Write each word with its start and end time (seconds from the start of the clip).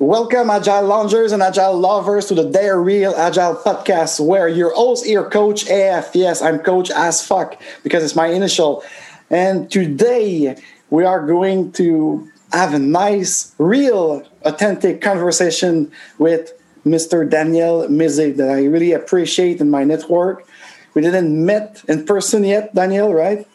Welcome, 0.00 0.48
Agile 0.48 0.84
Loungers 0.84 1.32
and 1.32 1.42
Agile 1.42 1.76
Lovers, 1.76 2.26
to 2.26 2.34
the 2.34 2.48
Dare 2.48 2.80
Real 2.80 3.12
Agile 3.16 3.56
podcast, 3.56 4.24
where 4.24 4.46
your 4.46 4.72
host 4.72 5.04
here, 5.04 5.28
Coach 5.28 5.68
AF. 5.68 6.14
Yes, 6.14 6.40
I'm 6.40 6.60
Coach 6.60 6.88
as 6.92 7.26
fuck 7.26 7.60
because 7.82 8.04
it's 8.04 8.14
my 8.14 8.28
initial. 8.28 8.84
And 9.28 9.68
today 9.68 10.56
we 10.90 11.04
are 11.04 11.26
going 11.26 11.72
to 11.72 12.30
have 12.52 12.74
a 12.74 12.78
nice, 12.78 13.52
real, 13.58 14.24
authentic 14.42 15.00
conversation 15.00 15.90
with 16.18 16.52
Mr. 16.86 17.28
Daniel 17.28 17.88
Mezick 17.88 18.36
that 18.36 18.50
I 18.50 18.66
really 18.66 18.92
appreciate 18.92 19.60
in 19.60 19.68
my 19.68 19.82
network. 19.82 20.46
We 20.94 21.02
didn't 21.02 21.44
meet 21.44 21.82
in 21.88 22.06
person 22.06 22.44
yet, 22.44 22.72
Daniel, 22.72 23.12
right? 23.12 23.48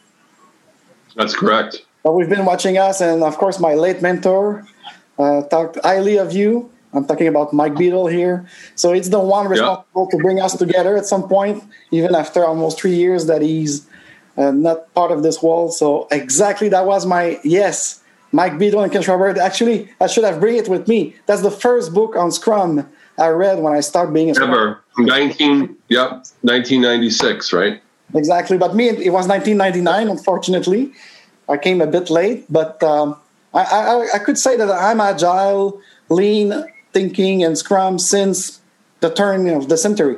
That's 1.15 1.33
correct. 1.33 1.85
But 2.03 2.15
we've 2.15 2.27
been 2.27 2.43
watching 2.43 2.77
us, 2.77 2.99
and 2.99 3.23
of 3.23 3.37
course, 3.37 3.61
my 3.61 3.75
late 3.75 4.01
mentor 4.01 4.67
uh, 5.17 5.43
talked 5.43 5.77
highly 5.83 6.17
of 6.17 6.33
you. 6.33 6.69
I'm 6.93 7.05
talking 7.05 7.27
about 7.27 7.53
Mike 7.53 7.73
Beedle 7.73 8.11
here. 8.11 8.47
So 8.75 8.93
it's 8.93 9.09
the 9.09 9.19
one 9.19 9.47
responsible 9.47 10.07
to 10.11 10.17
bring 10.17 10.39
us 10.39 10.55
together 10.55 10.95
at 10.95 11.05
some 11.05 11.27
point, 11.27 11.63
even 11.91 12.13
after 12.13 12.45
almost 12.45 12.79
three 12.79 12.95
years 12.95 13.25
that 13.25 13.41
he's 13.41 13.87
uh, 14.37 14.51
not 14.51 14.93
part 14.93 15.11
of 15.11 15.23
this 15.23 15.41
world. 15.41 15.73
So 15.73 16.07
exactly 16.11 16.69
that 16.69 16.85
was 16.85 17.05
my 17.05 17.39
yes, 17.43 18.03
Mike 18.31 18.53
Beedle 18.53 18.83
and 18.83 18.91
Ken 18.91 19.01
Schwaber. 19.01 19.35
Actually, 19.37 19.89
I 19.99 20.07
should 20.07 20.23
have 20.23 20.39
bring 20.39 20.55
it 20.55 20.69
with 20.69 20.87
me. 20.87 21.15
That's 21.25 21.41
the 21.41 21.51
first 21.51 21.93
book 21.93 22.15
on 22.15 22.31
Scrum 22.31 22.87
I 23.17 23.29
read 23.29 23.59
when 23.59 23.73
I 23.73 23.79
started 23.79 24.13
being 24.13 24.29
a 24.29 24.35
Scrum. 24.35 24.51
Ever. 24.51 24.83
19, 24.97 25.75
yep, 25.89 26.09
1996, 26.41 27.53
right? 27.53 27.81
Exactly. 28.13 28.57
But 28.57 28.75
me, 28.75 28.89
it 28.89 29.11
was 29.11 29.27
1999, 29.27 30.07
unfortunately. 30.07 30.93
I 31.49 31.57
came 31.57 31.81
a 31.81 31.87
bit 31.87 32.09
late, 32.09 32.45
but 32.51 32.81
um, 32.83 33.17
I, 33.53 33.61
I, 33.63 34.07
I 34.15 34.19
could 34.19 34.37
say 34.37 34.57
that 34.57 34.69
I'm 34.69 34.99
agile, 34.99 35.81
lean 36.09 36.65
thinking, 36.91 37.43
and 37.43 37.57
Scrum 37.57 37.99
since 37.99 38.61
the 38.99 39.13
turn 39.13 39.49
of 39.49 39.69
the 39.69 39.77
century. 39.77 40.17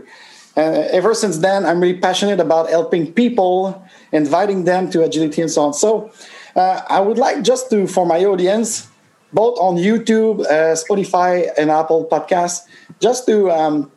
Uh, 0.57 0.87
ever 0.91 1.13
since 1.13 1.39
then, 1.39 1.65
I'm 1.65 1.81
really 1.81 1.99
passionate 1.99 2.39
about 2.39 2.69
helping 2.69 3.11
people, 3.11 3.83
inviting 4.11 4.63
them 4.63 4.89
to 4.91 5.03
agility, 5.03 5.41
and 5.41 5.51
so 5.51 5.63
on. 5.63 5.73
So, 5.73 6.11
uh, 6.55 6.81
I 6.87 7.01
would 7.01 7.17
like 7.17 7.43
just 7.43 7.69
to, 7.71 7.87
for 7.87 8.05
my 8.05 8.23
audience, 8.23 8.87
both 9.33 9.59
on 9.59 9.75
YouTube, 9.75 10.45
uh, 10.45 10.75
Spotify, 10.75 11.49
and 11.57 11.69
Apple 11.69 12.05
Podcasts, 12.05 12.61
just 13.01 13.25
to 13.27 13.51
um, 13.51 13.91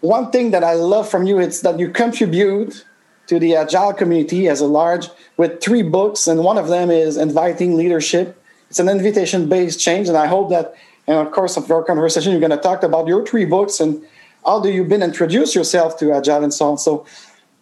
one 0.00 0.30
thing 0.30 0.50
that 0.50 0.62
I 0.62 0.74
love 0.74 1.08
from 1.08 1.26
you 1.26 1.38
is 1.38 1.62
that 1.62 1.78
you 1.78 1.88
contribute 1.88 2.84
to 3.26 3.38
the 3.38 3.56
agile 3.56 3.92
community 3.92 4.48
as 4.48 4.60
a 4.60 4.66
large 4.66 5.08
with 5.36 5.60
three 5.62 5.82
books 5.82 6.26
and 6.26 6.44
one 6.44 6.58
of 6.58 6.68
them 6.68 6.90
is 6.90 7.16
inviting 7.16 7.76
leadership. 7.76 8.40
It's 8.70 8.78
an 8.78 8.88
invitation 8.88 9.48
based 9.48 9.80
change 9.80 10.08
and 10.08 10.16
i 10.16 10.26
hope 10.26 10.50
that 10.50 10.74
in 11.06 11.16
the 11.16 11.30
course 11.30 11.56
of 11.56 11.68
your 11.68 11.84
conversation 11.84 12.32
you're 12.32 12.40
going 12.40 12.50
to 12.50 12.56
talk 12.56 12.82
about 12.82 13.06
your 13.06 13.24
three 13.26 13.44
books 13.44 13.80
and 13.80 14.02
how 14.44 14.60
do 14.60 14.70
you 14.70 14.84
been 14.84 15.02
introduce 15.02 15.54
yourself 15.54 15.98
to 15.98 16.12
agile 16.12 16.42
and 16.42 16.52
so 16.52 16.70
on. 16.70 16.78
So 16.78 17.06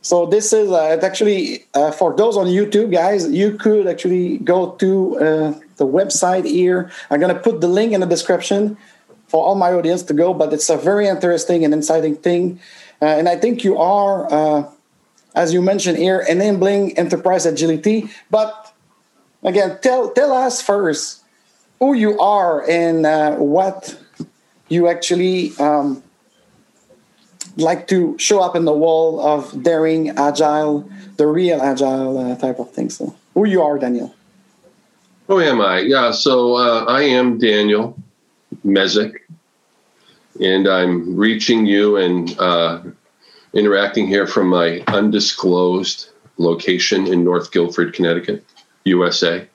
so 0.05 0.27
this 0.27 0.53
is 0.53 0.71
uh, 0.71 0.99
actually 1.01 1.65
uh, 1.75 1.93
for 1.93 2.15
those 2.17 2.37
on 2.37 2.47
youtube 2.47 2.91
guys 2.91 3.31
you 3.31 3.57
could 3.57 3.87
actually 3.87 4.39
go 4.39 4.73
to 4.73 5.17
uh, 5.19 5.55
the 5.77 5.87
website 5.87 6.45
here. 6.45 6.91
I'm 7.11 7.21
going 7.21 7.35
to 7.35 7.41
put 7.41 7.61
the 7.61 7.69
link 7.69 7.93
in 7.93 8.01
the 8.01 8.07
description 8.07 8.77
for 9.29 9.45
all 9.45 9.55
my 9.55 9.73
audience 9.73 10.03
to 10.05 10.15
go 10.15 10.35
but 10.35 10.53
it's 10.53 10.69
a 10.71 10.77
very 10.77 11.07
interesting 11.07 11.65
and 11.65 11.73
exciting 11.75 12.17
thing. 12.17 12.59
Uh, 13.01 13.07
and 13.07 13.29
i 13.29 13.37
think 13.37 13.65
you 13.65 13.79
are 13.79 14.33
uh, 14.33 14.69
as 15.35 15.53
you 15.53 15.63
mentioned 15.63 15.99
here, 15.99 16.21
enabling 16.29 16.99
enterprise 16.99 17.47
agility. 17.47 18.09
But 18.31 18.73
again, 19.43 19.79
tell 19.83 20.11
tell 20.11 20.33
us 20.33 20.61
first 20.61 21.23
who 21.79 21.95
you 21.95 22.19
are 22.21 22.69
and 22.69 23.07
uh, 23.07 23.37
what 23.37 23.99
you 24.69 24.89
actually 24.89 25.53
um, 25.59 26.03
like 27.57 27.89
to 27.89 28.17
show 28.19 28.41
up 28.41 28.57
in 28.57 28.65
the 28.65 28.73
wall 28.73 29.21
of 29.21 29.63
daring 29.63 30.11
agile, 30.11 30.89
the 31.17 31.27
real 31.27 31.61
agile 31.61 32.19
uh, 32.19 32.37
type 32.37 32.59
of 32.59 32.71
thing. 32.71 32.91
So, 32.91 33.15
who 33.35 33.47
you 33.47 33.63
are, 33.63 33.79
Daniel? 33.79 34.15
Who 35.29 35.41
am 35.41 35.61
I? 35.61 35.81
Yeah, 35.81 36.11
so 36.11 36.57
uh, 36.57 36.85
I 36.89 37.03
am 37.03 37.39
Daniel 37.39 37.97
Mezick, 38.65 39.17
and 40.41 40.69
I'm 40.69 41.17
reaching 41.17 41.67
you 41.67 41.97
and 41.97 42.39
uh, 42.39 42.83
interacting 43.55 44.07
here 44.07 44.27
from 44.27 44.49
my 44.49 44.83
undisclosed 44.89 46.11
location 46.39 47.07
in 47.07 47.25
North 47.25 47.53
Guilford, 47.53 47.95
Connecticut, 47.95 48.45
USA. 48.85 49.47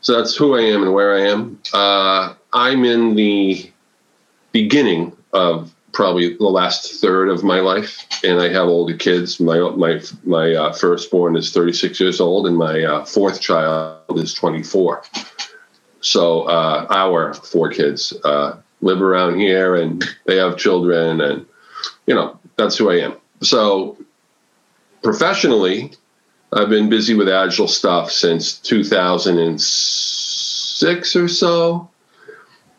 So 0.00 0.16
that's 0.16 0.34
who 0.34 0.56
I 0.56 0.62
am 0.62 0.82
and 0.82 0.94
where 0.94 1.14
I 1.14 1.20
am. 1.28 1.60
Uh, 1.72 2.34
I'm 2.52 2.84
in 2.84 3.14
the 3.14 3.70
beginning 4.52 5.16
of 5.32 5.72
probably 5.92 6.36
the 6.36 6.44
last 6.44 7.00
third 7.00 7.28
of 7.28 7.44
my 7.44 7.60
life, 7.60 8.06
and 8.24 8.40
I 8.40 8.48
have 8.48 8.68
older 8.68 8.96
kids. 8.96 9.40
My 9.40 9.58
my 9.70 10.00
my 10.24 10.54
uh, 10.54 10.72
firstborn 10.72 11.36
is 11.36 11.52
36 11.52 12.00
years 12.00 12.20
old, 12.20 12.46
and 12.46 12.56
my 12.56 12.82
uh, 12.82 13.04
fourth 13.04 13.40
child 13.40 14.18
is 14.18 14.32
24. 14.34 15.02
So 16.00 16.42
uh, 16.42 16.86
our 16.88 17.34
four 17.34 17.68
kids 17.70 18.14
uh, 18.24 18.56
live 18.80 19.02
around 19.02 19.38
here, 19.38 19.76
and 19.76 20.02
they 20.26 20.36
have 20.36 20.56
children, 20.56 21.20
and 21.20 21.46
you 22.06 22.14
know 22.14 22.38
that's 22.56 22.76
who 22.76 22.90
I 22.90 23.00
am. 23.00 23.14
So 23.42 23.96
professionally, 25.02 25.92
I've 26.52 26.68
been 26.68 26.88
busy 26.88 27.14
with 27.14 27.28
agile 27.28 27.68
stuff 27.68 28.10
since 28.10 28.58
2006 28.58 31.16
or 31.16 31.28
so. 31.28 31.88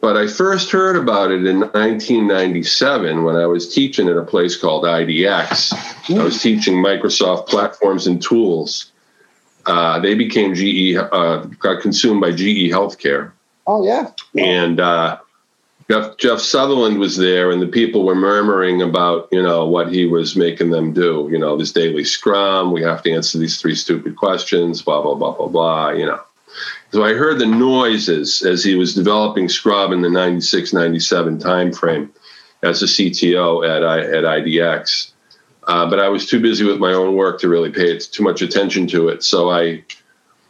But 0.01 0.17
I 0.17 0.27
first 0.27 0.71
heard 0.71 0.95
about 0.95 1.31
it 1.31 1.45
in 1.45 1.59
1997 1.59 3.23
when 3.23 3.35
I 3.35 3.45
was 3.45 3.71
teaching 3.71 4.09
at 4.09 4.17
a 4.17 4.23
place 4.23 4.57
called 4.57 4.83
IDX. 4.83 6.19
I 6.19 6.23
was 6.23 6.41
teaching 6.41 6.83
Microsoft 6.83 7.47
platforms 7.47 8.07
and 8.07 8.19
tools. 8.19 8.91
Uh, 9.67 9.99
they 9.99 10.15
became 10.15 10.55
GE, 10.55 10.95
uh, 10.95 11.45
got 11.59 11.83
consumed 11.83 12.19
by 12.19 12.31
GE 12.31 12.71
Healthcare. 12.71 13.31
Oh, 13.67 13.85
yeah. 13.85 14.09
And 14.35 14.79
uh, 14.79 15.19
Jeff, 15.91 16.15
Jeff 16.15 16.39
Sutherland 16.39 16.99
was 16.99 17.17
there, 17.17 17.51
and 17.51 17.61
the 17.61 17.67
people 17.67 18.05
were 18.05 18.15
murmuring 18.15 18.81
about, 18.81 19.27
you 19.29 19.43
know, 19.43 19.67
what 19.67 19.91
he 19.91 20.05
was 20.05 20.37
making 20.37 20.69
them 20.69 20.93
do. 20.93 21.27
You 21.29 21.37
know, 21.37 21.57
this 21.57 21.73
daily 21.73 22.05
scrum, 22.05 22.71
we 22.71 22.81
have 22.81 23.03
to 23.03 23.11
answer 23.11 23.37
these 23.37 23.59
three 23.59 23.75
stupid 23.75 24.15
questions, 24.15 24.81
blah, 24.81 25.01
blah, 25.01 25.15
blah, 25.15 25.33
blah, 25.33 25.49
blah, 25.49 25.89
you 25.89 26.05
know. 26.05 26.21
So 26.93 27.03
I 27.03 27.13
heard 27.13 27.39
the 27.39 27.45
noises 27.45 28.41
as 28.41 28.63
he 28.63 28.75
was 28.75 28.95
developing 28.95 29.49
Scrum 29.49 29.91
in 29.91 30.01
the 30.01 30.09
96, 30.09 30.71
97 30.71 31.39
timeframe 31.39 32.09
as 32.63 32.81
a 32.81 32.85
CTO 32.85 33.67
at, 33.67 33.83
at 33.83 34.23
IDX. 34.23 35.11
Uh, 35.67 35.89
but 35.89 35.99
I 35.99 36.07
was 36.07 36.25
too 36.25 36.39
busy 36.39 36.63
with 36.63 36.79
my 36.79 36.93
own 36.93 37.15
work 37.15 37.41
to 37.41 37.49
really 37.49 37.69
pay 37.69 37.97
too 37.97 38.23
much 38.23 38.41
attention 38.41 38.87
to 38.87 39.09
it. 39.09 39.23
So 39.23 39.49
I 39.51 39.83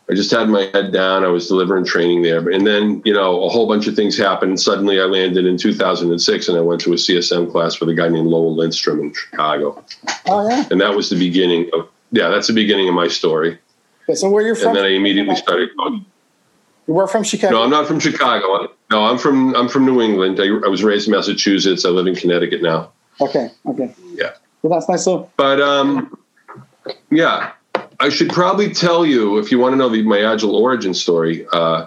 I 0.09 0.13
just 0.13 0.31
had 0.31 0.49
my 0.49 0.69
head 0.73 0.91
down. 0.91 1.23
I 1.23 1.27
was 1.27 1.47
delivering 1.47 1.85
training 1.85 2.21
there. 2.21 2.49
And 2.49 2.67
then, 2.67 3.01
you 3.05 3.13
know, 3.13 3.43
a 3.43 3.49
whole 3.49 3.67
bunch 3.67 3.87
of 3.87 3.95
things 3.95 4.17
happened. 4.17 4.59
Suddenly 4.59 4.99
I 4.99 5.05
landed 5.05 5.45
in 5.45 5.57
2006 5.57 6.47
and 6.49 6.57
I 6.57 6.61
went 6.61 6.81
to 6.81 6.91
a 6.91 6.97
CSM 6.97 7.51
class 7.51 7.79
with 7.79 7.87
a 7.89 7.93
guy 7.93 8.09
named 8.09 8.27
Lowell 8.27 8.55
Lindstrom 8.55 8.99
in 8.99 9.13
Chicago. 9.13 9.83
Oh, 10.25 10.49
yeah. 10.49 10.65
And 10.69 10.81
that 10.81 10.95
was 10.95 11.09
the 11.09 11.17
beginning 11.17 11.69
of, 11.73 11.87
yeah, 12.11 12.29
that's 12.29 12.47
the 12.47 12.53
beginning 12.53 12.89
of 12.89 12.95
my 12.95 13.07
story. 13.07 13.57
Okay, 14.03 14.15
so 14.15 14.29
where 14.29 14.43
you're 14.43 14.55
from? 14.55 14.69
And 14.69 14.77
then 14.77 14.85
I 14.85 14.89
immediately 14.89 15.35
started 15.35 15.69
going. 15.77 16.05
You 16.87 16.93
were 16.95 17.07
from 17.07 17.23
Chicago? 17.23 17.53
No, 17.53 17.63
I'm 17.63 17.69
not 17.69 17.87
from 17.87 17.99
Chicago. 17.99 18.73
No, 18.89 19.05
I'm 19.05 19.17
from, 19.17 19.55
I'm 19.55 19.69
from 19.69 19.85
New 19.85 20.01
England. 20.01 20.39
I, 20.41 20.47
I 20.47 20.67
was 20.67 20.83
raised 20.83 21.07
in 21.07 21.13
Massachusetts. 21.13 21.85
I 21.85 21.89
live 21.89 22.07
in 22.07 22.15
Connecticut 22.15 22.61
now. 22.61 22.91
Okay. 23.21 23.49
Okay. 23.65 23.93
Yeah. 24.13 24.31
Well, 24.61 24.77
that's 24.77 24.89
nice. 24.89 25.05
So, 25.05 25.29
but, 25.37 25.61
um, 25.61 26.17
yeah, 27.09 27.51
I 28.01 28.09
should 28.09 28.29
probably 28.29 28.73
tell 28.73 29.05
you 29.05 29.37
if 29.37 29.51
you 29.51 29.59
want 29.59 29.73
to 29.73 29.77
know 29.77 29.87
the, 29.87 30.01
my 30.01 30.21
agile 30.21 30.55
origin 30.55 30.95
story. 30.95 31.45
Uh, 31.53 31.85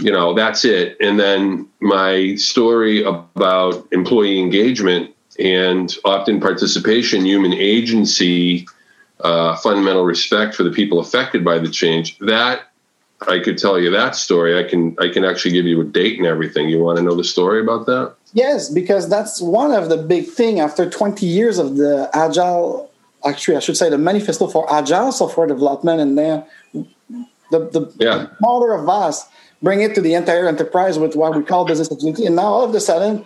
you 0.00 0.10
know, 0.10 0.32
that's 0.32 0.64
it. 0.64 0.96
And 1.00 1.20
then 1.20 1.68
my 1.80 2.36
story 2.36 3.02
about 3.02 3.86
employee 3.92 4.40
engagement 4.40 5.14
and 5.38 5.94
opt-in 6.06 6.40
participation, 6.40 7.26
human 7.26 7.52
agency, 7.52 8.66
uh, 9.20 9.56
fundamental 9.56 10.04
respect 10.04 10.54
for 10.54 10.62
the 10.62 10.70
people 10.70 10.98
affected 10.98 11.44
by 11.44 11.58
the 11.58 11.68
change. 11.68 12.16
That 12.20 12.62
I 13.26 13.38
could 13.40 13.58
tell 13.58 13.78
you 13.78 13.90
that 13.90 14.16
story. 14.16 14.58
I 14.58 14.66
can 14.66 14.96
I 14.98 15.08
can 15.08 15.24
actually 15.24 15.50
give 15.50 15.66
you 15.66 15.80
a 15.80 15.84
date 15.84 16.18
and 16.18 16.26
everything. 16.26 16.70
You 16.70 16.78
want 16.78 16.98
to 16.98 17.02
know 17.02 17.16
the 17.16 17.24
story 17.24 17.60
about 17.60 17.84
that? 17.86 18.14
Yes, 18.32 18.70
because 18.70 19.10
that's 19.10 19.42
one 19.42 19.72
of 19.72 19.90
the 19.90 19.96
big 19.96 20.26
thing 20.26 20.60
after 20.60 20.88
20 20.88 21.26
years 21.26 21.58
of 21.58 21.76
the 21.76 22.08
agile 22.14 22.87
actually 23.24 23.56
I 23.56 23.60
should 23.60 23.76
say 23.76 23.90
the 23.90 23.98
manifesto 23.98 24.46
for 24.46 24.70
agile 24.72 25.12
software 25.12 25.46
development 25.46 26.00
and 26.00 26.18
then 26.18 26.44
the 27.50 27.58
the, 27.70 27.92
yeah. 27.98 28.16
the 28.16 28.30
model 28.40 28.72
of 28.72 28.88
us 28.88 29.26
bring 29.62 29.80
it 29.80 29.94
to 29.94 30.00
the 30.00 30.14
entire 30.14 30.46
enterprise 30.46 30.98
with 30.98 31.16
what 31.16 31.36
we 31.36 31.42
call 31.42 31.64
business 31.64 31.90
agility. 31.90 32.26
And 32.26 32.36
now 32.36 32.46
all 32.46 32.64
of 32.64 32.74
a 32.74 32.80
sudden 32.80 33.24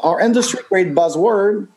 our 0.00 0.20
industry 0.20 0.60
great 0.68 0.94
buzzword 0.94 1.68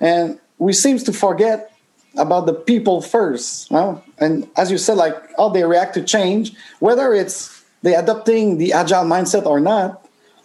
and 0.00 0.38
we 0.58 0.72
seems 0.72 1.02
to 1.04 1.12
forget 1.12 1.72
about 2.16 2.46
the 2.46 2.52
people 2.52 3.00
first. 3.00 3.70
No? 3.70 4.02
And 4.18 4.48
as 4.56 4.70
you 4.70 4.78
said, 4.78 4.96
like 4.96 5.14
how 5.36 5.48
they 5.48 5.64
react 5.64 5.94
to 5.94 6.02
change, 6.02 6.52
whether 6.80 7.14
it's 7.14 7.64
they 7.82 7.94
adopting 7.94 8.58
the 8.58 8.72
agile 8.72 9.04
mindset 9.04 9.46
or 9.46 9.58
not, 9.60 10.02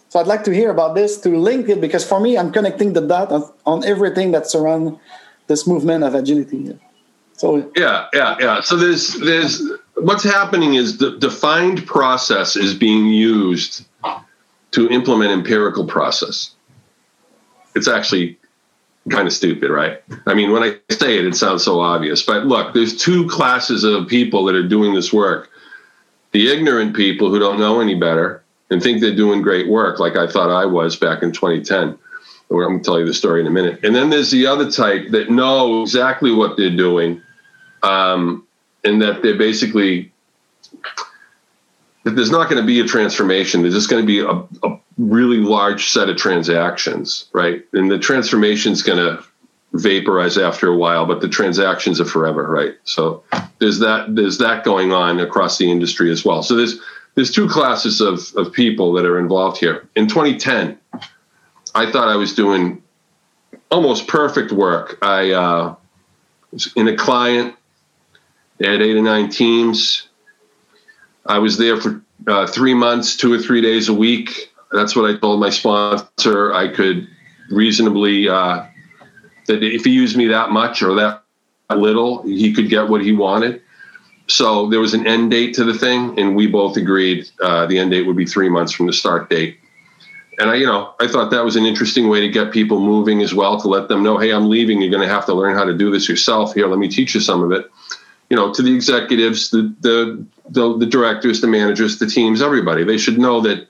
So 0.08 0.18
I'd 0.18 0.26
like 0.26 0.44
to 0.44 0.54
hear 0.54 0.70
about 0.70 0.94
this 0.94 1.20
to 1.20 1.36
link 1.36 1.68
it 1.68 1.80
because 1.80 2.04
for 2.04 2.18
me, 2.18 2.38
I'm 2.38 2.50
connecting 2.50 2.94
the 2.94 3.02
dot 3.02 3.30
on, 3.30 3.44
on 3.66 3.84
everything 3.84 4.32
that 4.32 4.46
surround 4.46 4.98
this 5.48 5.66
movement 5.66 6.04
of 6.04 6.14
agility. 6.14 6.78
So 7.32 7.70
yeah, 7.76 8.06
yeah, 8.12 8.36
yeah. 8.40 8.60
So 8.60 8.76
there's 8.76 9.14
there's 9.14 9.62
what's 9.94 10.24
happening 10.24 10.74
is 10.74 10.98
the 10.98 11.18
defined 11.18 11.86
process 11.86 12.56
is 12.56 12.74
being 12.74 13.06
used 13.06 13.84
to 14.72 14.88
implement 14.90 15.32
empirical 15.32 15.86
process. 15.86 16.54
It's 17.74 17.88
actually 17.88 18.38
kind 19.10 19.26
of 19.26 19.32
stupid, 19.32 19.70
right? 19.70 20.02
I 20.26 20.34
mean, 20.34 20.52
when 20.52 20.62
I 20.62 20.76
say 20.90 21.18
it, 21.18 21.26
it 21.26 21.36
sounds 21.36 21.64
so 21.64 21.80
obvious. 21.80 22.22
But 22.22 22.46
look, 22.46 22.74
there's 22.74 22.96
two 22.96 23.26
classes 23.28 23.84
of 23.84 24.08
people 24.08 24.44
that 24.46 24.54
are 24.54 24.66
doing 24.66 24.94
this 24.94 25.12
work 25.12 25.50
the 26.32 26.50
ignorant 26.50 26.94
people 26.94 27.30
who 27.30 27.38
don't 27.38 27.58
know 27.58 27.80
any 27.80 27.94
better 27.94 28.42
and 28.70 28.82
think 28.82 29.00
they're 29.00 29.16
doing 29.16 29.42
great 29.42 29.68
work, 29.68 29.98
like 29.98 30.16
I 30.16 30.26
thought 30.26 30.50
I 30.50 30.66
was 30.66 30.96
back 30.96 31.22
in 31.22 31.32
2010. 31.32 31.98
I'm 32.50 32.56
going 32.56 32.78
to 32.78 32.84
tell 32.84 32.98
you 32.98 33.06
the 33.06 33.14
story 33.14 33.40
in 33.40 33.46
a 33.46 33.50
minute. 33.50 33.80
And 33.84 33.94
then 33.94 34.10
there's 34.10 34.30
the 34.30 34.46
other 34.46 34.70
type 34.70 35.10
that 35.10 35.30
know 35.30 35.82
exactly 35.82 36.32
what 36.32 36.56
they're 36.56 36.74
doing, 36.74 37.22
um, 37.82 38.46
and 38.84 39.02
that 39.02 39.22
they're 39.22 39.36
basically 39.36 40.12
that 42.04 42.12
there's 42.12 42.30
not 42.30 42.48
going 42.48 42.60
to 42.60 42.66
be 42.66 42.80
a 42.80 42.84
transformation. 42.84 43.62
There's 43.62 43.74
just 43.74 43.90
going 43.90 44.02
to 44.02 44.06
be 44.06 44.20
a, 44.20 44.68
a 44.68 44.78
really 44.96 45.38
large 45.38 45.90
set 45.90 46.08
of 46.08 46.16
transactions, 46.16 47.28
right? 47.32 47.64
And 47.74 47.90
the 47.90 47.98
transformation 47.98 48.72
is 48.72 48.82
going 48.82 48.98
to 48.98 49.22
vaporize 49.74 50.38
after 50.38 50.68
a 50.68 50.76
while, 50.76 51.04
but 51.04 51.20
the 51.20 51.28
transactions 51.28 52.00
are 52.00 52.06
forever, 52.06 52.50
right? 52.50 52.74
So 52.84 53.22
there's 53.58 53.80
that 53.80 54.14
there's 54.14 54.38
that 54.38 54.64
going 54.64 54.92
on 54.92 55.20
across 55.20 55.58
the 55.58 55.70
industry 55.70 56.10
as 56.10 56.24
well. 56.24 56.42
So 56.42 56.56
there's 56.56 56.80
there's 57.14 57.30
two 57.30 57.48
classes 57.48 58.00
of, 58.00 58.32
of 58.36 58.52
people 58.52 58.92
that 58.94 59.04
are 59.04 59.18
involved 59.18 59.58
here. 59.58 59.88
In 59.96 60.06
2010, 60.06 60.78
I 61.74 61.90
thought 61.90 62.08
I 62.08 62.16
was 62.16 62.34
doing 62.34 62.82
almost 63.70 64.06
perfect 64.06 64.52
work. 64.52 64.98
I 65.02 65.32
uh, 65.32 65.74
was 66.52 66.72
in 66.76 66.88
a 66.88 66.96
client, 66.96 67.54
they 68.58 68.70
had 68.70 68.82
eight 68.82 68.96
or 68.96 69.02
nine 69.02 69.30
teams. 69.30 70.08
I 71.26 71.38
was 71.38 71.58
there 71.58 71.80
for 71.80 72.02
uh, 72.26 72.46
three 72.46 72.74
months, 72.74 73.16
two 73.16 73.32
or 73.32 73.38
three 73.38 73.60
days 73.60 73.88
a 73.88 73.94
week. 73.94 74.52
That's 74.72 74.96
what 74.96 75.10
I 75.10 75.16
told 75.16 75.40
my 75.40 75.50
sponsor. 75.50 76.52
I 76.52 76.68
could 76.68 77.08
reasonably 77.50 78.28
uh, 78.28 78.64
that 79.46 79.62
if 79.62 79.84
he 79.84 79.90
used 79.90 80.16
me 80.16 80.28
that 80.28 80.50
much 80.50 80.82
or 80.82 80.94
that 80.96 81.22
little, 81.74 82.22
he 82.22 82.52
could 82.52 82.68
get 82.68 82.88
what 82.88 83.02
he 83.02 83.12
wanted. 83.12 83.62
So 84.26 84.68
there 84.68 84.80
was 84.80 84.92
an 84.92 85.06
end 85.06 85.30
date 85.30 85.54
to 85.54 85.64
the 85.64 85.72
thing, 85.72 86.18
and 86.18 86.36
we 86.36 86.46
both 86.46 86.76
agreed 86.76 87.30
uh, 87.40 87.66
the 87.66 87.78
end 87.78 87.92
date 87.92 88.06
would 88.06 88.16
be 88.16 88.26
three 88.26 88.48
months 88.50 88.72
from 88.72 88.86
the 88.86 88.92
start 88.92 89.30
date. 89.30 89.57
And 90.38 90.50
I, 90.50 90.54
you 90.54 90.66
know, 90.66 90.94
I 91.00 91.08
thought 91.08 91.30
that 91.30 91.44
was 91.44 91.56
an 91.56 91.66
interesting 91.66 92.08
way 92.08 92.20
to 92.20 92.28
get 92.28 92.52
people 92.52 92.78
moving 92.80 93.22
as 93.22 93.34
well, 93.34 93.60
to 93.60 93.68
let 93.68 93.88
them 93.88 94.02
know, 94.02 94.18
hey, 94.18 94.30
I'm 94.30 94.48
leaving. 94.48 94.80
You're 94.80 94.90
going 94.90 95.06
to 95.06 95.12
have 95.12 95.26
to 95.26 95.34
learn 95.34 95.56
how 95.56 95.64
to 95.64 95.74
do 95.74 95.90
this 95.90 96.08
yourself. 96.08 96.54
Here, 96.54 96.68
let 96.68 96.78
me 96.78 96.88
teach 96.88 97.14
you 97.14 97.20
some 97.20 97.42
of 97.42 97.50
it. 97.50 97.68
You 98.30 98.36
know, 98.36 98.52
to 98.54 98.62
the 98.62 98.72
executives, 98.72 99.50
the 99.50 99.74
the 99.80 100.24
the, 100.50 100.78
the 100.78 100.86
directors, 100.86 101.40
the 101.40 101.46
managers, 101.46 101.98
the 101.98 102.06
teams, 102.06 102.40
everybody, 102.40 102.84
they 102.84 102.98
should 102.98 103.18
know 103.18 103.40
that 103.40 103.68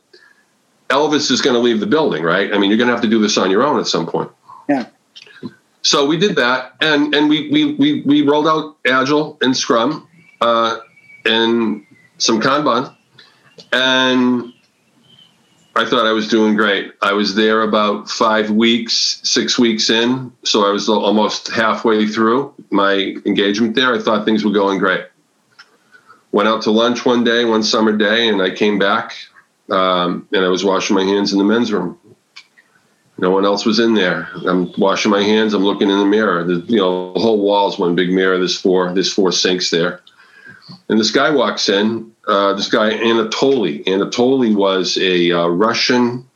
Elvis 0.91 1.31
is 1.31 1.41
going 1.41 1.55
to 1.55 1.61
leave 1.61 1.81
the 1.81 1.87
building, 1.87 2.23
right? 2.23 2.53
I 2.53 2.59
mean, 2.59 2.71
you're 2.71 2.79
going 2.79 2.88
to 2.88 2.94
have 2.94 3.03
to 3.03 3.09
do 3.09 3.21
this 3.21 3.37
on 3.38 3.50
your 3.50 3.62
own 3.62 3.79
at 3.79 3.87
some 3.87 4.06
point. 4.06 4.31
Yeah. 4.69 4.87
So 5.82 6.06
we 6.06 6.19
did 6.19 6.37
that, 6.37 6.75
and 6.81 7.14
and 7.14 7.29
we 7.29 7.49
we 7.50 7.75
we, 7.75 8.03
we 8.03 8.23
rolled 8.23 8.47
out 8.47 8.76
Agile 8.87 9.38
and 9.41 9.56
Scrum, 9.56 10.06
uh, 10.41 10.79
and 11.25 11.87
some 12.19 12.41
Kanban, 12.41 12.94
and 13.73 14.53
I 15.78 15.84
thought 15.84 16.06
I 16.06 16.12
was 16.12 16.26
doing 16.26 16.56
great. 16.56 16.92
I 17.02 17.12
was 17.12 17.36
there 17.36 17.62
about 17.62 18.10
five 18.10 18.50
weeks, 18.50 19.20
six 19.22 19.56
weeks 19.60 19.90
in, 19.90 20.32
so 20.42 20.66
I 20.69 20.72
was 20.72 20.88
almost 20.88 21.46
halfway 21.48 22.08
through 22.08 22.52
my 22.70 23.14
engagement 23.25 23.76
there. 23.76 23.94
I 23.94 24.00
thought 24.00 24.25
things 24.25 24.44
were 24.44 24.50
going 24.50 24.80
great. 24.80 25.06
Went 26.32 26.48
out 26.48 26.62
to 26.62 26.72
lunch 26.72 27.06
one 27.06 27.22
day, 27.22 27.44
one 27.44 27.62
summer 27.62 27.96
day, 27.96 28.28
and 28.28 28.42
I 28.42 28.50
came 28.50 28.80
back, 28.80 29.14
um, 29.70 30.26
and 30.32 30.44
I 30.44 30.48
was 30.48 30.64
washing 30.64 30.96
my 30.96 31.04
hands 31.04 31.32
in 31.32 31.38
the 31.38 31.44
men's 31.44 31.72
room. 31.72 31.96
No 33.16 33.30
one 33.30 33.44
else 33.44 33.64
was 33.64 33.78
in 33.78 33.94
there. 33.94 34.28
I'm 34.46 34.72
washing 34.78 35.12
my 35.12 35.22
hands. 35.22 35.54
I'm 35.54 35.64
looking 35.64 35.90
in 35.90 35.98
the 35.98 36.06
mirror. 36.06 36.42
The, 36.42 36.54
you 36.66 36.78
know, 36.78 37.12
the 37.12 37.20
whole 37.20 37.40
wall 37.40 37.69
is 37.69 37.78
one 37.78 37.94
big 37.94 38.10
mirror. 38.10 38.36
There's 38.38 38.60
four. 38.60 38.92
There's 38.92 39.12
four 39.12 39.30
sinks 39.30 39.70
there. 39.70 40.00
And 40.88 40.98
this 40.98 41.12
guy 41.12 41.30
walks 41.30 41.69
in. 41.69 42.12
Uh, 42.28 42.52
this 42.52 42.69
guy 42.69 42.90
Anatoly. 42.90 43.82
Anatoly 43.84 44.54
was 44.54 44.98
a 44.98 45.32
uh, 45.32 45.46
Russian 45.46 46.28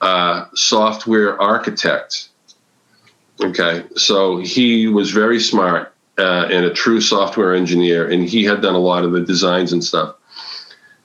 uh, 0.00 0.46
software 0.54 1.40
architect. 1.40 2.30
Okay, 3.42 3.84
so 3.96 4.38
he 4.38 4.88
was 4.88 5.10
very 5.10 5.38
smart 5.38 5.92
uh, 6.16 6.48
and 6.50 6.64
a 6.64 6.72
true 6.72 7.02
software 7.02 7.54
engineer, 7.54 8.08
and 8.08 8.26
he 8.26 8.44
had 8.44 8.62
done 8.62 8.74
a 8.74 8.78
lot 8.78 9.04
of 9.04 9.12
the 9.12 9.20
designs 9.20 9.74
and 9.74 9.84
stuff. 9.84 10.16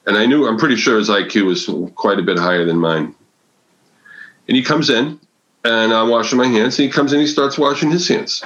And 0.06 0.16
I 0.16 0.24
knew, 0.24 0.48
I'm 0.48 0.56
pretty 0.56 0.76
sure 0.76 0.96
his 0.96 1.10
IQ 1.10 1.44
was 1.44 1.92
quite 1.96 2.18
a 2.18 2.22
bit 2.22 2.38
higher 2.38 2.64
than 2.64 2.78
mine. 2.78 3.14
And 4.48 4.56
he 4.56 4.62
comes 4.62 4.88
in, 4.88 5.20
and 5.64 5.92
I'm 5.92 6.08
washing 6.08 6.38
my 6.38 6.46
hands. 6.46 6.78
And 6.78 6.86
he 6.86 6.90
comes 6.90 7.12
in, 7.12 7.20
he 7.20 7.26
starts 7.26 7.58
washing 7.58 7.90
his 7.90 8.08
hands. 8.08 8.42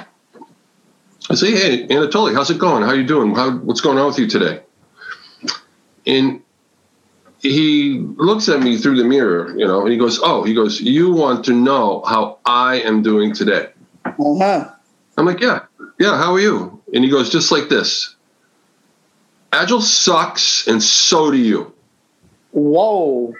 I 1.29 1.35
say, 1.35 1.51
"Hey, 1.51 1.87
Anatoly, 1.87 2.33
how's 2.33 2.49
it 2.49 2.57
going? 2.57 2.83
How 2.83 2.89
are 2.89 2.95
you 2.95 3.05
doing? 3.05 3.33
How, 3.33 3.51
what's 3.51 3.79
going 3.79 3.97
on 3.97 4.07
with 4.07 4.19
you 4.19 4.27
today?" 4.27 4.61
And 6.05 6.41
he 7.39 7.99
looks 8.17 8.49
at 8.49 8.61
me 8.61 8.77
through 8.77 8.97
the 8.97 9.03
mirror, 9.03 9.57
you 9.57 9.65
know, 9.65 9.81
and 9.81 9.91
he 9.91 9.97
goes, 9.97 10.19
"Oh, 10.21 10.43
he 10.43 10.53
goes, 10.53 10.79
you 10.79 11.11
want 11.13 11.45
to 11.45 11.53
know 11.53 12.03
how 12.07 12.39
I 12.45 12.81
am 12.81 13.01
doing 13.01 13.33
today?" 13.33 13.69
Uh-huh. 14.05 14.69
I'm 15.17 15.25
like, 15.25 15.39
"Yeah, 15.39 15.65
yeah. 15.99 16.17
How 16.17 16.33
are 16.33 16.39
you?" 16.39 16.81
And 16.93 17.03
he 17.03 17.09
goes, 17.09 17.29
"Just 17.29 17.51
like 17.51 17.69
this. 17.69 18.15
Agile 19.51 19.81
sucks, 19.81 20.67
and 20.67 20.81
so 20.81 21.31
do 21.31 21.37
you." 21.37 21.73
Whoa! 22.51 23.33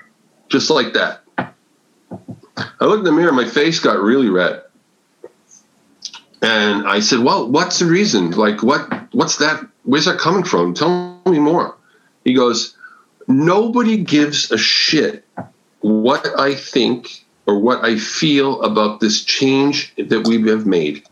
Just 0.50 0.70
like 0.70 0.94
that. 0.94 1.22
I 1.38 2.86
looked 2.86 3.00
in 3.00 3.06
the 3.06 3.12
mirror, 3.12 3.32
my 3.32 3.48
face 3.48 3.80
got 3.80 4.00
really 4.00 4.30
red. 4.30 4.64
And 6.42 6.88
I 6.88 7.00
said, 7.00 7.20
Well, 7.20 7.50
what's 7.50 7.80
the 7.80 7.86
reason? 7.86 8.32
Like, 8.32 8.64
what, 8.64 9.14
what's 9.14 9.38
that? 9.38 9.66
Where's 9.84 10.06
that 10.06 10.20
coming 10.20 10.44
from? 10.44 10.74
Tell 10.74 11.22
me 11.26 11.40
more. 11.40 11.78
He 12.24 12.34
goes, 12.34 12.76
Nobody 13.28 13.98
gives 13.98 14.52
a 14.52 14.58
shit 14.58 15.26
what 15.82 16.28
I 16.40 16.56
think 16.56 17.26
or 17.46 17.60
what 17.60 17.84
I 17.84 17.98
feel 17.98 18.62
about 18.62 19.00
this 19.00 19.24
change 19.24 19.94
that 19.98 20.28
we 20.28 20.42
have 20.50 20.66
made. 20.66 21.04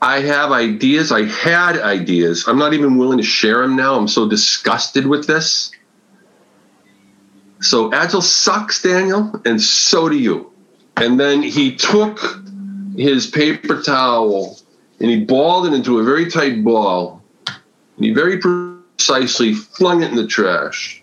I 0.00 0.20
have 0.20 0.52
ideas. 0.52 1.10
I 1.12 1.24
had 1.24 1.78
ideas. 1.78 2.46
I'm 2.46 2.58
not 2.58 2.74
even 2.74 2.98
willing 2.98 3.18
to 3.18 3.24
share 3.24 3.62
them 3.62 3.74
now. 3.74 3.94
I'm 3.94 4.08
so 4.08 4.28
disgusted 4.28 5.06
with 5.06 5.26
this. 5.26 5.70
So 7.60 7.92
Agile 7.92 8.20
sucks, 8.20 8.82
Daniel, 8.82 9.40
and 9.46 9.60
so 9.60 10.10
do 10.10 10.18
you. 10.18 10.52
And 10.96 11.18
then 11.18 11.42
he 11.42 11.74
took 11.74 12.20
his 12.96 13.26
paper 13.26 13.80
towel 13.80 14.58
and 15.00 15.10
he 15.10 15.24
balled 15.24 15.66
it 15.66 15.72
into 15.72 15.98
a 15.98 16.04
very 16.04 16.30
tight 16.30 16.62
ball. 16.62 17.22
And 17.46 18.04
he 18.04 18.12
very 18.12 18.38
precisely 18.96 19.54
flung 19.54 20.02
it 20.02 20.10
in 20.10 20.16
the 20.16 20.26
trash. 20.26 21.02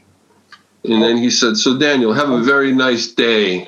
And 0.84 1.02
then 1.02 1.18
he 1.18 1.30
said, 1.30 1.58
So, 1.58 1.78
Daniel, 1.78 2.14
have 2.14 2.30
a 2.30 2.42
very 2.42 2.72
nice 2.72 3.08
day. 3.08 3.68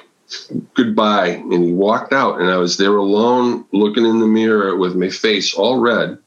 Goodbye. 0.74 1.28
And 1.28 1.64
he 1.64 1.72
walked 1.72 2.12
out, 2.12 2.42
and 2.42 2.50
I 2.50 2.58
was 2.58 2.78
there 2.78 2.96
alone 2.96 3.66
looking 3.72 4.06
in 4.06 4.20
the 4.20 4.28
mirror 4.28 4.76
with 4.76 4.96
my 4.96 5.10
face 5.10 5.54
all 5.54 5.80
red, 5.80 6.18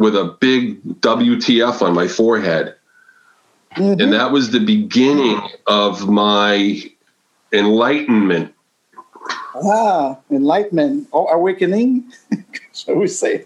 with 0.00 0.16
a 0.16 0.36
big 0.40 0.82
WTF 1.00 1.82
on 1.82 1.94
my 1.94 2.08
forehead. 2.08 2.74
Mm-hmm. 3.76 4.00
And 4.00 4.12
that 4.12 4.32
was 4.32 4.50
the 4.50 4.60
beginning 4.60 5.40
of 5.66 6.08
my 6.08 6.82
enlightenment. 7.52 8.54
Ah, 9.54 10.18
enlightenment 10.30 11.08
or 11.12 11.30
oh, 11.30 11.36
awakening, 11.36 12.10
shall 12.74 12.96
we 12.96 13.06
say? 13.06 13.44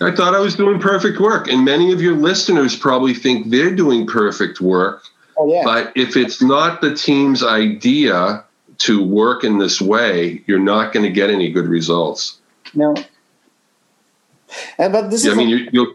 I 0.00 0.12
thought 0.14 0.34
I 0.34 0.40
was 0.40 0.56
doing 0.56 0.80
perfect 0.80 1.20
work, 1.20 1.48
and 1.48 1.64
many 1.64 1.92
of 1.92 2.00
your 2.00 2.16
listeners 2.16 2.76
probably 2.76 3.14
think 3.14 3.50
they're 3.50 3.74
doing 3.74 4.06
perfect 4.06 4.60
work. 4.60 5.04
Oh, 5.38 5.48
yeah. 5.52 5.62
But 5.64 5.92
if 5.94 6.16
it's 6.16 6.42
not 6.42 6.80
the 6.80 6.94
team's 6.94 7.42
idea 7.42 8.44
to 8.78 9.04
work 9.04 9.44
in 9.44 9.58
this 9.58 9.80
way, 9.80 10.42
you're 10.46 10.58
not 10.58 10.92
going 10.92 11.04
to 11.04 11.12
get 11.12 11.30
any 11.30 11.50
good 11.50 11.66
results. 11.66 12.38
No. 12.74 12.94
And, 14.78 14.92
but 14.92 15.10
this 15.10 15.24
yeah, 15.24 15.32
is 15.32 15.36
I 15.36 15.40
mean, 15.40 15.48
you, 15.48 15.68
you'll 15.72 15.94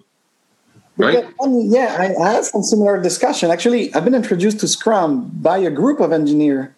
Right? 0.97 1.25
yeah, 1.47 1.95
I, 1.97 2.23
I 2.23 2.31
had 2.33 2.43
some 2.43 2.61
similar 2.61 3.01
discussion. 3.01 3.49
Actually, 3.49 3.93
I've 3.95 4.03
been 4.03 4.13
introduced 4.13 4.59
to 4.59 4.67
Scrum 4.67 5.31
by 5.33 5.57
a 5.57 5.71
group 5.71 5.99
of 5.99 6.11
engineers 6.11 6.69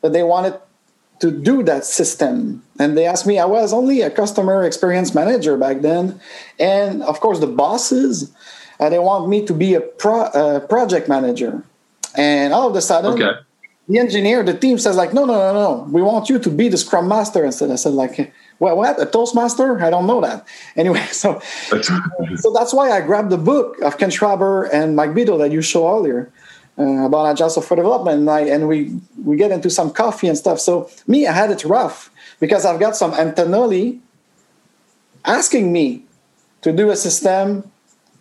that 0.00 0.12
they 0.12 0.22
wanted 0.22 0.58
to 1.20 1.30
do 1.30 1.62
that 1.64 1.84
system. 1.84 2.62
And 2.78 2.96
they 2.96 3.06
asked 3.06 3.26
me, 3.26 3.38
I 3.38 3.44
was 3.44 3.72
only 3.72 4.02
a 4.02 4.10
customer 4.10 4.64
experience 4.64 5.14
manager 5.14 5.56
back 5.56 5.80
then. 5.80 6.20
And 6.58 7.02
of 7.02 7.20
course, 7.20 7.40
the 7.40 7.46
bosses, 7.46 8.32
uh, 8.78 8.88
they 8.88 8.98
want 8.98 9.28
me 9.28 9.44
to 9.46 9.54
be 9.54 9.74
a 9.74 9.80
pro, 9.80 10.22
uh, 10.22 10.60
project 10.60 11.08
manager. 11.08 11.62
And 12.16 12.52
all 12.52 12.68
of 12.68 12.74
a 12.76 12.80
sudden, 12.80 13.14
okay. 13.14 13.38
the 13.88 13.98
engineer, 13.98 14.42
the 14.42 14.56
team 14.56 14.78
says 14.78 14.96
like, 14.96 15.12
no, 15.12 15.24
no, 15.24 15.34
no, 15.34 15.52
no, 15.52 15.88
we 15.90 16.02
want 16.02 16.28
you 16.28 16.38
to 16.38 16.50
be 16.50 16.68
the 16.68 16.78
scrum 16.78 17.08
master 17.08 17.44
instead. 17.44 17.70
I 17.70 17.76
said 17.76 17.94
like, 17.94 18.32
well, 18.60 18.76
what 18.76 19.00
a 19.00 19.06
toastmaster? 19.06 19.82
I 19.82 19.90
don't 19.90 20.06
know 20.06 20.20
that. 20.20 20.46
Anyway, 20.76 21.04
so 21.10 21.40
so 21.40 22.52
that's 22.52 22.72
why 22.72 22.90
I 22.90 23.00
grabbed 23.00 23.30
the 23.30 23.38
book 23.38 23.80
of 23.82 23.98
Ken 23.98 24.10
Schwaber 24.10 24.68
and 24.72 24.94
Mike 24.94 25.10
Beedle 25.10 25.38
that 25.38 25.50
you 25.50 25.62
showed 25.62 25.88
earlier 25.88 26.30
uh, 26.78 27.06
about 27.06 27.26
agile 27.26 27.50
software 27.50 27.76
development, 27.76 28.20
and, 28.20 28.30
I, 28.30 28.40
and 28.40 28.68
we 28.68 28.98
we 29.24 29.36
get 29.36 29.50
into 29.50 29.70
some 29.70 29.90
coffee 29.90 30.28
and 30.28 30.38
stuff. 30.38 30.60
So 30.60 30.88
me, 31.06 31.26
I 31.26 31.32
had 31.32 31.50
it 31.50 31.64
rough 31.64 32.10
because 32.40 32.64
I've 32.64 32.78
got 32.78 32.96
some 32.96 33.12
Anatoly 33.12 34.00
asking 35.24 35.72
me 35.72 36.04
to 36.62 36.72
do 36.72 36.90
a 36.90 36.96
system 36.96 37.70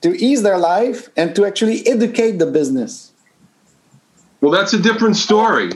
to 0.01 0.15
ease 0.17 0.43
their 0.43 0.57
life 0.57 1.09
and 1.17 1.35
to 1.35 1.45
actually 1.45 1.87
educate 1.87 2.39
the 2.39 2.45
business. 2.45 3.11
Well, 4.41 4.51
that's 4.51 4.73
a 4.73 4.79
different 4.79 5.15
story. 5.15 5.71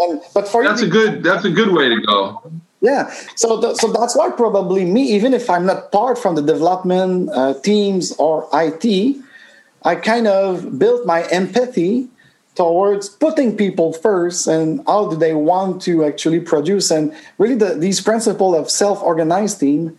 And, 0.00 0.22
but 0.32 0.46
for 0.46 0.62
that's 0.62 0.80
you, 0.80 0.86
a 0.86 0.90
good 0.90 1.22
that's 1.22 1.44
a 1.44 1.50
good 1.50 1.72
way 1.72 1.88
to 1.88 2.00
go. 2.00 2.52
Yeah, 2.80 3.12
so 3.34 3.60
th- 3.60 3.76
so 3.76 3.92
that's 3.92 4.14
why 4.14 4.30
probably 4.30 4.84
me, 4.84 5.02
even 5.02 5.34
if 5.34 5.50
I'm 5.50 5.66
not 5.66 5.90
part 5.90 6.16
from 6.16 6.36
the 6.36 6.42
development 6.42 7.28
uh, 7.32 7.54
teams 7.54 8.12
or 8.18 8.48
IT, 8.52 9.16
I 9.84 9.94
kind 9.94 10.26
of 10.26 10.78
built 10.78 11.06
my 11.06 11.22
empathy 11.28 12.08
towards 12.54 13.08
putting 13.08 13.56
people 13.56 13.92
first 13.92 14.46
and 14.48 14.82
how 14.86 15.08
do 15.08 15.16
they 15.16 15.32
want 15.34 15.80
to 15.82 16.04
actually 16.04 16.40
produce 16.40 16.90
and 16.90 17.14
really 17.38 17.54
the, 17.54 17.74
these 17.74 18.00
principle 18.00 18.54
of 18.54 18.68
self-organized 18.68 19.60
team 19.60 19.96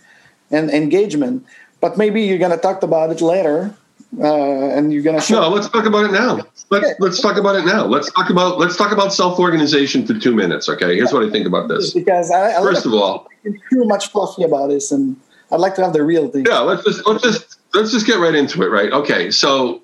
and 0.51 0.69
engagement. 0.69 1.45
But 1.79 1.97
maybe 1.97 2.21
you're 2.21 2.37
going 2.37 2.51
to 2.51 2.57
talk 2.57 2.83
about 2.83 3.11
it 3.11 3.21
later 3.21 3.73
uh, 4.17 4.69
and 4.75 4.91
you're 4.91 5.03
going 5.03 5.15
to 5.15 5.21
show. 5.21 5.41
No, 5.41 5.49
let's 5.49 5.69
talk 5.69 5.85
about 5.85 6.05
it 6.05 6.11
now. 6.11 6.35
Let's 6.69 6.85
okay. 6.85 6.93
let's 6.99 7.21
talk 7.21 7.37
about 7.37 7.55
it 7.55 7.65
now. 7.65 7.85
Let's 7.85 8.11
talk 8.11 8.29
about 8.29 8.59
let's 8.59 8.75
talk 8.75 8.91
about 8.91 9.13
self 9.13 9.39
organization 9.39 10.05
for 10.05 10.13
two 10.15 10.35
minutes. 10.35 10.67
Okay, 10.67 10.95
here's 10.95 11.13
what 11.13 11.23
I 11.23 11.29
think 11.29 11.45
about 11.47 11.69
this. 11.69 11.93
Because 11.93 12.31
I, 12.31 12.57
I 12.57 12.61
first 12.61 12.85
of 12.85 12.93
all, 12.93 13.27
too 13.43 13.85
much 13.85 14.11
fluffy 14.11 14.43
about 14.43 14.67
this, 14.67 14.91
and 14.91 15.15
I'd 15.51 15.59
like 15.59 15.75
to 15.75 15.83
have 15.83 15.93
the 15.93 16.03
real 16.03 16.27
thing. 16.27 16.45
Yeah, 16.47 16.59
let's 16.59 16.83
just 16.83 17.05
let's 17.07 17.23
just 17.23 17.58
let's 17.73 17.91
just 17.91 18.07
get 18.07 18.19
right 18.19 18.35
into 18.35 18.63
it. 18.63 18.67
Right? 18.67 18.91
Okay, 18.91 19.31
so 19.31 19.81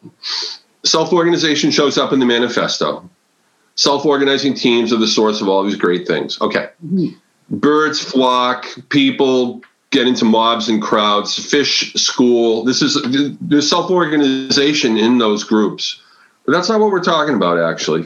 self 0.84 1.12
organization 1.14 1.72
shows 1.72 1.98
up 1.98 2.14
in 2.14 2.20
the 2.20 2.26
manifesto. 2.26 3.10
Self 3.76 4.06
organizing 4.06 4.54
teams 4.54 4.94
are 4.94 4.98
the 4.98 5.08
source 5.08 5.42
of 5.42 5.50
all 5.50 5.64
these 5.64 5.76
great 5.76 6.08
things. 6.08 6.40
Okay, 6.42 6.70
mm-hmm. 6.86 7.16
birds 7.50 8.02
flock, 8.02 8.66
people 8.90 9.62
get 9.92 10.08
into 10.08 10.26
mobs 10.26 10.68
and 10.68 10.82
crowds, 10.82 11.38
fish 11.50 11.94
school. 11.94 12.64
This 12.64 12.82
is 12.82 12.98
there's 13.42 13.70
self 13.70 13.90
organization 13.92 14.98
in 14.98 15.18
those 15.18 15.44
groups. 15.44 16.02
But 16.46 16.52
that's 16.52 16.70
not 16.70 16.80
what 16.80 16.92
we're 16.92 17.04
talking 17.04 17.36
about, 17.36 17.60
actually. 17.60 18.06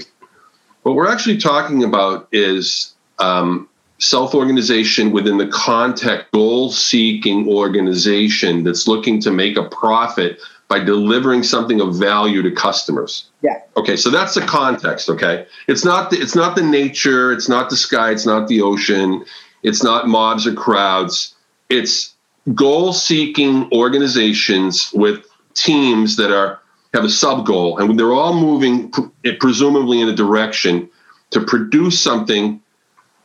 What 0.83 0.95
we're 0.95 1.11
actually 1.11 1.37
talking 1.37 1.83
about 1.83 2.29
is 2.31 2.93
um, 3.19 3.67
self 3.99 4.33
organization 4.33 5.11
within 5.11 5.37
the 5.37 5.47
context, 5.47 6.31
goal 6.31 6.71
seeking 6.71 7.47
organization 7.47 8.63
that's 8.63 8.87
looking 8.87 9.21
to 9.21 9.31
make 9.31 9.57
a 9.57 9.63
profit 9.63 10.39
by 10.67 10.79
delivering 10.79 11.41
something 11.41 11.81
of 11.81 11.95
value 11.95 12.43
to 12.43 12.51
customers. 12.51 13.29
Yeah. 13.41 13.61
Okay, 13.75 13.95
so 13.95 14.09
that's 14.09 14.35
the 14.35 14.41
context. 14.41 15.09
Okay, 15.09 15.45
it's 15.67 15.83
not 15.83 16.11
the, 16.11 16.17
it's 16.17 16.35
not 16.35 16.55
the 16.55 16.63
nature, 16.63 17.31
it's 17.31 17.49
not 17.49 17.69
the 17.69 17.77
sky, 17.77 18.11
it's 18.11 18.25
not 18.25 18.47
the 18.47 18.61
ocean, 18.61 19.25
it's 19.63 19.83
not 19.83 20.07
mobs 20.07 20.47
or 20.47 20.53
crowds 20.53 21.35
it's 21.69 22.15
goal 22.53 22.93
seeking 22.93 23.71
organizations 23.71 24.91
with 24.93 25.25
teams 25.53 26.15
that 26.17 26.35
are 26.35 26.59
have 26.93 27.03
a 27.03 27.09
sub 27.09 27.45
goal 27.45 27.77
and 27.77 27.99
they're 27.99 28.13
all 28.13 28.33
moving 28.33 28.91
presumably 29.39 30.01
in 30.01 30.09
a 30.09 30.15
direction 30.15 30.89
to 31.29 31.39
produce 31.39 31.99
something 31.99 32.59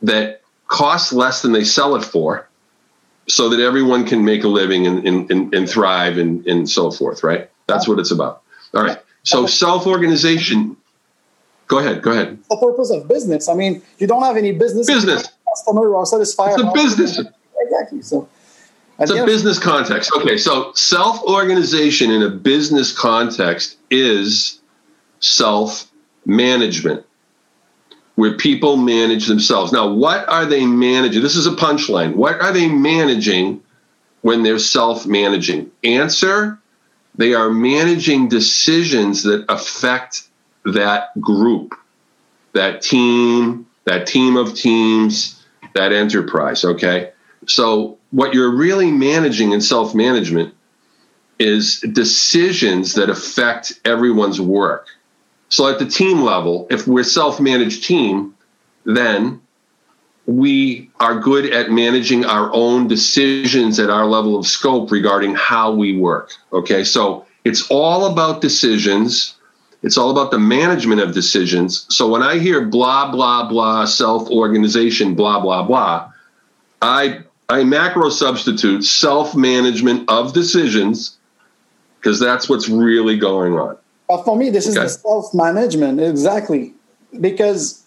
that 0.03 0.41
costs 0.67 1.13
less 1.13 1.41
than 1.41 1.51
they 1.51 1.63
sell 1.63 1.95
it 1.95 2.03
for 2.03 2.47
so 3.27 3.49
that 3.49 3.59
everyone 3.59 4.05
can 4.05 4.23
make 4.23 4.43
a 4.43 4.47
living 4.47 4.85
and, 4.85 5.07
and, 5.07 5.53
and 5.53 5.69
thrive 5.69 6.17
and, 6.17 6.45
and 6.47 6.69
so 6.69 6.91
forth 6.91 7.23
right? 7.23 7.49
That's 7.67 7.87
what 7.87 7.99
it's 7.99 8.11
about. 8.11 8.43
All 8.73 8.83
right. 8.83 8.99
So 9.23 9.47
self-organization. 9.47 10.77
Go 11.67 11.79
ahead 11.79 12.01
go 12.03 12.11
ahead. 12.11 12.37
The 12.49 12.57
purpose 12.57 12.91
of 12.91 13.07
business. 13.07 13.49
I 13.49 13.55
mean 13.55 13.81
you 13.97 14.07
don't 14.07 14.23
have 14.23 14.37
any 14.37 14.51
business. 14.51 14.87
Business. 14.87 15.27
Customer 15.47 15.87
or 15.93 16.05
satisfied 16.05 16.53
it's 16.53 16.61
a 16.61 16.71
business. 16.71 17.19
Exactly 17.59 18.01
so. 18.01 18.27
It's 18.99 19.11
a 19.11 19.25
business 19.25 19.59
context. 19.59 20.11
Okay, 20.15 20.37
so 20.37 20.71
self 20.73 21.21
organization 21.23 22.11
in 22.11 22.21
a 22.21 22.29
business 22.29 22.97
context 22.97 23.77
is 23.91 24.61
self 25.19 25.91
management, 26.25 27.05
where 28.15 28.37
people 28.37 28.77
manage 28.77 29.27
themselves. 29.27 29.71
Now, 29.71 29.91
what 29.91 30.27
are 30.29 30.45
they 30.45 30.65
managing? 30.65 31.21
This 31.21 31.35
is 31.35 31.47
a 31.47 31.51
punchline. 31.51 32.15
What 32.15 32.39
are 32.41 32.53
they 32.53 32.67
managing 32.67 33.61
when 34.21 34.43
they're 34.43 34.59
self 34.59 35.05
managing? 35.05 35.71
Answer 35.83 36.59
they 37.17 37.33
are 37.33 37.49
managing 37.49 38.27
decisions 38.27 39.23
that 39.23 39.45
affect 39.49 40.27
that 40.65 41.19
group, 41.21 41.75
that 42.53 42.81
team, 42.81 43.67
that 43.85 44.07
team 44.07 44.35
of 44.35 44.53
teams, 44.53 45.41
that 45.73 45.93
enterprise. 45.93 46.65
Okay. 46.65 47.11
So 47.47 47.97
what 48.11 48.33
you're 48.33 48.55
really 48.55 48.91
managing 48.91 49.51
in 49.51 49.61
self 49.61 49.95
management 49.95 50.53
is 51.37 51.79
decisions 51.81 52.93
that 52.95 53.09
affect 53.09 53.79
everyone's 53.85 54.39
work. 54.39 54.87
So 55.55 55.69
at 55.69 55.79
the 55.79 55.85
team 55.85 56.21
level, 56.21 56.67
if 56.69 56.85
we're 56.85 57.05
self 57.05 57.39
managed 57.39 57.85
team, 57.85 58.35
then 58.83 59.39
we 60.25 60.91
are 60.99 61.17
good 61.17 61.45
at 61.45 61.71
managing 61.71 62.25
our 62.25 62.53
own 62.53 62.89
decisions 62.89 63.79
at 63.79 63.89
our 63.89 64.05
level 64.05 64.37
of 64.37 64.45
scope 64.45 64.91
regarding 64.91 65.33
how 65.33 65.71
we 65.71 65.97
work. 65.97 66.33
Okay, 66.51 66.83
so 66.83 67.25
it's 67.45 67.71
all 67.71 68.11
about 68.11 68.41
decisions. 68.41 69.35
It's 69.81 69.97
all 69.97 70.11
about 70.11 70.31
the 70.31 70.39
management 70.39 70.99
of 70.99 71.13
decisions. 71.13 71.85
So 71.87 72.09
when 72.09 72.21
I 72.21 72.37
hear 72.37 72.59
blah, 72.65 73.09
blah, 73.09 73.47
blah, 73.47 73.85
self 73.85 74.29
organization, 74.29 75.15
blah, 75.15 75.39
blah, 75.39 75.63
blah, 75.63 76.11
I 76.81 77.21
I 77.47 77.63
macro 77.63 78.09
substitute 78.09 78.83
self 78.83 79.37
management 79.37 80.09
of 80.09 80.33
decisions 80.33 81.17
because 81.97 82.19
that's 82.19 82.49
what's 82.49 82.67
really 82.67 83.17
going 83.17 83.53
on. 83.53 83.77
But 84.07 84.23
for 84.23 84.35
me, 84.35 84.49
this 84.49 84.67
okay. 84.69 84.85
is 84.85 84.95
the 84.95 85.01
self 85.01 85.33
management 85.33 85.99
exactly 85.99 86.73
because, 87.19 87.83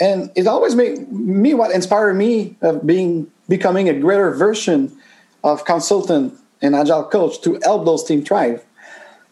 and 0.00 0.30
it 0.34 0.46
always 0.46 0.74
made 0.74 1.10
me 1.12 1.54
what 1.54 1.70
inspired 1.72 2.14
me 2.14 2.56
of 2.62 2.86
being 2.86 3.30
becoming 3.48 3.88
a 3.88 3.94
greater 3.94 4.30
version 4.32 4.96
of 5.44 5.64
consultant 5.64 6.34
and 6.60 6.74
agile 6.74 7.04
coach 7.04 7.40
to 7.42 7.58
help 7.62 7.84
those 7.84 8.04
team 8.04 8.24
thrive 8.24 8.64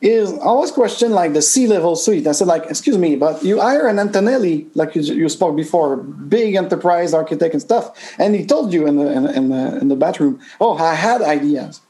is 0.02 0.32
I 0.34 0.42
always 0.42 0.70
question 0.70 1.12
like 1.12 1.32
the 1.32 1.42
C 1.42 1.66
level 1.66 1.96
suite. 1.96 2.26
I 2.26 2.32
said 2.32 2.46
like, 2.46 2.66
excuse 2.66 2.98
me, 2.98 3.16
but 3.16 3.42
you 3.42 3.60
hire 3.60 3.86
an 3.86 3.96
Anatoly, 3.96 4.66
like 4.74 4.94
you, 4.94 5.02
you 5.02 5.28
spoke 5.28 5.56
before, 5.56 5.96
big 5.96 6.54
enterprise 6.54 7.14
architect 7.14 7.54
and 7.54 7.62
stuff, 7.62 8.14
and 8.18 8.34
he 8.34 8.44
told 8.44 8.72
you 8.72 8.86
in 8.86 8.96
the 8.96 9.10
in, 9.10 9.26
in 9.26 9.48
the 9.48 9.78
in 9.78 9.88
the 9.88 9.96
bathroom, 9.96 10.40
oh, 10.60 10.76
I 10.76 10.94
had 10.94 11.22
ideas, 11.22 11.80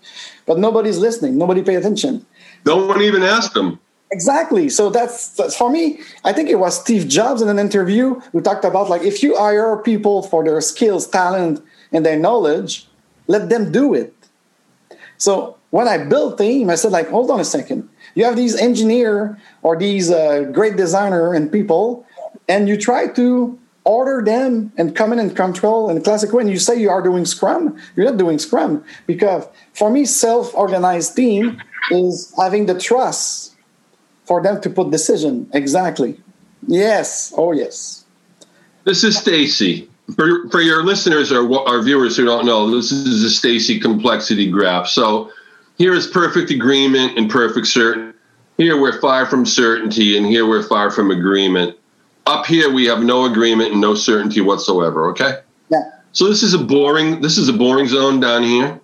but 0.46 0.58
nobody's 0.58 0.98
listening, 0.98 1.36
nobody 1.36 1.62
pay 1.62 1.74
attention. 1.74 2.24
No 2.64 2.86
one 2.86 3.02
even 3.02 3.22
asked 3.22 3.54
them. 3.54 3.80
Exactly. 4.12 4.68
So 4.68 4.88
that's, 4.88 5.30
that's 5.30 5.56
for 5.56 5.68
me. 5.68 6.00
I 6.25 6.32
think 6.32 6.48
it 6.48 6.56
was 6.56 6.80
Steve 6.80 7.08
Jobs 7.08 7.42
in 7.42 7.48
an 7.48 7.58
interview 7.58 8.20
who 8.32 8.40
talked 8.40 8.64
about 8.64 8.88
like 8.88 9.02
if 9.02 9.22
you 9.22 9.36
hire 9.36 9.76
people 9.78 10.22
for 10.22 10.44
their 10.44 10.60
skills, 10.60 11.06
talent, 11.06 11.62
and 11.92 12.06
their 12.06 12.18
knowledge, 12.18 12.86
let 13.26 13.48
them 13.48 13.72
do 13.72 13.94
it. 13.94 14.14
So 15.18 15.56
when 15.70 15.88
I 15.88 15.98
built 15.98 16.38
team, 16.38 16.70
I 16.70 16.76
said 16.76 16.92
like, 16.92 17.08
hold 17.08 17.30
on 17.30 17.40
a 17.40 17.44
second 17.44 17.88
you 18.16 18.25
have 18.25 18.34
these 18.34 18.56
engineer 18.56 19.38
or 19.62 19.76
these 19.78 20.10
uh, 20.10 20.44
great 20.52 20.76
designer 20.76 21.32
and 21.34 21.52
people, 21.52 22.04
and 22.48 22.68
you 22.68 22.76
try 22.76 23.06
to 23.08 23.56
order 23.84 24.22
them 24.25 24.72
and 24.76 24.96
come 24.96 25.12
in 25.12 25.20
and 25.20 25.36
control 25.36 25.94
the 25.94 26.00
classic. 26.00 26.32
And 26.32 26.50
you 26.50 26.58
say 26.58 26.80
you 26.80 26.90
are 26.90 27.02
doing 27.02 27.25
Scrum, 27.25 27.76
you're 27.94 28.06
not 28.06 28.16
doing 28.16 28.38
Scrum 28.40 28.82
because 29.06 29.46
for 29.75 29.90
me, 29.90 30.04
self-organized 30.06 31.14
team 31.14 31.62
is 31.90 32.32
having 32.36 32.66
the 32.66 32.80
trust 32.80 33.54
for 34.26 34.42
them 34.42 34.61
to 34.61 34.71
put 34.71 34.90
decision 34.90 35.49
exactly. 35.54 36.21
Yes. 36.66 37.33
Oh 37.37 37.52
yes. 37.52 38.04
This 38.85 39.02
is 39.04 39.16
Stacey. 39.16 39.88
For, 40.14 40.49
for 40.50 40.61
your 40.61 40.85
listeners 40.85 41.33
or 41.33 41.68
our 41.68 41.83
viewers 41.83 42.16
who 42.16 42.25
don't 42.25 42.47
know, 42.47 42.71
this 42.71 42.92
is 42.92 43.25
a 43.25 43.30
Stacey 43.30 43.80
complexity 43.80 44.49
graph. 44.49 44.87
So 44.87 45.33
here 45.78 45.95
is 45.95 46.06
perfect 46.06 46.50
agreement 46.50 47.18
and 47.18 47.28
perfect 47.28 47.66
certain. 47.66 48.14
Here 48.56 48.80
we're 48.80 49.00
far 49.00 49.26
from 49.26 49.45
certainty, 49.45 50.16
and 50.16 50.25
here 50.25 50.49
we're 50.49 50.62
far 50.62 50.90
from 50.90 51.11
agreement. 51.11 51.76
Up 52.26 52.47
here 52.47 52.73
we 52.73 52.87
have 52.87 53.02
no 53.02 53.25
agreement 53.26 53.73
and 53.73 53.80
no 53.80 53.95
certainty 53.95 54.40
whatsoever. 54.40 55.11
Okay. 55.11 55.40
Yeah. 55.68 55.90
So 56.12 56.28
this 56.28 56.42
is 56.42 56.54
a 56.54 56.59
boring. 56.59 57.21
This 57.21 57.37
is 57.37 57.49
a 57.49 57.52
boring 57.52 57.87
zone 57.87 58.21
down 58.21 58.42
here. 58.42 58.80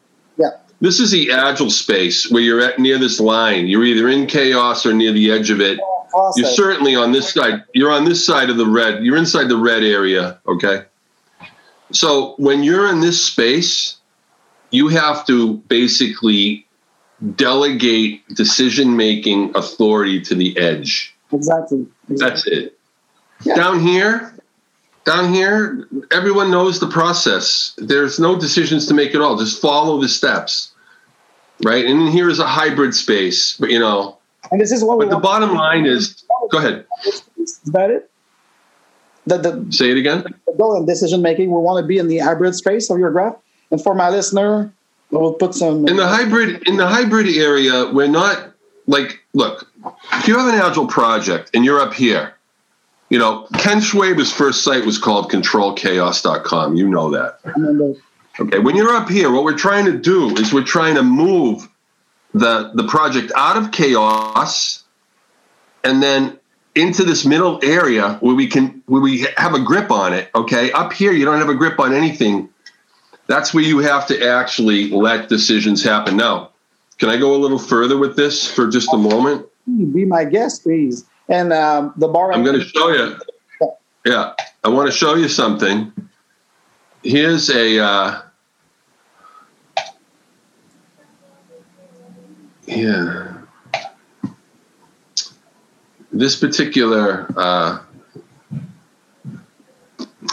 This 0.83 0.99
is 0.99 1.13
the 1.13 1.31
agile 1.31 1.71
space 1.71 2.29
where 2.29 2.43
you're 2.43 2.61
at 2.61 2.81
near 2.81 2.99
this 2.99 3.21
line. 3.21 3.69
You're 3.69 3.85
either 3.85 4.09
in 4.09 4.27
chaos 4.27 4.85
or 4.85 4.93
near 4.93 5.13
the 5.13 5.31
edge 5.31 5.49
of 5.49 5.61
it, 5.61 5.79
oh, 6.13 6.33
you're 6.37 6.51
certainly 6.51 6.97
on 6.97 7.13
this 7.13 7.33
side. 7.33 7.63
You're 7.73 7.93
on 7.93 8.05
this 8.05 8.27
side 8.27 8.51
of 8.51 8.57
the 8.57 8.67
red. 8.67 9.05
You're 9.05 9.17
inside 9.17 9.49
the 9.49 9.57
red 9.57 9.85
area. 9.85 10.41
Okay. 10.45 10.83
So 11.93 12.35
when 12.39 12.65
you're 12.65 12.91
in 12.91 13.01
this 13.01 13.25
space, 13.25 13.99
you 14.73 14.89
have 14.89 15.25
to 15.29 15.59
basically 15.69 16.67
delegate 17.37 18.27
decision 18.35 18.97
making 18.97 19.55
authority 19.55 20.21
to 20.23 20.35
the 20.35 20.59
edge. 20.59 21.15
Exactly. 21.31 21.87
exactly. 22.11 22.17
That's 22.17 22.47
it. 22.49 22.79
Yeah. 23.45 23.55
Down 23.55 23.79
here, 23.79 24.35
down 25.05 25.33
here, 25.33 25.89
everyone 26.11 26.51
knows 26.51 26.81
the 26.81 26.89
process. 26.89 27.75
There's 27.79 28.19
no 28.19 28.39
decisions 28.39 28.87
to 28.87 28.95
make 28.95 29.15
at 29.15 29.21
all. 29.21 29.37
Just 29.37 29.61
follow 29.61 30.01
the 30.01 30.09
steps, 30.09 30.72
right? 31.65 31.85
And 31.85 32.09
here 32.09 32.29
is 32.29 32.39
a 32.39 32.47
hybrid 32.47 32.95
space, 32.95 33.57
but 33.57 33.71
you 33.71 33.79
know. 33.79 34.19
And 34.51 34.61
this 34.61 34.73
is 34.73 34.85
what. 34.85 34.99
But 34.99 35.11
the 35.11 35.19
bottom 35.19 35.55
line 35.55 35.87
is, 35.87 36.25
go 36.51 36.59
ahead. 36.59 36.85
Is 37.07 37.59
that 37.67 37.91
it? 37.91 38.11
The, 39.27 39.39
the, 39.39 39.73
Say 39.73 39.91
it 39.91 39.97
again. 39.97 40.25
The 40.47 40.55
goal 40.55 40.77
in 40.77 40.85
decision 40.85 41.23
making, 41.23 41.51
we 41.51 41.59
want 41.59 41.83
to 41.83 41.87
be 41.87 41.99
in 41.99 42.09
the 42.09 42.19
hybrid 42.19 42.55
space 42.55 42.91
of 42.91 42.99
your 42.99 43.11
graph. 43.11 43.37
And 43.71 43.83
for 43.83 43.95
my 43.95 44.11
listener, 44.11 44.73
we'll 45.11 45.35
put 45.35 45.55
some 45.55 45.87
in 45.89 45.97
the 45.97 46.07
hybrid 46.07 46.67
in 46.69 46.77
the 46.77 46.87
hybrid 46.87 47.29
area. 47.29 47.91
We're 47.93 48.09
not 48.09 48.53
like 48.87 49.21
look. 49.33 49.71
If 50.15 50.29
you 50.29 50.37
have 50.37 50.53
an 50.53 50.61
agile 50.61 50.87
project 50.87 51.51
and 51.55 51.65
you're 51.65 51.81
up 51.81 51.95
here, 51.95 52.35
you 53.11 53.19
know, 53.19 53.47
Ken 53.59 53.79
Schwaber's 53.79 54.33
first 54.33 54.65
site 54.65 54.85
was 54.85 54.99
called 54.99 55.31
controlchaos.com. 55.31 56.77
You 56.77 56.89
know 56.89 57.11
that. 57.11 57.39
Okay. 58.41 58.59
When 58.59 58.77
you're 58.77 58.95
up 58.95 59.09
here, 59.09 59.31
what 59.31 59.45
we're 59.45 59.59
trying 59.59 59.85
to 59.87 59.99
do 59.99 60.35
is 60.37 60.53
we're 60.53 60.65
trying 60.65 60.95
to 60.95 61.03
move 61.03 61.69
the, 62.33 62.73
the 62.75 62.85
project 62.85 63.31
out 63.37 63.57
of 63.57 63.73
chaos 63.73 64.85
and 65.85 66.03
then 66.03 66.39
into 66.75 67.05
this 67.05 67.27
middle 67.27 67.61
area 67.63 68.15
where 68.21 68.35
we 68.35 68.47
can 68.47 68.83
where 68.87 69.03
we 69.03 69.27
have 69.37 69.55
a 69.55 69.61
grip 69.61 69.91
on 69.91 70.15
it. 70.15 70.31
Okay. 70.35 70.73
Up 70.73 70.93
here, 70.93 71.13
you 71.13 71.25
don't 71.25 71.39
have 71.39 71.51
a 71.51 71.55
grip 71.55 71.79
on 71.79 71.93
anything. 71.93 72.49
That's 73.27 73.53
where 73.53 73.63
you 73.63 73.79
have 73.79 74.07
to 74.07 74.27
actually 74.27 74.91
let 74.91 75.29
decisions 75.29 75.83
happen. 75.83 76.17
Now, 76.17 76.51
can 76.99 77.09
I 77.09 77.17
go 77.17 77.35
a 77.35 77.39
little 77.39 77.59
further 77.59 77.99
with 77.99 78.17
this 78.17 78.51
for 78.53 78.69
just 78.69 78.93
a 78.93 78.97
moment? 78.97 79.47
Be 79.67 80.05
my 80.05 80.25
guest, 80.25 80.63
please. 80.63 81.05
And 81.29 81.53
um, 81.53 81.93
the 81.97 82.09
bar. 82.09 82.33
I'm 82.33 82.45
going 82.45 82.59
to 82.59 82.67
show 82.67 82.89
you. 82.89 83.19
Yeah, 84.05 84.35
I 84.65 84.69
want 84.69 84.91
to 84.91 84.97
show 84.97 85.15
you 85.15 85.29
something. 85.29 85.93
Here's 87.03 87.51
a. 87.51 87.79
Uh, 87.79 88.23
yeah. 92.67 93.39
This 96.13 96.37
particular. 96.37 97.27
Uh, 97.37 97.81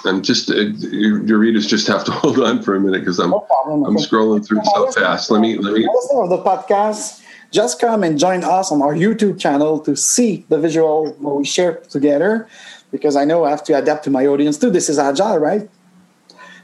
I'm 0.05 0.21
just 0.21 0.51
uh, 0.51 0.55
your, 0.55 1.25
your, 1.25 1.39
readers 1.39 1.65
just 1.65 1.87
have 1.87 2.05
to 2.05 2.11
hold 2.21 2.39
on 2.39 2.61
for 2.61 2.75
a 2.75 2.79
minute 2.79 2.99
because 2.99 3.19
I'm 3.19 3.31
no 3.31 3.47
I'm 3.85 3.97
scrolling 3.97 4.45
through 4.45 4.61
so 4.75 4.91
fast. 4.91 5.31
Let 5.31 5.41
me 5.41 5.57
let 5.57 5.73
me. 5.73 5.87
Listen 5.91 6.17
of 6.19 6.29
the 6.29 6.37
podcast 6.37 7.23
just 7.51 7.79
come 7.81 8.03
and 8.03 8.19
join 8.19 8.43
us 8.43 8.71
on 8.71 8.81
our 8.81 8.93
YouTube 8.93 9.39
channel 9.39 9.79
to 9.79 9.95
see 9.95 10.45
the 10.49 10.59
visual 10.59 11.15
we 11.19 11.43
share 11.43 11.75
together 11.89 12.47
because 12.91 13.15
I 13.15 13.25
know 13.25 13.43
I 13.43 13.49
have 13.49 13.63
to 13.65 13.73
adapt 13.77 14.03
to 14.03 14.11
my 14.11 14.27
audience 14.27 14.57
too. 14.57 14.69
This 14.69 14.87
is 14.89 14.99
agile, 14.99 15.39
right? 15.39 15.69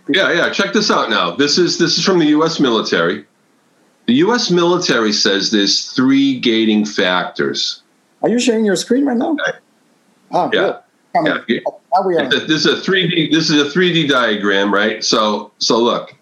Yeah, 0.07 0.31
yeah. 0.31 0.50
Check 0.50 0.74
this 0.74 0.91
out 0.91 1.09
now. 1.09 1.31
This 1.31 1.57
is 1.57 1.77
this 1.77 1.97
is 1.97 2.03
from 2.03 2.19
the 2.19 2.27
US 2.27 2.59
military. 2.59 3.25
The 4.07 4.13
US 4.15 4.51
military 4.51 5.12
says 5.12 5.51
there's 5.51 5.91
three 5.91 6.39
gating 6.39 6.85
factors. 6.85 7.81
Are 8.21 8.29
you 8.29 8.39
sharing 8.39 8.65
your 8.65 8.75
screen 8.75 9.05
right 9.05 9.17
now? 9.17 9.35
Oh, 9.39 9.41
okay. 9.41 9.57
Oh, 10.31 10.50
yeah. 10.53 10.79
yeah. 11.47 11.59
yeah. 12.09 12.29
This 12.29 12.65
is 12.65 12.65
a 12.65 12.75
3D 12.75 13.31
this 13.31 13.50
is 13.50 13.62
a 13.62 13.77
3D 13.77 14.09
diagram, 14.09 14.74
right? 14.74 15.03
So 15.03 15.51
so 15.57 15.79
look, 15.79 16.15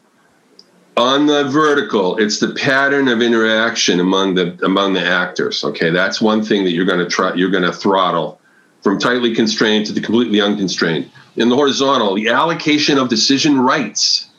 on 0.95 1.25
the 1.25 1.45
vertical 1.45 2.17
it's 2.17 2.39
the 2.39 2.53
pattern 2.53 3.07
of 3.07 3.21
interaction 3.21 3.99
among 3.99 4.35
the 4.35 4.57
among 4.63 4.93
the 4.93 5.03
actors 5.03 5.63
okay 5.63 5.89
that's 5.89 6.21
one 6.21 6.43
thing 6.43 6.63
that 6.63 6.71
you're 6.71 6.85
going 6.85 6.99
to 6.99 7.09
try 7.09 7.33
you're 7.33 7.49
going 7.49 7.63
to 7.63 7.73
throttle 7.73 8.39
from 8.81 8.99
tightly 8.99 9.33
constrained 9.33 9.85
to 9.87 9.91
the 9.91 10.01
completely 10.01 10.39
unconstrained 10.39 11.09
in 11.35 11.49
the 11.49 11.55
horizontal 11.55 12.15
the 12.15 12.29
allocation 12.29 12.97
of 12.97 13.09
decision 13.09 13.59
rights 13.59 14.29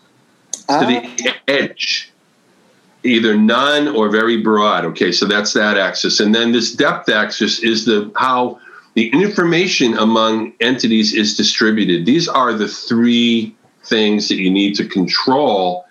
to 0.52 0.87
the 0.87 1.28
ah. 1.28 1.37
edge 1.48 2.11
either 3.02 3.37
none 3.37 3.88
or 3.88 4.09
very 4.09 4.40
broad 4.42 4.85
okay 4.85 5.12
so 5.12 5.26
that's 5.26 5.52
that 5.52 5.76
axis 5.76 6.20
and 6.20 6.35
then 6.35 6.52
this 6.52 6.74
depth 6.74 7.09
axis 7.09 7.61
is 7.61 7.85
the 7.85 8.11
how 8.16 8.59
the 8.94 9.09
information 9.11 9.94
among 9.98 10.52
entities 10.61 11.12
is 11.12 11.37
distributed 11.37 12.07
these 12.07 12.28
are 12.28 12.52
the 12.52 12.68
three 12.68 13.54
things 13.85 14.28
that 14.28 14.37
you 14.37 14.50
need 14.50 14.74
to 14.74 14.87
control 14.87 15.85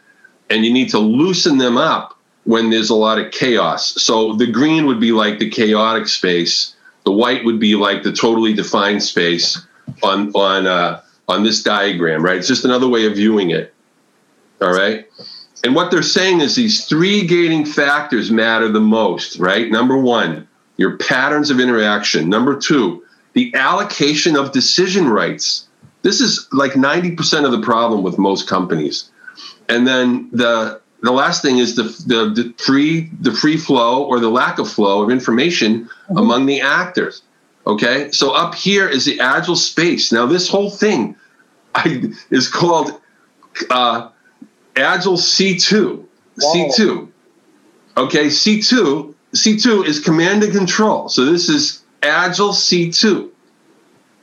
and 0.49 0.65
you 0.65 0.73
need 0.73 0.89
to 0.89 0.99
loosen 0.99 1.57
them 1.57 1.77
up 1.77 2.17
when 2.45 2.69
there's 2.69 2.89
a 2.89 2.95
lot 2.95 3.19
of 3.19 3.31
chaos. 3.31 4.01
So 4.01 4.33
the 4.33 4.47
green 4.47 4.85
would 4.85 4.99
be 4.99 5.11
like 5.11 5.39
the 5.39 5.49
chaotic 5.49 6.07
space. 6.07 6.75
The 7.05 7.11
white 7.11 7.45
would 7.45 7.59
be 7.59 7.75
like 7.75 8.03
the 8.03 8.11
totally 8.11 8.53
defined 8.53 9.03
space 9.03 9.65
on 10.01 10.31
on 10.31 10.67
uh, 10.67 11.01
on 11.27 11.43
this 11.43 11.61
diagram, 11.63 12.23
right? 12.23 12.37
It's 12.37 12.47
just 12.47 12.65
another 12.65 12.87
way 12.87 13.05
of 13.05 13.15
viewing 13.15 13.51
it. 13.51 13.73
All 14.61 14.73
right. 14.73 15.07
And 15.63 15.75
what 15.75 15.91
they're 15.91 16.01
saying 16.01 16.41
is 16.41 16.55
these 16.55 16.85
three 16.85 17.25
gating 17.25 17.65
factors 17.65 18.31
matter 18.31 18.69
the 18.69 18.81
most, 18.81 19.39
right? 19.39 19.69
Number 19.71 19.97
one, 19.97 20.47
your 20.75 20.97
patterns 20.97 21.49
of 21.49 21.59
interaction. 21.59 22.29
Number 22.29 22.57
two, 22.57 23.03
the 23.33 23.53
allocation 23.55 24.35
of 24.35 24.51
decision 24.51 25.07
rights. 25.07 25.67
This 26.01 26.19
is 26.19 26.49
like 26.51 26.73
90% 26.73 27.45
of 27.45 27.53
the 27.53 27.61
problem 27.61 28.03
with 28.03 28.17
most 28.17 28.45
companies 28.45 29.09
and 29.69 29.87
then 29.87 30.29
the 30.31 30.81
the 31.01 31.11
last 31.11 31.41
thing 31.41 31.57
is 31.57 31.75
the, 31.75 31.83
the, 31.83 32.29
the 32.29 32.53
free 32.63 33.09
the 33.19 33.33
free 33.33 33.57
flow 33.57 34.03
or 34.03 34.19
the 34.19 34.29
lack 34.29 34.59
of 34.59 34.69
flow 34.69 35.03
of 35.03 35.09
information 35.09 35.85
mm-hmm. 35.85 36.17
among 36.17 36.45
the 36.45 36.61
actors. 36.61 37.23
Okay, 37.65 38.11
so 38.11 38.31
up 38.31 38.55
here 38.55 38.87
is 38.87 39.05
the 39.05 39.19
agile 39.19 39.55
space. 39.55 40.11
Now 40.11 40.25
this 40.25 40.49
whole 40.49 40.69
thing 40.69 41.15
I, 41.75 42.11
is 42.29 42.47
called 42.49 42.99
uh, 43.69 44.09
agile 44.75 45.17
C2. 45.17 46.05
C2. 46.39 47.09
Okay, 47.95 48.27
C2. 48.27 49.13
C2 49.33 49.85
is 49.85 49.99
command 49.99 50.43
and 50.43 50.53
control. 50.53 51.09
So 51.09 51.25
this 51.25 51.49
is 51.49 51.83
agile 52.01 52.51
C2. 52.51 53.29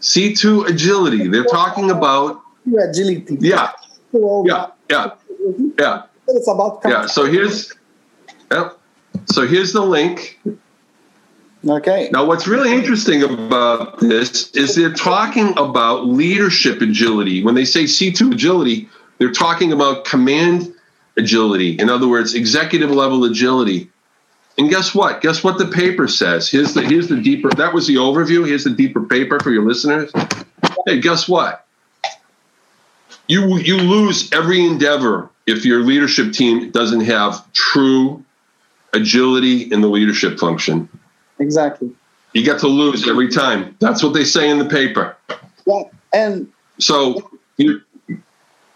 C2 0.00 0.68
agility. 0.68 1.28
They're 1.28 1.44
talking 1.44 1.90
about 1.90 2.40
agility. 2.66 3.36
Yeah. 3.40 3.72
Yeah. 4.12 4.66
Yeah. 4.88 5.10
Yeah. 5.78 6.02
It's 6.28 6.48
about. 6.48 6.80
Yeah. 6.84 7.06
So 7.06 7.26
here's. 7.26 7.72
Yeah. 8.50 8.70
So 9.26 9.46
here's 9.46 9.72
the 9.72 9.82
link. 9.82 10.40
Okay. 11.66 12.08
Now, 12.10 12.24
what's 12.24 12.46
really 12.46 12.72
interesting 12.72 13.22
about 13.22 14.00
this 14.00 14.50
is 14.52 14.74
they're 14.74 14.94
talking 14.94 15.50
about 15.58 16.06
leadership 16.06 16.80
agility. 16.80 17.42
When 17.44 17.54
they 17.54 17.66
say 17.66 17.84
C2 17.84 18.32
agility, 18.32 18.88
they're 19.18 19.32
talking 19.32 19.72
about 19.72 20.06
command 20.06 20.74
agility. 21.18 21.72
In 21.72 21.90
other 21.90 22.08
words, 22.08 22.34
executive 22.34 22.90
level 22.90 23.24
agility. 23.24 23.90
And 24.56 24.70
guess 24.70 24.94
what? 24.94 25.20
Guess 25.20 25.44
what 25.44 25.58
the 25.58 25.66
paper 25.66 26.08
says? 26.08 26.48
Here's 26.50 26.74
the 26.74 26.82
here's 26.82 27.08
the 27.08 27.20
deeper. 27.20 27.50
That 27.50 27.74
was 27.74 27.86
the 27.86 27.96
overview. 27.96 28.46
Here's 28.46 28.64
the 28.64 28.70
deeper 28.70 29.02
paper 29.02 29.38
for 29.40 29.50
your 29.50 29.66
listeners. 29.66 30.10
Hey, 30.86 31.00
guess 31.00 31.28
what? 31.28 31.66
you 33.30 33.58
you 33.58 33.76
lose 33.76 34.32
every 34.32 34.66
endeavor 34.66 35.30
if 35.46 35.64
your 35.64 35.80
leadership 35.84 36.32
team 36.32 36.70
doesn't 36.72 37.02
have 37.02 37.50
true 37.52 38.24
agility 38.92 39.62
in 39.62 39.80
the 39.80 39.88
leadership 39.88 40.38
function. 40.38 40.88
Exactly. 41.40 41.90
You 42.32 42.44
get 42.44 42.60
to 42.60 42.68
lose 42.68 43.08
every 43.08 43.28
time. 43.28 43.76
That's 43.80 44.02
what 44.02 44.14
they 44.14 44.24
say 44.24 44.48
in 44.48 44.58
the 44.58 44.64
paper. 44.64 45.16
Yeah, 45.66 45.82
and 46.12 46.50
so 46.78 47.30
you. 47.56 47.80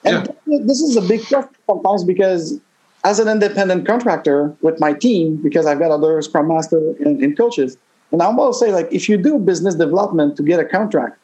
And 0.06 0.28
yeah. 0.46 0.58
this 0.64 0.80
is 0.80 0.96
a 0.96 1.00
big 1.00 1.24
question 1.26 1.54
sometimes 1.66 2.04
because 2.04 2.60
as 3.04 3.20
an 3.20 3.28
independent 3.28 3.86
contractor 3.86 4.54
with 4.60 4.78
my 4.80 4.92
team, 4.92 5.36
because 5.36 5.66
I've 5.66 5.78
got 5.78 5.90
other 5.90 6.20
scrum 6.20 6.48
master 6.48 6.94
and, 7.00 7.22
and 7.22 7.36
coaches, 7.36 7.78
and 8.12 8.20
I 8.20 8.28
will 8.28 8.52
say 8.52 8.72
like 8.72 8.88
if 8.92 9.08
you 9.08 9.16
do 9.16 9.38
business 9.38 9.76
development 9.76 10.36
to 10.36 10.42
get 10.42 10.58
a 10.58 10.64
contract, 10.64 11.18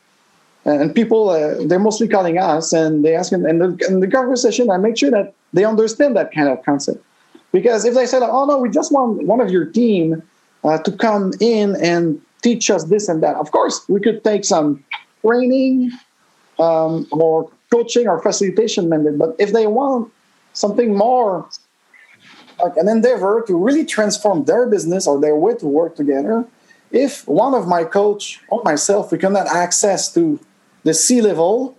and 0.65 0.95
people 0.95 1.31
uh, 1.31 1.55
they're 1.67 1.79
mostly 1.79 2.09
calling 2.09 2.39
us 2.39 2.73
and 2.73 3.05
they 3.05 3.15
ask 3.15 3.33
and 3.33 3.45
the, 3.45 3.87
in 3.89 4.01
the 4.01 4.09
conversation 4.09 4.71
i 4.71 4.77
make 4.77 4.97
sure 4.97 5.11
that 5.11 5.35
they 5.53 5.65
understand 5.65 6.17
that 6.17 6.33
kind 6.33 6.49
of 6.49 6.63
concept 6.65 7.03
because 7.53 7.85
if 7.85 7.95
they 7.95 8.07
say 8.07 8.19
oh 8.21 8.45
no 8.45 8.59
we 8.59 8.69
just 8.69 8.93
want 8.93 9.27
one 9.27 9.41
of 9.41 9.51
your 9.51 9.65
team 9.65 10.23
uh, 10.65 10.79
to 10.79 10.93
come 10.93 11.33
in 11.41 11.77
and 11.77 12.21
teach 12.43 12.71
us 12.71 12.85
this 12.85 13.09
and 13.09 13.23
that. 13.23 13.37
Of 13.37 13.51
course 13.51 13.83
we 13.89 14.01
could 14.01 14.25
take 14.25 14.45
some 14.45 14.85
training 15.23 15.93
um, 16.59 17.07
or 17.13 17.51
coaching 17.71 18.09
or 18.09 18.21
facilitation 18.21 18.89
mandate 18.89 19.19
but 19.19 19.37
if 19.39 19.53
they 19.53 19.67
want 19.67 20.11
something 20.53 20.97
more 20.97 21.49
like 22.63 22.77
an 22.77 22.89
endeavor 22.89 23.45
to 23.47 23.57
really 23.57 23.85
transform 23.85 24.45
their 24.45 24.67
business 24.67 25.07
or 25.07 25.21
their 25.21 25.37
way 25.37 25.55
to 25.55 25.67
work 25.67 25.95
together 25.95 26.45
if 26.91 27.27
one 27.29 27.55
of 27.55 27.69
my 27.69 27.85
coach 27.85 28.41
or 28.49 28.61
myself 28.65 29.13
we 29.13 29.19
cannot 29.19 29.47
access 29.47 30.13
to 30.13 30.41
the 30.83 30.95
C 30.95 31.21
level 31.21 31.77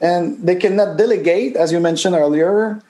and 0.00 0.38
they 0.46 0.54
cannot 0.54 0.96
delegate, 0.96 1.56
as 1.56 1.72
you 1.72 1.80
mentioned 1.80 2.14
earlier, 2.14 2.80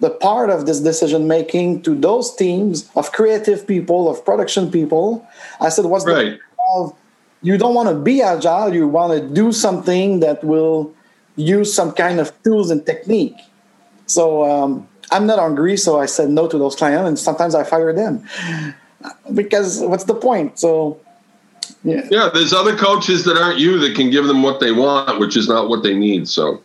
the 0.00 0.10
part 0.10 0.50
of 0.50 0.66
this 0.66 0.80
decision 0.80 1.26
making 1.26 1.82
to 1.82 1.94
those 1.94 2.34
teams 2.34 2.88
of 2.94 3.12
creative 3.12 3.66
people, 3.66 4.08
of 4.08 4.24
production 4.24 4.70
people. 4.70 5.26
I 5.60 5.70
said, 5.70 5.86
what's 5.86 6.04
right. 6.04 6.38
the 6.38 6.92
you 7.42 7.56
don't 7.56 7.74
want 7.74 7.88
to 7.88 7.94
be 7.94 8.20
agile, 8.20 8.74
you 8.74 8.88
want 8.88 9.12
to 9.12 9.26
do 9.28 9.52
something 9.52 10.20
that 10.20 10.42
will 10.42 10.92
use 11.36 11.72
some 11.72 11.92
kind 11.92 12.18
of 12.18 12.32
tools 12.42 12.70
and 12.70 12.84
technique. 12.84 13.36
So 14.06 14.50
um, 14.50 14.88
I'm 15.12 15.26
not 15.26 15.38
hungry, 15.38 15.76
so 15.76 16.00
I 16.00 16.06
said 16.06 16.30
no 16.30 16.48
to 16.48 16.58
those 16.58 16.74
clients, 16.74 17.06
and 17.08 17.18
sometimes 17.18 17.54
I 17.54 17.64
fire 17.64 17.92
them 17.92 18.24
because 19.34 19.80
what's 19.80 20.04
the 20.04 20.14
point? 20.14 20.58
So 20.58 21.00
yeah. 21.84 22.08
yeah, 22.10 22.30
there's 22.32 22.52
other 22.52 22.76
coaches 22.76 23.24
that 23.24 23.36
aren't 23.36 23.58
you 23.58 23.78
that 23.78 23.94
can 23.94 24.10
give 24.10 24.26
them 24.26 24.42
what 24.42 24.60
they 24.60 24.72
want, 24.72 25.20
which 25.20 25.36
is 25.36 25.48
not 25.48 25.68
what 25.68 25.82
they 25.82 25.94
need. 25.94 26.28
So 26.28 26.60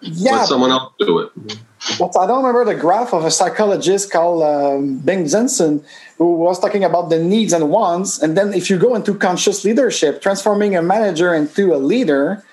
yeah, 0.00 0.36
let 0.36 0.48
someone 0.48 0.70
else 0.70 0.92
do 0.98 1.18
it. 1.18 1.58
But 1.98 2.16
I 2.16 2.26
don't 2.26 2.44
remember 2.44 2.64
the 2.64 2.78
graph 2.78 3.12
of 3.12 3.24
a 3.24 3.30
psychologist 3.30 4.12
called 4.12 4.42
um, 4.42 4.98
Bing 4.98 5.26
Jensen 5.26 5.84
who 6.16 6.36
was 6.36 6.60
talking 6.60 6.84
about 6.84 7.10
the 7.10 7.18
needs 7.18 7.52
and 7.52 7.70
wants. 7.70 8.22
And 8.22 8.36
then 8.36 8.54
if 8.54 8.70
you 8.70 8.78
go 8.78 8.94
into 8.94 9.14
conscious 9.14 9.64
leadership, 9.64 10.22
transforming 10.22 10.76
a 10.76 10.82
manager 10.82 11.34
into 11.34 11.74
a 11.74 11.78
leader, 11.78 12.44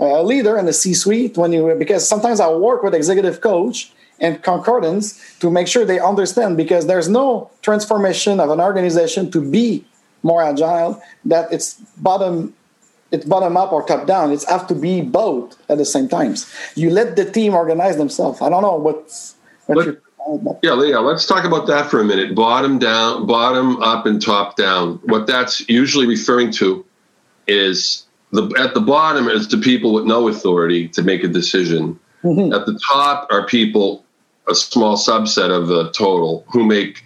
a 0.00 0.22
leader 0.22 0.56
in 0.56 0.64
the 0.64 0.72
C-suite, 0.72 1.36
when 1.36 1.52
you 1.52 1.74
because 1.78 2.08
sometimes 2.08 2.40
I 2.40 2.50
work 2.50 2.82
with 2.82 2.94
executive 2.94 3.40
coach 3.40 3.92
and 4.20 4.42
concordance 4.42 5.36
to 5.40 5.50
make 5.50 5.68
sure 5.68 5.84
they 5.84 6.00
understand 6.00 6.56
because 6.56 6.86
there's 6.86 7.08
no 7.08 7.50
transformation 7.60 8.40
of 8.40 8.48
an 8.50 8.60
organization 8.60 9.30
to 9.32 9.40
be 9.40 9.84
more 10.22 10.42
agile 10.42 11.02
that 11.24 11.52
it's 11.52 11.74
bottom 11.98 12.54
it's 13.12 13.24
bottom 13.24 13.56
up 13.56 13.72
or 13.72 13.82
top 13.84 14.06
down 14.06 14.32
it's 14.32 14.48
have 14.48 14.66
to 14.66 14.74
be 14.74 15.00
both 15.00 15.56
at 15.70 15.78
the 15.78 15.84
same 15.84 16.08
times 16.08 16.52
you 16.74 16.90
let 16.90 17.16
the 17.16 17.30
team 17.30 17.54
organize 17.54 17.96
themselves 17.96 18.40
i 18.42 18.48
don't 18.48 18.62
know 18.62 18.76
what's 18.76 19.36
what 19.66 19.84
you're 19.84 20.02
yeah, 20.62 20.80
yeah. 20.84 20.98
Let's 20.98 21.26
talk 21.26 21.44
about 21.44 21.66
that 21.66 21.90
for 21.90 22.00
a 22.00 22.04
minute. 22.04 22.34
Bottom 22.34 22.78
down, 22.78 23.26
bottom 23.26 23.82
up, 23.82 24.06
and 24.06 24.22
top 24.22 24.56
down. 24.56 25.00
What 25.04 25.26
that's 25.26 25.68
usually 25.68 26.06
referring 26.06 26.52
to 26.52 26.84
is 27.46 28.06
the 28.30 28.44
at 28.58 28.74
the 28.74 28.80
bottom 28.80 29.28
is 29.28 29.48
the 29.48 29.58
people 29.58 29.92
with 29.92 30.04
no 30.04 30.28
authority 30.28 30.88
to 30.88 31.02
make 31.02 31.24
a 31.24 31.28
decision. 31.28 31.98
Mm-hmm. 32.22 32.52
At 32.52 32.66
the 32.66 32.78
top 32.78 33.26
are 33.30 33.46
people, 33.46 34.04
a 34.48 34.54
small 34.54 34.96
subset 34.96 35.50
of 35.50 35.66
the 35.68 35.90
total, 35.90 36.44
who 36.52 36.64
make 36.64 37.04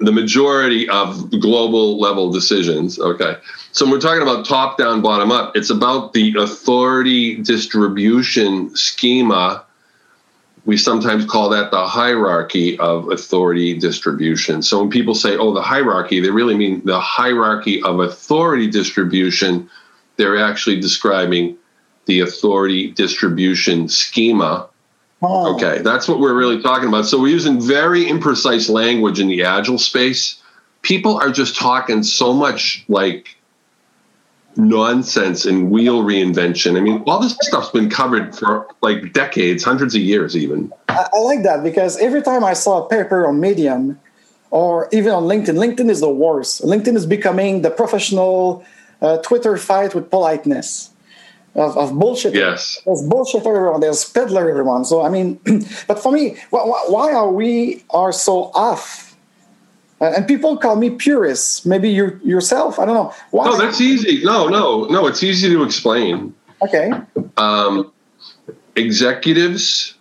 the 0.00 0.12
majority 0.12 0.88
of 0.88 1.30
global 1.30 2.00
level 2.00 2.32
decisions. 2.32 2.98
Okay. 2.98 3.36
So 3.72 3.84
when 3.84 3.92
we're 3.92 4.00
talking 4.00 4.22
about 4.22 4.46
top 4.46 4.78
down, 4.78 5.02
bottom 5.02 5.30
up, 5.30 5.54
it's 5.54 5.70
about 5.70 6.14
the 6.14 6.34
authority 6.38 7.36
distribution 7.36 8.74
schema. 8.74 9.64
We 10.64 10.78
sometimes 10.78 11.26
call 11.26 11.50
that 11.50 11.70
the 11.70 11.86
hierarchy 11.86 12.78
of 12.78 13.10
authority 13.10 13.78
distribution. 13.78 14.62
So 14.62 14.80
when 14.80 14.90
people 14.90 15.14
say, 15.14 15.36
oh, 15.36 15.52
the 15.52 15.62
hierarchy, 15.62 16.20
they 16.20 16.30
really 16.30 16.56
mean 16.56 16.82
the 16.84 17.00
hierarchy 17.00 17.82
of 17.82 18.00
authority 18.00 18.68
distribution. 18.68 19.68
They're 20.16 20.42
actually 20.42 20.80
describing 20.80 21.56
the 22.06 22.20
authority 22.20 22.90
distribution 22.90 23.88
schema 23.88 24.69
Oh. 25.22 25.54
Okay, 25.54 25.82
that's 25.82 26.08
what 26.08 26.18
we're 26.18 26.34
really 26.34 26.62
talking 26.62 26.88
about. 26.88 27.06
So 27.06 27.20
we're 27.20 27.28
using 27.28 27.60
very 27.60 28.04
imprecise 28.04 28.70
language 28.70 29.20
in 29.20 29.28
the 29.28 29.42
agile 29.42 29.78
space. 29.78 30.40
People 30.82 31.18
are 31.18 31.30
just 31.30 31.56
talking 31.56 32.02
so 32.02 32.32
much 32.32 32.84
like 32.88 33.36
nonsense 34.56 35.44
and 35.44 35.70
wheel 35.70 36.02
reinvention. 36.02 36.76
I 36.76 36.80
mean, 36.80 37.02
all 37.06 37.20
this 37.20 37.36
stuff's 37.42 37.70
been 37.70 37.90
covered 37.90 38.34
for 38.34 38.66
like 38.80 39.12
decades, 39.12 39.62
hundreds 39.62 39.94
of 39.94 40.00
years, 40.00 40.36
even. 40.36 40.72
I, 40.88 41.06
I 41.12 41.18
like 41.18 41.42
that 41.42 41.62
because 41.62 41.98
every 41.98 42.22
time 42.22 42.42
I 42.42 42.54
saw 42.54 42.84
a 42.84 42.88
paper 42.88 43.26
on 43.26 43.40
Medium 43.40 44.00
or 44.50 44.88
even 44.90 45.12
on 45.12 45.24
LinkedIn, 45.24 45.56
LinkedIn 45.56 45.90
is 45.90 46.00
the 46.00 46.10
worst. 46.10 46.62
LinkedIn 46.62 46.96
is 46.96 47.04
becoming 47.04 47.60
the 47.60 47.70
professional 47.70 48.64
uh, 49.02 49.18
Twitter 49.18 49.56
fight 49.58 49.94
with 49.94 50.10
politeness 50.10 50.90
of, 51.54 51.76
of 51.76 51.98
bullshit. 51.98 52.34
Yes. 52.34 52.80
There's 52.84 53.02
bullshit 53.02 53.46
everyone. 53.46 53.80
There's 53.80 54.04
peddler 54.04 54.48
everyone. 54.48 54.84
So 54.84 55.02
I 55.02 55.08
mean, 55.08 55.40
but 55.86 55.98
for 55.98 56.12
me, 56.12 56.36
why 56.50 57.12
are 57.12 57.30
we 57.30 57.84
are 57.90 58.12
so 58.12 58.50
off? 58.54 59.10
and 60.00 60.26
people 60.26 60.56
call 60.56 60.76
me 60.76 60.90
purist. 60.90 61.66
Maybe 61.66 61.90
you 61.90 62.18
yourself. 62.24 62.78
I 62.78 62.86
don't 62.86 62.94
know. 62.94 63.14
Why? 63.30 63.44
No, 63.44 63.58
that's 63.58 63.80
easy. 63.80 64.24
No, 64.24 64.48
no, 64.48 64.84
no. 64.84 65.06
It's 65.06 65.22
easy 65.22 65.48
to 65.50 65.62
explain. 65.62 66.34
Okay. 66.62 66.90
Um, 67.36 67.92
executives 68.76 69.94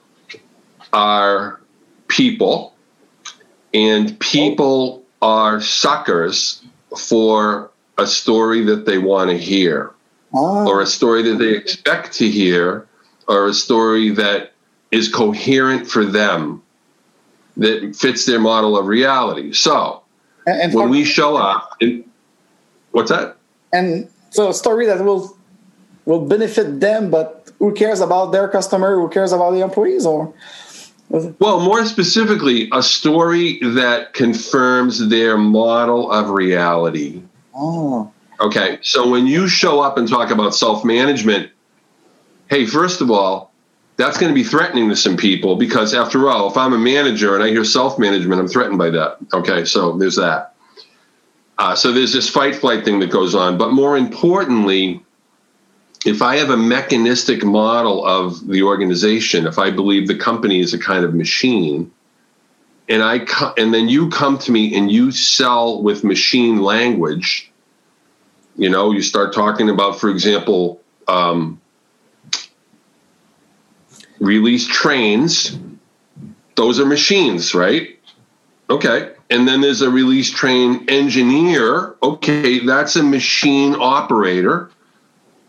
are 0.94 1.60
people, 2.08 2.74
and 3.74 4.18
people 4.20 5.04
are 5.22 5.60
suckers 5.60 6.64
for 6.98 7.70
a 7.98 8.08
story 8.08 8.64
that 8.64 8.86
they 8.86 8.98
want 8.98 9.30
to 9.30 9.38
hear 9.38 9.94
oh. 10.34 10.68
or 10.68 10.82
a 10.82 10.86
story 10.86 11.24
that 11.24 11.36
they 11.38 11.56
expect 11.56 12.14
to 12.14 12.30
hear, 12.30 12.88
or 13.28 13.48
a 13.48 13.54
story 13.54 14.10
that 14.12 14.54
is 14.92 15.08
coherent 15.08 15.88
for 15.88 16.06
them, 16.06 16.62
that 17.58 17.96
fits 17.96 18.26
their 18.26 18.40
model 18.40 18.78
of 18.78 18.88
reality. 18.88 19.54
So, 19.54 20.04
and, 20.46 20.62
and 20.62 20.74
when 20.74 20.90
we 20.90 21.04
show 21.04 21.36
up, 21.36 21.80
what's 22.92 23.12
that? 23.12 23.38
And 23.72 24.10
so, 24.32 24.50
a 24.50 24.54
story 24.54 24.86
that 24.86 25.04
will 25.04 25.38
will 26.06 26.26
benefit 26.26 26.80
them, 26.80 27.12
but 27.12 27.52
who 27.60 27.74
cares 27.74 28.00
about 28.00 28.32
their 28.32 28.48
customer? 28.48 28.96
Who 28.96 29.10
cares 29.10 29.32
about 29.32 29.52
the 29.52 29.62
employees? 29.62 30.06
Or 30.06 30.34
well, 31.10 31.60
more 31.60 31.86
specifically, 31.86 32.70
a 32.72 32.84
story 32.84 33.60
that 33.62 34.14
confirms 34.14 35.10
their 35.10 35.38
model 35.38 36.12
of 36.12 36.30
reality. 36.30 37.22
Oh. 37.56 38.12
Okay, 38.40 38.80
so 38.82 39.10
when 39.10 39.28
you 39.28 39.48
show 39.48 39.82
up 39.82 39.98
and 39.98 40.08
talk 40.08 40.32
about 40.32 40.56
self 40.56 40.86
management, 40.86 41.52
hey, 42.50 42.66
first 42.66 43.02
of 43.02 43.12
all, 43.12 43.52
that's 43.98 44.18
going 44.18 44.30
to 44.30 44.36
be 44.36 44.46
threatening 44.46 44.88
to 44.90 44.96
some 44.96 45.18
people 45.18 45.58
because, 45.58 45.94
after 45.94 46.30
all, 46.30 46.50
if 46.50 46.56
I'm 46.56 46.72
a 46.72 46.78
manager 46.78 47.36
and 47.36 47.44
I 47.44 47.50
hear 47.50 47.66
self 47.66 48.00
management, 48.00 48.40
I'm 48.40 48.48
threatened 48.48 48.78
by 48.78 48.92
that. 48.92 49.18
Okay, 49.34 49.66
so 49.66 49.98
there's 49.98 50.16
that. 50.16 50.56
Uh, 51.58 51.76
so 51.76 51.92
there's 51.92 52.14
this 52.14 52.30
fight 52.30 52.56
flight 52.56 52.86
thing 52.86 53.00
that 53.00 53.12
goes 53.12 53.36
on. 53.36 53.58
But 53.58 53.74
more 53.74 53.98
importantly, 53.98 55.04
if 56.06 56.22
I 56.22 56.38
have 56.38 56.50
a 56.50 56.56
mechanistic 56.56 57.44
model 57.44 58.06
of 58.06 58.48
the 58.48 58.64
organization, 58.64 59.46
if 59.46 59.60
I 59.60 59.70
believe 59.70 60.08
the 60.08 60.18
company 60.18 60.62
is 60.62 60.74
a 60.74 60.80
kind 60.80 61.04
of 61.04 61.14
machine, 61.14 61.92
and 62.88 63.04
I 63.04 63.20
co- 63.20 63.54
and 63.58 63.74
then 63.74 63.90
you 63.90 64.10
come 64.10 64.38
to 64.40 64.52
me 64.54 64.78
and 64.78 64.90
you 64.90 65.12
sell 65.12 65.84
with 65.84 66.06
machine 66.06 66.62
language, 66.62 67.49
you 68.60 68.70
know, 68.70 68.92
you 68.92 69.02
start 69.02 69.34
talking 69.34 69.70
about, 69.70 70.00
for 70.00 70.10
example, 70.10 70.82
um, 71.08 71.62
release 74.20 74.68
trains. 74.68 75.58
Those 76.56 76.78
are 76.78 76.86
machines, 76.86 77.56
right? 77.56 77.98
Okay. 78.70 79.14
And 79.30 79.48
then 79.48 79.62
there's 79.62 79.82
a 79.82 79.90
release 79.90 80.30
train 80.30 80.86
engineer. 80.90 81.96
Okay, 82.04 82.60
that's 82.60 82.98
a 82.98 83.04
machine 83.04 83.76
operator. 83.80 84.70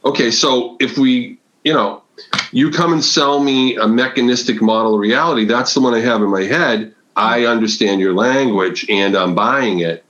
Okay, 0.04 0.30
so 0.30 0.76
if 0.78 0.96
we, 0.96 1.36
you 1.64 1.72
know, 1.72 2.04
you 2.52 2.70
come 2.70 2.92
and 2.92 3.04
sell 3.04 3.42
me 3.42 3.74
a 3.74 3.88
mechanistic 3.88 4.62
model 4.62 4.94
of 4.94 5.00
reality, 5.00 5.46
that's 5.46 5.74
the 5.74 5.80
one 5.80 5.94
I 5.94 6.00
have 6.00 6.22
in 6.22 6.30
my 6.30 6.44
head. 6.44 6.94
I 7.16 7.46
understand 7.46 8.00
your 8.00 8.14
language 8.14 8.86
and 8.88 9.16
I'm 9.16 9.34
buying 9.34 9.80
it. 9.80 10.04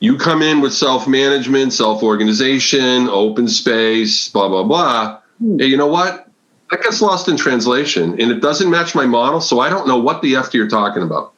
You 0.00 0.16
come 0.16 0.42
in 0.42 0.60
with 0.60 0.72
self 0.72 1.08
management, 1.08 1.72
self 1.72 2.02
organization, 2.02 3.08
open 3.08 3.48
space, 3.48 4.28
blah, 4.28 4.48
blah, 4.48 4.62
blah. 4.62 5.20
Hmm. 5.38 5.58
Hey, 5.58 5.66
you 5.66 5.76
know 5.76 5.86
what? 5.86 6.28
That 6.70 6.82
gets 6.82 7.00
lost 7.00 7.28
in 7.28 7.36
translation 7.36 8.20
and 8.20 8.30
it 8.30 8.40
doesn't 8.40 8.70
match 8.70 8.94
my 8.94 9.06
model. 9.06 9.40
So 9.40 9.60
I 9.60 9.70
don't 9.70 9.88
know 9.88 9.98
what 9.98 10.20
the 10.22 10.36
F 10.36 10.52
you're 10.52 10.68
talking 10.68 11.02
about. 11.02 11.32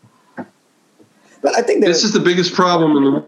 But 1.42 1.56
I 1.56 1.62
think 1.62 1.84
this 1.84 2.04
is 2.04 2.12
the 2.12 2.20
biggest 2.20 2.52
problem 2.52 2.96
in 2.96 3.04
the 3.04 3.26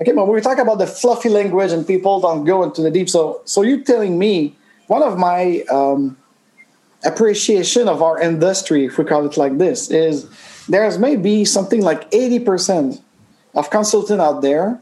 Okay, 0.00 0.12
but 0.12 0.26
we 0.26 0.40
talk 0.40 0.58
about 0.58 0.78
the 0.78 0.86
fluffy 0.86 1.28
language 1.28 1.70
and 1.70 1.86
people 1.86 2.20
don't 2.20 2.44
go 2.44 2.64
into 2.64 2.82
the 2.82 2.90
deep. 2.90 3.08
So, 3.08 3.40
so 3.44 3.62
you're 3.62 3.82
telling 3.82 4.18
me 4.18 4.56
one 4.88 5.00
of 5.00 5.16
my 5.16 5.62
um, 5.70 6.16
appreciation 7.04 7.86
of 7.86 8.02
our 8.02 8.20
industry, 8.20 8.86
if 8.86 8.98
we 8.98 9.04
call 9.04 9.24
it 9.26 9.36
like 9.36 9.58
this, 9.58 9.90
is 9.90 10.28
there's 10.66 10.98
maybe 10.98 11.44
something 11.44 11.82
like 11.82 12.08
eighty 12.12 12.40
percent 12.40 13.00
of 13.54 13.70
consultants 13.70 14.22
out 14.22 14.42
there, 14.42 14.80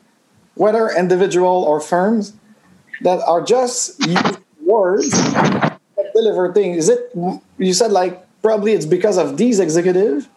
whether 0.54 0.88
individual 0.90 1.64
or 1.64 1.80
firms, 1.80 2.32
that 3.02 3.20
are 3.26 3.42
just 3.42 4.00
words 4.62 5.10
that 5.10 5.78
deliver 6.14 6.52
things. 6.52 6.76
Is 6.76 6.88
it 6.88 7.10
you 7.58 7.72
said 7.72 7.92
like 7.92 8.26
probably 8.42 8.72
it's 8.72 8.86
because 8.86 9.18
of 9.18 9.36
these 9.36 9.58
executives 9.58 10.28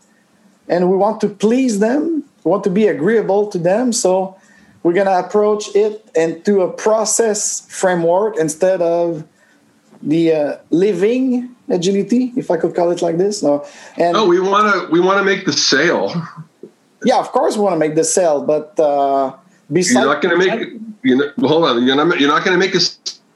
and 0.67 0.89
we 0.89 0.97
want 0.97 1.21
to 1.21 1.29
please 1.29 1.79
them 1.79 2.23
We 2.43 2.51
want 2.51 2.63
to 2.65 2.69
be 2.69 2.87
agreeable 2.87 3.47
to 3.47 3.57
them. 3.57 3.93
So 3.93 4.37
we're 4.81 4.93
to 4.93 5.19
approach 5.19 5.73
it 5.75 6.05
into 6.15 6.61
a 6.61 6.71
process 6.71 7.65
framework 7.69 8.37
instead 8.37 8.81
of 8.81 9.25
the 10.01 10.33
uh, 10.33 10.57
living 10.69 11.55
agility, 11.69 12.33
if 12.35 12.51
I 12.51 12.57
could 12.57 12.75
call 12.75 12.91
it 12.91 13.01
like 13.01 13.17
this. 13.17 13.41
No, 13.41 13.65
and 13.97 14.13
no, 14.13 14.25
we 14.27 14.39
want 14.39 14.73
to 14.73 14.91
we 14.91 14.99
want 14.99 15.19
to 15.19 15.23
make 15.23 15.45
the 15.45 15.53
sale. 15.53 16.11
Yeah, 17.05 17.19
of 17.19 17.31
course 17.31 17.55
we 17.55 17.61
want 17.61 17.73
to 17.73 17.79
make 17.79 17.95
the 17.95 18.03
sale, 18.03 18.43
but 18.43 18.79
uh, 18.79 19.35
besides, 19.71 19.93
you're 19.93 20.13
not 20.13 20.21
going 20.21 20.39
to 20.39 20.45
make. 20.45 20.81
You 21.03 21.17
know, 21.17 21.47
hold 21.47 21.65
on, 21.65 21.85
you're 21.85 21.95
not 21.95 22.19
you're 22.19 22.29
not 22.29 22.45
going 22.45 22.59
to 22.59 22.65
make 22.65 22.75
a 22.75 22.79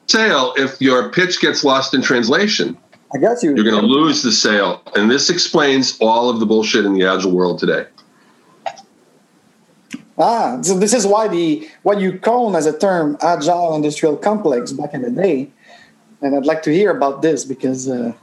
sale 0.08 0.53
if 0.58 0.82
your 0.82 1.10
pitch 1.10 1.41
gets 1.41 1.63
lost 1.63 1.93
in 1.93 2.01
translation. 2.01 2.77
I 3.13 3.17
got 3.19 3.41
you. 3.43 3.56
You're 3.56 3.63
going 3.63 3.82
to 3.82 3.88
lose 3.88 4.23
the 4.23 4.32
sale, 4.32 4.82
and 4.95 5.10
this 5.10 5.30
explains 5.30 5.97
all 5.99 6.30
of 6.30 6.39
the 6.39 6.45
bullshit 6.45 6.86
in 6.86 6.93
the 6.93 7.06
agile 7.06 7.32
world 7.32 7.60
today. 7.60 7.86
Ah, 10.19 10.60
so 10.62 10.77
this 10.77 10.93
is 10.93 11.06
why 11.06 11.27
the 11.27 11.69
what 11.84 11.99
you 11.99 12.17
call 12.17 12.58
as 12.58 12.65
a 12.65 12.77
term 12.77 13.17
agile 13.21 13.75
industrial 13.75 14.17
complex 14.17 14.71
back 14.71 14.93
in 14.93 15.03
the 15.03 15.12
day, 15.12 15.51
and 16.21 16.36
I'd 16.36 16.45
like 16.45 16.63
to 16.63 16.73
hear 16.73 16.89
about 16.91 17.21
this 17.21 17.45
because 17.45 17.88
uh, 17.88 18.13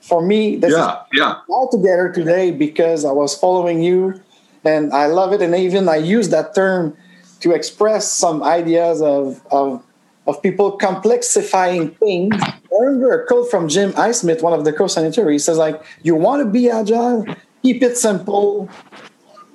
for 0.00 0.22
me, 0.22 0.56
this 0.56 0.72
yeah, 0.72 1.02
is 1.12 1.18
yeah. 1.18 1.40
all 1.48 1.68
together 1.68 2.12
today 2.12 2.50
because 2.50 3.04
I 3.04 3.12
was 3.12 3.38
following 3.38 3.82
you, 3.82 4.20
and 4.66 4.92
I 4.92 5.06
love 5.06 5.32
it, 5.32 5.42
and 5.42 5.54
even 5.54 5.88
I 5.88 5.96
use 5.96 6.28
that 6.30 6.54
term 6.54 6.96
to 7.40 7.52
express 7.52 8.10
some 8.10 8.42
ideas 8.42 9.00
of 9.02 9.40
of 9.50 9.82
of 10.26 10.42
people 10.42 10.76
complexifying 10.78 11.96
things. 11.98 12.34
I 12.42 12.58
remember 12.80 13.22
a 13.22 13.26
quote 13.26 13.50
from 13.50 13.68
Jim 13.68 13.92
Highsmith, 13.92 14.42
one 14.42 14.52
of 14.52 14.64
the 14.64 14.72
co-signatories. 14.72 15.42
He 15.42 15.44
says, 15.44 15.56
like, 15.56 15.82
you 16.02 16.16
want 16.16 16.42
to 16.42 16.50
be 16.50 16.68
agile, 16.68 17.24
keep 17.62 17.82
it 17.82 17.96
simple 17.96 18.68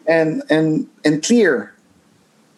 and 0.07 0.43
and 0.49 0.87
and 1.05 1.23
clear 1.23 1.73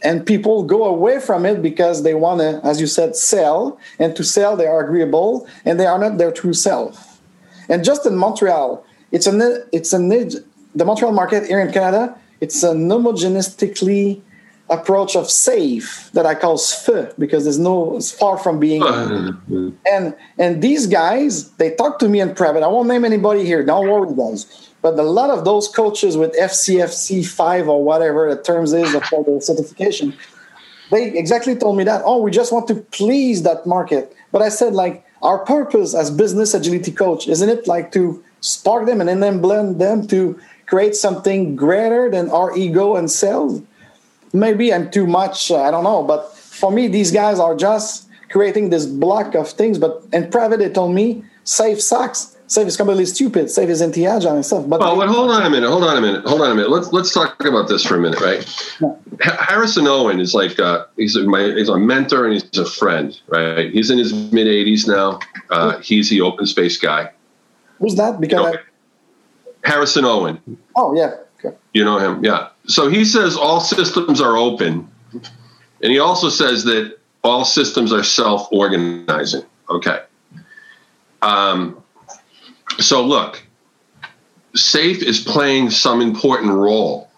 and 0.04 0.26
people 0.26 0.64
go 0.64 0.84
away 0.84 1.20
from 1.20 1.46
it 1.46 1.62
because 1.62 2.04
they 2.04 2.14
want 2.14 2.40
to 2.40 2.60
as 2.68 2.80
you 2.80 2.88
said 2.88 3.16
sell 3.16 3.80
and 4.00 4.16
to 4.16 4.24
sell 4.24 4.56
they 4.56 4.68
are 4.68 4.84
agreeable 4.84 5.48
and 5.66 5.80
they 5.80 5.86
are 5.86 6.00
not 6.00 6.18
their 6.18 6.32
true 6.32 6.54
self 6.54 7.22
and 7.70 7.84
just 7.84 8.06
in 8.06 8.16
montreal 8.16 8.86
it's 9.12 9.28
an 9.28 9.42
it's 9.72 9.94
an 9.94 10.10
the 10.10 10.86
montreal 10.86 11.12
market 11.12 11.46
here 11.46 11.60
in 11.60 11.72
canada 11.72 12.18
it's 12.44 12.62
an 12.64 12.90
homogeneistically 12.90 14.22
approach 14.70 15.16
of 15.16 15.26
SAFe 15.26 16.12
that 16.16 16.26
i 16.26 16.34
call 16.34 16.58
SFE 16.58 17.14
because 17.24 17.44
there's 17.46 17.60
no 17.60 17.98
it's 17.98 18.12
far 18.12 18.36
from 18.38 18.56
being 18.60 18.82
and 19.96 20.16
and 20.44 20.62
these 20.68 20.88
guys 20.88 21.32
they 21.62 21.70
talk 21.76 22.00
to 22.00 22.08
me 22.08 22.22
in 22.26 22.34
private 22.34 22.64
i 22.64 22.68
won't 22.68 22.88
name 22.88 23.04
anybody 23.04 23.44
here 23.52 23.62
don't 23.72 23.88
worry 23.90 24.12
guys 24.16 24.64
but 24.84 25.00
a 25.00 25.04
lot 25.04 25.30
of 25.30 25.46
those 25.46 25.70
coaches 25.70 26.18
with 26.18 26.38
FCFC 26.38 27.26
five 27.26 27.70
or 27.70 27.82
whatever 27.82 28.30
the 28.36 28.40
terms 28.44 28.74
is 28.74 28.94
for 29.08 29.24
the 29.24 29.40
certification, 29.40 30.14
they 30.92 31.18
exactly 31.18 31.56
told 31.56 31.78
me 31.78 31.86
that. 31.86 32.02
Oh, 32.04 32.22
we 32.22 32.32
just 32.32 32.52
want 32.52 32.68
to 32.68 32.76
please 32.76 33.44
that 33.44 33.66
market. 33.66 34.14
But 34.34 34.42
I 34.42 34.50
said, 34.50 34.74
like, 34.74 35.06
our 35.22 35.40
purpose 35.46 35.96
as 35.96 36.12
business 36.12 36.54
agility 36.54 36.92
coach 36.92 37.30
isn't 37.30 37.48
it 37.48 37.66
like 37.66 37.94
to 37.94 38.22
spark 38.42 38.86
them 38.86 39.00
and 39.00 39.24
then 39.24 39.40
blend 39.40 39.80
them 39.80 40.06
to 40.08 40.38
create 40.74 40.96
something 40.96 41.56
greater 41.56 42.10
than 42.10 42.30
our 42.32 42.58
ego 42.58 42.96
and 42.96 43.12
sales? 43.12 43.62
Maybe 44.34 44.74
I'm 44.74 44.90
too 44.90 45.06
much. 45.06 45.52
Uh, 45.52 45.62
I 45.62 45.70
don't 45.70 45.84
know. 45.84 46.02
But 46.04 46.36
for 46.36 46.72
me, 46.72 46.88
these 46.88 47.12
guys 47.12 47.38
are 47.38 47.56
just 47.56 48.10
creating 48.30 48.72
this 48.72 48.88
block 48.88 49.36
of 49.36 49.48
things. 49.50 49.78
But 49.78 50.04
in 50.12 50.32
private, 50.32 50.58
they 50.58 50.70
told 50.70 50.96
me 50.96 51.24
SAFe 51.46 51.80
sucks 51.80 52.34
SAFe 52.54 52.68
is 52.68 52.78
completely 52.78 53.06
stupid. 53.06 53.46
SAFe 53.46 53.70
is 53.70 53.82
anti-agile 53.82 54.36
and 54.36 54.46
stuff. 54.46 54.68
But 54.68 54.80
well, 54.80 54.96
but 54.96 55.08
hold 55.08 55.32
on 55.32 55.46
a 55.46 55.50
minute. 55.50 55.70
Hold 55.70 55.84
on 55.84 55.98
a 55.98 56.02
minute. 56.02 56.26
Hold 56.26 56.42
on 56.42 56.52
a 56.52 56.56
minute. 56.56 56.70
Let's 56.70 56.92
let's 56.92 57.14
talk 57.14 57.44
about 57.46 57.68
this 57.68 57.84
for 57.86 57.96
a 57.96 58.00
minute, 58.00 58.20
right? 58.22 58.42
Yeah. 58.82 58.96
Harrison 59.40 59.88
Owen 59.88 60.20
is 60.20 60.34
like 60.34 60.60
uh, 60.60 60.86
he's 60.98 61.16
a, 61.16 61.24
my, 61.24 61.44
he's 61.58 61.70
a 61.70 61.78
mentor 61.78 62.26
and 62.26 62.34
he's 62.34 62.58
a 62.58 62.66
friend, 62.66 63.20
right? 63.28 63.72
He's 63.72 63.90
in 63.90 63.98
his 63.98 64.14
mid 64.32 64.48
80s 64.48 64.88
now. 64.88 65.20
Uh, 65.50 65.80
he's 65.80 66.10
the 66.10 66.22
open 66.22 66.46
space 66.46 66.78
guy. 66.78 67.12
Who's 67.80 67.96
that? 67.96 68.20
Because 68.20 68.56
I... 68.56 68.60
Harrison 69.64 70.06
Owen. 70.06 70.40
Oh 70.76 70.96
yeah. 70.96 71.16
Okay. 71.44 71.56
You 71.74 71.84
know 71.84 71.98
him, 71.98 72.24
yeah. 72.24 72.50
So 72.68 72.88
he 72.88 73.04
says 73.06 73.36
all 73.36 73.60
systems 73.60 74.22
are 74.22 74.38
open, 74.38 74.90
and 75.14 75.92
he 75.92 76.00
also 76.00 76.30
says 76.30 76.64
that 76.66 76.98
all 77.24 77.46
systems 77.46 77.92
are 77.92 78.04
self-organizing. 78.04 79.44
Okay. 79.70 80.02
Um, 81.22 81.82
so 82.80 83.04
look, 83.04 83.44
SAFe 84.56 85.02
is 85.04 85.20
playing 85.20 85.70
some 85.70 86.02
important 86.02 86.52
role. 86.52 87.10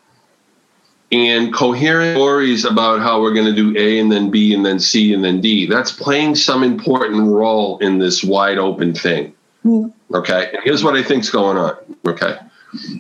And 1.12 1.53
coherent 1.53 2.17
stories 2.17 2.65
about 2.65 2.99
how 2.99 3.21
we're 3.21 3.34
going 3.34 3.45
to 3.45 3.53
do 3.55 3.77
A 3.77 3.99
and 3.99 4.12
then 4.12 4.31
B 4.31 4.53
and 4.53 4.65
then 4.65 4.79
C 4.79 5.13
and 5.13 5.23
then 5.23 5.39
D, 5.39 5.67
that's 5.67 5.91
playing 5.91 6.36
some 6.36 6.63
important 6.63 7.27
role 7.27 7.77
in 7.77 7.99
this 7.99 8.23
wide 8.23 8.58
open 8.58 8.93
thing. 8.93 9.34
Mm. 9.65 9.91
Okay. 10.13 10.51
And 10.54 10.63
here's 10.63 10.84
what 10.84 10.95
I 10.95 11.04
think's 11.04 11.30
going 11.30 11.58
on. 11.58 11.75
Okay. 12.06 12.38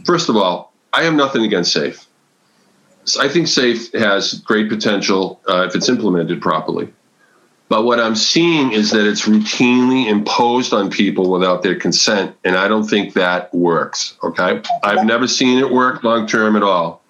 First 0.05 0.29
of 0.29 0.35
all, 0.35 0.73
I 0.93 1.03
have 1.03 1.13
nothing 1.13 1.43
against 1.43 1.75
SAFe. 1.75 2.05
I 3.19 3.27
think 3.29 3.45
SAFe 3.47 3.93
has 3.99 4.33
great 4.33 4.67
potential 4.67 5.39
uh, 5.47 5.65
if 5.67 5.75
it's 5.75 5.89
implemented 5.89 6.41
properly. 6.41 6.91
But 7.67 7.83
what 7.83 7.99
I'm 7.99 8.15
seeing 8.15 8.71
is 8.71 8.91
that 8.91 9.07
it's 9.07 9.27
routinely 9.27 10.07
imposed 10.07 10.73
on 10.73 10.89
people 10.89 11.31
without 11.31 11.63
their 11.63 11.75
consent. 11.75 12.35
And 12.43 12.55
I 12.55 12.67
don't 12.67 12.85
think 12.85 13.13
that 13.13 13.53
works. 13.53 14.17
Okay. 14.23 14.61
I've 14.83 15.05
never 15.05 15.27
seen 15.27 15.59
it 15.59 15.71
work 15.71 16.03
long 16.03 16.27
term 16.27 16.55
at 16.55 16.63
all. 16.63 17.01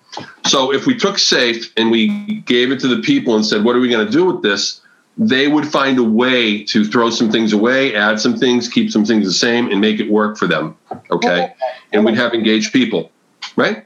So 0.45 0.73
if 0.73 0.85
we 0.85 0.95
took 0.95 1.15
SAFe 1.15 1.71
and 1.75 1.91
we 1.91 2.41
gave 2.45 2.71
it 2.71 2.79
to 2.81 2.87
the 2.87 3.01
people 3.01 3.35
and 3.35 3.45
said, 3.45 3.63
what 3.63 3.75
are 3.75 3.79
we 3.79 3.89
going 3.89 4.05
to 4.05 4.11
do 4.11 4.25
with 4.25 4.41
this? 4.41 4.81
They 5.17 5.47
would 5.47 5.67
find 5.67 5.97
a 5.97 6.03
way 6.03 6.63
to 6.65 6.83
throw 6.83 7.09
some 7.09 7.31
things 7.31 7.53
away, 7.53 7.95
add 7.95 8.19
some 8.19 8.37
things, 8.37 8.67
keep 8.67 8.91
some 8.91 9.05
things 9.05 9.25
the 9.25 9.31
same, 9.31 9.69
and 9.71 9.79
make 9.79 9.99
it 9.99 10.11
work 10.11 10.37
for 10.37 10.47
them. 10.47 10.77
Okay. 11.09 11.53
And 11.93 12.03
we'd 12.03 12.17
have 12.17 12.33
engaged 12.33 12.73
people. 12.73 13.11
Right? 13.55 13.85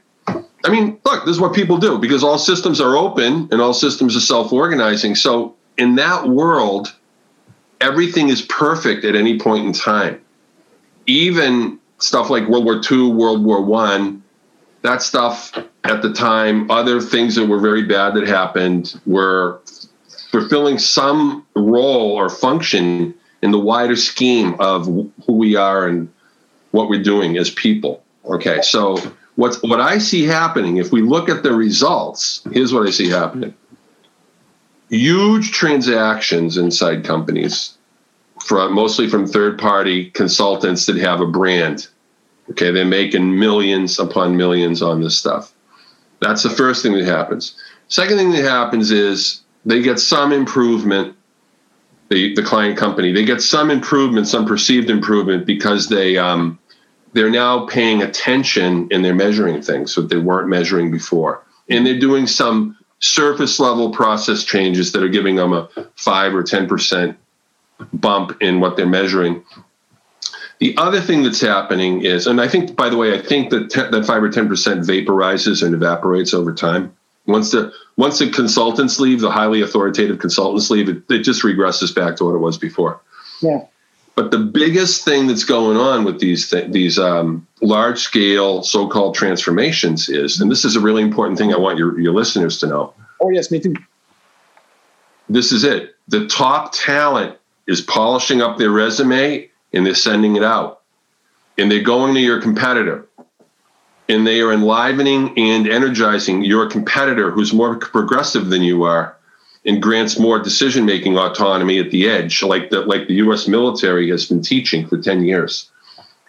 I 0.64 0.68
mean, 0.68 0.98
look, 1.04 1.24
this 1.24 1.36
is 1.36 1.40
what 1.40 1.54
people 1.54 1.78
do 1.78 1.98
because 1.98 2.22
all 2.22 2.38
systems 2.38 2.80
are 2.80 2.96
open 2.96 3.48
and 3.50 3.60
all 3.60 3.72
systems 3.72 4.16
are 4.16 4.20
self 4.20 4.52
organizing. 4.52 5.14
So 5.14 5.54
in 5.78 5.94
that 5.96 6.28
world, 6.28 6.94
everything 7.80 8.28
is 8.28 8.42
perfect 8.42 9.04
at 9.04 9.14
any 9.14 9.38
point 9.38 9.66
in 9.66 9.72
time. 9.72 10.20
Even 11.06 11.78
stuff 11.98 12.30
like 12.30 12.46
World 12.48 12.64
War 12.64 12.80
II, 12.90 13.12
World 13.12 13.44
War 13.44 13.62
One, 13.62 14.22
that 14.82 15.02
stuff 15.02 15.52
at 15.84 16.02
the 16.02 16.12
time, 16.12 16.70
other 16.70 17.00
things 17.00 17.34
that 17.34 17.46
were 17.46 17.58
very 17.58 17.82
bad 17.82 18.14
that 18.14 18.26
happened 18.26 19.00
were 19.06 19.60
fulfilling 20.30 20.78
some 20.78 21.46
role 21.54 22.12
or 22.12 22.28
function 22.28 23.14
in 23.42 23.50
the 23.50 23.58
wider 23.58 23.96
scheme 23.96 24.54
of 24.60 24.86
who 24.86 25.32
we 25.32 25.56
are 25.56 25.86
and 25.86 26.12
what 26.70 26.88
we're 26.88 27.02
doing 27.02 27.36
as 27.36 27.50
people. 27.50 28.02
Okay, 28.24 28.60
so 28.62 28.98
what's 29.36 29.62
what 29.62 29.80
I 29.80 29.98
see 29.98 30.24
happening, 30.24 30.76
if 30.76 30.92
we 30.92 31.02
look 31.02 31.28
at 31.28 31.42
the 31.42 31.52
results, 31.52 32.42
here's 32.52 32.72
what 32.72 32.86
I 32.86 32.90
see 32.90 33.08
happening. 33.08 33.54
Huge 34.88 35.52
transactions 35.52 36.56
inside 36.56 37.04
companies 37.04 37.76
from 38.44 38.72
mostly 38.74 39.08
from 39.08 39.26
third 39.26 39.58
party 39.58 40.10
consultants 40.10 40.86
that 40.86 40.96
have 40.96 41.20
a 41.20 41.26
brand. 41.26 41.88
Okay 42.50 42.70
they're 42.70 42.84
making 42.84 43.38
millions 43.38 43.98
upon 43.98 44.36
millions 44.36 44.82
on 44.82 45.00
this 45.00 45.16
stuff. 45.16 45.52
That's 46.20 46.42
the 46.42 46.50
first 46.50 46.82
thing 46.82 46.92
that 46.92 47.06
happens. 47.06 47.56
Second 47.88 48.18
thing 48.18 48.30
that 48.32 48.44
happens 48.44 48.90
is 48.90 49.42
they 49.64 49.82
get 49.82 49.98
some 49.98 50.32
improvement 50.32 51.16
the, 52.08 52.34
the 52.34 52.42
client 52.42 52.76
company 52.76 53.12
they 53.12 53.24
get 53.24 53.40
some 53.40 53.70
improvement 53.70 54.26
some 54.26 54.46
perceived 54.46 54.90
improvement 54.90 55.46
because 55.46 55.88
they 55.88 56.16
um, 56.16 56.58
they're 57.12 57.30
now 57.30 57.66
paying 57.66 58.02
attention 58.02 58.88
and 58.90 59.04
they're 59.04 59.14
measuring 59.14 59.62
things 59.62 59.94
that 59.94 60.08
they 60.08 60.16
weren't 60.16 60.48
measuring 60.48 60.90
before 60.90 61.44
and 61.68 61.86
they're 61.86 61.98
doing 61.98 62.26
some 62.26 62.76
surface 63.00 63.58
level 63.58 63.90
process 63.90 64.44
changes 64.44 64.92
that 64.92 65.02
are 65.02 65.08
giving 65.08 65.36
them 65.36 65.52
a 65.52 65.68
5 65.96 66.34
or 66.34 66.42
10% 66.42 67.16
bump 67.92 68.36
in 68.42 68.60
what 68.60 68.76
they're 68.76 68.86
measuring. 68.86 69.42
The 70.58 70.76
other 70.76 71.00
thing 71.00 71.22
that's 71.22 71.40
happening 71.40 72.02
is, 72.02 72.26
and 72.26 72.40
I 72.40 72.48
think, 72.48 72.76
by 72.76 72.90
the 72.90 72.96
way, 72.96 73.18
I 73.18 73.22
think 73.22 73.48
that 73.50 73.70
that 73.70 74.04
five 74.04 74.22
or 74.22 74.28
ten 74.28 74.46
percent 74.46 74.82
vaporizes 74.82 75.64
and 75.64 75.74
evaporates 75.74 76.34
over 76.34 76.52
time. 76.52 76.94
Once 77.30 77.50
the 77.50 77.72
once 77.96 78.18
the 78.18 78.30
consultants 78.30 78.98
leave, 78.98 79.20
the 79.20 79.30
highly 79.30 79.60
authoritative 79.60 80.18
consultants 80.18 80.70
leave, 80.70 80.88
it, 80.88 81.02
it 81.10 81.18
just 81.20 81.42
regresses 81.42 81.94
back 81.94 82.16
to 82.16 82.24
what 82.24 82.34
it 82.34 82.38
was 82.38 82.58
before. 82.58 83.00
Yeah. 83.40 83.66
But 84.14 84.30
the 84.30 84.38
biggest 84.38 85.04
thing 85.04 85.28
that's 85.28 85.44
going 85.44 85.76
on 85.76 86.04
with 86.04 86.20
these 86.20 86.50
th- 86.50 86.72
these 86.72 86.98
um, 86.98 87.46
large 87.62 88.00
scale 88.00 88.62
so 88.62 88.88
called 88.88 89.14
transformations 89.14 90.08
is, 90.08 90.40
and 90.40 90.50
this 90.50 90.64
is 90.64 90.76
a 90.76 90.80
really 90.80 91.02
important 91.02 91.38
thing 91.38 91.54
I 91.54 91.58
want 91.58 91.78
your, 91.78 91.98
your 91.98 92.12
listeners 92.12 92.58
to 92.58 92.66
know. 92.66 92.94
Oh, 93.20 93.30
yes, 93.30 93.50
me 93.50 93.60
too. 93.60 93.74
This 95.28 95.52
is 95.52 95.64
it. 95.64 95.94
The 96.08 96.26
top 96.26 96.72
talent 96.72 97.38
is 97.66 97.80
polishing 97.80 98.42
up 98.42 98.58
their 98.58 98.70
resume 98.70 99.48
and 99.72 99.86
they're 99.86 99.94
sending 99.94 100.36
it 100.36 100.42
out. 100.42 100.82
And 101.56 101.70
they're 101.70 101.82
going 101.82 102.14
to 102.14 102.20
your 102.20 102.40
competitor 102.40 103.06
and 104.10 104.26
they 104.26 104.40
are 104.40 104.52
enlivening 104.52 105.38
and 105.38 105.68
energizing 105.68 106.42
your 106.42 106.68
competitor 106.68 107.30
who's 107.30 107.52
more 107.52 107.76
progressive 107.76 108.50
than 108.50 108.60
you 108.60 108.82
are 108.82 109.16
and 109.64 109.80
grants 109.80 110.18
more 110.18 110.38
decision 110.38 110.84
making 110.84 111.16
autonomy 111.16 111.78
at 111.78 111.90
the 111.90 112.08
edge, 112.08 112.42
like 112.42 112.70
the 112.70 112.80
like 112.80 113.06
the 113.06 113.14
U.S. 113.14 113.46
military 113.46 114.10
has 114.10 114.26
been 114.26 114.42
teaching 114.42 114.86
for 114.86 114.98
ten 114.98 115.24
years. 115.24 115.70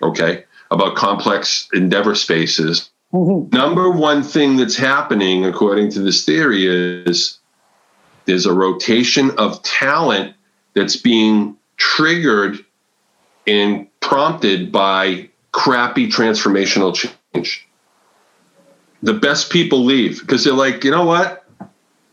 Okay, 0.01 0.43
about 0.69 0.95
complex 0.95 1.67
endeavor 1.73 2.13
spaces. 2.13 2.89
Mm-hmm. 3.13 3.55
Number 3.55 3.89
one 3.89 4.21
thing 4.21 4.57
that's 4.57 4.75
happening, 4.75 5.45
according 5.45 5.91
to 5.91 6.01
this 6.01 6.23
theory, 6.23 6.65
is 6.67 7.39
there's 8.25 8.45
a 8.45 8.53
rotation 8.53 9.31
of 9.37 9.61
talent 9.63 10.35
that's 10.75 10.97
being 10.97 11.57
triggered 11.77 12.63
and 13.47 13.87
prompted 14.01 14.71
by 14.71 15.29
crappy 15.51 16.07
transformational 16.07 16.93
change. 16.93 17.67
The 19.03 19.13
best 19.13 19.51
people 19.51 19.83
leave 19.83 20.19
because 20.19 20.43
they're 20.43 20.53
like, 20.53 20.83
you 20.83 20.91
know 20.91 21.05
what? 21.05 21.41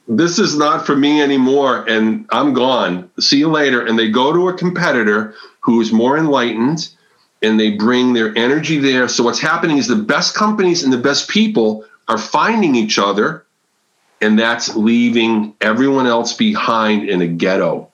this 0.08 0.38
is 0.38 0.56
not 0.56 0.86
for 0.86 0.96
me 0.96 1.20
anymore 1.20 1.84
and 1.86 2.26
I'm 2.30 2.54
gone. 2.54 3.10
See 3.20 3.38
you 3.38 3.48
later. 3.48 3.84
And 3.84 3.98
they 3.98 4.10
go 4.10 4.32
to 4.32 4.48
a 4.48 4.54
competitor 4.54 5.34
who 5.60 5.80
is 5.82 5.92
more 5.92 6.16
enlightened 6.16 6.88
and 7.42 7.60
they 7.60 7.72
bring 7.72 8.14
their 8.14 8.36
energy 8.36 8.78
there. 8.78 9.06
So 9.06 9.22
what's 9.22 9.38
happening 9.38 9.76
is 9.76 9.86
the 9.86 9.96
best 9.96 10.34
companies 10.34 10.82
and 10.82 10.92
the 10.92 10.98
best 10.98 11.28
people 11.28 11.84
are 12.08 12.16
finding 12.16 12.74
each 12.74 12.98
other 12.98 13.44
and 14.20 14.38
that's 14.38 14.74
leaving 14.74 15.54
everyone 15.60 16.06
else 16.06 16.32
behind 16.32 17.08
in 17.08 17.20
a 17.20 17.26
ghetto. 17.26 17.92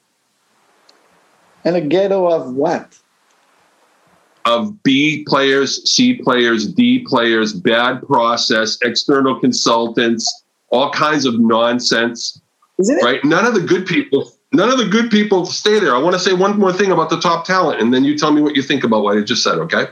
And 1.64 1.74
a 1.74 1.80
ghetto 1.80 2.30
of 2.30 2.54
what? 2.54 2.96
Of 4.46 4.82
B 4.82 5.24
players, 5.26 5.90
C 5.90 6.14
players, 6.14 6.66
D 6.66 7.04
players, 7.06 7.54
bad 7.54 8.02
process, 8.06 8.76
external 8.82 9.40
consultants, 9.40 10.44
all 10.68 10.90
kinds 10.90 11.24
of 11.24 11.40
nonsense. 11.40 12.40
Right? 13.02 13.24
None 13.24 13.46
of 13.46 13.54
the 13.54 13.60
good 13.60 13.86
people, 13.86 14.32
none 14.52 14.68
of 14.68 14.78
the 14.78 14.86
good 14.86 15.10
people 15.10 15.46
stay 15.46 15.78
there. 15.78 15.94
I 15.94 15.98
want 15.98 16.14
to 16.14 16.20
say 16.20 16.34
one 16.34 16.58
more 16.58 16.72
thing 16.72 16.90
about 16.92 17.08
the 17.08 17.20
top 17.20 17.46
talent, 17.46 17.80
and 17.80 17.94
then 17.94 18.04
you 18.04 18.18
tell 18.18 18.32
me 18.32 18.42
what 18.42 18.54
you 18.54 18.62
think 18.62 18.84
about 18.84 19.02
what 19.02 19.16
I 19.16 19.22
just 19.22 19.42
said, 19.42 19.58
okay? 19.58 19.86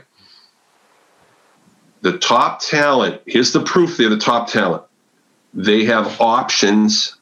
The 2.01 2.17
top 2.17 2.59
talent, 2.59 3.21
here's 3.25 3.53
the 3.53 3.61
proof 3.61 3.97
they're 3.97 4.09
the 4.09 4.17
top 4.17 4.49
talent. 4.49 4.83
They 5.53 5.85
have 5.85 6.19
options 6.19 7.15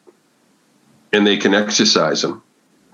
and 1.14 1.28
they 1.28 1.38
can 1.38 1.54
exercise 1.54 2.24
them. 2.24 2.42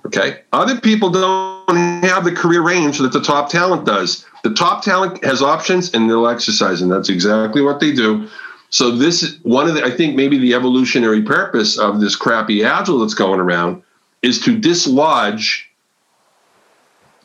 Okay. 0.06 0.41
Other 0.52 0.80
people 0.82 1.10
don't 1.10 1.56
have 1.75 2.23
the 2.23 2.32
career 2.32 2.62
range 2.62 2.97
that 2.99 3.12
the 3.12 3.21
top 3.21 3.49
talent 3.49 3.86
does. 3.86 4.25
The 4.43 4.53
top 4.53 4.84
talent 4.84 5.23
has 5.23 5.41
options 5.41 5.93
and 5.93 6.10
they'll 6.10 6.27
exercise, 6.27 6.82
and 6.82 6.91
that's 6.91 7.10
exactly 7.10 7.62
what 7.62 7.80
they 7.80 7.91
do. 7.91 8.27
So 8.69 8.91
this 8.91 9.23
is 9.23 9.39
one 9.43 9.67
of 9.67 9.75
the 9.75 9.84
I 9.84 9.91
think 9.91 10.15
maybe 10.15 10.38
the 10.38 10.53
evolutionary 10.53 11.21
purpose 11.21 11.77
of 11.77 11.99
this 11.99 12.15
crappy 12.15 12.63
agile 12.63 12.99
that's 12.99 13.13
going 13.13 13.39
around 13.39 13.84
is 14.21 14.39
to 14.41 14.58
dislodge 14.58 15.69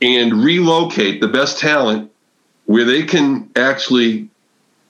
and 0.00 0.44
relocate 0.44 1.20
the 1.20 1.28
best 1.28 1.58
talent 1.58 2.10
where 2.66 2.84
they 2.84 3.04
can 3.04 3.50
actually 3.56 4.28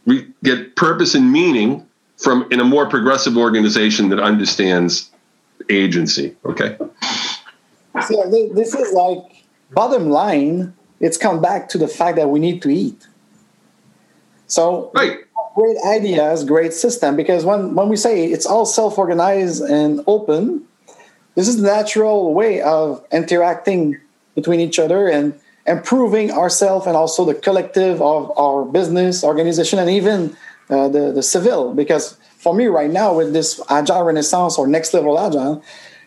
re- 0.07 0.27
get 0.43 0.77
purpose 0.77 1.15
and 1.15 1.31
meaning 1.31 1.87
from 2.17 2.47
in 2.51 2.61
a 2.61 2.65
more 2.65 2.89
progressive 2.89 3.37
organization 3.37 4.09
that 4.11 4.21
understands 4.21 5.11
agency. 5.69 6.35
Okay. 6.45 6.77
So 8.07 8.31
this 8.55 8.75
is 8.75 8.93
like 8.93 9.32
bottom 9.75 10.11
line. 10.11 10.75
It's 11.01 11.17
come 11.17 11.43
back 11.43 11.69
to 11.71 11.79
the 11.79 11.89
fact 11.89 12.17
that 12.17 12.29
we 12.29 12.39
need 12.39 12.63
to 12.63 12.71
eat. 12.71 13.09
So 14.47 14.91
right 14.95 15.25
great 15.55 15.77
ideas, 15.87 16.45
great 16.45 16.73
system. 16.73 17.17
Because 17.17 17.45
when, 17.45 17.75
when 17.75 17.89
we 17.89 17.97
say 17.97 18.27
it's 18.27 18.47
all 18.47 18.67
self 18.67 18.99
organized 18.99 19.63
and 19.63 20.03
open, 20.07 20.67
this 21.35 21.49
is 21.49 21.61
the 21.61 21.67
natural 21.67 22.35
way 22.35 22.61
of 22.61 23.05
interacting 23.13 23.99
between 24.35 24.61
each 24.61 24.79
other 24.79 25.09
and 25.09 25.39
improving 25.67 26.31
ourselves 26.31 26.87
and 26.87 26.97
also 26.97 27.25
the 27.25 27.35
collective 27.35 28.03
of 28.03 28.37
our 28.37 28.65
business, 28.65 29.23
organization, 29.23 29.79
and 29.79 29.91
even 29.91 30.37
uh, 30.71 30.89
the, 30.89 31.13
the 31.13 31.23
civil. 31.23 31.75
Because 31.75 32.17
for 32.39 32.55
me, 32.55 32.67
right 32.67 32.91
now, 32.91 33.15
with 33.15 33.33
this 33.33 33.61
agile 33.69 34.03
renaissance 34.03 34.59
or 34.59 34.67
next 34.67 34.93
level 34.93 35.19
agile, 35.19 35.63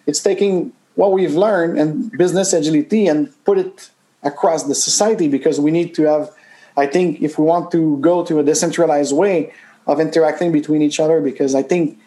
it's 0.06 0.19
taking 0.19 0.73
what 0.95 1.12
we've 1.12 1.36
learned 1.36 1.77
in 1.77 2.10
business 2.10 2.53
agility 2.53 3.08
and 3.08 3.34
put 3.45 3.58
it 3.58 3.89
across 4.23 4.63
the 4.63 4.75
society 4.75 5.27
because 5.27 5.60
we 5.60 5.71
need 5.71 5.93
to 5.95 6.03
have 6.03 6.31
I 6.77 6.88
think 6.88 7.21
if 7.21 7.39
we 7.39 7.45
want 7.45 7.71
to 7.71 7.97
go 7.97 8.23
to 8.25 8.39
a 8.39 8.43
decentralized 8.43 9.15
way 9.15 9.53
of 9.88 9.99
interacting 9.99 10.51
between 10.51 10.81
each 10.81 10.99
other, 10.99 11.21
because 11.21 11.55
I 11.55 11.62
think 11.62 11.99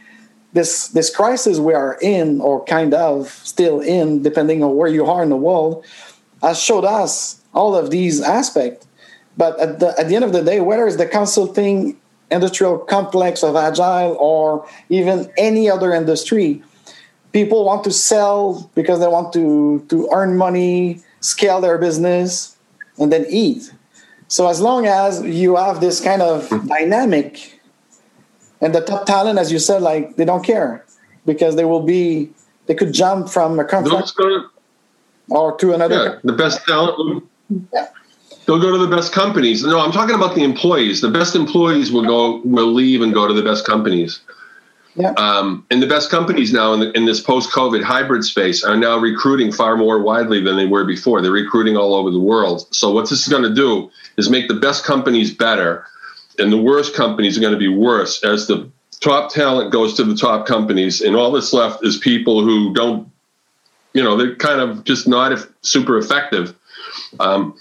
this 0.52 0.88
this 0.88 1.14
crisis 1.14 1.58
we 1.58 1.74
are 1.74 1.98
in, 2.00 2.40
or 2.40 2.64
kind 2.64 2.94
of 2.94 3.28
still 3.28 3.80
in, 3.80 4.22
depending 4.22 4.62
on 4.62 4.76
where 4.76 4.88
you 4.88 5.06
are 5.06 5.22
in 5.22 5.28
the 5.28 5.36
world, 5.36 5.84
has 6.42 6.60
showed 6.60 6.84
us 6.84 7.40
all 7.54 7.74
of 7.74 7.90
these 7.90 8.20
aspects. 8.20 8.86
But 9.36 9.58
at 9.58 9.80
the 9.80 9.98
at 9.98 10.08
the 10.08 10.16
end 10.16 10.24
of 10.24 10.32
the 10.32 10.42
day, 10.42 10.60
whether 10.60 10.86
it's 10.86 10.96
the 10.96 11.06
consulting 11.06 11.98
industrial 12.30 12.78
complex 12.78 13.42
of 13.42 13.56
agile 13.56 14.14
or 14.20 14.68
even 14.90 15.30
any 15.38 15.70
other 15.70 15.94
industry, 15.94 16.62
people 17.32 17.64
want 17.64 17.84
to 17.84 17.90
sell 17.90 18.70
because 18.74 19.00
they 19.00 19.08
want 19.08 19.32
to 19.32 19.84
to 19.88 20.08
earn 20.12 20.36
money, 20.36 21.00
scale 21.20 21.60
their 21.60 21.78
business, 21.78 22.56
and 22.98 23.12
then 23.12 23.26
eat. 23.28 23.72
So 24.28 24.48
as 24.48 24.60
long 24.60 24.86
as 24.86 25.22
you 25.22 25.56
have 25.56 25.80
this 25.80 26.00
kind 26.00 26.20
of 26.20 26.48
dynamic, 26.66 27.60
and 28.60 28.74
the 28.74 28.80
top 28.80 29.06
talent, 29.06 29.38
as 29.38 29.50
you 29.50 29.58
said, 29.58 29.82
like 29.82 30.16
they 30.16 30.24
don't 30.24 30.44
care 30.44 30.84
because 31.24 31.56
they 31.56 31.64
will 31.64 31.82
be 31.82 32.30
they 32.66 32.74
could 32.74 32.92
jump 32.92 33.28
from 33.28 33.58
a 33.58 33.64
contract 33.64 34.12
or 35.30 35.56
to 35.56 35.72
another. 35.72 35.94
Yeah, 35.94 36.18
the 36.24 36.32
best 36.32 36.66
talent. 36.66 37.24
Yeah. 37.72 37.88
They'll 38.46 38.60
go 38.60 38.72
to 38.72 38.78
the 38.78 38.94
best 38.94 39.12
companies. 39.12 39.62
No, 39.62 39.78
I'm 39.78 39.92
talking 39.92 40.14
about 40.14 40.34
the 40.34 40.42
employees. 40.42 41.02
The 41.02 41.10
best 41.10 41.36
employees 41.36 41.92
will 41.92 42.06
go 42.06 42.40
will 42.44 42.72
leave 42.72 43.02
and 43.02 43.12
go 43.12 43.28
to 43.28 43.34
the 43.34 43.42
best 43.42 43.66
companies. 43.66 44.20
Yeah. 44.94 45.12
Um, 45.12 45.64
and 45.70 45.80
the 45.80 45.86
best 45.86 46.10
companies 46.10 46.52
now 46.52 46.72
in, 46.72 46.80
the, 46.80 46.90
in 46.92 47.04
this 47.04 47.20
post-COVID 47.20 47.84
hybrid 47.84 48.24
space 48.24 48.64
are 48.64 48.76
now 48.76 48.98
recruiting 48.98 49.52
far 49.52 49.76
more 49.76 50.02
widely 50.02 50.42
than 50.42 50.56
they 50.56 50.66
were 50.66 50.84
before. 50.84 51.22
They're 51.22 51.30
recruiting 51.30 51.76
all 51.76 51.94
over 51.94 52.10
the 52.10 52.18
world. 52.18 52.66
So 52.74 52.90
what 52.90 53.08
this 53.08 53.22
is 53.22 53.28
going 53.28 53.44
to 53.44 53.54
do 53.54 53.90
is 54.16 54.28
make 54.28 54.48
the 54.48 54.54
best 54.54 54.84
companies 54.84 55.32
better, 55.32 55.86
and 56.38 56.52
the 56.52 56.60
worst 56.60 56.94
companies 56.96 57.38
are 57.38 57.40
going 57.40 57.52
to 57.52 57.58
be 57.58 57.68
worse 57.68 58.24
as 58.24 58.48
the 58.48 58.68
top 59.00 59.32
talent 59.32 59.70
goes 59.70 59.94
to 59.94 60.04
the 60.04 60.16
top 60.16 60.46
companies, 60.46 61.00
and 61.00 61.14
all 61.14 61.30
that's 61.30 61.52
left 61.52 61.84
is 61.84 61.98
people 61.98 62.42
who 62.42 62.74
don't, 62.74 63.08
you 63.92 64.02
know, 64.02 64.16
they're 64.16 64.34
kind 64.34 64.60
of 64.60 64.82
just 64.82 65.06
not 65.06 65.46
super 65.62 65.96
effective. 65.98 66.56
Um, 67.20 67.56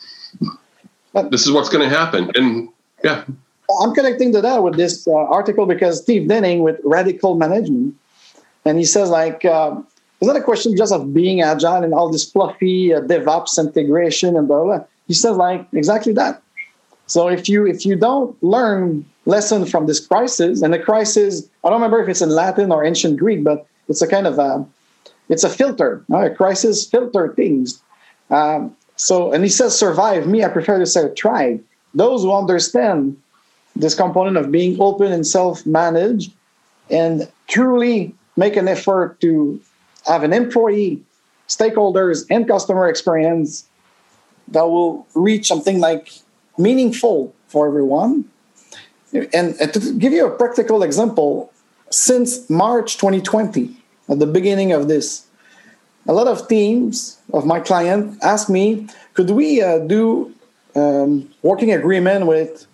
this 1.30 1.46
is 1.46 1.52
what's 1.52 1.70
going 1.70 1.88
to 1.88 1.96
happen, 1.96 2.32
and 2.34 2.70
yeah. 3.04 3.26
I'm 3.82 3.93
connecting 3.93 4.32
to 4.34 4.41
that 4.41 4.63
with 4.63 4.75
this 4.75 5.08
uh, 5.08 5.13
article 5.13 5.65
because 5.65 6.01
Steve 6.01 6.27
Denning 6.27 6.63
with 6.63 6.80
Radical 6.84 7.36
Management, 7.36 7.95
and 8.65 8.77
he 8.77 8.86
says 8.86 9.10
like 9.10 9.43
uh, 9.43 9.75
it's 10.19 10.27
not 10.27 10.36
a 10.36 10.41
question 10.41 10.75
just 10.75 10.93
of 10.93 11.13
being 11.13 11.41
agile 11.41 11.84
and 11.84 11.93
all 11.93 12.10
this 12.10 12.30
fluffy 12.30 12.93
uh, 12.93 13.01
DevOps 13.01 13.60
integration 13.60 14.36
and 14.36 14.47
blah, 14.47 14.63
blah 14.63 14.77
blah. 14.77 14.86
He 15.08 15.13
says 15.13 15.38
like 15.38 15.65
exactly 15.73 16.13
that. 16.13 16.41
So 17.08 17.27
if 17.27 17.47
you 17.47 17.67
if 17.67 17.86
you 17.86 17.95
don't 17.95 18.41
learn 18.41 19.06
lesson 19.25 19.65
from 19.65 19.86
this 19.86 20.06
crisis, 20.06 20.62
and 20.62 20.73
the 20.73 20.80
crisis, 20.80 21.47
I 21.63 21.69
don't 21.69 21.82
remember 21.82 22.01
if 22.01 22.10
it's 22.10 22.21
in 22.21 22.30
Latin 22.30 22.71
or 22.71 22.84
ancient 22.84 23.17
Greek, 23.19 23.43
but 23.43 23.67
it's 23.89 24.01
a 24.01 24.08
kind 24.08 24.27
of 24.27 24.39
a 24.39 24.65
it's 25.30 25.43
a 25.43 25.49
filter. 25.49 26.03
Right? 26.08 26.32
A 26.32 26.36
crisis 26.36 26.88
filter 26.88 27.34
things. 27.34 27.82
Um, 28.30 28.75
so 28.95 29.32
and 29.32 29.43
he 29.43 29.49
says 29.49 29.77
survive. 29.77 30.25
Me, 30.27 30.43
I 30.43 30.49
prefer 30.49 30.80
to 30.80 30.86
say 30.86 31.13
thrive. 31.15 31.62
Those 31.93 32.23
who 32.23 32.34
understand 32.34 33.17
this 33.80 33.96
component 33.96 34.38
of 34.38 34.52
being 34.52 34.80
open 34.82 35.12
and 35.12 35.26
self-managed 35.26 36.34
and 36.89 37.30
truly 37.47 38.14
make 38.36 38.56
an 38.56 38.68
effort 38.68 39.20
to 39.22 39.60
have 40.06 40.24
an 40.24 40.34
employee 40.34 41.01
stakeholders 41.47 42.26
and 42.30 42.47
customer 42.47 42.88
experience 42.89 43.68
that 44.47 44.64
will 44.64 45.06
reach 45.14 45.47
something 45.47 45.80
like 45.80 46.12
meaningful 46.58 47.34
for 47.47 47.68
everyone. 47.68 48.26
And, 49.34 49.56
to 49.58 49.93
give 49.97 50.12
you 50.12 50.26
a 50.26 50.32
practical 50.32 50.84
example 50.84 51.51
since 51.89 52.49
march 52.49 52.97
2020 52.97 53.76
at 54.10 54.20
the 54.20 54.28
beginning 54.28 54.74
of 54.74 54.89
this 54.89 55.26
a 56.06 56.12
lot 56.12 56.28
of 56.28 56.45
teams 56.49 57.18
of 57.32 57.45
my 57.45 57.62
client 57.62 58.18
asked 58.22 58.49
me 58.49 58.88
could 59.14 59.30
we 59.30 59.62
uh, 59.62 59.80
do 59.80 60.34
um, 60.76 61.30
working 61.43 61.72
agreement 61.72 62.26
with 62.26 62.68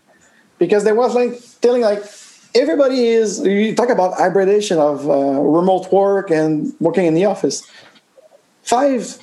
because 0.64 0.84
there 0.84 0.95
was 0.95 1.14
like 1.16 1.34
telling 1.61 1.82
like 1.82 2.03
everybody 2.55 2.99
is 3.07 3.39
you 3.45 3.76
talk 3.76 3.89
about 3.89 4.18
hybridization 4.18 4.78
of 4.78 5.09
uh, 5.09 5.14
remote 5.59 5.91
work 5.91 6.32
and 6.32 6.74
working 6.80 7.05
in 7.05 7.14
the 7.14 7.26
office 7.26 7.57
five 8.64 9.18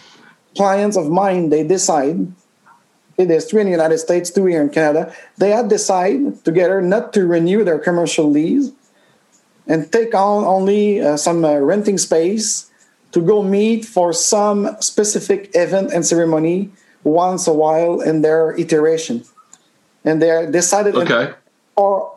clients 0.55 0.97
of 0.97 1.09
mine 1.09 1.49
they 1.49 1.63
decide 1.63 2.19
there's 3.29 3.47
three 3.51 3.61
in 3.61 3.67
the 3.67 3.73
United 3.73 3.99
States, 3.99 4.31
two 4.31 4.47
here 4.47 4.63
in 4.63 4.71
Canada. 4.71 5.15
They 5.39 5.51
had 5.51 5.69
decided 5.69 6.45
together 6.45 6.81
not 6.81 7.13
to 7.15 7.27
renew 7.27 7.65
their 7.65 7.79
commercial 7.79 8.31
lease 8.31 8.71
and 9.67 9.91
take 9.93 10.15
on 10.15 10.45
only 10.45 11.01
uh, 11.01 11.17
some 11.17 11.45
uh, 11.45 11.57
renting 11.59 11.99
space 11.99 12.71
to 13.13 13.21
go 13.21 13.43
meet 13.43 13.85
for 13.85 14.13
some 14.13 14.77
specific 14.81 15.51
event 15.55 15.93
and 15.93 16.07
ceremony 16.07 16.71
once 17.05 17.47
a 17.47 17.53
while 17.53 18.01
in 18.01 18.23
their 18.23 18.57
iteration. 18.57 19.25
And 20.05 20.23
they 20.23 20.49
decided 20.51 20.95
okay. 20.97 21.35
for 21.77 22.17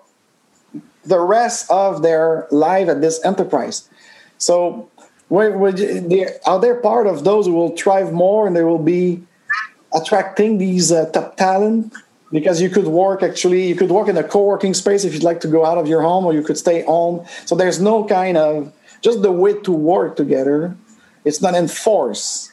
the 1.05 1.19
rest 1.19 1.69
of 1.69 2.01
their 2.01 2.47
life 2.51 2.87
at 2.87 3.01
this 3.01 3.23
enterprise. 3.25 3.89
So, 4.37 4.89
are 5.31 6.59
they 6.61 6.73
part 6.81 7.07
of 7.07 7.23
those 7.23 7.45
who 7.45 7.53
will 7.53 7.75
thrive 7.75 8.13
more 8.13 8.47
and 8.47 8.55
they 8.55 8.63
will 8.63 8.79
be 8.79 9.23
attracting 9.93 10.57
these 10.57 10.91
uh, 10.91 11.09
top 11.11 11.37
talent? 11.37 11.93
Because 12.31 12.61
you 12.61 12.69
could 12.69 12.87
work 12.87 13.21
actually, 13.21 13.67
you 13.67 13.75
could 13.75 13.91
work 13.91 14.07
in 14.07 14.17
a 14.17 14.23
co 14.23 14.43
working 14.43 14.73
space 14.73 15.03
if 15.03 15.13
you'd 15.13 15.23
like 15.23 15.41
to 15.41 15.47
go 15.47 15.65
out 15.65 15.77
of 15.77 15.87
your 15.87 16.01
home, 16.01 16.25
or 16.25 16.33
you 16.33 16.41
could 16.41 16.57
stay 16.57 16.83
home. 16.83 17.25
So, 17.45 17.55
there's 17.55 17.79
no 17.81 18.05
kind 18.05 18.37
of 18.37 18.73
just 19.01 19.21
the 19.21 19.31
way 19.31 19.59
to 19.61 19.71
work 19.71 20.15
together. 20.15 20.75
It's 21.25 21.41
not 21.41 21.53
enforced. 21.55 22.52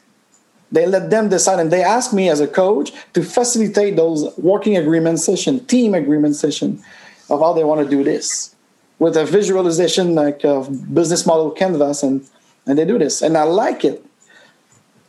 They 0.73 0.87
let 0.87 1.11
them 1.11 1.29
decide, 1.29 1.59
and 1.59 1.71
they 1.71 1.83
ask 1.83 2.12
me 2.12 2.29
as 2.29 2.41
a 2.41 2.47
coach 2.47 2.93
to 3.14 3.23
facilitate 3.23 3.97
those 3.97 4.37
working 4.39 4.77
agreement 4.77 5.18
session, 5.18 5.64
team 5.66 5.95
agreement 5.95 6.37
session 6.37 6.83
of 7.29 7.41
how 7.41 7.53
they 7.53 7.64
want 7.64 7.83
to 7.83 7.89
do 7.89 8.05
this. 8.05 8.55
With 8.99 9.16
a 9.16 9.25
visualization 9.25 10.14
like 10.14 10.45
a 10.45 10.61
business 10.71 11.27
model 11.27 11.51
canvas 11.51 12.03
and 12.03 12.27
and 12.66 12.79
they 12.79 12.85
do 12.85 12.99
this. 12.99 13.23
And 13.23 13.37
i 13.37 13.43
like 13.43 13.85
it 13.85 14.05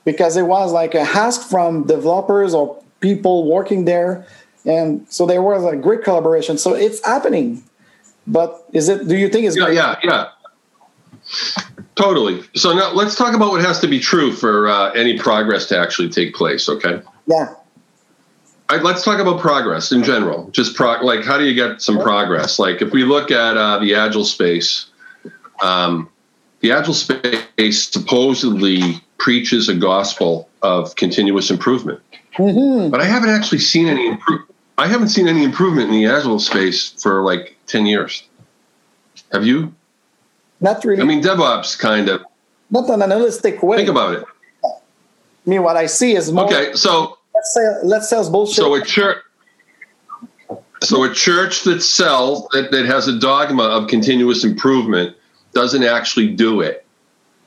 because 0.06 0.38
it 0.38 0.44
was 0.44 0.72
like 0.72 0.96
a 0.96 1.02
ask 1.02 1.50
from 1.50 1.86
developers 1.86 2.54
or 2.54 2.82
people 3.02 3.50
working 3.50 3.86
there. 3.86 4.26
And 4.66 5.06
so 5.10 5.26
there 5.26 5.42
was 5.42 5.66
a 5.66 5.76
great 5.76 6.04
collaboration. 6.04 6.58
So 6.58 6.74
it's 6.74 7.06
happening. 7.06 7.64
But 8.26 8.64
is 8.72 8.88
it 8.90 9.08
do 9.08 9.18
you 9.18 9.30
think 9.30 9.48
it's 9.48 9.58
yeah 9.58 9.70
yeah 9.70 9.96
yeah 10.04 10.30
totally 11.96 12.44
so 12.56 12.74
now 12.74 12.92
let's 12.94 13.16
talk 13.16 13.36
about 13.36 13.52
what 13.52 13.62
has 13.62 13.80
to 13.80 13.88
be 13.88 14.00
true 14.00 14.32
for 14.32 14.68
uh, 14.70 14.92
any 14.92 15.18
progress 15.18 15.68
to 15.68 15.78
actually 15.78 16.10
take 16.10 16.34
place 16.34 16.68
okay 16.68 17.02
yeah 17.28 17.56
let's 18.80 19.04
talk 19.04 19.20
about 19.20 19.42
progress 19.42 19.92
in 19.92 20.04
general. 20.04 20.50
Just 20.52 20.76
pro- 20.76 21.04
like 21.04 21.24
how 21.26 21.38
do 21.38 21.46
you 21.46 21.54
get 21.54 21.82
some 21.82 22.00
progress? 22.00 22.60
Like 22.60 22.82
if 22.82 22.92
we 22.92 23.04
look 23.04 23.32
at 23.32 23.58
uh, 23.58 23.80
the 23.80 23.96
agile 23.96 24.26
space, 24.26 24.86
um, 25.62 26.10
the 26.62 26.72
agile 26.72 26.94
space 26.94 27.90
supposedly 27.90 29.02
preaches 29.18 29.70
a 29.70 29.76
gospel 29.76 30.50
of 30.62 30.96
continuous 30.96 31.52
improvement, 31.52 32.00
mm-hmm. 32.38 32.90
but 32.90 33.02
I 33.02 33.06
haven't 33.06 33.30
actually 33.30 33.60
seen 33.60 33.88
any 33.88 34.08
improve. 34.08 34.42
I 34.78 34.88
haven't 34.88 35.10
seen 35.10 35.28
any 35.28 35.44
improvement 35.44 35.90
in 35.90 35.94
the 35.94 36.08
agile 36.08 36.40
space 36.40 36.92
for 37.02 37.22
like 37.22 37.56
ten 37.68 37.86
years. 37.86 38.24
Have 39.32 39.46
you? 39.46 39.74
Not 40.62 40.86
really. 40.86 41.02
I 41.02 41.06
mean, 41.06 41.22
DevOps 41.22 41.78
kind 41.78 42.08
of. 42.08 42.24
Not 42.70 42.90
an 42.90 43.02
analytic 43.02 43.62
way. 43.62 43.78
Think 43.78 43.90
about 43.90 44.14
it. 44.14 44.24
I 44.64 45.50
mean, 45.50 45.64
what 45.64 45.76
I 45.76 45.88
see 45.88 46.16
is 46.16 46.32
more. 46.32 46.46
Okay, 46.46 46.74
so 46.76 47.18
let's 47.34 47.54
say 47.54 47.62
let's 47.84 48.10
sell 48.10 48.30
bullshit. 48.32 48.56
So 48.56 48.76
a 48.76 48.86
church. 48.86 49.18
So 50.84 51.04
a 51.04 51.14
church 51.14 51.64
that 51.64 51.82
sells 51.82 52.48
that, 52.52 52.72
that 52.72 52.86
has 52.86 53.08
a 53.08 53.20
dogma 53.20 53.64
of 53.64 53.88
continuous 53.88 54.44
improvement 54.44 55.16
doesn't 55.54 55.84
actually 55.84 56.30
do 56.30 56.62
it. 56.62 56.86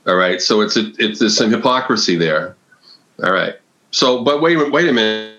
All 0.06 0.16
right. 0.16 0.40
So 0.40 0.60
it's 0.60 0.76
a, 0.76 0.92
it's 0.98 1.20
there's 1.20 1.36
some 1.36 1.50
hypocrisy 1.50 2.16
there. 2.16 2.56
All 3.22 3.32
right. 3.32 3.54
So, 3.92 4.24
but 4.24 4.42
wait, 4.42 4.56
wait 4.72 4.88
a 4.88 4.92
minute. 4.92 5.36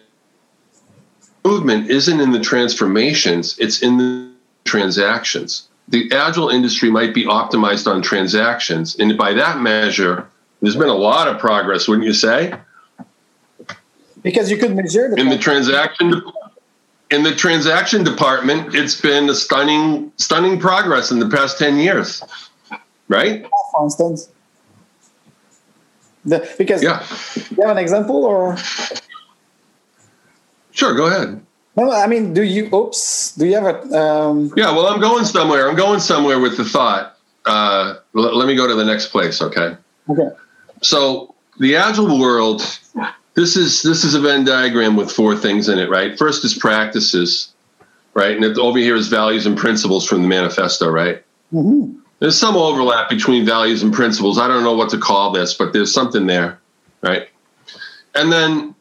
Movement 1.44 1.90
isn't 1.90 2.20
in 2.20 2.32
the 2.32 2.40
transformations; 2.40 3.60
it's 3.60 3.84
in 3.84 3.98
the 3.98 4.32
transactions. 4.64 5.68
The 5.88 6.12
agile 6.12 6.50
industry 6.50 6.90
might 6.90 7.14
be 7.14 7.26
optimized 7.26 7.92
on 7.92 8.02
transactions, 8.02 8.96
and 8.98 9.18
by 9.18 9.34
that 9.34 9.60
measure, 9.60 10.28
there's 10.62 10.76
been 10.76 10.90
a 10.90 10.96
lot 10.96 11.28
of 11.28 11.40
progress, 11.40 11.88
wouldn't 11.88 12.08
you 12.08 12.14
say? 12.14 12.56
because 14.26 14.50
you 14.50 14.58
could 14.58 14.76
measure 14.76 15.08
the 15.10 15.16
in 15.18 15.30
the 15.30 15.38
transaction 15.38 16.22
in 17.12 17.22
the 17.24 17.34
transaction 17.34 18.04
department 18.04 18.74
it's 18.74 19.00
been 19.00 19.30
a 19.30 19.36
stunning 19.36 20.12
stunning 20.18 20.60
progress 20.60 21.12
in 21.12 21.20
the 21.20 21.30
past 21.30 21.58
10 21.60 21.78
years 21.78 22.22
right? 23.08 23.46
For 23.72 23.84
instance. 23.84 24.30
The, 26.26 26.52
because 26.58 26.82
yeah. 26.82 27.06
you 27.52 27.62
have 27.62 27.78
an 27.78 27.78
example 27.78 28.26
or? 28.26 28.58
Sure 30.72 30.96
go 30.96 31.06
ahead 31.06 31.45
no 31.76 31.92
i 31.92 32.08
mean 32.08 32.34
do 32.34 32.44
you 32.44 32.70
oops 32.74 33.34
do 33.36 33.46
you 33.46 33.56
have 33.56 33.66
a 33.66 34.00
um, 34.00 34.52
yeah 34.56 34.72
well 34.72 34.88
i'm 34.88 35.00
going 35.00 35.26
somewhere 35.26 35.70
i'm 35.70 35.76
going 35.76 36.00
somewhere 36.00 36.40
with 36.40 36.58
the 36.58 36.66
thought 36.66 37.18
uh, 37.46 37.96
l- 38.16 38.36
let 38.36 38.48
me 38.48 38.56
go 38.56 38.68
to 38.68 38.74
the 38.74 38.86
next 38.86 39.08
place 39.08 39.42
okay 39.42 39.76
okay 40.10 40.30
so 40.82 41.36
the 41.60 41.76
agile 41.76 42.20
world 42.20 42.62
this 43.36 43.58
is 43.58 43.84
this 43.84 44.04
is 44.04 44.16
a 44.16 44.20
Venn 44.20 44.46
diagram 44.46 44.96
with 44.96 45.12
four 45.12 45.36
things 45.36 45.70
in 45.70 45.78
it, 45.78 45.90
right? 45.90 46.18
First 46.18 46.44
is 46.44 46.58
practices, 46.58 47.54
right, 48.14 48.36
and 48.36 48.58
over 48.58 48.80
here 48.80 48.96
is 48.96 49.10
values 49.10 49.46
and 49.46 49.58
principles 49.58 50.08
from 50.08 50.22
the 50.22 50.28
manifesto, 50.28 50.90
right? 50.90 51.24
Mm-hmm. 51.54 52.00
There's 52.20 52.38
some 52.38 52.56
overlap 52.56 53.10
between 53.10 53.46
values 53.46 53.84
and 53.84 53.94
principles. 53.94 54.40
I 54.40 54.48
don't 54.48 54.64
know 54.64 54.76
what 54.76 54.90
to 54.92 54.98
call 54.98 55.32
this, 55.32 55.54
but 55.54 55.74
there's 55.74 55.94
something 55.94 56.28
there, 56.28 56.60
right? 57.02 57.28
And 58.16 58.32
then, 58.32 58.74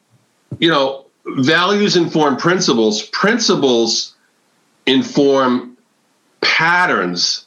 you 0.60 0.70
know, 0.70 1.03
values 1.26 1.96
inform 1.96 2.36
principles. 2.36 3.02
Principles 3.08 4.14
inform 4.86 5.76
patterns, 6.40 7.46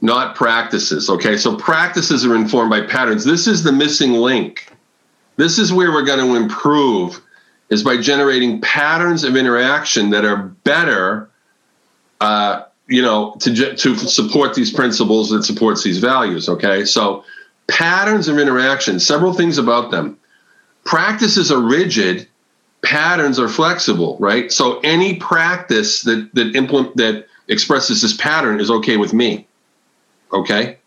not 0.00 0.34
practices. 0.34 1.10
Okay, 1.10 1.36
so 1.36 1.56
practices 1.56 2.24
are 2.24 2.34
informed 2.34 2.70
by 2.70 2.80
patterns. 2.82 3.24
This 3.24 3.46
is 3.46 3.62
the 3.62 3.72
missing 3.72 4.12
link 4.12 4.74
this 5.36 5.58
is 5.58 5.72
where 5.72 5.90
we're 5.90 6.04
going 6.04 6.24
to 6.26 6.34
improve 6.36 7.20
is 7.70 7.82
by 7.82 7.96
generating 7.96 8.60
patterns 8.60 9.24
of 9.24 9.36
interaction 9.36 10.10
that 10.10 10.24
are 10.24 10.36
better, 10.36 11.30
uh, 12.20 12.62
you 12.86 13.02
know, 13.02 13.36
to, 13.40 13.74
to 13.74 13.96
support 13.96 14.54
these 14.54 14.72
principles 14.72 15.30
that 15.30 15.44
supports 15.44 15.82
these 15.82 15.98
values. 15.98 16.48
Okay, 16.48 16.84
so 16.84 17.24
patterns 17.66 18.28
of 18.28 18.38
interaction. 18.38 19.00
Several 19.00 19.32
things 19.32 19.58
about 19.58 19.90
them. 19.90 20.18
Practices 20.84 21.50
are 21.50 21.60
rigid. 21.60 22.28
Patterns 22.84 23.38
are 23.38 23.48
flexible, 23.48 24.16
right? 24.20 24.52
So 24.52 24.80
any 24.80 25.16
practice 25.16 26.02
that 26.02 26.34
that 26.34 26.54
implement 26.54 26.96
that 26.96 27.26
expresses 27.48 28.02
this 28.02 28.16
pattern 28.16 28.60
is 28.60 28.70
okay 28.70 28.96
with 28.96 29.12
me. 29.12 29.46
Okay. 30.32 30.78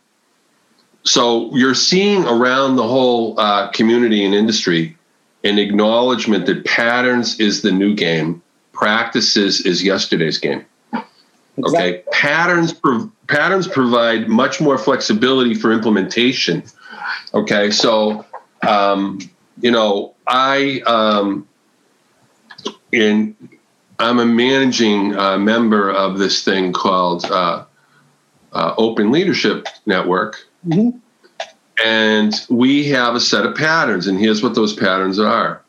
So 1.04 1.56
you're 1.56 1.76
seeing 1.76 2.26
around 2.26 2.76
the 2.76 2.88
whole 2.88 3.39
uh, 3.39 3.70
community 3.72 4.26
and 4.26 4.36
industry 4.36 4.98
an 5.43 5.58
acknowledgement 5.58 6.45
that 6.48 6.66
patterns 6.66 7.39
is 7.39 7.62
the 7.62 7.72
new 7.72 7.95
game, 7.95 8.41
practices 8.74 9.62
is 9.62 9.84
yesterday's 9.84 10.38
game. 10.38 10.66
Exactly. 11.58 12.00
Okay, 12.00 12.04
patterns 12.12 12.74
pro- 12.74 13.12
patterns 13.28 13.68
provide 13.68 14.28
much 14.28 14.62
more 14.62 14.78
flexibility 14.78 15.54
for 15.54 15.72
implementation. 15.72 16.64
Okay, 17.34 17.72
so 17.72 18.26
um, 18.68 19.20
you 19.62 19.72
know 19.72 20.14
I 20.28 20.82
um, 20.86 21.47
in 22.92 23.36
I'm 24.00 24.20
a 24.20 24.26
managing 24.26 25.18
uh, 25.18 25.38
member 25.38 25.90
of 25.90 26.20
this 26.20 26.44
thing 26.44 26.74
called 26.74 27.26
uh, 27.26 27.66
uh 28.54 28.74
Open 28.78 29.12
Leadership 29.12 29.68
Network, 29.86 30.48
Mm-hmm. 30.68 30.98
And 31.84 32.34
we 32.50 32.88
have 32.90 33.16
a 33.16 33.20
set 33.20 33.46
of 33.46 33.56
patterns, 33.56 34.08
and 34.08 34.20
here's 34.20 34.42
what 34.42 34.56
those 34.56 34.74
patterns 34.74 35.20
are. 35.20 35.62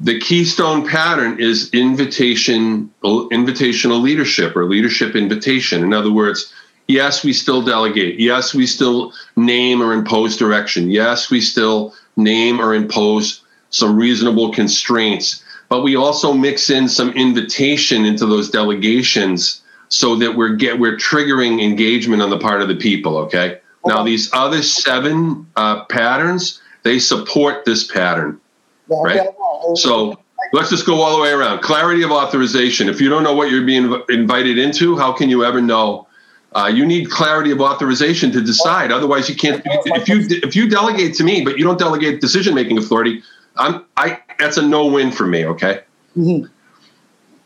The 0.00 0.18
keystone 0.18 0.88
pattern 0.88 1.38
is 1.38 1.70
invitation, 1.72 2.92
invitational 3.04 4.02
leadership 4.02 4.56
or 4.56 4.64
leadership 4.64 5.14
invitation. 5.14 5.84
In 5.84 5.92
other 5.92 6.10
words, 6.10 6.52
yes, 6.88 7.22
we 7.22 7.32
still 7.32 7.62
delegate. 7.62 8.18
Yes, 8.18 8.54
we 8.54 8.66
still 8.66 9.12
name 9.36 9.82
or 9.82 9.92
impose 9.92 10.36
direction. 10.36 10.90
Yes, 10.90 11.30
we 11.30 11.40
still 11.40 11.94
name 12.16 12.60
or 12.60 12.74
impose 12.74 13.42
some 13.70 13.96
reasonable 13.96 14.52
constraints, 14.52 15.43
but 15.68 15.82
we 15.82 15.96
also 15.96 16.32
mix 16.32 16.70
in 16.70 16.88
some 16.88 17.10
invitation 17.10 18.04
into 18.04 18.26
those 18.26 18.50
delegations 18.50 19.62
so 19.88 20.16
that 20.16 20.36
we're 20.36 20.54
get 20.54 20.78
we're 20.78 20.96
triggering 20.96 21.62
engagement 21.62 22.22
on 22.22 22.30
the 22.30 22.38
part 22.38 22.60
of 22.62 22.68
the 22.68 22.76
people. 22.76 23.16
Okay. 23.18 23.60
Now 23.86 24.02
these 24.02 24.32
other 24.32 24.62
seven 24.62 25.46
uh, 25.56 25.84
patterns 25.84 26.60
they 26.84 26.98
support 26.98 27.64
this 27.64 27.84
pattern, 27.84 28.40
right? 28.88 29.28
So 29.74 30.18
let's 30.52 30.70
just 30.70 30.86
go 30.86 31.00
all 31.00 31.16
the 31.16 31.22
way 31.22 31.30
around. 31.30 31.60
Clarity 31.60 32.02
of 32.02 32.10
authorization. 32.10 32.88
If 32.88 33.00
you 33.00 33.08
don't 33.08 33.22
know 33.22 33.34
what 33.34 33.50
you're 33.50 33.64
being 33.64 34.02
invited 34.10 34.58
into, 34.58 34.96
how 34.96 35.12
can 35.12 35.28
you 35.28 35.44
ever 35.44 35.60
know? 35.60 36.06
Uh, 36.54 36.70
you 36.72 36.86
need 36.86 37.10
clarity 37.10 37.50
of 37.50 37.60
authorization 37.60 38.30
to 38.30 38.40
decide. 38.40 38.92
Otherwise, 38.92 39.28
you 39.28 39.34
can't. 39.34 39.60
If 39.64 40.08
you 40.08 40.24
if 40.42 40.54
you 40.54 40.68
delegate 40.68 41.14
to 41.14 41.24
me, 41.24 41.42
but 41.42 41.58
you 41.58 41.64
don't 41.64 41.78
delegate 41.78 42.20
decision 42.20 42.54
making 42.54 42.78
authority, 42.78 43.22
I'm 43.56 43.84
I 43.96 44.20
that's 44.38 44.56
a 44.56 44.62
no 44.62 44.86
win 44.86 45.12
for 45.12 45.26
me. 45.26 45.44
Okay. 45.46 45.80
Mm-hmm. 46.16 46.46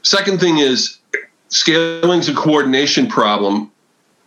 Second 0.02 0.40
thing 0.40 0.58
is 0.58 0.98
scaling's 1.48 2.28
a 2.28 2.34
coordination 2.34 3.08
problem. 3.08 3.70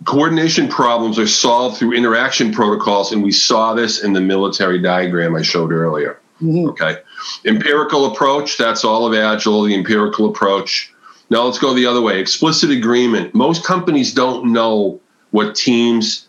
Coordination 0.06 0.68
problems 0.68 1.20
are 1.20 1.28
solved 1.28 1.78
through 1.78 1.94
interaction 1.94 2.52
protocols, 2.52 3.12
and 3.12 3.22
we 3.24 3.32
saw 3.32 3.76
this 3.76 4.04
in 4.04 4.14
the 4.14 4.22
military 4.22 4.82
diagram 4.82 5.36
I 5.36 5.44
showed 5.44 5.72
earlier. 5.72 6.20
Mm-hmm. 6.42 6.70
Okay. 6.70 6.98
Empirical 7.46 8.12
approach, 8.12 8.58
that's 8.58 8.84
all 8.84 9.06
of 9.06 9.14
Agile, 9.14 9.64
the 9.64 9.76
empirical 9.76 10.28
approach. 10.30 10.92
Now 11.30 11.44
let's 11.44 11.60
go 11.60 11.74
the 11.74 11.86
other 11.86 12.02
way. 12.02 12.20
Explicit 12.20 12.72
agreement. 12.72 13.36
Most 13.36 13.64
companies 13.64 14.14
don't 14.14 14.52
know 14.52 15.00
what 15.30 15.56
teams, 15.56 16.28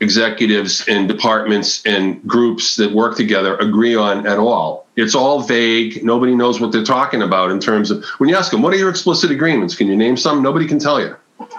executives, 0.00 0.84
and 0.88 1.08
departments 1.08 1.84
and 1.86 2.22
groups 2.26 2.76
that 2.76 2.92
work 2.92 3.16
together 3.16 3.56
agree 3.56 3.94
on 3.94 4.26
at 4.26 4.38
all. 4.38 4.86
It's 4.96 5.14
all 5.14 5.40
vague. 5.40 6.04
Nobody 6.04 6.34
knows 6.34 6.60
what 6.60 6.72
they're 6.72 6.84
talking 6.84 7.22
about 7.22 7.50
in 7.50 7.60
terms 7.60 7.90
of 7.90 8.04
when 8.18 8.28
you 8.28 8.36
ask 8.36 8.50
them, 8.50 8.62
what 8.62 8.72
are 8.72 8.76
your 8.76 8.90
explicit 8.90 9.30
agreements? 9.30 9.74
Can 9.74 9.88
you 9.88 9.96
name 9.96 10.16
some? 10.16 10.42
Nobody 10.42 10.66
can 10.66 10.78
tell 10.78 11.00
you. 11.00 11.16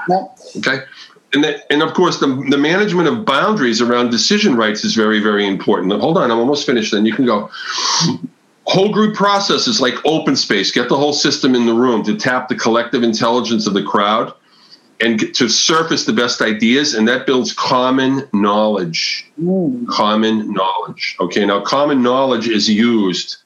No. 0.08 0.34
Okay. 0.58 0.80
And, 1.34 1.44
the, 1.44 1.74
and 1.74 1.82
of 1.84 1.94
course, 1.94 2.20
the, 2.20 2.28
the 2.50 2.58
management 2.58 3.10
of 3.10 3.26
boundaries 3.26 3.82
around 3.82 4.10
decision 4.10 4.56
rights 4.56 4.86
is 4.86 4.96
very, 4.96 5.20
very 5.20 5.46
important. 5.46 5.92
Hold 6.00 6.18
on, 6.18 6.32
I'm 6.32 6.40
almost 6.40 6.66
finished. 6.66 6.94
Then 6.94 7.06
you 7.06 7.14
can 7.14 7.26
go 7.26 7.50
whole 8.68 8.92
group 8.92 9.16
processes 9.16 9.80
like 9.80 9.94
open 10.06 10.36
space 10.36 10.72
get 10.72 10.90
the 10.90 10.98
whole 10.98 11.14
system 11.14 11.54
in 11.54 11.66
the 11.66 11.74
room 11.74 12.04
to 12.04 12.16
tap 12.16 12.48
the 12.48 12.56
collective 12.56 13.04
intelligence 13.04 13.68
of 13.68 13.74
the 13.74 13.84
crowd 13.84 14.34
and 15.02 15.34
to 15.36 15.50
surface 15.50 16.06
the 16.06 16.14
best 16.14 16.42
ideas 16.42 16.94
and 16.94 17.08
that 17.08 17.26
builds 17.26 17.54
common 17.54 18.28
knowledge 18.34 19.26
mm. 19.40 19.88
common 19.88 20.52
knowledge 20.54 21.16
okay 21.20 21.46
now 21.46 21.62
common 21.62 22.02
knowledge 22.02 22.48
is 22.48 22.70
used 22.70 23.38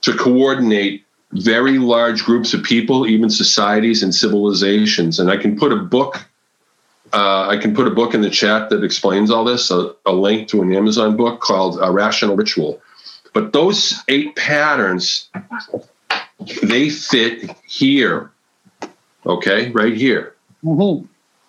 to 0.00 0.12
coordinate 0.16 1.04
very 1.32 1.78
large 1.78 2.24
groups 2.24 2.54
of 2.54 2.62
people 2.62 3.06
even 3.06 3.28
societies 3.28 4.02
and 4.02 4.14
civilizations 4.14 5.18
and 5.18 5.30
i 5.30 5.36
can 5.36 5.58
put 5.58 5.72
a 5.72 5.76
book 5.76 6.24
uh, 7.12 7.46
i 7.48 7.56
can 7.56 7.74
put 7.74 7.86
a 7.86 7.90
book 7.90 8.14
in 8.14 8.20
the 8.20 8.30
chat 8.30 8.70
that 8.70 8.84
explains 8.84 9.30
all 9.30 9.44
this 9.44 9.70
a, 9.70 9.94
a 10.06 10.12
link 10.12 10.48
to 10.48 10.62
an 10.62 10.72
amazon 10.72 11.16
book 11.16 11.40
called 11.40 11.78
a 11.82 11.90
rational 11.90 12.36
ritual 12.36 12.80
but 13.36 13.52
those 13.52 14.02
eight 14.08 14.34
patterns, 14.34 15.28
they 16.62 16.88
fit 16.88 17.54
here. 17.66 18.30
Okay, 19.26 19.70
right 19.72 19.94
here. 19.94 20.35
Mm-hmm. 20.64 21.06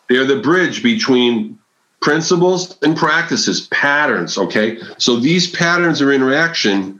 They're 0.09 0.25
the 0.25 0.39
bridge 0.39 0.83
between 0.83 1.57
principles 2.01 2.77
and 2.81 2.95
practices, 2.95 3.67
patterns. 3.67 4.37
Okay, 4.37 4.77
so 4.97 5.17
these 5.17 5.49
patterns 5.49 6.01
of 6.01 6.09
interaction 6.09 6.99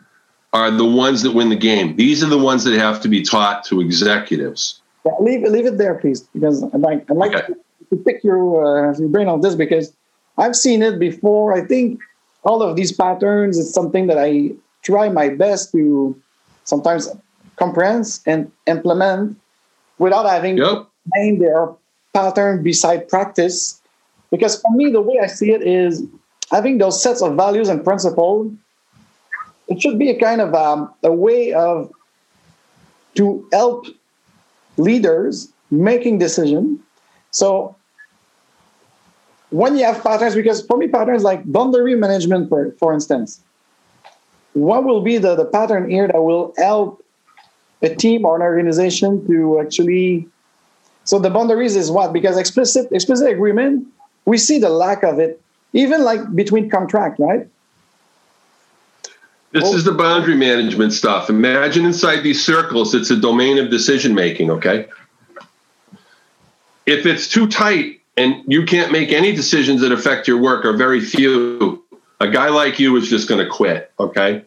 are 0.54 0.72
the 0.72 0.86
ones 0.86 1.22
that 1.24 1.32
win 1.32 1.50
the 1.50 1.56
game. 1.56 1.96
These 1.96 2.24
are 2.24 2.28
the 2.28 2.38
ones 2.38 2.64
that 2.64 2.74
have 2.74 3.02
to 3.02 3.08
be 3.08 3.22
taught 3.22 3.64
to 3.66 3.82
executives. 3.82 4.82
Yeah, 5.06 5.14
leave, 5.20 5.42
leave 5.44 5.66
it 5.66 5.78
there, 5.78 5.96
please, 5.96 6.22
because 6.22 6.64
I'd 6.64 6.82
like, 6.82 7.10
I'd 7.10 7.18
like 7.18 7.36
okay. 7.36 7.48
to, 7.48 7.56
to 7.90 8.04
pick 8.04 8.24
your, 8.24 8.90
uh, 8.90 8.98
your 8.98 9.10
brain 9.10 9.28
on 9.28 9.42
this 9.42 9.56
because 9.56 9.94
I've 10.38 10.56
seen 10.56 10.82
it 10.82 11.00
before. 11.00 11.54
I 11.54 11.62
think 11.62 12.00
all 12.44 12.62
of 12.62 12.76
these 12.76 12.92
patterns 12.92 13.58
is 13.58 13.74
something 13.74 14.08
that 14.08 14.18
I 14.18 14.52
try 14.84 15.10
my 15.10 15.30
best 15.30 15.72
to 15.74 16.20
sometimes 16.64 17.10
comprehend 17.58 18.20
and 18.26 18.52
implement 18.68 19.38
without 19.98 20.26
having 20.26 20.58
yep. 20.58 20.88
name 21.16 21.40
their 21.40 21.70
pattern 22.18 22.64
beside 22.64 23.08
practice. 23.08 23.80
Because 24.32 24.60
for 24.62 24.72
me, 24.76 24.92
the 24.92 25.02
way 25.02 25.20
I 25.22 25.28
see 25.28 25.52
it 25.52 25.62
is 25.62 26.04
having 26.52 26.80
those 26.80 27.02
sets 27.02 27.22
of 27.22 27.36
values 27.36 27.70
and 27.70 27.84
principles. 27.84 28.52
It 29.68 29.82
should 29.82 30.00
be 30.00 30.10
a 30.10 30.20
kind 30.20 30.42
of 30.42 30.56
um, 30.56 30.92
a 31.04 31.12
way 31.12 31.54
of 31.54 31.92
to 33.16 33.48
help 33.52 33.86
leaders 34.78 35.52
making 35.70 36.18
decision. 36.20 36.80
So 37.32 37.76
when 39.50 39.78
you 39.78 39.86
have 39.86 40.02
patterns, 40.04 40.36
because 40.36 40.66
for 40.66 40.78
me, 40.78 40.88
patterns 40.88 41.24
like 41.24 41.42
boundary 41.52 41.96
management, 41.96 42.50
for, 42.50 42.72
for 42.80 42.94
instance, 42.94 43.42
what 44.54 44.84
will 44.86 45.02
be 45.02 45.18
the, 45.18 45.36
the 45.36 45.46
pattern 45.46 45.90
here 45.90 46.08
that 46.08 46.22
will 46.22 46.54
help 46.58 47.04
a 47.82 47.94
team 47.94 48.26
or 48.26 48.36
an 48.38 48.42
organization 48.42 49.26
to 49.28 49.60
actually 49.60 50.28
so 51.08 51.20
the 51.20 51.30
boundaries 51.30 51.76
is 51.76 51.90
what 51.90 52.14
because 52.14 52.38
explicit 52.38 52.88
explicit 52.92 53.30
agreement 53.30 53.88
we 54.26 54.38
see 54.38 54.60
the 54.60 54.70
lack 54.70 55.04
of 55.04 55.20
it 55.20 55.42
even 55.74 56.04
like 56.04 56.20
between 56.36 56.70
contract 56.70 57.20
right 57.20 57.48
this 59.52 59.74
is 59.74 59.86
the 59.86 59.92
boundary 59.92 60.36
management 60.36 60.94
stuff 60.94 61.30
imagine 61.30 61.86
inside 61.86 62.22
these 62.22 62.44
circles 62.44 62.94
it's 62.94 63.10
a 63.10 63.18
domain 63.18 63.58
of 63.58 63.70
decision 63.70 64.14
making 64.14 64.52
okay 64.52 64.88
if 66.86 67.06
it's 67.06 67.28
too 67.28 67.48
tight 67.48 68.00
and 68.16 68.44
you 68.48 68.66
can't 68.66 68.92
make 68.92 69.12
any 69.12 69.34
decisions 69.34 69.82
that 69.82 69.92
affect 69.92 70.28
your 70.28 70.38
work 70.38 70.66
or 70.66 70.74
very 70.74 71.00
few 71.00 71.84
a 72.20 72.28
guy 72.28 72.50
like 72.50 72.80
you 72.80 72.96
is 72.96 73.08
just 73.08 73.30
going 73.30 73.44
to 73.44 73.50
quit, 73.50 73.92
okay? 74.00 74.44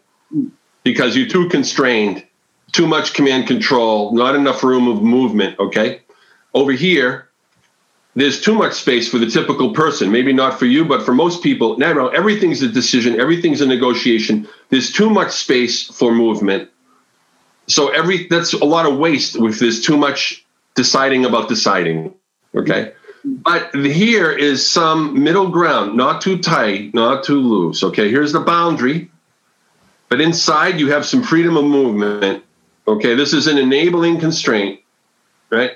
Because 0.83 1.17
you're 1.17 1.29
too 1.29 1.49
constrained, 1.49 2.27
too 2.73 2.87
much 2.87 3.15
command 3.15 3.47
control, 3.47 4.13
not 4.13 4.35
enough 4.35 4.63
room 4.63 4.89
of 4.89 5.03
movement, 5.03 5.59
okay? 5.59 6.01
Over 6.55 6.73
here, 6.73 7.29
there's 8.15 8.41
too 8.41 8.55
much 8.55 8.75
space 8.75 9.09
for 9.09 9.19
the 9.19 9.27
typical 9.27 9.73
person. 9.73 10.11
Maybe 10.11 10.33
not 10.33 10.59
for 10.59 10.67
you, 10.67 10.85
but 10.85 11.05
for 11.05 11.15
most 11.15 11.43
people. 11.43 11.79
Now, 11.79 11.93
no, 11.93 12.09
everything's 12.09 12.63
a 12.63 12.69
decision, 12.69 13.21
everything's 13.21 13.61
a 13.61 13.67
negotiation. 13.67 14.49
There's 14.71 14.93
too 14.93 15.11
much 15.11 15.31
space 15.31 15.85
for 15.85 16.13
movement. 16.13 16.69
So 17.67 17.89
every 17.89 18.27
that's 18.27 18.53
a 18.53 18.65
lot 18.65 18.87
of 18.87 18.99
waste 18.99 19.37
if 19.37 19.61
there's 19.61 19.81
too 19.81 19.97
much 19.97 20.45
deciding 20.75 21.25
about 21.25 21.49
deciding. 21.49 22.13
Okay. 22.55 22.93
But 23.25 23.75
here 23.75 24.33
is 24.33 24.69
some 24.69 25.23
middle 25.23 25.49
ground, 25.49 25.97
not 25.97 26.21
too 26.21 26.39
tight, 26.39 26.95
not 26.95 27.23
too 27.23 27.39
loose. 27.39 27.85
Okay, 27.85 28.11
here's 28.11 28.33
the 28.33 28.41
boundary. 28.41 29.11
But 30.09 30.21
inside, 30.21 30.81
you 30.81 30.91
have 30.91 31.07
some 31.07 31.23
freedom 31.23 31.57
of 31.57 31.65
movement. 31.65 32.43
Okay, 32.89 33.15
this 33.15 33.33
is 33.33 33.47
an 33.47 33.59
enabling 33.59 34.19
constraint, 34.19 34.81
right? 35.51 35.73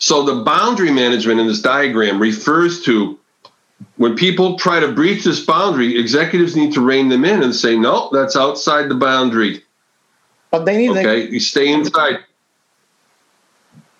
So 0.00 0.22
the 0.22 0.42
boundary 0.42 0.90
management 0.90 1.40
in 1.40 1.46
this 1.46 1.60
diagram 1.60 2.20
refers 2.20 2.82
to 2.82 3.18
when 3.96 4.16
people 4.16 4.58
try 4.58 4.80
to 4.80 4.92
breach 4.92 5.24
this 5.24 5.44
boundary, 5.44 5.98
executives 5.98 6.56
need 6.56 6.72
to 6.72 6.80
rein 6.80 7.08
them 7.10 7.24
in 7.24 7.42
and 7.42 7.54
say, 7.54 7.76
no, 7.76 8.08
that's 8.12 8.34
outside 8.34 8.88
the 8.88 8.94
boundary. 8.94 9.62
But 10.50 10.64
they 10.64 10.78
need 10.78 10.90
okay, 10.90 11.28
you 11.28 11.38
stay 11.38 11.70
inside. 11.70 12.18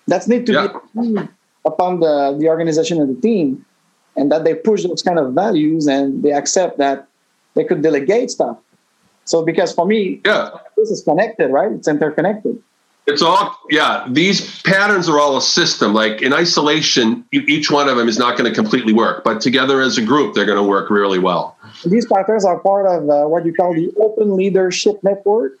That's 0.07 0.27
need 0.27 0.45
to 0.47 0.53
yeah. 0.53 0.67
be 0.99 1.19
upon 1.65 1.99
the, 1.99 2.35
the 2.39 2.49
organization 2.49 2.99
and 2.99 3.15
the 3.15 3.21
team 3.21 3.63
and 4.15 4.31
that 4.31 4.43
they 4.43 4.55
push 4.55 4.83
those 4.83 5.03
kind 5.03 5.19
of 5.19 5.33
values 5.33 5.87
and 5.87 6.23
they 6.23 6.31
accept 6.31 6.79
that 6.79 7.07
they 7.53 7.63
could 7.63 7.81
delegate 7.83 8.31
stuff. 8.31 8.57
So 9.25 9.45
because 9.45 9.71
for 9.71 9.85
me, 9.85 10.19
yeah, 10.25 10.49
this 10.75 10.89
is 10.89 11.03
connected, 11.03 11.49
right? 11.49 11.71
It's 11.71 11.87
interconnected. 11.87 12.61
It's 13.07 13.21
all 13.21 13.57
yeah. 13.69 14.05
These 14.09 14.61
patterns 14.61 15.09
are 15.09 15.19
all 15.19 15.35
a 15.35 15.41
system. 15.41 15.93
Like 15.93 16.21
in 16.21 16.33
isolation, 16.33 17.25
each 17.31 17.71
one 17.71 17.89
of 17.89 17.97
them 17.97 18.07
is 18.07 18.19
not 18.19 18.37
going 18.37 18.49
to 18.49 18.55
completely 18.55 18.93
work, 18.93 19.23
but 19.23 19.41
together 19.41 19.81
as 19.81 19.97
a 19.97 20.03
group, 20.03 20.35
they're 20.35 20.45
going 20.45 20.57
to 20.57 20.63
work 20.63 20.89
really 20.89 21.19
well. 21.19 21.57
These 21.85 22.05
patterns 22.05 22.45
are 22.45 22.59
part 22.59 22.85
of 22.85 23.09
uh, 23.09 23.27
what 23.27 23.45
you 23.45 23.53
call 23.53 23.73
the 23.73 23.91
Open 23.99 24.35
Leadership 24.35 25.03
Network. 25.03 25.57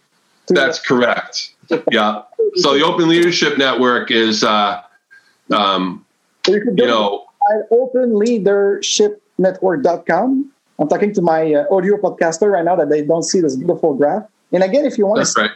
That's 0.47 0.79
correct. 0.79 1.53
Yeah. 1.89 2.23
So 2.55 2.73
the 2.73 2.83
Open 2.83 3.07
Leadership 3.07 3.57
Network 3.57 4.11
is 4.11 4.43
uh, 4.43 4.81
um, 5.51 6.05
so 6.45 6.51
you, 6.53 6.63
you 6.77 6.85
know, 6.85 7.25
at 7.53 7.69
openleadershipnetwork.com. 7.71 10.51
I'm 10.79 10.87
talking 10.87 11.13
to 11.13 11.21
my 11.21 11.53
uh, 11.53 11.65
audio 11.71 11.97
podcaster 11.97 12.51
right 12.51 12.65
now 12.65 12.75
that 12.75 12.89
they 12.89 13.03
don't 13.03 13.21
see 13.23 13.39
this 13.39 13.55
beautiful 13.55 13.93
graph. 13.93 14.23
And 14.51 14.63
again, 14.63 14.85
if 14.85 14.97
you 14.97 15.05
want 15.05 15.23
to 15.25 15.41
right. 15.41 15.51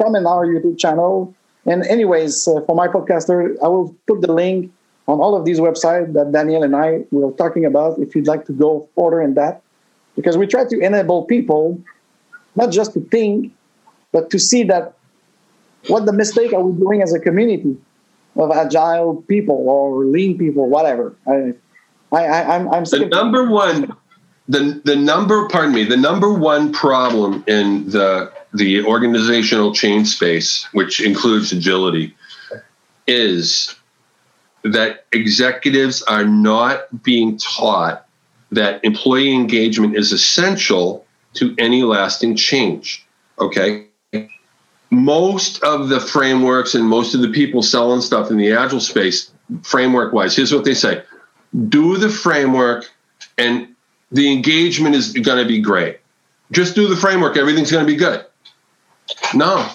Come 0.00 0.14
in 0.14 0.26
our 0.26 0.46
YouTube 0.46 0.78
channel, 0.78 1.34
and 1.66 1.84
anyways, 1.86 2.48
uh, 2.48 2.60
for 2.62 2.74
my 2.74 2.88
podcaster, 2.88 3.56
I 3.62 3.68
will 3.68 3.94
put 4.06 4.20
the 4.20 4.32
link 4.32 4.72
on 5.06 5.20
all 5.20 5.36
of 5.36 5.44
these 5.44 5.58
websites 5.58 6.12
that 6.12 6.32
Daniel 6.32 6.62
and 6.62 6.74
I 6.76 7.04
were 7.10 7.32
talking 7.32 7.64
about. 7.64 7.98
If 7.98 8.14
you'd 8.14 8.26
like 8.26 8.46
to 8.46 8.52
go 8.52 8.88
further 8.96 9.20
in 9.22 9.34
that, 9.34 9.62
because 10.16 10.36
we 10.36 10.46
try 10.46 10.64
to 10.64 10.78
enable 10.80 11.24
people 11.24 11.80
not 12.56 12.70
just 12.70 12.92
to 12.94 13.00
think, 13.00 13.52
but 14.12 14.30
to 14.30 14.38
see 14.38 14.64
that 14.64 14.94
what 15.86 16.06
the 16.06 16.12
mistake 16.12 16.52
are 16.52 16.62
we 16.62 16.78
doing 16.78 17.02
as 17.02 17.14
a 17.14 17.20
community 17.20 17.76
of 18.36 18.50
agile 18.50 19.22
people 19.28 19.68
or 19.68 20.04
lean 20.04 20.38
people, 20.38 20.68
whatever. 20.68 21.14
I, 21.26 21.54
I, 22.12 22.56
I'm, 22.56 22.68
I'm 22.72 22.84
the 22.84 23.06
number 23.10 23.48
one, 23.50 23.94
the 24.48 24.80
the 24.84 24.96
number. 24.96 25.48
Pardon 25.48 25.74
me. 25.74 25.84
The 25.84 25.96
number 25.96 26.32
one 26.32 26.72
problem 26.72 27.44
in 27.46 27.90
the 27.90 28.32
the 28.52 28.84
organizational 28.84 29.74
change 29.74 30.08
space, 30.08 30.66
which 30.72 31.00
includes 31.00 31.52
agility, 31.52 32.14
is 33.06 33.74
that 34.64 35.06
executives 35.12 36.02
are 36.02 36.24
not 36.24 37.02
being 37.02 37.38
taught 37.38 38.06
that 38.50 38.82
employee 38.84 39.34
engagement 39.34 39.96
is 39.96 40.12
essential 40.12 41.04
to 41.34 41.54
any 41.58 41.82
lasting 41.82 42.36
change. 42.36 43.06
Okay. 43.38 43.86
Most 44.90 45.62
of 45.62 45.90
the 45.90 46.00
frameworks 46.00 46.74
and 46.74 46.84
most 46.84 47.14
of 47.14 47.20
the 47.20 47.28
people 47.28 47.62
selling 47.62 48.00
stuff 48.00 48.30
in 48.30 48.38
the 48.38 48.52
agile 48.52 48.80
space, 48.80 49.30
framework 49.62 50.12
wise, 50.12 50.34
here's 50.34 50.52
what 50.52 50.64
they 50.64 50.74
say 50.74 51.02
do 51.68 51.96
the 51.96 52.08
framework 52.10 52.90
and 53.38 53.74
the 54.12 54.32
engagement 54.32 54.94
is 54.94 55.12
going 55.12 55.42
to 55.42 55.48
be 55.48 55.60
great. 55.60 55.98
Just 56.52 56.74
do 56.74 56.88
the 56.88 56.96
framework, 56.96 57.36
everything's 57.36 57.70
going 57.70 57.86
to 57.86 57.90
be 57.90 57.96
good. 57.96 58.24
No, 59.34 59.68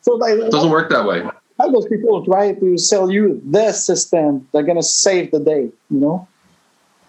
so 0.00 0.24
it 0.24 0.50
doesn't 0.50 0.70
work 0.70 0.90
that 0.90 1.06
way. 1.06 1.22
How 1.58 1.70
those 1.70 1.86
people 1.86 2.24
try 2.24 2.54
to 2.54 2.78
sell 2.78 3.10
you 3.10 3.40
the 3.44 3.72
system 3.72 4.48
they're 4.52 4.62
going 4.62 4.78
to 4.78 4.82
save 4.82 5.30
the 5.30 5.40
day, 5.40 5.70
you 5.90 6.00
know? 6.00 6.26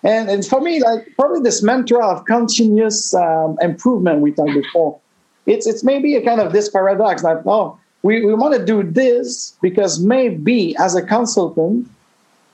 And, 0.03 0.29
and 0.29 0.45
for 0.45 0.59
me, 0.61 0.81
like 0.83 1.07
probably 1.15 1.41
this 1.41 1.61
mantra 1.61 2.05
of 2.05 2.25
continuous 2.25 3.13
um, 3.13 3.57
improvement 3.61 4.21
we 4.21 4.31
talked 4.31 4.53
before, 4.53 4.99
it's 5.45 5.67
it's 5.67 5.83
maybe 5.83 6.15
a 6.15 6.23
kind 6.23 6.41
of 6.41 6.53
this 6.53 6.69
paradox 6.69 7.21
that 7.23 7.43
oh 7.45 7.79
we, 8.03 8.25
we 8.25 8.33
want 8.33 8.55
to 8.55 8.65
do 8.65 8.83
this 8.83 9.55
because 9.61 9.99
maybe 9.99 10.75
as 10.77 10.95
a 10.95 11.01
consultant 11.01 11.87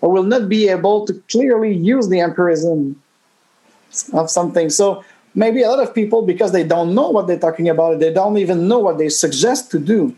I 0.04 0.08
will 0.08 0.24
not 0.24 0.48
be 0.48 0.70
able 0.70 1.06
to 1.06 1.14
clearly 1.30 1.74
use 1.74 2.10
the 2.10 2.20
empirism 2.20 2.96
of 4.14 4.30
something. 4.30 4.70
So 4.70 5.04
maybe 5.36 5.62
a 5.62 5.70
lot 5.70 5.80
of 5.80 5.94
people 5.94 6.22
because 6.22 6.52
they 6.52 6.64
don't 6.64 6.94
know 6.96 7.10
what 7.10 7.28
they're 7.28 7.40
talking 7.40 7.70
about, 7.70 8.00
they 8.00 8.14
don't 8.14 8.38
even 8.38 8.68
know 8.68 8.80
what 8.80 8.98
they 8.98 9.10
suggest 9.10 9.72
to 9.72 9.80
do 9.80 10.16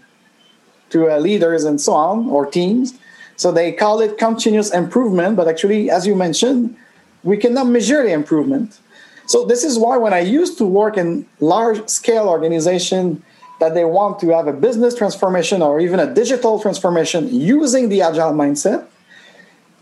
to 0.89 1.09
uh, 1.09 1.17
leaders 1.17 1.63
and 1.65 1.79
so 1.79 1.93
on 1.93 2.27
or 2.29 2.45
teams. 2.45 2.93
So 3.35 3.51
they 3.51 3.71
call 3.71 4.01
it 4.01 4.17
continuous 4.17 4.73
improvement, 4.73 5.37
but 5.37 5.47
actually, 5.47 5.89
as 5.89 6.05
you 6.05 6.15
mentioned, 6.15 6.75
we 7.23 7.37
cannot 7.37 7.67
measure 7.67 8.03
the 8.03 8.11
improvement. 8.11 8.79
So 9.27 9.45
this 9.45 9.63
is 9.63 9.77
why 9.77 9.97
when 9.97 10.13
I 10.13 10.19
used 10.19 10.57
to 10.57 10.65
work 10.65 10.97
in 10.97 11.25
large 11.39 11.87
scale 11.87 12.27
organization 12.27 13.23
that 13.59 13.75
they 13.75 13.85
want 13.85 14.19
to 14.21 14.29
have 14.29 14.47
a 14.47 14.53
business 14.53 14.95
transformation 14.95 15.61
or 15.61 15.79
even 15.79 15.99
a 15.99 16.11
digital 16.13 16.59
transformation 16.59 17.29
using 17.29 17.89
the 17.89 18.01
agile 18.01 18.33
mindset, 18.33 18.87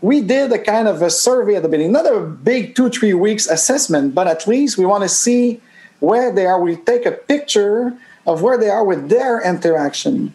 we 0.00 0.20
did 0.20 0.52
a 0.52 0.58
kind 0.58 0.86
of 0.86 1.02
a 1.02 1.10
survey 1.10 1.56
at 1.56 1.62
the 1.62 1.68
beginning, 1.68 1.92
not 1.92 2.06
a 2.06 2.20
big 2.20 2.74
two, 2.74 2.88
three 2.88 3.14
weeks 3.14 3.46
assessment, 3.48 4.14
but 4.14 4.26
at 4.26 4.46
least 4.46 4.78
we 4.78 4.86
want 4.86 5.02
to 5.02 5.08
see 5.08 5.60
where 6.00 6.32
they 6.32 6.46
are. 6.46 6.60
We 6.60 6.76
take 6.76 7.04
a 7.04 7.12
picture 7.12 7.96
of 8.26 8.42
where 8.42 8.58
they 8.58 8.68
are 8.68 8.84
with 8.84 9.08
their 9.08 9.40
interaction. 9.40 10.34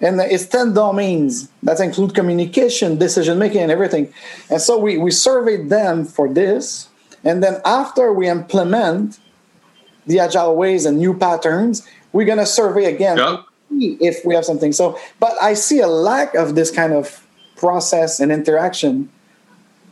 And 0.00 0.20
it's 0.20 0.46
10 0.46 0.74
domains 0.74 1.48
that 1.62 1.78
include 1.80 2.14
communication, 2.14 2.98
decision 2.98 3.38
making, 3.38 3.60
and 3.60 3.70
everything. 3.70 4.12
And 4.50 4.60
so 4.60 4.78
we, 4.78 4.98
we 4.98 5.10
surveyed 5.10 5.68
them 5.68 6.04
for 6.04 6.28
this. 6.32 6.88
And 7.22 7.42
then 7.42 7.60
after 7.64 8.12
we 8.12 8.28
implement 8.28 9.20
the 10.06 10.18
agile 10.18 10.56
ways 10.56 10.86
and 10.86 10.98
new 10.98 11.16
patterns, 11.16 11.86
we're 12.12 12.26
going 12.26 12.38
to 12.38 12.46
survey 12.46 12.86
again 12.86 13.18
yep. 13.18 13.44
if 13.70 14.24
we 14.24 14.34
have 14.34 14.44
something. 14.44 14.72
So, 14.72 14.98
but 15.20 15.40
I 15.40 15.54
see 15.54 15.80
a 15.80 15.86
lack 15.86 16.34
of 16.34 16.56
this 16.56 16.72
kind 16.72 16.92
of 16.92 17.21
process 17.62 18.18
and 18.18 18.32
interaction 18.32 19.08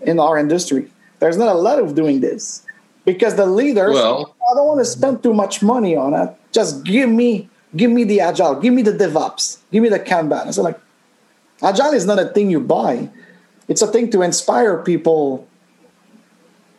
in 0.02 0.18
our 0.18 0.36
industry. 0.36 0.90
There's 1.20 1.38
not 1.38 1.54
a 1.54 1.58
lot 1.68 1.78
of 1.78 1.94
doing 1.94 2.18
this 2.18 2.66
because 3.04 3.36
the 3.36 3.46
leaders, 3.46 3.94
well, 3.94 4.34
I 4.50 4.54
don't 4.54 4.66
want 4.66 4.80
to 4.80 4.84
spend 4.84 5.22
too 5.22 5.32
much 5.32 5.62
money 5.62 5.94
on 5.94 6.12
it. 6.12 6.34
Just 6.50 6.82
give 6.82 7.08
me, 7.08 7.48
give 7.76 7.92
me 7.92 8.02
the 8.02 8.18
agile, 8.20 8.56
give 8.58 8.74
me 8.74 8.82
the 8.82 8.92
DevOps, 8.92 9.58
give 9.70 9.84
me 9.84 9.88
the 9.88 10.00
Kanban. 10.00 10.52
So 10.52 10.62
like, 10.62 10.80
agile 11.62 11.92
is 11.92 12.06
not 12.10 12.18
a 12.18 12.26
thing 12.34 12.50
you 12.50 12.58
buy; 12.58 13.08
it's 13.68 13.82
a 13.82 13.86
thing 13.86 14.10
to 14.10 14.22
inspire 14.22 14.82
people 14.82 15.46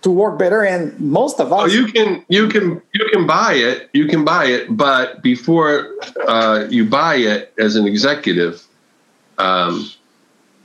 to 0.01 0.09
work 0.11 0.37
better. 0.37 0.65
And 0.65 0.99
most 0.99 1.39
of 1.39 1.53
us, 1.53 1.61
oh, 1.61 1.65
you 1.71 1.87
can, 1.87 2.25
you 2.27 2.49
can, 2.49 2.81
you 2.91 3.05
can 3.13 3.25
buy 3.25 3.53
it, 3.53 3.89
you 3.93 4.07
can 4.07 4.25
buy 4.25 4.45
it, 4.45 4.75
but 4.75 5.23
before 5.23 5.95
uh, 6.27 6.67
you 6.69 6.83
buy 6.83 7.15
it 7.15 7.53
as 7.57 7.77
an 7.77 7.87
executive. 7.87 8.67
Um, 9.37 9.89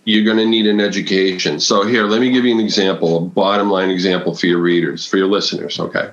you're 0.06 0.24
going 0.24 0.36
to 0.36 0.46
need 0.46 0.68
an 0.68 0.80
education. 0.80 1.58
So 1.58 1.84
here, 1.84 2.04
let 2.04 2.20
me 2.20 2.30
give 2.30 2.44
you 2.44 2.54
an 2.54 2.60
example, 2.60 3.16
a 3.16 3.20
bottom 3.20 3.68
line 3.68 3.90
example 3.90 4.36
for 4.36 4.46
your 4.46 4.60
readers, 4.60 5.04
for 5.04 5.16
your 5.16 5.26
listeners. 5.26 5.80
Okay. 5.80 6.12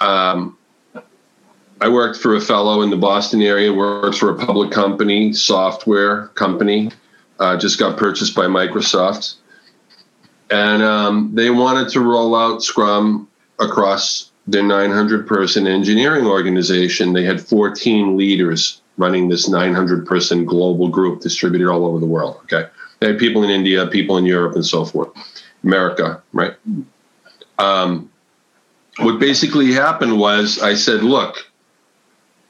Um, 0.00 0.56
I 1.82 1.88
worked 1.90 2.18
for 2.18 2.34
a 2.34 2.40
fellow 2.40 2.80
in 2.80 2.88
the 2.88 2.96
Boston 2.96 3.42
area, 3.42 3.72
works 3.72 4.16
for 4.16 4.30
a 4.30 4.46
public 4.46 4.70
company, 4.70 5.34
software 5.34 6.28
company, 6.28 6.90
uh, 7.38 7.58
just 7.58 7.78
got 7.78 7.98
purchased 7.98 8.34
by 8.34 8.46
Microsoft. 8.46 9.34
And 10.50 10.82
um, 10.82 11.34
they 11.34 11.50
wanted 11.50 11.90
to 11.90 12.00
roll 12.00 12.34
out 12.34 12.62
Scrum 12.62 13.28
across 13.58 14.32
their 14.46 14.62
900 14.62 15.26
person 15.26 15.66
engineering 15.66 16.24
organization. 16.24 17.12
They 17.12 17.24
had 17.24 17.38
14 17.38 18.16
leaders 18.16 18.80
running 18.96 19.28
this 19.28 19.46
900 19.46 20.06
person 20.06 20.46
global 20.46 20.88
group 20.88 21.20
distributed 21.20 21.68
all 21.68 21.84
over 21.84 21.98
the 21.98 22.06
world. 22.06 22.40
Okay. 22.44 22.70
They 23.00 23.08
had 23.08 23.18
people 23.18 23.44
in 23.44 23.50
India, 23.50 23.86
people 23.86 24.16
in 24.16 24.26
Europe, 24.26 24.54
and 24.54 24.66
so 24.66 24.84
forth. 24.84 25.10
America, 25.62 26.22
right? 26.32 26.54
Um, 27.58 28.10
what 28.98 29.18
basically 29.18 29.72
happened 29.72 30.18
was 30.18 30.60
I 30.60 30.74
said, 30.74 31.02
look, 31.02 31.50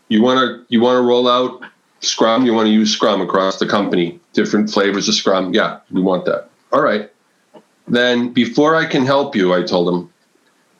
you 0.08 0.22
want 0.22 0.38
to 0.38 0.64
you 0.68 0.80
want 0.80 0.96
to 0.96 1.02
roll 1.02 1.28
out 1.28 1.62
Scrum, 2.00 2.46
you 2.46 2.54
want 2.54 2.66
to 2.66 2.72
use 2.72 2.92
Scrum 2.92 3.20
across 3.20 3.58
the 3.58 3.66
company, 3.66 4.20
different 4.32 4.70
flavors 4.70 5.08
of 5.08 5.14
Scrum. 5.14 5.52
Yeah, 5.52 5.80
we 5.90 6.00
want 6.00 6.24
that. 6.26 6.48
All 6.72 6.82
right. 6.82 7.10
Then 7.86 8.32
before 8.32 8.76
I 8.76 8.86
can 8.86 9.04
help 9.04 9.34
you, 9.34 9.54
I 9.54 9.62
told 9.62 9.92
him, 9.92 10.10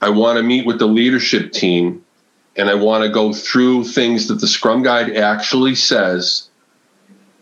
I 0.01 0.11
want 0.11 0.37
to 0.37 0.43
meet 0.43 0.67
with 0.67 0.79
the 0.79 0.87
leadership 0.87 1.53
team 1.53 2.05
and 2.57 2.69
I 2.69 2.75
want 2.75 3.05
to 3.05 3.11
go 3.11 3.33
through 3.33 3.85
things 3.85 4.29
that 4.29 4.41
the 4.41 4.47
Scrum 4.47 4.83
Guide 4.83 5.17
actually 5.17 5.75
says. 5.75 6.49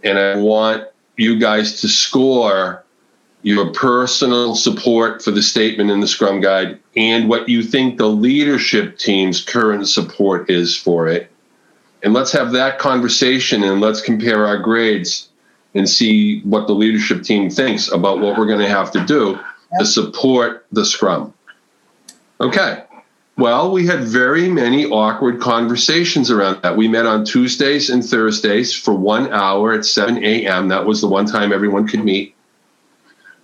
And 0.05 0.18
I 0.18 0.37
want 0.37 0.87
you 1.16 1.38
guys 1.38 1.80
to 1.80 1.88
score 1.88 2.84
your 3.42 3.72
personal 3.72 4.56
support 4.56 5.22
for 5.22 5.30
the 5.30 5.42
statement 5.42 5.90
in 5.90 6.00
the 6.00 6.08
Scrum 6.08 6.40
Guide 6.40 6.80
and 6.96 7.28
what 7.28 7.48
you 7.48 7.62
think 7.62 7.96
the 7.96 8.08
leadership 8.08 8.98
team's 8.98 9.40
current 9.40 9.88
support 9.88 10.50
is 10.50 10.76
for 10.76 11.06
it. 11.06 11.30
And 12.02 12.12
let's 12.12 12.32
have 12.32 12.52
that 12.52 12.78
conversation 12.78 13.62
and 13.62 13.80
let's 13.80 14.00
compare 14.00 14.46
our 14.46 14.58
grades 14.58 15.28
and 15.74 15.88
see 15.88 16.40
what 16.40 16.66
the 16.66 16.72
leadership 16.72 17.22
team 17.22 17.50
thinks 17.50 17.90
about 17.90 18.18
what 18.18 18.38
we're 18.38 18.46
going 18.46 18.60
to 18.60 18.68
have 18.68 18.90
to 18.92 19.04
do 19.04 19.38
to 19.78 19.86
support 19.86 20.66
the 20.72 20.84
Scrum. 20.84 21.32
Okay. 22.40 22.82
Well, 23.39 23.70
we 23.70 23.87
had 23.87 24.05
very 24.05 24.49
many 24.49 24.87
awkward 24.87 25.41
conversations 25.43 26.30
around 26.30 26.62
that. 26.62 26.74
We 26.74 26.89
met 26.89 27.05
on 27.05 27.26
Tuesdays 27.26 27.91
and 27.91 28.03
Thursdays 28.03 28.72
for 28.72 28.95
one 28.95 29.30
hour 29.30 29.74
at 29.74 29.84
7 29.84 30.24
a.m. 30.24 30.68
That 30.68 30.87
was 30.87 31.03
the 31.03 31.07
one 31.07 31.26
time 31.26 31.53
everyone 31.53 31.87
could 31.87 32.03
meet. 32.03 32.34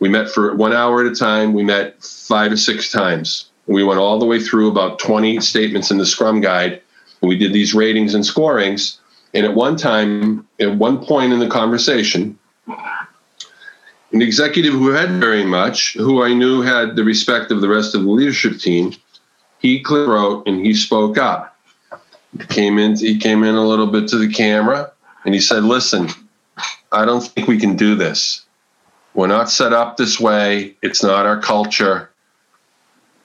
We 0.01 0.09
met 0.09 0.31
for 0.31 0.55
one 0.57 0.73
hour 0.73 1.05
at 1.05 1.13
a 1.13 1.15
time. 1.15 1.53
We 1.53 1.63
met 1.63 2.03
five 2.03 2.53
or 2.53 2.57
six 2.57 2.91
times. 2.91 3.51
We 3.67 3.85
went 3.85 4.01
all 4.01 4.19
the 4.19 4.25
way 4.25 4.41
through 4.41 4.71
about 4.71 4.99
20 4.99 5.41
statements 5.41 5.91
in 5.91 5.99
the 5.99 6.07
Scrum 6.07 6.41
Guide. 6.41 6.81
We 7.21 7.37
did 7.37 7.53
these 7.53 7.75
ratings 7.75 8.15
and 8.15 8.25
scorings. 8.25 8.99
And 9.35 9.45
at 9.45 9.55
one 9.55 9.77
time, 9.77 10.49
at 10.59 10.75
one 10.75 11.05
point 11.05 11.35
in 11.35 11.39
the 11.39 11.49
conversation, 11.49 12.39
an 12.67 14.23
executive 14.23 14.73
who 14.73 14.89
had 14.89 15.21
very 15.21 15.45
much, 15.45 15.93
who 15.95 16.23
I 16.23 16.33
knew 16.33 16.63
had 16.63 16.97
the 16.97 17.05
respect 17.05 17.51
of 17.51 17.61
the 17.61 17.69
rest 17.69 17.95
of 17.95 18.05
the 18.05 18.11
leadership 18.11 18.59
team, 18.59 18.95
he 19.63 19.83
wrote 19.89 20.47
and 20.47 20.65
he 20.65 20.75
spoke 20.75 21.17
up. 21.17 21.57
He 22.39 22.45
came 22.47 22.79
in, 22.79 22.97
he 22.97 23.19
came 23.19 23.45
in 23.45 23.55
a 23.55 23.65
little 23.65 23.87
bit 23.87 24.09
to 24.09 24.19
the 24.19 24.29
camera 24.29 24.93
and 25.25 25.35
he 25.35 25.41
said, 25.41 25.63
Listen, 25.63 26.09
I 26.91 27.05
don't 27.05 27.23
think 27.23 27.47
we 27.47 27.59
can 27.59 27.77
do 27.77 27.95
this. 27.95 28.45
We're 29.15 29.29
not 29.29 29.51
set 29.51 29.73
up 29.73 29.97
this 29.97 30.19
way. 30.19 30.75
It's 30.83 31.03
not 31.03 31.27
our 31.27 31.41
culture. 31.41 32.11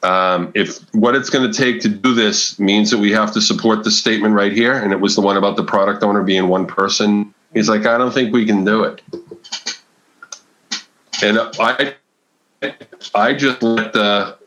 Um, 0.03 0.51
if 0.53 0.79
what 0.93 1.15
it's 1.15 1.29
going 1.29 1.51
to 1.51 1.57
take 1.57 1.81
to 1.81 1.89
do 1.89 2.13
this 2.13 2.59
means 2.59 2.91
that 2.91 2.99
we 2.99 3.11
have 3.13 3.33
to 3.33 3.41
support 3.41 3.83
the 3.83 3.91
statement 3.91 4.35
right 4.35 4.51
here, 4.51 4.73
and 4.73 4.93
it 4.93 4.99
was 4.99 5.15
the 5.15 5.21
one 5.21 5.37
about 5.37 5.55
the 5.55 5.63
product 5.63 6.03
owner 6.03 6.23
being 6.23 6.47
one 6.49 6.67
person, 6.67 7.33
he's 7.53 7.67
like, 7.67 7.85
I 7.85 7.97
don't 7.97 8.13
think 8.13 8.31
we 8.31 8.45
can 8.45 8.63
do 8.63 8.83
it. 8.83 9.01
And 11.23 11.39
I, 11.59 11.95
I 13.15 13.33
just 13.33 13.63
let 13.63 13.93
the 13.93 14.37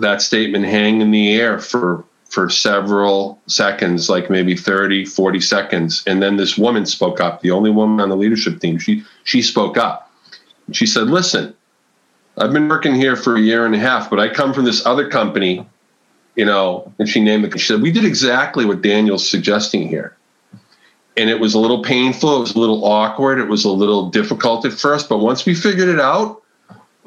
that 0.00 0.22
statement 0.22 0.64
hang 0.64 1.00
in 1.00 1.10
the 1.10 1.34
air 1.34 1.58
for 1.58 2.04
for 2.28 2.48
several 2.48 3.40
seconds 3.46 4.08
like 4.08 4.30
maybe 4.30 4.56
30 4.56 5.04
40 5.04 5.40
seconds. 5.40 6.04
And 6.06 6.22
then 6.22 6.36
this 6.36 6.56
woman 6.56 6.86
spoke 6.86 7.20
up 7.20 7.40
the 7.40 7.50
only 7.50 7.70
woman 7.70 8.00
on 8.00 8.08
the 8.08 8.16
leadership 8.16 8.60
team. 8.60 8.78
She 8.78 9.04
she 9.24 9.42
spoke 9.42 9.76
up. 9.76 10.10
She 10.72 10.86
said 10.86 11.08
listen 11.08 11.54
i've 12.40 12.52
been 12.52 12.68
working 12.68 12.94
here 12.94 13.16
for 13.16 13.36
a 13.36 13.40
year 13.40 13.66
and 13.66 13.74
a 13.74 13.78
half 13.78 14.08
but 14.08 14.18
i 14.18 14.28
come 14.28 14.52
from 14.52 14.64
this 14.64 14.84
other 14.86 15.08
company 15.08 15.66
you 16.36 16.44
know 16.44 16.92
and 16.98 17.08
she 17.08 17.20
named 17.20 17.44
it 17.44 17.58
she 17.58 17.66
said 17.66 17.82
we 17.82 17.92
did 17.92 18.04
exactly 18.04 18.64
what 18.64 18.82
daniel's 18.82 19.28
suggesting 19.28 19.88
here. 19.88 20.16
And 21.16 21.28
it 21.28 21.38
was 21.38 21.54
a 21.54 21.58
little 21.58 21.82
painful 21.82 22.36
it 22.36 22.40
was 22.40 22.54
a 22.54 22.58
little 22.58 22.84
awkward 22.84 23.38
it 23.38 23.48
was 23.48 23.64
a 23.64 23.70
little 23.70 24.08
difficult 24.08 24.64
at 24.64 24.72
first 24.72 25.08
but 25.08 25.18
once 25.18 25.44
we 25.44 25.54
figured 25.54 25.88
it 25.88 26.00
out 26.00 26.39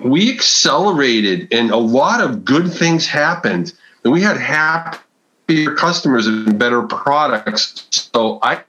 we 0.04 0.32
accelerated 0.32 1.47
and 1.51 1.72
a 1.72 1.78
lot 1.78 2.22
of 2.22 2.45
good 2.45 2.72
things 2.72 3.08
happened 3.08 3.74
and 4.04 4.14
we 4.14 4.22
had 4.22 4.38
happier 4.38 5.76
customers 5.76 6.28
and 6.28 6.58
better 6.58 6.84
products. 6.84 7.88
So 7.91 8.39
I 8.41 8.64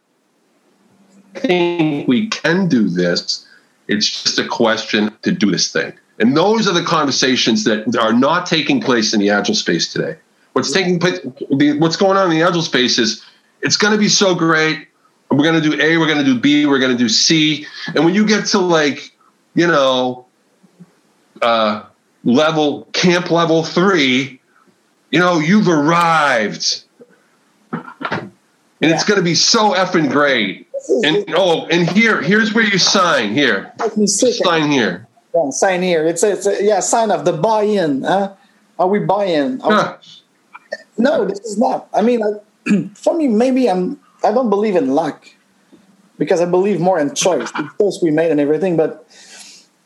think 1.35 2.09
we 2.09 2.29
can 2.29 2.69
do 2.69 2.89
this. 2.89 3.47
It's 3.89 4.23
just 4.23 4.39
a 4.39 4.47
question 4.47 5.13
to 5.23 5.33
do 5.33 5.51
this 5.51 5.73
thing. 5.73 5.93
And 6.19 6.37
those 6.37 6.69
are 6.69 6.73
the 6.73 6.85
conversations 6.85 7.65
that 7.65 7.97
are 7.97 8.13
not 8.13 8.47
taking 8.47 8.81
place 8.81 9.13
in 9.13 9.21
the 9.21 9.31
agile 9.31 9.55
space 9.55 9.93
today. 9.93 10.17
What's 10.53 10.73
taking 10.73 11.01
place, 11.01 11.19
what's 11.49 11.97
going 11.97 12.17
on 12.17 12.31
in 12.31 12.39
the 12.39 12.47
agile 12.47 12.63
space 12.63 12.99
is 12.99 13.25
it's 13.61 13.77
going 13.77 13.93
to 13.93 13.99
be 13.99 14.09
so 14.09 14.35
great. 14.35 14.87
We're 15.31 15.43
going 15.43 15.61
to 15.61 15.69
do 15.69 15.81
A, 15.83 15.97
we're 15.97 16.07
going 16.07 16.19
to 16.19 16.25
do 16.25 16.39
B, 16.39 16.67
we're 16.67 16.79
going 16.79 16.93
to 16.93 16.99
do 16.99 17.09
C. 17.09 17.67
And 17.95 18.05
when 18.05 18.15
you 18.15 18.25
get 18.25 18.47
to 18.47 18.59
like, 18.59 19.11
you 19.55 19.67
know, 19.67 20.27
uh, 21.43 21.85
level, 22.25 22.89
camp 22.93 23.31
level 23.31 23.63
three, 23.63 24.41
you 25.11 25.19
know, 25.19 25.39
you've 25.39 25.69
arrived. 25.69 26.85
And 27.73 28.33
yeah. 28.81 28.95
it's 28.95 29.05
going 29.05 29.19
to 29.19 29.25
be 29.25 29.35
so 29.35 29.73
effing 29.73 30.11
great. 30.11 30.69
And 31.05 31.25
oh, 31.35 31.67
and 31.67 31.89
here, 31.89 32.21
here's 32.21 32.53
where 32.53 32.65
you 32.65 32.79
sign. 32.79 33.33
Here, 33.33 33.73
sign 34.07 34.71
here. 34.71 35.07
Yeah, 35.35 35.51
sign 35.51 35.83
here. 35.83 36.07
It's 36.07 36.23
a, 36.23 36.33
it's 36.33 36.47
a 36.47 36.63
yeah, 36.63 36.81
sign 36.81 37.11
of 37.11 37.25
the 37.25 37.33
buy-in. 37.33 38.03
Huh? 38.03 38.35
Are 38.79 38.89
we 38.89 38.99
buy-in? 38.99 39.63
Are 39.63 39.99
we, 40.03 40.75
no, 40.99 41.25
this 41.25 41.41
is 41.41 41.59
not. 41.59 41.89
I 41.95 42.03
mean, 42.03 42.21
for 42.95 43.17
me, 43.17 43.29
maybe 43.29 43.71
I'm. 43.71 44.01
I 44.23 44.33
don't 44.33 44.51
believe 44.51 44.77
in 44.77 44.95
luck 44.95 45.27
because 46.19 46.41
I 46.41 46.47
believe 46.47 46.81
more 46.81 46.99
in 46.99 47.15
choice. 47.15 47.51
The 47.53 47.71
choice 47.79 48.01
we 48.03 48.11
made 48.11 48.31
and 48.31 48.41
everything, 48.41 48.77
but 48.77 49.07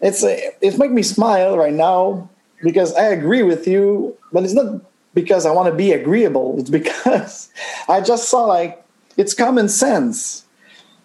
it's 0.00 0.22
a, 0.22 0.52
it 0.60 0.78
makes 0.78 0.92
me 0.92 1.02
smile 1.02 1.56
right 1.56 1.72
now 1.72 2.28
because 2.62 2.94
I 2.94 3.04
agree 3.04 3.42
with 3.42 3.66
you, 3.66 4.16
but 4.32 4.44
it's 4.44 4.54
not 4.54 4.82
because 5.14 5.46
I 5.46 5.50
want 5.50 5.68
to 5.68 5.74
be 5.74 5.92
agreeable. 5.92 6.58
It's 6.58 6.70
because 6.70 7.50
I 7.88 8.00
just 8.00 8.28
saw 8.28 8.44
like 8.44 8.84
it's 9.16 9.34
common 9.34 9.68
sense. 9.68 10.44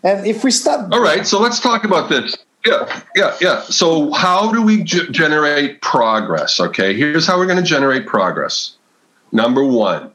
And 0.03 0.25
if 0.27 0.43
we 0.43 0.51
stop. 0.51 0.91
All 0.91 1.01
right, 1.01 1.25
so 1.25 1.39
let's 1.39 1.59
talk 1.59 1.83
about 1.83 2.09
this. 2.09 2.37
Yeah, 2.65 3.01
yeah, 3.15 3.35
yeah. 3.41 3.61
So, 3.63 4.11
how 4.13 4.51
do 4.51 4.61
we 4.61 4.83
generate 4.83 5.81
progress? 5.81 6.59
Okay, 6.59 6.93
here's 6.93 7.27
how 7.27 7.37
we're 7.37 7.45
going 7.45 7.57
to 7.57 7.63
generate 7.63 8.05
progress. 8.05 8.75
Number 9.33 9.63
one, 9.63 10.11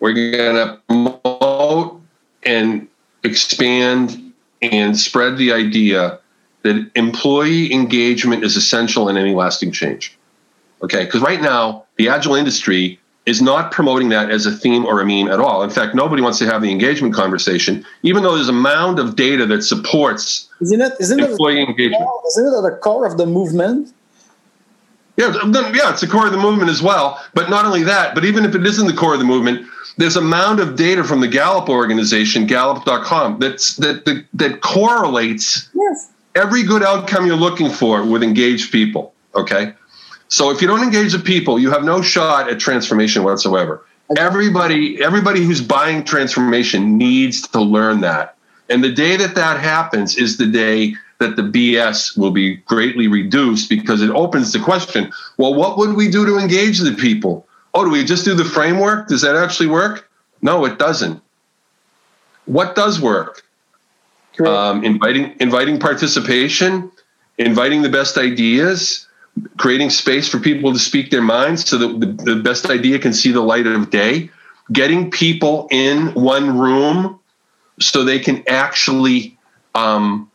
we're 0.00 0.12
going 0.12 0.56
to 0.56 0.78
promote 0.88 2.00
and 2.42 2.88
expand 3.22 4.32
and 4.60 4.98
spread 4.98 5.38
the 5.38 5.52
idea 5.52 6.18
that 6.62 6.90
employee 6.94 7.72
engagement 7.72 8.44
is 8.44 8.56
essential 8.56 9.08
in 9.08 9.16
any 9.16 9.34
lasting 9.34 9.72
change. 9.72 10.16
Okay, 10.82 11.04
because 11.04 11.20
right 11.20 11.40
now, 11.40 11.84
the 11.96 12.08
agile 12.08 12.34
industry 12.34 12.98
is 13.24 13.40
not 13.40 13.70
promoting 13.70 14.08
that 14.08 14.30
as 14.30 14.46
a 14.46 14.50
theme 14.50 14.84
or 14.84 15.00
a 15.00 15.06
meme 15.06 15.28
at 15.28 15.38
all. 15.38 15.62
In 15.62 15.70
fact, 15.70 15.94
nobody 15.94 16.20
wants 16.22 16.38
to 16.40 16.46
have 16.46 16.60
the 16.60 16.70
engagement 16.70 17.14
conversation, 17.14 17.84
even 18.02 18.22
though 18.22 18.34
there's 18.34 18.48
a 18.48 18.52
mound 18.52 18.98
of 18.98 19.14
data 19.14 19.46
that 19.46 19.62
supports 19.62 20.48
isn't 20.60 20.80
it, 20.80 20.92
isn't 20.98 21.20
employee 21.20 21.62
it 21.62 21.68
engagement. 21.68 22.02
Isn't 22.28 22.46
it 22.46 22.56
at 22.56 22.62
the 22.62 22.78
core 22.82 23.06
of 23.06 23.18
the 23.18 23.26
movement? 23.26 23.92
Yeah, 25.16 25.30
yeah, 25.44 25.90
it's 25.90 26.00
the 26.00 26.08
core 26.08 26.26
of 26.26 26.32
the 26.32 26.38
movement 26.38 26.70
as 26.70 26.82
well. 26.82 27.22
But 27.34 27.50
not 27.50 27.64
only 27.64 27.82
that, 27.82 28.14
but 28.14 28.24
even 28.24 28.44
if 28.44 28.54
it 28.54 28.66
isn't 28.66 28.86
the 28.86 28.94
core 28.94 29.12
of 29.12 29.18
the 29.18 29.26
movement, 29.26 29.68
there's 29.98 30.16
a 30.16 30.22
mound 30.22 30.58
of 30.58 30.74
data 30.74 31.04
from 31.04 31.20
the 31.20 31.28
Gallup 31.28 31.68
organization, 31.68 32.46
Gallup.com, 32.46 33.38
that's 33.38 33.76
that 33.76 34.04
that, 34.06 34.24
that 34.32 34.62
correlates 34.62 35.68
yes. 35.74 36.11
Every 36.34 36.62
good 36.62 36.82
outcome 36.82 37.26
you're 37.26 37.36
looking 37.36 37.70
for 37.70 38.04
with 38.04 38.22
engaged 38.22 38.72
people. 38.72 39.14
Okay, 39.34 39.72
so 40.28 40.50
if 40.50 40.62
you 40.62 40.68
don't 40.68 40.82
engage 40.82 41.12
the 41.12 41.18
people, 41.18 41.58
you 41.58 41.70
have 41.70 41.84
no 41.84 42.02
shot 42.02 42.50
at 42.50 42.58
transformation 42.58 43.22
whatsoever. 43.22 43.84
Everybody, 44.16 45.02
everybody 45.02 45.42
who's 45.44 45.60
buying 45.60 46.04
transformation 46.04 46.98
needs 46.98 47.46
to 47.48 47.60
learn 47.60 48.00
that. 48.00 48.36
And 48.68 48.82
the 48.82 48.92
day 48.92 49.16
that 49.16 49.34
that 49.34 49.60
happens 49.60 50.16
is 50.16 50.36
the 50.36 50.46
day 50.46 50.94
that 51.18 51.36
the 51.36 51.42
BS 51.42 52.16
will 52.16 52.30
be 52.30 52.56
greatly 52.56 53.08
reduced 53.08 53.68
because 53.68 54.02
it 54.02 54.10
opens 54.10 54.52
the 54.52 54.58
question 54.58 55.12
well, 55.36 55.54
what 55.54 55.78
would 55.78 55.96
we 55.96 56.10
do 56.10 56.24
to 56.26 56.38
engage 56.38 56.78
the 56.78 56.94
people? 56.94 57.46
Oh, 57.74 57.84
do 57.84 57.90
we 57.90 58.04
just 58.04 58.24
do 58.24 58.34
the 58.34 58.44
framework? 58.44 59.08
Does 59.08 59.22
that 59.22 59.36
actually 59.36 59.68
work? 59.68 60.10
No, 60.42 60.64
it 60.64 60.78
doesn't. 60.78 61.22
What 62.46 62.74
does 62.74 63.00
work? 63.00 63.42
Um, 64.40 64.82
inviting, 64.82 65.36
inviting 65.40 65.78
participation, 65.78 66.90
inviting 67.38 67.82
the 67.82 67.88
best 67.88 68.16
ideas, 68.16 69.06
creating 69.58 69.90
space 69.90 70.28
for 70.28 70.38
people 70.38 70.72
to 70.72 70.78
speak 70.78 71.10
their 71.10 71.22
minds 71.22 71.68
so 71.68 71.78
that 71.78 72.00
the, 72.00 72.34
the 72.34 72.36
best 72.36 72.66
idea 72.66 72.98
can 72.98 73.12
see 73.12 73.30
the 73.32 73.42
light 73.42 73.66
of 73.66 73.90
day, 73.90 74.30
getting 74.72 75.10
people 75.10 75.68
in 75.70 76.14
one 76.14 76.58
room 76.58 77.20
so 77.80 78.04
they 78.04 78.18
can 78.18 78.42
actually 78.48 79.36
um, 79.74 80.30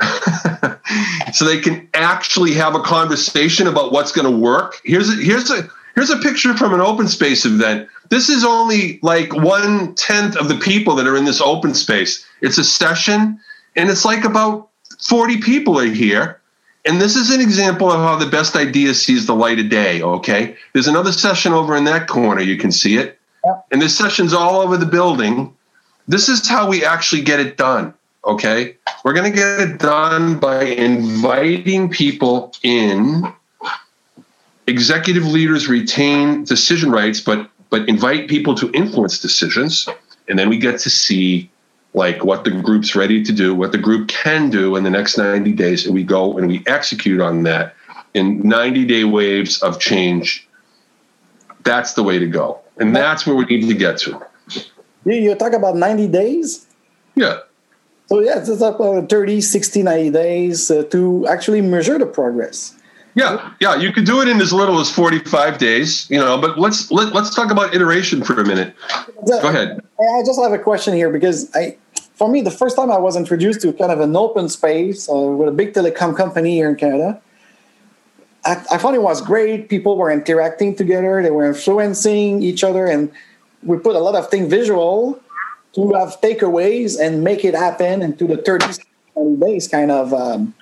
so 1.32 1.44
they 1.44 1.60
can 1.60 1.88
actually 1.94 2.54
have 2.54 2.74
a 2.74 2.80
conversation 2.80 3.66
about 3.66 3.92
what's 3.92 4.12
going 4.12 4.30
to 4.30 4.38
work. 4.38 4.80
Here's 4.84 5.08
a, 5.08 5.16
here's 5.16 5.50
a 5.50 5.68
here's 5.94 6.10
a 6.10 6.18
picture 6.18 6.56
from 6.56 6.74
an 6.74 6.80
open 6.80 7.08
space 7.08 7.44
event. 7.44 7.88
This 8.10 8.28
is 8.28 8.44
only 8.44 8.98
like 9.02 9.34
one 9.34 9.94
tenth 9.94 10.36
of 10.36 10.48
the 10.48 10.56
people 10.56 10.94
that 10.96 11.06
are 11.06 11.16
in 11.16 11.24
this 11.24 11.40
open 11.40 11.74
space. 11.74 12.26
It's 12.40 12.58
a 12.58 12.64
session, 12.64 13.40
and 13.76 13.90
it's 13.90 14.04
like 14.04 14.24
about 14.24 14.68
forty 14.98 15.40
people 15.40 15.78
are 15.78 15.86
here 15.86 16.40
and 16.86 17.00
this 17.00 17.16
is 17.16 17.30
an 17.30 17.40
example 17.40 17.90
of 17.90 18.00
how 18.00 18.16
the 18.16 18.26
best 18.26 18.56
idea 18.56 18.92
sees 18.92 19.26
the 19.26 19.34
light 19.34 19.58
of 19.58 19.70
day. 19.70 20.02
Okay. 20.02 20.56
There's 20.72 20.86
another 20.86 21.12
session 21.12 21.52
over 21.52 21.74
in 21.76 21.84
that 21.84 22.08
corner. 22.08 22.42
You 22.42 22.58
can 22.58 22.70
see 22.70 22.98
it. 22.98 23.18
Yep. 23.44 23.66
And 23.72 23.80
there's 23.80 23.96
sessions 23.96 24.34
all 24.34 24.60
over 24.60 24.76
the 24.76 24.86
building. 24.86 25.54
This 26.08 26.28
is 26.28 26.46
how 26.46 26.68
we 26.68 26.84
actually 26.84 27.22
get 27.22 27.40
it 27.40 27.56
done. 27.56 27.94
Okay. 28.26 28.76
We're 29.02 29.14
going 29.14 29.30
to 29.30 29.36
get 29.36 29.60
it 29.60 29.78
done 29.78 30.38
by 30.38 30.64
inviting 30.64 31.88
people 31.88 32.52
in. 32.62 33.32
Executive 34.66 35.26
leaders 35.26 35.68
retain 35.68 36.44
decision 36.44 36.90
rights, 36.90 37.20
but 37.20 37.50
but 37.70 37.88
invite 37.88 38.28
people 38.28 38.54
to 38.54 38.70
influence 38.72 39.18
decisions. 39.18 39.88
And 40.28 40.38
then 40.38 40.48
we 40.48 40.58
get 40.58 40.78
to 40.80 40.90
see 40.90 41.50
like 41.92 42.24
what 42.24 42.44
the 42.44 42.50
group's 42.50 42.94
ready 42.94 43.22
to 43.22 43.32
do, 43.32 43.54
what 43.54 43.72
the 43.72 43.78
group 43.78 44.08
can 44.08 44.50
do 44.50 44.76
in 44.76 44.84
the 44.84 44.90
next 44.90 45.16
90 45.16 45.52
days, 45.52 45.86
and 45.86 45.94
we 45.94 46.02
go 46.02 46.38
and 46.38 46.48
we 46.48 46.62
execute 46.66 47.20
on 47.20 47.44
that 47.44 47.74
in 48.14 48.46
90 48.46 48.84
day 48.84 49.04
waves 49.04 49.62
of 49.62 49.80
change. 49.80 50.46
That's 51.62 51.94
the 51.94 52.02
way 52.02 52.18
to 52.18 52.26
go. 52.26 52.60
And 52.78 52.94
that's 52.94 53.26
where 53.26 53.36
we 53.36 53.44
need 53.44 53.68
to 53.68 53.74
get 53.74 53.98
to. 53.98 54.20
You 55.04 55.34
talk 55.34 55.52
about 55.52 55.76
90 55.76 56.08
days? 56.08 56.66
Yeah. 57.14 57.40
So, 58.06 58.20
yeah, 58.20 58.38
it's 58.38 58.48
about 58.48 59.08
30, 59.08 59.40
60, 59.40 59.82
90 59.82 60.10
days 60.10 60.70
uh, 60.70 60.84
to 60.90 61.26
actually 61.26 61.60
measure 61.60 61.98
the 61.98 62.06
progress. 62.06 62.74
Yeah, 63.14 63.52
yeah, 63.60 63.76
you 63.76 63.92
could 63.92 64.04
do 64.04 64.20
it 64.22 64.28
in 64.28 64.40
as 64.40 64.52
little 64.52 64.80
as 64.80 64.90
45 64.90 65.58
days, 65.58 66.10
you 66.10 66.18
know, 66.18 66.36
but 66.36 66.58
let's 66.58 66.90
let, 66.90 67.14
let's 67.14 67.32
talk 67.32 67.52
about 67.52 67.72
iteration 67.74 68.24
for 68.24 68.40
a 68.40 68.44
minute. 68.44 68.74
Go 69.26 69.48
ahead. 69.48 69.80
I 70.00 70.22
just 70.26 70.40
have 70.40 70.52
a 70.52 70.58
question 70.58 70.94
here 70.94 71.10
because 71.10 71.48
I 71.54 71.76
for 72.14 72.28
me, 72.28 72.40
the 72.40 72.50
first 72.50 72.76
time 72.76 72.90
I 72.90 72.98
was 72.98 73.16
introduced 73.16 73.60
to 73.62 73.72
kind 73.72 73.90
of 73.90 74.00
an 74.00 74.16
open 74.16 74.48
space 74.48 75.08
uh, 75.08 75.14
with 75.14 75.48
a 75.48 75.52
big 75.52 75.74
telecom 75.74 76.16
company 76.16 76.54
here 76.54 76.68
in 76.68 76.76
Canada, 76.76 77.20
I, 78.44 78.52
I 78.70 78.78
thought 78.78 78.94
it 78.94 79.02
was 79.02 79.20
great. 79.20 79.68
People 79.68 79.96
were 79.96 80.10
interacting 80.10 80.76
together, 80.76 81.22
they 81.22 81.30
were 81.30 81.46
influencing 81.46 82.42
each 82.42 82.62
other, 82.62 82.86
and 82.86 83.10
we 83.62 83.78
put 83.78 83.96
a 83.96 83.98
lot 83.98 84.14
of 84.14 84.30
things 84.30 84.48
visual 84.48 85.20
to 85.74 85.92
have 85.94 86.20
takeaways 86.20 87.00
and 87.00 87.24
make 87.24 87.44
it 87.44 87.54
happen 87.54 88.00
into 88.00 88.26
the 88.26 88.36
30 88.36 88.80
days 89.40 89.66
kind 89.66 89.90
of 89.90 90.14
um, 90.14 90.54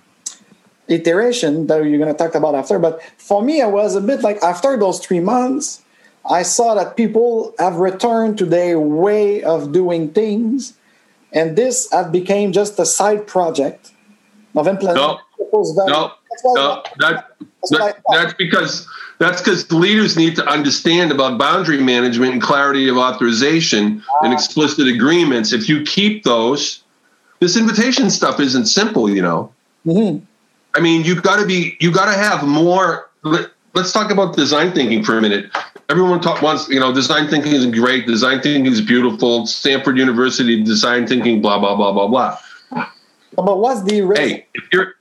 iteration 0.88 1.66
that 1.68 1.84
you're 1.84 1.98
going 1.98 2.12
to 2.12 2.18
talk 2.18 2.34
about 2.34 2.54
after. 2.54 2.78
But 2.78 3.02
for 3.18 3.42
me, 3.42 3.62
I 3.62 3.66
was 3.66 3.94
a 3.94 4.00
bit 4.00 4.22
like 4.22 4.42
after 4.42 4.76
those 4.76 5.00
three 5.00 5.20
months, 5.20 5.82
I 6.30 6.42
saw 6.42 6.74
that 6.74 6.96
people 6.96 7.54
have 7.58 7.76
returned 7.76 8.38
to 8.38 8.46
their 8.46 8.78
way 8.78 9.42
of 9.42 9.72
doing 9.72 10.10
things 10.10 10.74
and 11.32 11.56
this 11.56 11.90
had 11.90 12.12
became 12.12 12.52
just 12.52 12.78
a 12.78 12.86
side 12.86 13.26
project 13.26 13.92
of 14.54 14.68
implementing 14.68 15.02
no, 15.02 15.18
no, 15.52 16.12
no, 16.54 16.82
that, 16.98 17.36
that, 17.70 18.02
that's 18.10 18.34
because 18.34 18.86
that's 19.18 19.40
because 19.40 19.70
leaders 19.72 20.16
need 20.16 20.36
to 20.36 20.46
understand 20.46 21.10
about 21.10 21.38
boundary 21.38 21.80
management 21.80 22.32
and 22.32 22.42
clarity 22.42 22.88
of 22.88 22.96
authorization 22.96 24.02
ah. 24.06 24.24
and 24.24 24.32
explicit 24.32 24.86
agreements. 24.88 25.52
If 25.52 25.68
you 25.68 25.82
keep 25.84 26.24
those, 26.24 26.82
this 27.40 27.56
invitation 27.56 28.10
stuff 28.10 28.40
isn't 28.40 28.66
simple, 28.66 29.08
you 29.08 29.22
know. 29.22 29.52
Mm-hmm. 29.86 30.24
I 30.74 30.80
mean, 30.80 31.04
you've 31.04 31.22
got 31.22 31.38
to 31.40 31.46
be, 31.46 31.76
you 31.80 31.92
got 31.92 32.06
to 32.06 32.18
have 32.18 32.46
more. 32.46 33.10
Let, 33.22 33.50
us 33.74 33.92
talk 33.92 34.10
about 34.10 34.36
design 34.36 34.72
thinking 34.72 35.02
for 35.02 35.16
a 35.16 35.22
minute 35.22 35.50
everyone 35.92 36.20
talk, 36.20 36.40
wants, 36.40 36.68
you 36.70 36.80
know, 36.80 36.92
design 36.92 37.28
thinking 37.28 37.52
is 37.52 37.66
great. 37.66 38.06
Design 38.06 38.40
thinking 38.40 38.64
is 38.64 38.80
beautiful. 38.80 39.46
Stanford 39.46 39.98
University 39.98 40.64
design 40.64 41.06
thinking, 41.06 41.42
blah, 41.42 41.58
blah, 41.58 41.76
blah, 41.76 41.92
blah, 41.92 42.08
blah. 42.08 42.38
But 43.36 43.58
what's 43.58 43.82
the 43.82 44.12
Hey, 44.16 44.46
if 44.54 44.64
you're, 44.72 44.94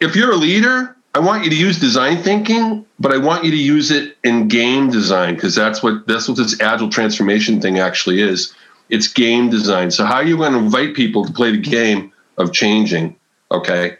if 0.00 0.14
you're 0.14 0.32
a 0.32 0.36
leader, 0.36 0.94
I 1.14 1.20
want 1.20 1.44
you 1.44 1.50
to 1.50 1.56
use 1.56 1.80
design 1.80 2.22
thinking, 2.22 2.84
but 2.98 3.12
I 3.12 3.16
want 3.16 3.44
you 3.44 3.50
to 3.50 3.56
use 3.56 3.90
it 3.90 4.18
in 4.22 4.48
game 4.48 4.90
design 4.90 5.34
because 5.34 5.54
that's 5.54 5.82
what 5.82 6.06
that's 6.06 6.28
what 6.28 6.36
this 6.36 6.60
agile 6.60 6.88
transformation 6.88 7.60
thing 7.60 7.78
actually 7.78 8.22
is. 8.22 8.54
It's 8.90 9.08
game 9.08 9.50
design. 9.50 9.90
So 9.90 10.04
how 10.04 10.16
are 10.16 10.24
you 10.24 10.36
going 10.36 10.52
to 10.52 10.58
invite 10.58 10.94
people 10.94 11.24
to 11.24 11.32
play 11.32 11.50
the 11.50 11.58
game 11.58 12.12
of 12.38 12.52
changing? 12.52 13.16
Okay, 13.50 13.96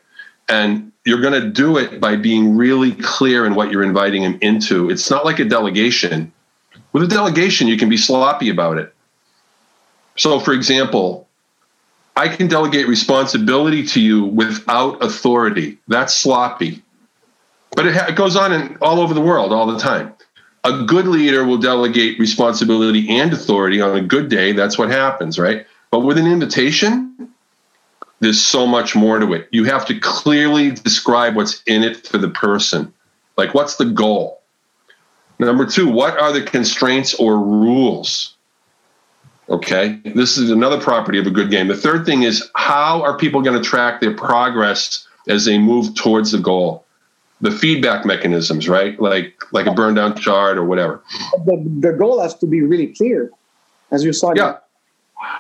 and 0.48 0.89
you're 1.04 1.20
going 1.20 1.40
to 1.40 1.48
do 1.48 1.78
it 1.78 2.00
by 2.00 2.16
being 2.16 2.56
really 2.56 2.92
clear 2.92 3.46
in 3.46 3.54
what 3.54 3.70
you're 3.70 3.82
inviting 3.82 4.22
them 4.22 4.38
into. 4.42 4.90
It's 4.90 5.10
not 5.10 5.24
like 5.24 5.38
a 5.38 5.44
delegation. 5.44 6.32
With 6.92 7.04
a 7.04 7.06
delegation, 7.06 7.68
you 7.68 7.76
can 7.76 7.88
be 7.88 7.96
sloppy 7.96 8.50
about 8.50 8.78
it. 8.78 8.94
So, 10.16 10.40
for 10.40 10.52
example, 10.52 11.28
I 12.16 12.28
can 12.28 12.48
delegate 12.48 12.86
responsibility 12.88 13.86
to 13.86 14.00
you 14.00 14.24
without 14.24 15.02
authority. 15.02 15.78
That's 15.88 16.14
sloppy. 16.14 16.82
But 17.74 17.86
it, 17.86 17.94
ha- 17.94 18.06
it 18.08 18.16
goes 18.16 18.36
on 18.36 18.52
in, 18.52 18.76
all 18.82 19.00
over 19.00 19.14
the 19.14 19.20
world 19.20 19.52
all 19.52 19.66
the 19.66 19.78
time. 19.78 20.12
A 20.64 20.82
good 20.84 21.06
leader 21.06 21.46
will 21.46 21.56
delegate 21.56 22.18
responsibility 22.18 23.08
and 23.08 23.32
authority 23.32 23.80
on 23.80 23.96
a 23.96 24.02
good 24.02 24.28
day. 24.28 24.52
That's 24.52 24.76
what 24.76 24.90
happens, 24.90 25.38
right? 25.38 25.64
But 25.90 26.00
with 26.00 26.18
an 26.18 26.26
invitation, 26.26 27.32
there's 28.20 28.40
so 28.40 28.66
much 28.66 28.94
more 28.94 29.18
to 29.18 29.32
it. 29.32 29.48
You 29.50 29.64
have 29.64 29.86
to 29.86 29.98
clearly 29.98 30.70
describe 30.70 31.34
what's 31.34 31.62
in 31.66 31.82
it 31.82 32.06
for 32.06 32.18
the 32.18 32.28
person. 32.28 32.92
Like, 33.36 33.54
what's 33.54 33.76
the 33.76 33.86
goal? 33.86 34.40
Number 35.38 35.64
two, 35.64 35.88
what 35.88 36.18
are 36.18 36.32
the 36.32 36.42
constraints 36.42 37.14
or 37.14 37.38
rules? 37.38 38.34
Okay, 39.48 39.98
this 40.04 40.36
is 40.38 40.50
another 40.50 40.78
property 40.78 41.18
of 41.18 41.26
a 41.26 41.30
good 41.30 41.50
game. 41.50 41.66
The 41.66 41.76
third 41.76 42.04
thing 42.04 42.22
is 42.22 42.48
how 42.54 43.02
are 43.02 43.16
people 43.16 43.40
going 43.42 43.60
to 43.60 43.66
track 43.66 44.00
their 44.00 44.14
progress 44.14 45.08
as 45.28 45.46
they 45.46 45.58
move 45.58 45.94
towards 45.94 46.30
the 46.30 46.38
goal? 46.38 46.84
The 47.40 47.50
feedback 47.50 48.04
mechanisms, 48.04 48.68
right? 48.68 49.00
Like 49.00 49.42
like 49.50 49.66
a 49.66 49.72
burn 49.72 49.94
down 49.94 50.14
chart 50.14 50.58
or 50.58 50.64
whatever. 50.64 51.02
The, 51.46 51.64
the 51.80 51.92
goal 51.92 52.20
has 52.20 52.34
to 52.36 52.46
be 52.46 52.60
really 52.60 52.88
clear, 52.88 53.30
as 53.90 54.04
you 54.04 54.12
saw. 54.12 54.34
Yeah, 54.36 54.58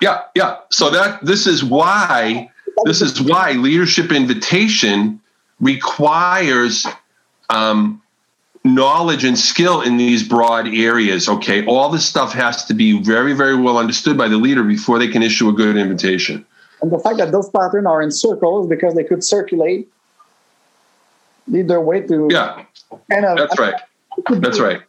yeah, 0.00 0.22
yeah. 0.34 0.56
So 0.70 0.88
that 0.90 1.22
this 1.24 1.46
is 1.46 1.62
why 1.62 2.50
this 2.84 3.02
is 3.02 3.20
why 3.20 3.52
leadership 3.52 4.12
invitation 4.12 5.20
requires 5.60 6.86
um, 7.48 8.02
knowledge 8.64 9.24
and 9.24 9.38
skill 9.38 9.82
in 9.82 9.96
these 9.96 10.26
broad 10.26 10.68
areas. 10.68 11.28
Okay, 11.28 11.64
all 11.66 11.90
this 11.90 12.06
stuff 12.06 12.32
has 12.32 12.64
to 12.66 12.74
be 12.74 13.00
very, 13.02 13.32
very 13.32 13.56
well 13.56 13.78
understood 13.78 14.16
by 14.16 14.28
the 14.28 14.36
leader 14.36 14.62
before 14.62 14.98
they 14.98 15.08
can 15.08 15.22
issue 15.22 15.48
a 15.48 15.52
good 15.52 15.76
invitation. 15.76 16.44
And 16.82 16.90
the 16.90 16.98
fact 16.98 17.18
that 17.18 17.32
those 17.32 17.48
patterns 17.50 17.86
are 17.86 18.00
in 18.00 18.10
circles 18.10 18.66
because 18.66 18.94
they 18.94 19.04
could 19.04 19.22
circulate, 19.22 19.90
lead 21.46 21.68
their 21.68 21.80
way 21.80 22.00
to 22.00 22.28
yeah, 22.30 22.64
kind 23.10 23.24
of. 23.24 23.36
That's 23.36 23.58
right. 23.58 23.74
That's 24.28 24.60
right. 24.60 24.80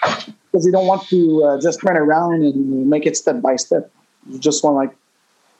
Because 0.00 0.66
you 0.66 0.72
don't 0.72 0.86
want 0.86 1.06
to 1.08 1.44
uh, 1.44 1.60
just 1.60 1.82
run 1.82 1.96
around 1.96 2.42
and 2.42 2.88
make 2.88 3.06
it 3.06 3.16
step 3.16 3.40
by 3.40 3.56
step. 3.56 3.90
You 4.30 4.38
just 4.38 4.62
want 4.62 4.76
like 4.76 4.96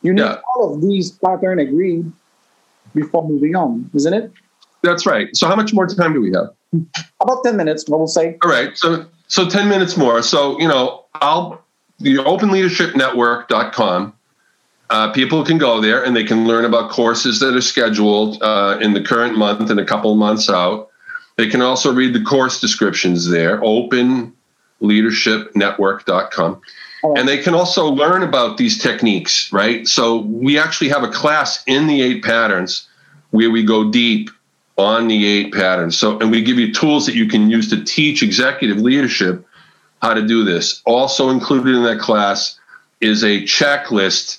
you 0.03 0.13
need 0.13 0.23
yeah. 0.23 0.41
all 0.55 0.75
of 0.75 0.83
these 0.83 1.11
pattern 1.11 1.59
agreed 1.59 2.11
before 2.95 3.29
moving 3.29 3.57
on, 3.57 3.91
isn't 3.95 4.13
it? 4.13 4.31
That's 4.83 5.07
right. 5.07 5.35
So 5.35 5.47
how 5.47 5.57
much 5.57 5.73
more 5.73 5.87
time 5.87 6.13
do 6.13 6.21
we 6.21 6.31
have? 6.33 6.51
About 7.21 7.43
10 7.45 7.57
minutes, 7.57 7.85
we'll 7.89 8.07
say. 8.07 8.37
All 8.43 8.51
right. 8.51 8.77
So 8.77 9.07
so 9.29 9.49
10 9.49 9.67
minutes 9.69 9.97
more. 9.97 10.21
So, 10.23 10.61
you 10.61 10.69
know, 10.69 11.07
I'll 11.15 11.65
the 12.01 12.17
openleadershipnetwork.com. 12.17 14.13
Uh, 14.91 15.13
people 15.13 15.45
can 15.45 15.57
go 15.57 15.81
there 15.81 16.05
and 16.05 16.15
they 16.15 16.25
can 16.25 16.47
learn 16.47 16.67
about 16.67 16.91
courses 16.91 17.41
that 17.41 17.57
are 17.57 17.63
scheduled 17.63 18.43
uh, 18.43 18.79
in 18.83 18.93
the 18.93 19.03
current 19.03 19.39
month 19.39 19.71
and 19.71 19.81
a 19.81 19.85
couple 19.85 20.15
months 20.17 20.51
out. 20.51 20.91
They 21.37 21.49
can 21.49 21.63
also 21.63 21.95
read 21.95 22.13
the 22.13 22.23
course 22.23 22.61
descriptions 22.61 23.31
there, 23.31 23.59
openleadershipnetwork.com. 23.63 26.61
Right. 27.05 27.19
And 27.19 27.29
they 27.29 27.39
can 27.39 27.55
also 27.55 27.87
learn 27.89 28.23
about 28.23 28.57
these 28.59 28.79
techniques, 28.79 29.53
right? 29.53 29.87
So 29.89 30.19
we 30.19 30.59
actually 30.59 30.91
have 30.91 31.03
a 31.03 31.11
class 31.11 31.63
in 31.67 31.87
the 31.87 32.01
eight 32.01 32.23
patterns 32.23 32.89
where 33.31 33.51
we 33.51 33.65
go 33.65 33.91
deep 33.91 34.31
on 34.79 35.09
the 35.09 35.27
eight 35.27 35.53
patterns. 35.53 35.99
So, 35.99 36.19
and 36.21 36.31
we 36.31 36.43
give 36.43 36.59
you 36.59 36.73
tools 36.73 37.07
that 37.07 37.15
you 37.15 37.27
can 37.27 37.51
use 37.51 37.69
to 37.71 37.85
teach 37.85 38.23
executive 38.23 38.79
leadership 38.79 39.47
how 40.01 40.15
to 40.15 40.27
do 40.27 40.45
this. 40.45 40.83
Also 40.85 41.31
included 41.31 41.75
in 41.75 41.83
that 41.85 41.99
class 42.01 42.59
is 43.01 43.23
a 43.23 43.43
checklist 43.43 44.39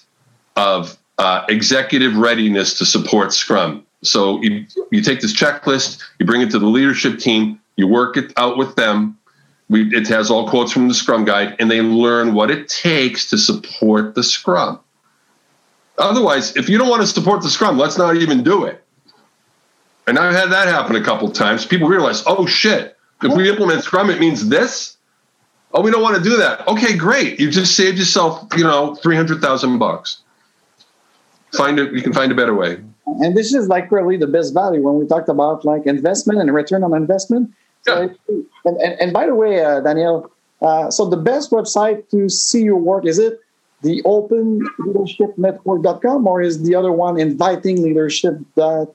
of 0.56 0.98
uh, 1.18 1.46
executive 1.50 2.18
readiness 2.18 2.78
to 2.78 2.86
support 2.86 3.34
Scrum. 3.34 3.86
So 4.04 4.42
you, 4.42 4.66
you 4.92 5.02
take 5.02 5.22
this 5.22 5.34
checklist, 5.34 6.02
you 6.20 6.26
bring 6.26 6.42
it 6.42 6.52
to 6.52 6.60
the 6.60 6.68
leadership 6.68 7.20
team, 7.20 7.60
you 7.76 7.88
work 7.88 8.18
it 8.18 8.34
out 8.38 8.58
with 8.58 8.76
them. 8.76 9.18
We, 9.74 9.92
it 9.92 10.08
has 10.10 10.30
all 10.30 10.48
quotes 10.48 10.72
from 10.72 10.88
the 10.88 10.94
Scrum 10.94 11.26
Guide, 11.26 11.56
and 11.58 11.72
they 11.72 11.82
learn 11.82 12.36
what 12.36 12.52
it 12.52 12.70
takes 12.70 13.28
to 13.32 13.40
support 13.40 14.14
the 14.14 14.22
Scrum. 14.22 14.80
Otherwise, 15.98 16.56
if 16.56 16.70
you 16.70 16.78
don't 16.78 16.90
want 16.90 17.02
to 17.02 17.08
support 17.08 17.42
the 17.42 17.50
Scrum, 17.50 17.80
let's 17.80 17.98
not 17.98 18.16
even 18.16 18.44
do 18.44 18.66
it. 18.66 18.84
And 20.06 20.20
I've 20.20 20.36
had 20.36 20.52
that 20.52 20.68
happen 20.68 20.96
a 20.96 21.04
couple 21.04 21.28
times. 21.32 21.66
People 21.66 21.88
realize, 21.88 22.22
oh 22.28 22.46
shit, 22.46 22.96
if 23.24 23.36
we 23.36 23.50
implement 23.50 23.84
Scrum, 23.84 24.12
it 24.12 24.20
means 24.20 24.48
this. 24.48 24.96
Oh, 25.74 25.82
we 25.82 25.90
don't 25.90 26.04
want 26.04 26.18
to 26.18 26.24
do 26.24 26.38
that. 26.38 26.68
Okay, 26.68 26.96
great. 26.96 27.40
You 27.40 27.50
just 27.50 27.76
saved 27.76 27.98
yourself, 27.98 28.46
you 28.56 28.64
know, 28.64 28.94
three 28.94 29.16
hundred 29.16 29.42
thousand 29.42 29.80
bucks. 29.80 30.22
Find 31.58 31.80
it. 31.80 31.92
You 31.94 32.04
can 32.04 32.14
find 32.14 32.32
a 32.32 32.36
better 32.36 32.54
way. 32.54 32.78
And 33.08 33.36
this 33.36 33.56
is 33.56 33.70
like 33.70 33.92
really 33.92 34.18
the 34.18 34.28
best 34.28 34.54
value 34.54 34.84
when 34.84 35.00
we 35.00 35.08
talked 35.08 35.30
about 35.30 35.66
like 35.66 35.88
investment 35.88 36.40
and 36.40 36.54
return 36.54 36.84
on 36.84 36.94
investment. 36.94 37.52
Yeah. 37.88 38.08
So, 38.28 38.46
and, 38.66 38.78
and, 38.78 39.02
and 39.02 39.14
by 39.14 39.26
the 39.26 39.36
way, 39.36 39.64
uh, 39.64 39.82
Daniel, 39.82 40.32
uh, 40.62 40.90
so 40.90 41.10
the 41.10 41.18
best 41.18 41.52
website 41.52 42.10
to 42.12 42.30
see 42.30 42.64
your 42.64 42.78
work 42.78 43.06
is 43.06 43.20
it 43.20 43.42
the 43.84 44.02
open 44.06 44.66
leadership 44.80 45.38
network.com 45.38 46.26
or 46.26 46.42
is 46.42 46.64
the 46.64 46.74
other 46.74 46.92
one 46.92 47.20
inviting 47.20 47.84
leadership 47.84 48.40
I 48.58 48.88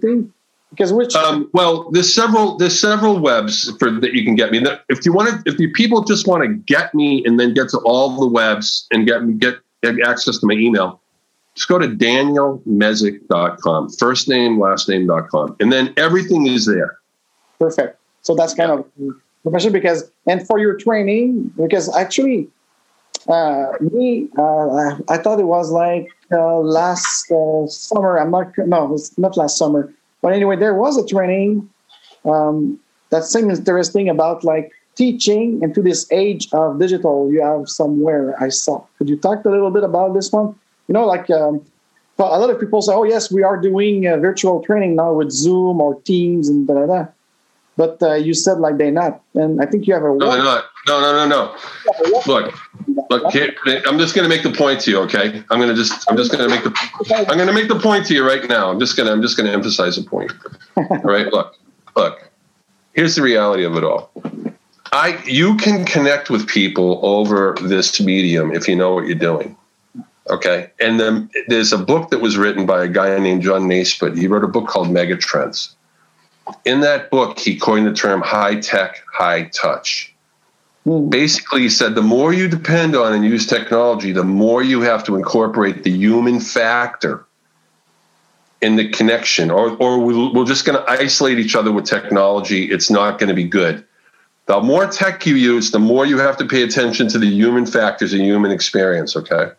think. 0.00 0.30
Because 0.70 0.92
which? 0.92 1.14
Um, 1.14 1.48
well, 1.52 1.88
there's 1.92 2.12
several 2.12 2.56
there's 2.56 2.78
several 2.78 3.20
webs 3.20 3.72
for 3.78 3.92
that 3.92 4.12
you 4.12 4.24
can 4.24 4.34
get 4.34 4.50
me. 4.50 4.60
If 4.88 5.06
you 5.06 5.12
want 5.12 5.30
to, 5.30 5.52
if 5.52 5.60
you 5.60 5.70
people 5.70 6.02
just 6.02 6.26
want 6.26 6.42
to 6.42 6.48
get 6.48 6.92
me 6.94 7.24
and 7.24 7.38
then 7.38 7.54
get 7.54 7.68
to 7.68 7.78
all 7.84 8.18
the 8.18 8.26
webs 8.26 8.88
and 8.90 9.06
get 9.06 9.38
get, 9.38 9.60
get 9.84 9.94
access 10.04 10.38
to 10.38 10.46
my 10.46 10.54
email, 10.54 11.00
just 11.54 11.68
go 11.68 11.78
to 11.78 11.86
danielmezick.com, 11.86 13.90
first 13.90 14.28
name, 14.28 14.58
last 14.58 14.88
name.com, 14.88 15.54
and 15.60 15.72
then 15.72 15.94
everything 15.96 16.48
is 16.48 16.66
there. 16.66 16.98
Perfect. 17.64 17.98
So 18.20 18.34
that's 18.34 18.54
kind 18.54 18.70
of 18.70 18.84
professional 19.42 19.72
because, 19.72 20.10
and 20.26 20.46
for 20.46 20.58
your 20.58 20.76
training, 20.76 21.52
because 21.56 21.94
actually, 21.94 22.48
uh, 23.28 23.72
me, 23.80 24.28
uh, 24.36 24.96
I 25.08 25.16
thought 25.16 25.40
it 25.40 25.46
was 25.46 25.70
like 25.70 26.08
uh, 26.30 26.58
last 26.58 27.30
uh, 27.30 27.66
summer. 27.66 28.18
I'm 28.18 28.30
not 28.30 28.52
no, 28.58 28.84
it 28.84 28.90
was 28.90 29.16
not 29.16 29.36
last 29.36 29.56
summer. 29.56 29.92
But 30.20 30.32
anyway, 30.34 30.56
there 30.56 30.74
was 30.74 30.98
a 30.98 31.06
training 31.06 31.68
um, 32.26 32.78
that 33.10 33.24
seems 33.24 33.58
interesting 33.58 34.08
about 34.10 34.44
like 34.44 34.72
teaching 34.94 35.62
into 35.62 35.80
this 35.80 36.06
age 36.12 36.48
of 36.52 36.78
digital. 36.78 37.32
You 37.32 37.42
have 37.42 37.68
somewhere 37.68 38.34
I 38.42 38.50
saw. 38.50 38.84
Could 38.98 39.08
you 39.08 39.16
talk 39.16 39.44
a 39.44 39.48
little 39.48 39.70
bit 39.70 39.84
about 39.84 40.12
this 40.14 40.30
one? 40.30 40.54
You 40.88 40.92
know, 40.92 41.06
like 41.06 41.30
um, 41.30 41.64
a 42.18 42.38
lot 42.38 42.50
of 42.50 42.60
people 42.60 42.82
say, 42.82 42.92
"Oh 42.92 43.04
yes, 43.04 43.32
we 43.32 43.42
are 43.42 43.58
doing 43.58 44.06
uh, 44.06 44.18
virtual 44.18 44.62
training 44.62 44.96
now 44.96 45.14
with 45.14 45.30
Zoom 45.30 45.80
or 45.80 46.00
Teams 46.02 46.50
and 46.50 46.66
da 46.66 46.74
da 46.74 46.86
da." 46.86 47.06
But 47.76 48.00
uh, 48.02 48.14
you 48.14 48.34
said 48.34 48.58
like 48.58 48.78
they're 48.78 48.92
not, 48.92 49.20
and 49.34 49.60
I 49.60 49.66
think 49.66 49.86
you 49.86 49.94
have 49.94 50.04
a. 50.04 50.14
No, 50.14 50.30
they're 50.30 50.44
not. 50.44 50.66
No, 50.86 51.00
no, 51.00 51.12
no, 51.12 51.26
no. 51.26 52.20
Look, 52.26 52.54
look. 53.10 53.34
I'm 53.34 53.98
just 53.98 54.14
going 54.14 54.22
to 54.22 54.28
make 54.28 54.44
the 54.44 54.54
point 54.56 54.80
to 54.82 54.90
you. 54.92 55.00
Okay, 55.00 55.42
I'm 55.50 55.58
going 55.58 55.68
to 55.68 55.74
just. 55.74 56.08
I'm 56.08 56.16
just 56.16 56.30
going 56.30 56.48
to 56.48 56.54
make 56.54 56.62
the. 56.62 57.26
I'm 57.28 57.36
going 57.36 57.48
to 57.48 57.52
make 57.52 57.68
the 57.68 57.78
point 57.78 58.06
to 58.06 58.14
you 58.14 58.24
right 58.24 58.48
now. 58.48 58.70
I'm 58.70 58.78
just 58.78 58.96
going 58.96 59.08
to. 59.08 59.12
I'm 59.12 59.22
just 59.22 59.36
going 59.36 59.46
to 59.46 59.52
emphasize 59.52 59.98
a 59.98 60.04
point. 60.04 60.32
All 60.76 61.00
right. 61.02 61.26
Look, 61.26 61.56
look. 61.96 62.30
Here's 62.92 63.16
the 63.16 63.22
reality 63.22 63.64
of 63.64 63.76
it 63.76 63.82
all. 63.82 64.12
I. 64.92 65.20
You 65.24 65.56
can 65.56 65.84
connect 65.84 66.30
with 66.30 66.46
people 66.46 67.00
over 67.04 67.56
this 67.60 68.00
medium 68.00 68.54
if 68.54 68.68
you 68.68 68.76
know 68.76 68.94
what 68.94 69.06
you're 69.06 69.16
doing. 69.16 69.56
Okay, 70.30 70.70
and 70.80 71.00
then 71.00 71.28
there's 71.48 71.72
a 71.72 71.78
book 71.78 72.10
that 72.10 72.20
was 72.20 72.36
written 72.36 72.66
by 72.66 72.84
a 72.84 72.88
guy 72.88 73.18
named 73.18 73.42
John 73.42 73.62
Naisbitt. 73.62 74.16
He 74.16 74.28
wrote 74.28 74.44
a 74.44 74.48
book 74.48 74.68
called 74.68 74.88
Megatrends 74.88 75.74
in 76.64 76.80
that 76.80 77.10
book, 77.10 77.38
he 77.38 77.58
coined 77.58 77.86
the 77.86 77.92
term 77.92 78.20
high 78.20 78.60
tech, 78.60 79.02
high 79.10 79.44
touch. 79.44 80.14
Mm. 80.86 81.10
Basically, 81.10 81.62
he 81.62 81.68
said 81.68 81.94
the 81.94 82.02
more 82.02 82.32
you 82.32 82.48
depend 82.48 82.94
on 82.94 83.12
and 83.12 83.24
use 83.24 83.46
technology, 83.46 84.12
the 84.12 84.24
more 84.24 84.62
you 84.62 84.82
have 84.82 85.04
to 85.04 85.16
incorporate 85.16 85.82
the 85.82 85.90
human 85.90 86.40
factor 86.40 87.24
in 88.60 88.76
the 88.76 88.88
connection, 88.88 89.50
or, 89.50 89.76
or 89.76 89.98
we're 89.98 90.46
just 90.46 90.64
going 90.64 90.78
to 90.78 90.90
isolate 90.90 91.38
each 91.38 91.54
other 91.54 91.70
with 91.70 91.84
technology. 91.84 92.64
It's 92.70 92.90
not 92.90 93.18
going 93.18 93.28
to 93.28 93.34
be 93.34 93.44
good. 93.44 93.84
The 94.46 94.60
more 94.60 94.86
tech 94.86 95.26
you 95.26 95.36
use, 95.36 95.70
the 95.70 95.78
more 95.78 96.06
you 96.06 96.18
have 96.18 96.36
to 96.38 96.46
pay 96.46 96.62
attention 96.62 97.08
to 97.08 97.18
the 97.18 97.26
human 97.26 97.66
factors 97.66 98.12
and 98.12 98.22
human 98.22 98.50
experience, 98.50 99.16
okay? 99.16 99.52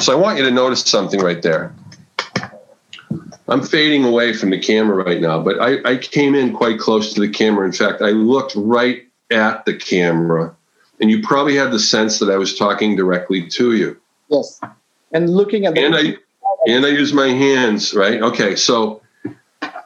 So 0.00 0.12
I 0.12 0.16
want 0.16 0.38
you 0.38 0.44
to 0.44 0.50
notice 0.50 0.82
something 0.82 1.20
right 1.20 1.42
there. 1.42 1.74
I'm 3.52 3.62
fading 3.62 4.04
away 4.04 4.32
from 4.32 4.48
the 4.48 4.58
camera 4.58 5.04
right 5.04 5.20
now, 5.20 5.42
but 5.42 5.60
I, 5.60 5.76
I 5.84 5.96
came 5.98 6.34
in 6.34 6.54
quite 6.54 6.78
close 6.78 7.12
to 7.12 7.20
the 7.20 7.28
camera. 7.28 7.66
In 7.66 7.72
fact, 7.72 8.00
I 8.00 8.08
looked 8.10 8.54
right 8.56 9.06
at 9.30 9.66
the 9.66 9.76
camera, 9.76 10.56
and 11.00 11.10
you 11.10 11.20
probably 11.20 11.54
had 11.54 11.70
the 11.70 11.78
sense 11.78 12.18
that 12.20 12.30
I 12.30 12.38
was 12.38 12.56
talking 12.56 12.96
directly 12.96 13.46
to 13.48 13.76
you. 13.76 14.00
Yes, 14.28 14.58
and 15.12 15.28
looking 15.28 15.66
at 15.66 15.74
the 15.74 15.84
and 15.84 15.94
I 15.94 16.16
and 16.66 16.86
I 16.86 16.88
use 16.88 17.12
my 17.12 17.28
hands. 17.28 17.92
Right. 17.92 18.22
Okay. 18.22 18.56
So 18.56 19.02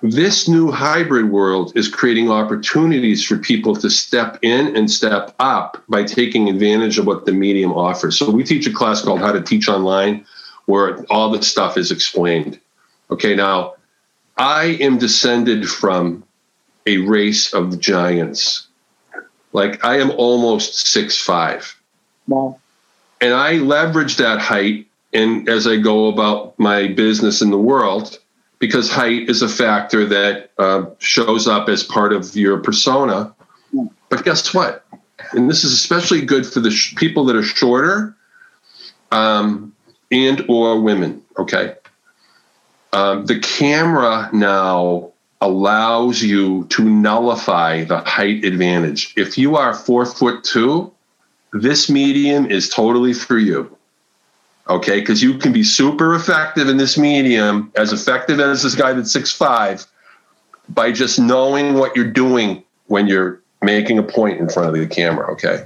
this 0.01 0.47
new 0.47 0.71
hybrid 0.71 1.31
world 1.31 1.73
is 1.75 1.89
creating 1.89 2.31
opportunities 2.31 3.25
for 3.25 3.37
people 3.37 3.75
to 3.77 3.91
step 3.91 4.39
in 4.43 4.77
and 4.77 4.89
step 4.89 5.35
up 5.41 5.83
by 5.89 6.05
taking 6.05 6.49
advantage 6.49 6.99
of 6.99 7.07
what 7.07 7.27
the 7.27 7.33
medium 7.33 7.73
offers. 7.73 8.17
So 8.17 8.31
we 8.31 8.45
teach 8.45 8.69
a 8.69 8.73
class 8.73 9.03
called 9.03 9.19
How 9.19 9.33
to 9.33 9.43
Teach 9.43 9.69
Online, 9.69 10.25
where 10.67 11.05
all 11.11 11.31
the 11.31 11.43
stuff 11.43 11.77
is 11.77 11.91
explained. 11.91 12.61
Okay, 13.11 13.35
now 13.35 13.75
I 14.37 14.79
am 14.81 14.99
descended 14.99 15.69
from 15.69 16.25
a 16.87 16.99
race 16.99 17.53
of 17.53 17.81
giants. 17.81 18.67
Like 19.53 19.85
I 19.85 19.99
am 19.99 20.11
almost 20.11 20.87
six 20.89 21.17
five. 21.17 21.77
Wow. 22.29 22.59
And 23.21 23.33
I 23.33 23.55
leverage 23.55 24.17
that 24.17 24.41
height 24.41 24.87
and 25.13 25.49
as 25.49 25.67
I 25.67 25.77
go 25.77 26.09
about 26.09 26.59
my 26.59 26.89
business 26.89 27.41
in 27.41 27.51
the 27.51 27.59
world, 27.59 28.19
because 28.59 28.91
height 28.91 29.31
is 29.31 29.43
a 29.43 29.49
factor 29.49 30.05
that 30.07 30.51
uh, 30.59 30.87
shows 30.99 31.49
up 31.49 31.69
as 31.69 31.83
part 31.83 32.13
of 32.13 32.37
your 32.37 32.59
persona. 32.59 33.35
But 34.09 34.25
guess 34.25 34.53
what? 34.53 34.85
And 35.33 35.49
this 35.49 35.65
is 35.65 35.73
especially 35.73 36.23
good 36.23 36.47
for 36.47 36.61
the 36.61 36.71
sh- 36.71 36.95
people 36.97 37.25
that 37.27 37.37
are 37.37 37.43
shorter 37.43 38.15
um, 39.11 39.75
and 40.11 40.45
or 40.49 40.81
women. 40.81 41.23
Okay, 41.39 41.75
um, 42.93 43.27
the 43.27 43.41
camera 43.41 44.31
now 44.33 45.13
allows 45.41 46.23
you 46.23 46.65
to 46.71 46.83
nullify 46.83 47.85
the 47.85 47.99
height 48.01 48.45
advantage. 48.45 49.13
If 49.17 49.37
you 49.37 49.57
are 49.57 49.75
four 49.75 50.07
foot 50.07 50.45
two, 50.45 50.93
this 51.53 51.91
medium 51.91 52.47
is 52.51 52.69
totally 52.69 53.13
for 53.13 53.39
you. 53.39 53.77
Okay, 54.69 54.99
because 55.01 55.23
you 55.23 55.39
can 55.39 55.53
be 55.53 55.63
super 55.63 56.15
effective 56.15 56.69
in 56.69 56.77
this 56.77 56.99
medium, 56.99 57.71
as 57.77 57.93
effective 57.93 58.41
as 58.41 58.63
this 58.63 58.75
guy 58.75 58.93
that's 58.93 59.13
six 59.13 59.31
five, 59.31 59.87
by 60.69 60.91
just 60.91 61.21
knowing 61.21 61.75
what 61.75 61.95
you're 61.95 62.11
doing 62.11 62.65
when 62.87 63.07
you're 63.07 63.41
making 63.63 63.99
a 63.99 64.03
point 64.03 64.41
in 64.41 64.49
front 64.49 64.69
of 64.69 64.75
the 64.75 64.87
camera. 64.87 65.31
Okay, 65.33 65.63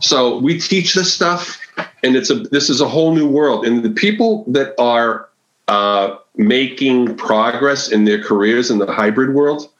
so 0.00 0.38
we 0.38 0.58
teach 0.58 0.94
this 0.94 1.12
stuff, 1.12 1.60
and 2.02 2.16
it's 2.16 2.30
a 2.30 2.34
this 2.34 2.68
is 2.68 2.80
a 2.80 2.88
whole 2.88 3.14
new 3.14 3.28
world, 3.28 3.64
and 3.64 3.84
the 3.84 3.90
people 3.90 4.44
that 4.48 4.74
are 4.80 5.28
uh, 5.68 6.16
making 6.36 7.16
progress 7.16 7.90
in 7.90 8.04
their 8.04 8.22
careers 8.22 8.70
in 8.70 8.78
the 8.78 8.90
hybrid 8.90 9.34
world 9.34 9.70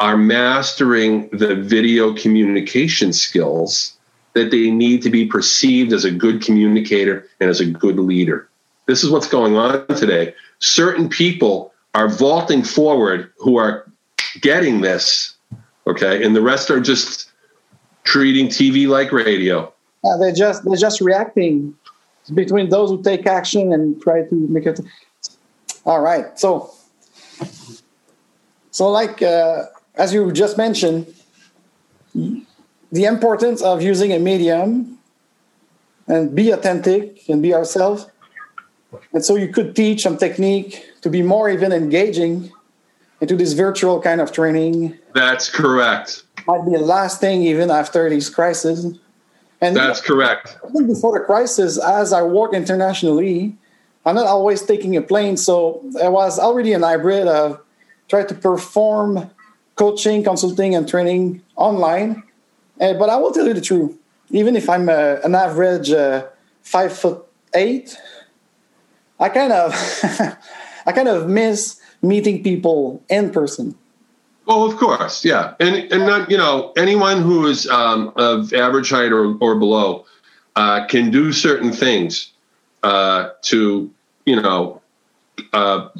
are 0.00 0.16
mastering 0.16 1.28
the 1.30 1.54
video 1.54 2.14
communication 2.14 3.12
skills 3.12 3.96
that 4.32 4.50
they 4.50 4.70
need 4.70 5.02
to 5.02 5.10
be 5.10 5.26
perceived 5.26 5.92
as 5.92 6.04
a 6.04 6.10
good 6.10 6.42
communicator 6.42 7.26
and 7.40 7.50
as 7.50 7.60
a 7.60 7.66
good 7.66 7.98
leader. 7.98 8.48
This 8.86 9.04
is 9.04 9.10
what's 9.10 9.28
going 9.28 9.56
on 9.56 9.86
today. 9.88 10.34
Certain 10.58 11.08
people 11.08 11.72
are 11.94 12.08
vaulting 12.08 12.62
forward 12.62 13.30
who 13.38 13.56
are 13.56 13.90
getting 14.40 14.80
this, 14.80 15.34
okay, 15.86 16.24
and 16.24 16.34
the 16.34 16.42
rest 16.42 16.70
are 16.70 16.80
just 16.80 17.30
treating 18.04 18.48
TV 18.48 18.88
like 18.88 19.12
radio. 19.12 19.72
Uh, 20.02 20.16
they're 20.16 20.32
just 20.32 20.64
they're 20.64 20.76
just 20.76 21.00
reacting 21.00 21.74
between 22.30 22.68
those 22.68 22.90
who 22.90 23.02
take 23.02 23.26
action 23.26 23.72
and 23.72 24.00
try 24.02 24.22
to 24.22 24.34
make 24.48 24.66
it 24.66 24.80
all 25.84 26.00
right. 26.00 26.38
So, 26.38 26.72
so 28.70 28.90
like 28.90 29.22
uh, 29.22 29.66
as 29.94 30.12
you 30.12 30.32
just 30.32 30.56
mentioned, 30.56 31.12
the 32.14 33.04
importance 33.04 33.62
of 33.62 33.82
using 33.82 34.12
a 34.12 34.18
medium 34.18 34.98
and 36.08 36.34
be 36.34 36.50
authentic 36.50 37.28
and 37.28 37.42
be 37.42 37.54
ourselves. 37.54 38.06
And 39.12 39.24
so 39.24 39.36
you 39.36 39.48
could 39.48 39.76
teach 39.76 40.02
some 40.02 40.16
technique 40.16 40.84
to 41.02 41.08
be 41.08 41.22
more 41.22 41.48
even 41.48 41.72
engaging 41.72 42.50
into 43.20 43.36
this 43.36 43.52
virtual 43.52 44.00
kind 44.00 44.20
of 44.20 44.32
training. 44.32 44.98
That's 45.14 45.48
correct. 45.48 46.24
Might 46.46 46.64
be 46.64 46.72
the 46.72 46.78
last 46.78 47.20
thing 47.20 47.42
even 47.42 47.70
after 47.70 48.08
these 48.10 48.28
crises. 48.28 48.98
And 49.60 49.76
that's 49.76 50.00
correct. 50.00 50.58
Even 50.70 50.86
before 50.86 51.18
the 51.18 51.24
crisis, 51.24 51.78
as 51.78 52.12
I 52.12 52.22
work 52.22 52.54
internationally, 52.54 53.56
I'm 54.06 54.14
not 54.14 54.26
always 54.26 54.62
taking 54.62 54.96
a 54.96 55.02
plane, 55.02 55.36
so 55.36 55.84
I 56.02 56.08
was 56.08 56.38
already 56.38 56.72
an 56.72 56.82
hybrid 56.82 57.28
of 57.28 57.60
try 58.08 58.24
to 58.24 58.34
perform 58.34 59.30
coaching, 59.76 60.24
consulting, 60.24 60.74
and 60.74 60.88
training 60.88 61.42
online. 61.56 62.22
Uh, 62.80 62.94
but 62.94 63.10
I 63.10 63.16
will 63.16 63.32
tell 63.32 63.46
you 63.46 63.54
the 63.54 63.60
truth. 63.60 63.96
Even 64.30 64.56
if 64.56 64.68
I'm 64.68 64.88
uh, 64.88 65.16
an 65.24 65.34
average 65.34 65.90
uh, 65.90 66.26
five 66.62 66.96
foot 66.96 67.26
eight, 67.54 67.96
I 69.18 69.28
kind 69.28 69.52
of 69.52 69.74
I 70.86 70.92
kind 70.92 71.08
of 71.08 71.28
miss 71.28 71.80
meeting 72.00 72.42
people 72.42 73.02
in 73.08 73.30
person. 73.30 73.76
Oh, 74.52 74.68
of 74.68 74.76
course, 74.78 75.24
yeah, 75.24 75.54
and 75.60 75.76
and 75.92 76.06
not 76.06 76.28
you 76.28 76.36
know 76.36 76.72
anyone 76.76 77.22
who 77.22 77.46
is 77.46 77.68
um, 77.68 78.12
of 78.16 78.52
average 78.52 78.90
height 78.90 79.12
or 79.12 79.36
or 79.38 79.54
below 79.54 80.06
uh, 80.56 80.86
can 80.86 81.12
do 81.12 81.32
certain 81.32 81.70
things 81.70 82.32
uh, 82.82 83.30
to 83.42 83.88
you 84.26 84.42
know 84.42 84.82
uh, 85.52 85.90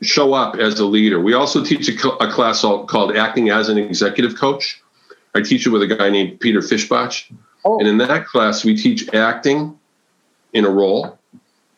show 0.00 0.32
up 0.32 0.54
as 0.54 0.78
a 0.78 0.86
leader. 0.86 1.20
We 1.20 1.34
also 1.34 1.64
teach 1.64 1.88
a, 1.88 2.08
a, 2.18 2.30
class 2.30 2.60
called 2.60 3.16
acting 3.16 3.50
as 3.50 3.68
an 3.68 3.78
executive 3.78 4.38
coach. 4.38 4.80
I 5.34 5.40
teach 5.40 5.66
it 5.66 5.70
with 5.70 5.82
a 5.82 5.88
guy 5.88 6.08
named 6.08 6.38
Peter 6.38 6.60
Fishbach, 6.60 7.32
oh. 7.64 7.80
and 7.80 7.88
in 7.88 7.98
that 7.98 8.26
class 8.26 8.64
we 8.64 8.76
teach 8.76 9.12
acting 9.12 9.76
in 10.52 10.64
a 10.64 10.70
role. 10.70 11.15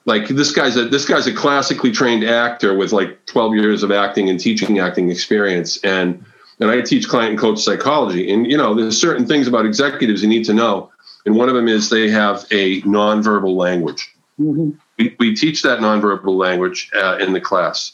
Like 0.08 0.28
this 0.28 0.52
guy's 0.52 0.74
a 0.78 0.88
this 0.88 1.04
guy's 1.04 1.26
a 1.26 1.34
classically 1.34 1.92
trained 1.92 2.24
actor 2.24 2.74
with 2.74 2.94
like 2.94 3.26
12 3.26 3.56
years 3.56 3.82
of 3.82 3.90
acting 3.90 4.30
and 4.30 4.40
teaching 4.40 4.78
acting 4.78 5.10
experience, 5.10 5.76
and 5.84 6.24
and 6.60 6.70
I 6.70 6.80
teach 6.80 7.06
client 7.06 7.32
and 7.32 7.38
coach 7.38 7.60
psychology. 7.60 8.32
And 8.32 8.50
you 8.50 8.56
know, 8.56 8.74
there's 8.74 8.98
certain 8.98 9.26
things 9.26 9.46
about 9.46 9.66
executives 9.66 10.22
you 10.22 10.28
need 10.30 10.46
to 10.46 10.54
know, 10.54 10.90
and 11.26 11.36
one 11.36 11.50
of 11.50 11.54
them 11.54 11.68
is 11.68 11.90
they 11.90 12.08
have 12.08 12.46
a 12.50 12.80
nonverbal 12.82 13.54
language. 13.54 14.14
Mm-hmm. 14.40 14.70
We, 14.98 15.14
we 15.18 15.36
teach 15.36 15.60
that 15.60 15.80
nonverbal 15.80 16.34
language 16.34 16.90
uh, 16.94 17.18
in 17.18 17.34
the 17.34 17.40
class. 17.42 17.92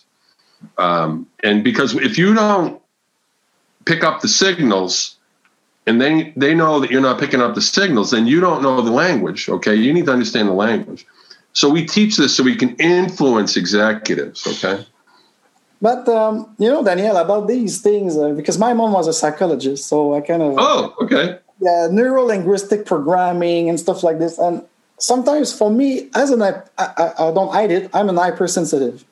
Um, 0.78 1.26
and 1.42 1.64
because 1.64 1.96
if 1.96 2.16
you 2.16 2.32
don't 2.32 2.80
pick 3.86 4.04
up 4.04 4.20
the 4.20 4.28
signals 4.28 5.16
and 5.88 6.00
they, 6.00 6.32
they 6.36 6.54
know 6.54 6.78
that 6.78 6.92
you're 6.92 7.00
not 7.00 7.18
picking 7.18 7.40
up 7.42 7.56
the 7.56 7.60
signals, 7.60 8.12
then 8.12 8.28
you 8.28 8.40
don't 8.40 8.62
know 8.62 8.80
the 8.80 8.92
language. 8.92 9.48
Okay. 9.48 9.74
You 9.74 9.92
need 9.92 10.06
to 10.06 10.12
understand 10.12 10.48
the 10.48 10.52
language. 10.54 11.04
So 11.55 11.70
we 11.70 11.86
teach 11.86 12.16
this 12.16 12.36
so 12.36 12.42
we 12.42 12.57
can 12.57 12.76
influence 12.76 13.57
executives. 13.57 14.46
Okay. 14.46 14.84
But 15.80 16.09
um, 16.09 16.55
you 16.59 16.68
know, 16.68 16.84
Daniel, 16.84 17.16
about 17.16 17.46
these 17.46 17.80
things, 17.80 18.16
uh, 18.16 18.30
because 18.30 18.59
my 18.59 18.72
mom 18.74 18.92
was 18.92 19.07
a 19.07 19.12
psychologist, 19.12 19.86
so 19.86 20.14
I 20.14 20.20
kind 20.20 20.42
of 20.42 20.55
oh, 20.59 20.94
okay, 21.02 21.38
yeah, 21.61 21.88
neuro 21.90 22.24
linguistic 22.24 22.86
programming 22.86 23.68
and 23.68 23.78
stuff 23.78 24.02
like 24.02 24.18
this. 24.18 24.38
And 24.38 24.64
sometimes 24.98 25.57
for 25.57 25.70
me, 25.70 26.09
as 26.14 26.30
an 26.30 26.42
I, 26.42 26.62
I, 26.78 27.12
I 27.18 27.30
don't 27.32 27.52
hide 27.52 27.70
it, 27.70 27.90
I'm 27.92 28.09
an 28.09 28.16
hypersensitive. 28.16 29.05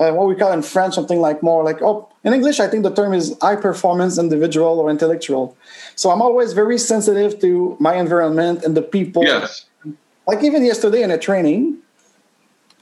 Uh, 0.00 0.12
what 0.12 0.28
we 0.28 0.34
call 0.34 0.52
in 0.52 0.62
French 0.62 0.94
something 0.94 1.20
like 1.20 1.42
more 1.42 1.64
like 1.64 1.82
oh 1.82 2.08
in 2.22 2.32
English 2.32 2.60
I 2.60 2.68
think 2.68 2.84
the 2.84 2.94
term 2.94 3.12
is 3.12 3.36
high 3.42 3.56
performance 3.56 4.16
individual 4.16 4.78
or 4.78 4.90
intellectual. 4.90 5.56
So 5.96 6.10
I'm 6.10 6.22
always 6.22 6.52
very 6.52 6.78
sensitive 6.78 7.40
to 7.40 7.76
my 7.80 7.96
environment 7.96 8.62
and 8.64 8.76
the 8.76 8.82
people. 8.82 9.24
Yes. 9.24 9.66
Like 10.28 10.44
even 10.44 10.62
yesterday 10.62 11.02
in 11.02 11.10
a 11.10 11.16
training, 11.16 11.78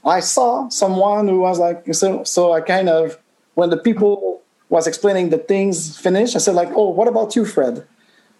I 0.03 0.19
saw 0.19 0.67
someone 0.67 1.29
who 1.29 1.39
was 1.39 1.59
like 1.59 1.93
so 1.95 2.25
so 2.25 2.51
I 2.51 2.59
kind 2.59 2.89
of 2.89 3.17
when 3.55 3.69
the 3.69 3.77
people 3.77 4.41
was 4.67 4.85
explaining 4.85 5.29
the 5.29 5.37
things 5.37 5.97
finished, 5.97 6.35
I 6.35 6.39
said 6.39 6.55
like, 6.55 6.69
oh, 6.75 6.89
what 6.89 7.07
about 7.07 7.37
you, 7.37 7.45
Fred? 7.45 7.87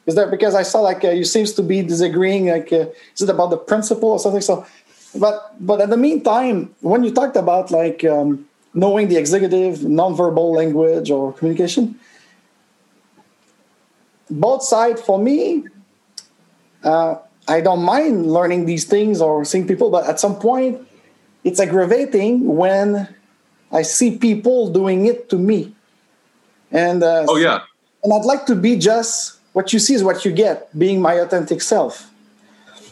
Is 0.08 0.16
that 0.16 0.30
because 0.30 0.55
I 0.55 0.64
saw 0.64 0.82
like 0.82 1.05
uh, 1.05 1.12
you 1.12 1.24
seems 1.24 1.53
to 1.53 1.64
be 1.64 1.82
disagreeing? 1.82 2.47
Like, 2.47 2.74
uh, 2.74 2.88
is 3.16 3.22
it 3.22 3.30
about 3.30 3.49
the 3.49 3.58
principle 3.58 4.10
or 4.10 4.20
something? 4.20 4.41
So, 4.41 4.66
but 5.18 5.55
but 5.66 5.80
in 5.80 5.89
the 5.89 5.97
meantime, 5.97 6.76
when 6.82 7.05
you 7.05 7.14
talked 7.14 7.38
about 7.38 7.72
like 7.72 8.03
um, 8.03 8.45
knowing 8.74 9.08
the 9.08 9.16
executive 9.16 9.80
nonverbal 9.88 10.53
language 10.53 11.10
or 11.12 11.32
communication, 11.32 11.97
both 14.30 14.64
sides 14.64 15.01
for 15.01 15.18
me, 15.18 15.64
uh, 16.84 17.16
I 17.48 17.62
don't 17.62 17.84
mind 17.84 18.32
learning 18.32 18.66
these 18.66 18.86
things 18.86 19.22
or 19.22 19.45
seeing 19.45 19.68
people, 19.68 19.89
but 19.89 20.06
at 20.08 20.20
some 20.20 20.38
point, 20.38 20.86
it's 21.43 21.60
aggravating 21.60 22.56
when 22.56 23.08
I 23.72 23.82
see 23.84 24.18
people 24.18 24.70
doing 24.70 25.06
it 25.06 25.30
to 25.30 25.38
me. 25.38 25.74
And 26.72 27.04
uh, 27.04 27.26
oh 27.28 27.38
yeah, 27.38 27.62
and 28.04 28.14
I'd 28.14 28.26
like 28.26 28.45
to 28.48 28.56
be 28.56 28.78
just 28.78 29.39
what 29.54 29.74
you 29.74 29.80
see 29.80 29.93
is 29.93 30.04
what 30.04 30.26
you 30.26 30.32
get, 30.32 30.78
being 30.78 31.02
my 31.02 31.14
authentic 31.16 31.62
self. 31.62 32.12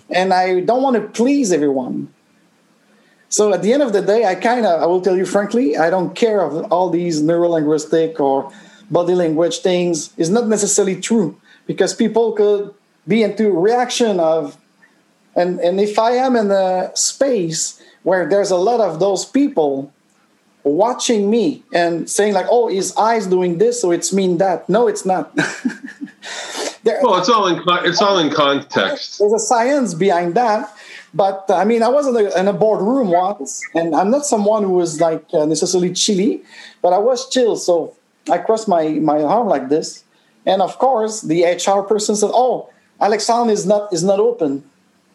And 0.10 0.34
I 0.34 0.62
don't 0.62 0.82
want 0.82 0.96
to 0.96 1.08
please 1.10 1.52
everyone. 1.52 2.14
So 3.30 3.54
at 3.54 3.62
the 3.62 3.74
end 3.74 3.84
of 3.84 3.92
the 3.92 4.02
day, 4.02 4.26
I 4.26 4.36
kind 4.36 4.66
of, 4.66 4.82
I 4.82 4.86
will 4.86 5.02
tell 5.02 5.18
you 5.18 5.26
frankly, 5.26 5.78
I 5.78 5.90
don't 5.90 6.16
care 6.16 6.42
of 6.42 6.72
all 6.72 6.90
these 6.90 7.22
neurolinguistic 7.22 8.20
or 8.20 8.52
body 8.90 9.14
language 9.14 9.60
things. 9.60 10.14
Is 10.18 10.30
not 10.30 10.48
necessarily 10.48 11.00
true 11.02 11.40
because 11.68 11.94
people 11.94 12.32
could 12.32 12.74
be 13.08 13.24
into 13.24 13.52
reaction 13.52 14.20
of, 14.20 14.58
and 15.36 15.60
and 15.60 15.80
if 15.80 16.00
I 16.00 16.12
am 16.12 16.36
in 16.36 16.52
a 16.52 16.92
space 16.96 17.82
where 18.04 18.28
there's 18.28 18.52
a 18.52 18.58
lot 18.58 18.80
of 18.80 19.00
those 19.00 19.26
people 19.26 19.92
watching 20.64 21.30
me 21.30 21.64
and 21.74 22.10
saying 22.10 22.34
like, 22.34 22.48
"Oh, 22.50 22.68
his 22.68 22.96
eyes 22.98 23.28
doing 23.28 23.58
this, 23.58 23.82
so 23.82 23.92
it's 23.92 24.12
mean 24.12 24.38
that." 24.40 24.68
No, 24.68 24.88
it's 24.88 25.06
not. 25.06 25.36
well, 26.86 27.18
it's 27.18 27.30
all 27.30 27.48
in 27.48 27.62
it's 27.86 28.02
all 28.02 28.18
in 28.20 28.32
context. 28.32 29.20
There's 29.20 29.34
a 29.34 29.40
science 29.40 29.94
behind 29.94 30.36
that, 30.36 30.74
but 31.14 31.46
uh, 31.50 31.56
I 31.56 31.66
mean, 31.66 31.84
I 31.84 31.90
was 31.90 32.08
in 32.08 32.16
a, 32.16 32.40
in 32.40 32.48
a, 32.48 32.54
boardroom 32.54 33.10
once, 33.10 33.62
and 33.74 33.96
I'm 33.96 34.12
not 34.12 34.26
someone 34.26 34.64
who 34.64 34.74
was 34.74 35.00
like 35.00 35.24
uh, 35.34 35.46
necessarily 35.46 35.94
chilly, 35.94 36.42
but 36.82 36.94
I 36.94 36.98
was 36.98 37.30
chill. 37.30 37.56
So 37.56 37.96
I 38.30 38.40
crossed 38.40 38.68
my 38.68 38.90
my 38.90 39.22
arm 39.22 39.48
like 39.48 39.70
this, 39.70 40.04
and 40.46 40.62
of 40.62 40.78
course, 40.78 41.22
the 41.22 41.44
HR 41.44 41.82
person 41.82 42.16
said, 42.16 42.32
"Oh, 42.34 42.70
Alexandre 43.00 43.54
is 43.54 43.66
not 43.66 43.92
is 43.94 44.04
not 44.04 44.20
open." 44.20 44.64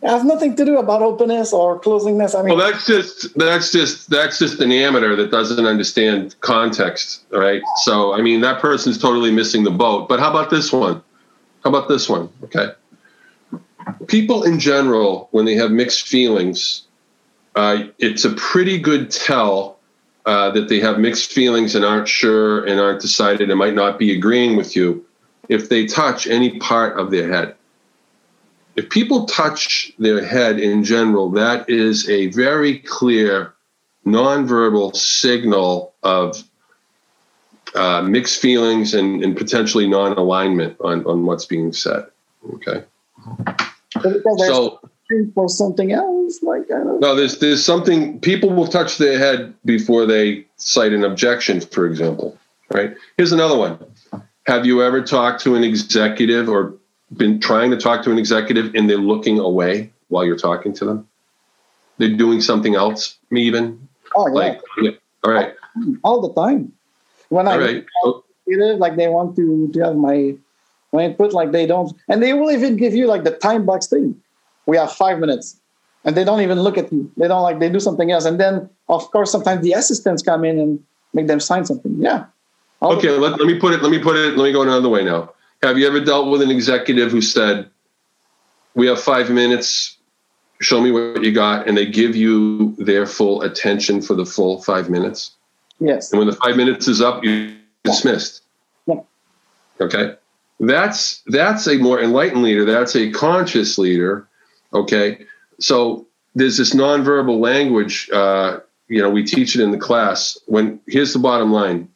It 0.03 0.09
has 0.09 0.25
nothing 0.25 0.57
to 0.57 0.65
do 0.65 0.79
about 0.79 1.03
openness 1.03 1.53
or 1.53 1.79
closingness. 1.79 2.39
I 2.39 2.43
mean, 2.43 2.57
well, 2.57 2.73
that's 2.73 2.87
just 2.87 3.37
that's 3.39 3.71
just 3.71 4.09
that's 4.09 4.39
just 4.39 4.59
an 4.61 4.73
amateur 4.73 5.15
that 5.17 5.31
doesn't 5.31 5.67
understand 5.67 6.37
context, 6.41 7.25
right? 7.31 7.63
So, 7.83 8.15
I 8.15 8.23
mean, 8.23 8.41
that 8.41 8.63
person's 8.63 8.97
totally 8.97 9.31
missing 9.31 9.63
the 9.63 9.71
boat. 9.71 10.09
But 10.09 10.19
how 10.19 10.31
about 10.31 10.49
this 10.49 10.73
one? 10.73 11.03
How 11.65 11.69
about 11.69 11.89
this 11.89 12.09
one? 12.09 12.31
Okay. 12.45 12.69
People 14.07 14.43
in 14.43 14.59
general, 14.59 15.29
when 15.33 15.45
they 15.45 15.55
have 15.57 15.71
mixed 15.71 16.09
feelings, 16.09 16.85
uh, 17.55 17.85
it's 17.99 18.25
a 18.25 18.31
pretty 18.31 18.79
good 18.79 19.11
tell 19.11 19.79
uh, 20.25 20.51
that 20.53 20.71
they 20.71 20.81
have 20.81 20.99
mixed 20.99 21.31
feelings 21.31 21.75
and 21.75 21.85
aren't 21.85 22.09
sure 22.09 22.65
and 22.65 22.81
aren't 22.81 23.03
decided 23.03 23.51
and 23.51 23.59
might 23.59 23.75
not 23.75 23.99
be 23.99 24.17
agreeing 24.17 24.57
with 24.57 24.75
you 24.77 25.05
if 25.51 25.69
they 25.69 25.85
touch 25.85 26.27
any 26.27 26.59
part 26.59 26.99
of 26.99 27.11
their 27.11 27.31
head. 27.31 27.55
If 28.81 28.89
people 28.89 29.27
touch 29.27 29.93
their 29.99 30.25
head 30.25 30.59
in 30.59 30.85
general, 30.85 31.29
that 31.33 31.69
is 31.69 32.09
a 32.09 32.29
very 32.29 32.79
clear 32.79 33.53
nonverbal 34.07 34.97
signal 34.97 35.93
of 36.03 36.43
uh, 37.75 38.01
mixed 38.01 38.41
feelings 38.41 38.95
and, 38.95 39.23
and 39.23 39.37
potentially 39.37 39.87
non-alignment 39.87 40.79
on, 40.81 41.05
on 41.05 41.27
what's 41.27 41.45
being 41.45 41.75
said. 41.75 42.07
Okay. 42.55 42.83
So 44.39 44.81
for 45.35 45.51
something 45.51 45.93
else, 45.93 46.43
like 46.43 46.65
I 46.71 46.83
don't 46.83 47.01
no, 47.01 47.15
there's 47.15 47.39
there's 47.39 47.63
something 47.63 48.19
people 48.21 48.49
will 48.49 48.67
touch 48.67 48.97
their 48.97 49.19
head 49.19 49.53
before 49.67 50.07
they 50.07 50.47
cite 50.57 50.95
an 50.95 51.05
objection, 51.05 51.61
for 51.61 51.85
example. 51.85 52.39
Right. 52.73 52.97
Here's 53.19 53.33
another 53.33 53.59
one. 53.59 53.79
Have 54.47 54.65
you 54.65 54.83
ever 54.83 55.03
talked 55.03 55.43
to 55.43 55.55
an 55.55 55.65
executive 55.65 56.49
or 56.49 56.80
been 57.17 57.41
trying 57.41 57.71
to 57.71 57.77
talk 57.77 58.03
to 58.05 58.13
an 58.13 58.19
executive 58.19 58.75
and 58.75 58.89
they're 58.89 58.99
looking 58.99 59.39
away 59.39 59.93
while 60.09 60.25
you're 60.25 60.39
talking 60.39 60.73
to 60.75 60.85
them? 60.85 61.09
They're 61.99 62.17
doing 62.17 62.41
something 62.41 62.75
else, 62.75 63.19
me 63.31 63.43
even. 63.43 63.89
Oh 64.15 64.27
yeah. 64.29 64.33
Like, 64.33 64.61
yeah. 64.81 64.91
All 65.25 65.33
right. 65.33 65.55
All 66.03 66.21
the 66.21 66.33
time 66.35 66.73
when 67.29 67.47
I 67.47 67.59
right. 67.59 67.87
like 68.79 68.97
they 68.97 69.09
want 69.09 69.37
to, 69.37 69.71
to 69.73 69.81
have 69.81 69.97
my 69.97 70.35
my 70.93 71.05
input, 71.05 71.33
like 71.33 71.53
they 71.53 71.67
don't, 71.67 71.95
and 72.09 72.23
they 72.23 72.33
will 72.33 72.51
even 72.51 72.77
give 72.77 72.95
you 72.95 73.07
like 73.07 73.25
the 73.25 73.31
time 73.31 73.65
box 73.65 73.87
thing. 73.87 74.21
We 74.67 74.77
have 74.77 74.93
five 74.93 75.19
minutes, 75.19 75.57
and 76.05 76.17
they 76.17 76.25
don't 76.25 76.41
even 76.41 76.61
look 76.61 76.77
at 76.77 76.93
you. 76.93 77.11
They 77.17 77.29
don't 77.29 77.43
like 77.43 77.61
they 77.61 77.69
do 77.69 77.81
something 77.81 78.11
else, 78.11 78.25
and 78.25 78.41
then 78.41 78.69
of 78.89 79.09
course 79.11 79.31
sometimes 79.31 79.63
the 79.63 79.73
assistants 79.73 80.23
come 80.23 80.45
in 80.45 80.59
and 80.59 80.83
make 81.15 81.27
them 81.27 81.41
sign 81.41 81.65
something. 81.65 81.97
Yeah. 81.99 82.25
I'll 82.83 82.93
okay, 82.93 83.11
let, 83.11 83.39
let 83.39 83.47
me 83.47 83.59
put 83.59 83.75
it. 83.75 83.83
Let 83.83 83.91
me 83.91 83.99
put 83.99 84.17
it. 84.17 84.37
Let 84.37 84.45
me 84.45 84.53
go 84.53 84.63
another 84.63 84.89
way 84.89 85.05
now. 85.05 85.33
Have 85.63 85.79
you 85.79 85.87
ever 85.87 86.01
dealt 86.01 86.31
with 86.31 86.43
an 86.43 86.51
executive 86.51 87.11
who 87.11 87.21
said, 87.21 87.69
"We 88.75 88.87
have 88.87 89.01
five 89.01 89.31
minutes. 89.31 89.97
Show 90.61 90.81
me 90.81 90.91
what 90.91 91.23
you 91.23 91.33
got," 91.33 91.69
and 91.69 91.77
they 91.77 91.87
give 91.87 92.17
you 92.17 92.75
their 92.79 93.07
full 93.07 93.43
attention 93.43 94.01
for 94.01 94.15
the 94.15 94.25
full 94.27 94.63
five 94.63 94.89
minutes? 94.89 95.33
Yes. 95.79 96.13
And 96.13 96.19
when 96.19 96.29
the 96.29 96.37
five 96.37 96.57
minutes 96.57 96.89
is 96.89 97.01
up, 97.01 97.25
you're 97.25 97.51
dismissed. 97.85 98.43
Yeah. 98.87 99.01
Okay. 99.81 100.15
That's 100.61 101.23
that's 101.27 101.67
a 101.67 101.79
more 101.79 102.01
enlightened 102.01 102.43
leader. 102.43 102.65
That's 102.65 102.95
a 102.95 103.11
conscious 103.11 103.79
leader. 103.79 104.29
Okay. 104.73 105.25
So 105.59 106.07
there's 106.35 106.57
this 106.59 106.75
nonverbal 106.75 107.39
language. 107.41 108.11
Uh, 108.13 108.61
you 108.89 109.01
know, 109.01 109.11
we 109.11 109.25
teach 109.25 109.55
it 109.55 109.63
in 109.63 109.71
the 109.71 109.79
class. 109.79 110.39
When 110.47 110.81
here's 110.87 111.13
the 111.13 111.19
bottom 111.19 111.53
line: 111.53 111.89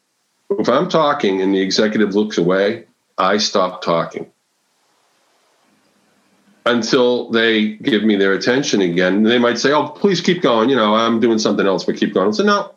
if 0.49 0.67
I'm 0.67 0.89
talking 0.89 1.41
and 1.41 1.53
the 1.53 1.61
executive 1.61 2.15
looks 2.15 2.37
away, 2.37 2.85
I 3.17 3.37
stop 3.37 3.81
talking 3.81 4.31
until 6.65 7.29
they 7.29 7.73
give 7.73 8.03
me 8.03 8.15
their 8.15 8.33
attention 8.33 8.81
again. 8.81 9.23
They 9.23 9.39
might 9.39 9.57
say, 9.57 9.71
"Oh, 9.71 9.87
please 9.87 10.21
keep 10.21 10.41
going." 10.41 10.69
You 10.69 10.75
know, 10.75 10.95
I'm 10.95 11.19
doing 11.19 11.39
something 11.39 11.65
else, 11.65 11.83
but 11.83 11.95
keep 11.97 12.13
going. 12.13 12.33
So 12.33 12.43
no, 12.43 12.73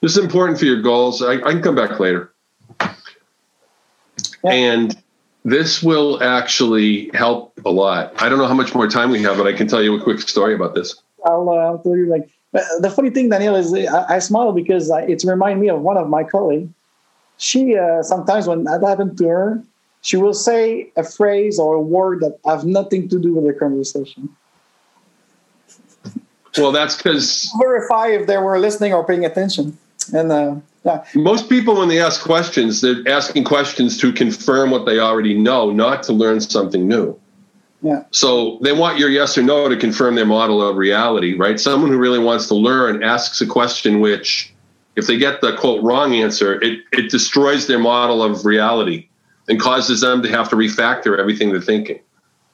this 0.00 0.16
is 0.16 0.24
important 0.24 0.58
for 0.58 0.64
your 0.64 0.82
goals. 0.82 1.22
I, 1.22 1.34
I 1.34 1.52
can 1.52 1.62
come 1.62 1.74
back 1.74 2.00
later. 2.00 2.32
Yeah. 2.80 4.52
And 4.52 4.96
this 5.44 5.82
will 5.82 6.22
actually 6.22 7.10
help 7.14 7.58
a 7.64 7.70
lot. 7.70 8.20
I 8.20 8.28
don't 8.28 8.38
know 8.38 8.46
how 8.46 8.54
much 8.54 8.74
more 8.74 8.88
time 8.88 9.10
we 9.10 9.22
have, 9.22 9.36
but 9.36 9.46
I 9.46 9.52
can 9.52 9.66
tell 9.66 9.82
you 9.82 9.96
a 9.96 10.02
quick 10.02 10.20
story 10.20 10.54
about 10.54 10.74
this. 10.74 10.94
I'll, 11.24 11.48
uh, 11.48 11.54
I'll 11.54 11.78
tell 11.78 11.96
you 11.96 12.06
like 12.06 12.28
the 12.52 12.92
funny 12.94 13.10
thing, 13.10 13.28
Daniel, 13.28 13.54
is 13.56 13.74
I, 13.74 14.16
I 14.16 14.18
smile 14.20 14.52
because 14.52 14.90
I, 14.90 15.02
it's 15.02 15.24
remind 15.24 15.60
me 15.60 15.68
of 15.68 15.80
one 15.80 15.96
of 15.96 16.08
my 16.08 16.24
colleagues. 16.24 16.70
She 17.36 17.76
uh, 17.76 18.02
sometimes 18.02 18.46
when 18.46 18.64
that 18.64 18.82
happened 18.82 19.18
to 19.18 19.28
her, 19.28 19.64
she 20.02 20.16
will 20.16 20.34
say 20.34 20.92
a 20.96 21.02
phrase 21.02 21.58
or 21.58 21.74
a 21.74 21.80
word 21.80 22.20
that 22.20 22.38
have 22.46 22.64
nothing 22.64 23.08
to 23.08 23.18
do 23.18 23.34
with 23.34 23.46
the 23.46 23.52
conversation. 23.58 24.28
Well, 26.56 26.72
that's 26.72 26.96
because 26.96 27.52
verify 27.60 28.08
if 28.08 28.26
they 28.26 28.38
were 28.38 28.58
listening 28.58 28.92
or 28.92 29.04
paying 29.04 29.24
attention. 29.24 29.78
And 30.12 30.32
uh, 30.32 30.56
yeah. 30.84 31.04
most 31.14 31.48
people, 31.48 31.78
when 31.78 31.88
they 31.88 32.00
ask 32.00 32.22
questions, 32.22 32.80
they're 32.80 33.06
asking 33.06 33.44
questions 33.44 33.98
to 33.98 34.12
confirm 34.12 34.70
what 34.70 34.86
they 34.86 34.98
already 34.98 35.38
know, 35.38 35.70
not 35.70 36.02
to 36.04 36.12
learn 36.12 36.40
something 36.40 36.88
new. 36.88 37.18
Yeah. 37.82 38.04
So 38.10 38.58
they 38.62 38.72
want 38.72 38.98
your 38.98 39.08
yes 39.08 39.38
or 39.38 39.42
no 39.42 39.68
to 39.68 39.76
confirm 39.76 40.16
their 40.16 40.26
model 40.26 40.66
of 40.66 40.76
reality, 40.76 41.36
right? 41.36 41.60
Someone 41.60 41.90
who 41.90 41.98
really 41.98 42.18
wants 42.18 42.48
to 42.48 42.54
learn 42.54 43.04
asks 43.04 43.40
a 43.40 43.46
question 43.46 44.00
which, 44.00 44.52
if 44.96 45.06
they 45.06 45.16
get 45.16 45.40
the 45.40 45.54
quote 45.56 45.84
wrong 45.84 46.14
answer, 46.14 46.60
it, 46.60 46.80
it 46.92 47.10
destroys 47.10 47.68
their 47.68 47.78
model 47.78 48.22
of 48.22 48.44
reality 48.44 49.08
and 49.48 49.60
causes 49.60 50.00
them 50.00 50.22
to 50.22 50.28
have 50.28 50.48
to 50.50 50.56
refactor 50.56 51.18
everything 51.18 51.50
they're 51.50 51.60
thinking. 51.60 52.00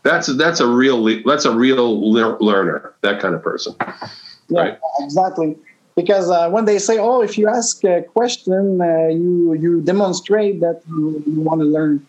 That's 0.02 0.26
that's 0.36 0.60
a 0.60 0.66
real 0.66 1.02
that's 1.24 1.44
a 1.44 1.54
real 1.54 2.10
learner, 2.10 2.94
that 3.00 3.20
kind 3.20 3.34
of 3.34 3.42
person. 3.42 3.74
Yeah, 4.48 4.60
right? 4.60 4.78
exactly 5.00 5.56
because 5.96 6.30
uh, 6.30 6.50
when 6.50 6.64
they 6.64 6.78
say, 6.78 6.98
"Oh, 6.98 7.22
if 7.22 7.38
you 7.38 7.48
ask 7.48 7.82
a 7.84 8.02
question, 8.02 8.80
uh, 8.80 9.08
you 9.08 9.54
you 9.54 9.80
demonstrate 9.80 10.60
that 10.60 10.82
you, 10.88 11.22
you 11.26 11.40
want 11.40 11.60
to 11.60 11.66
learn." 11.66 12.06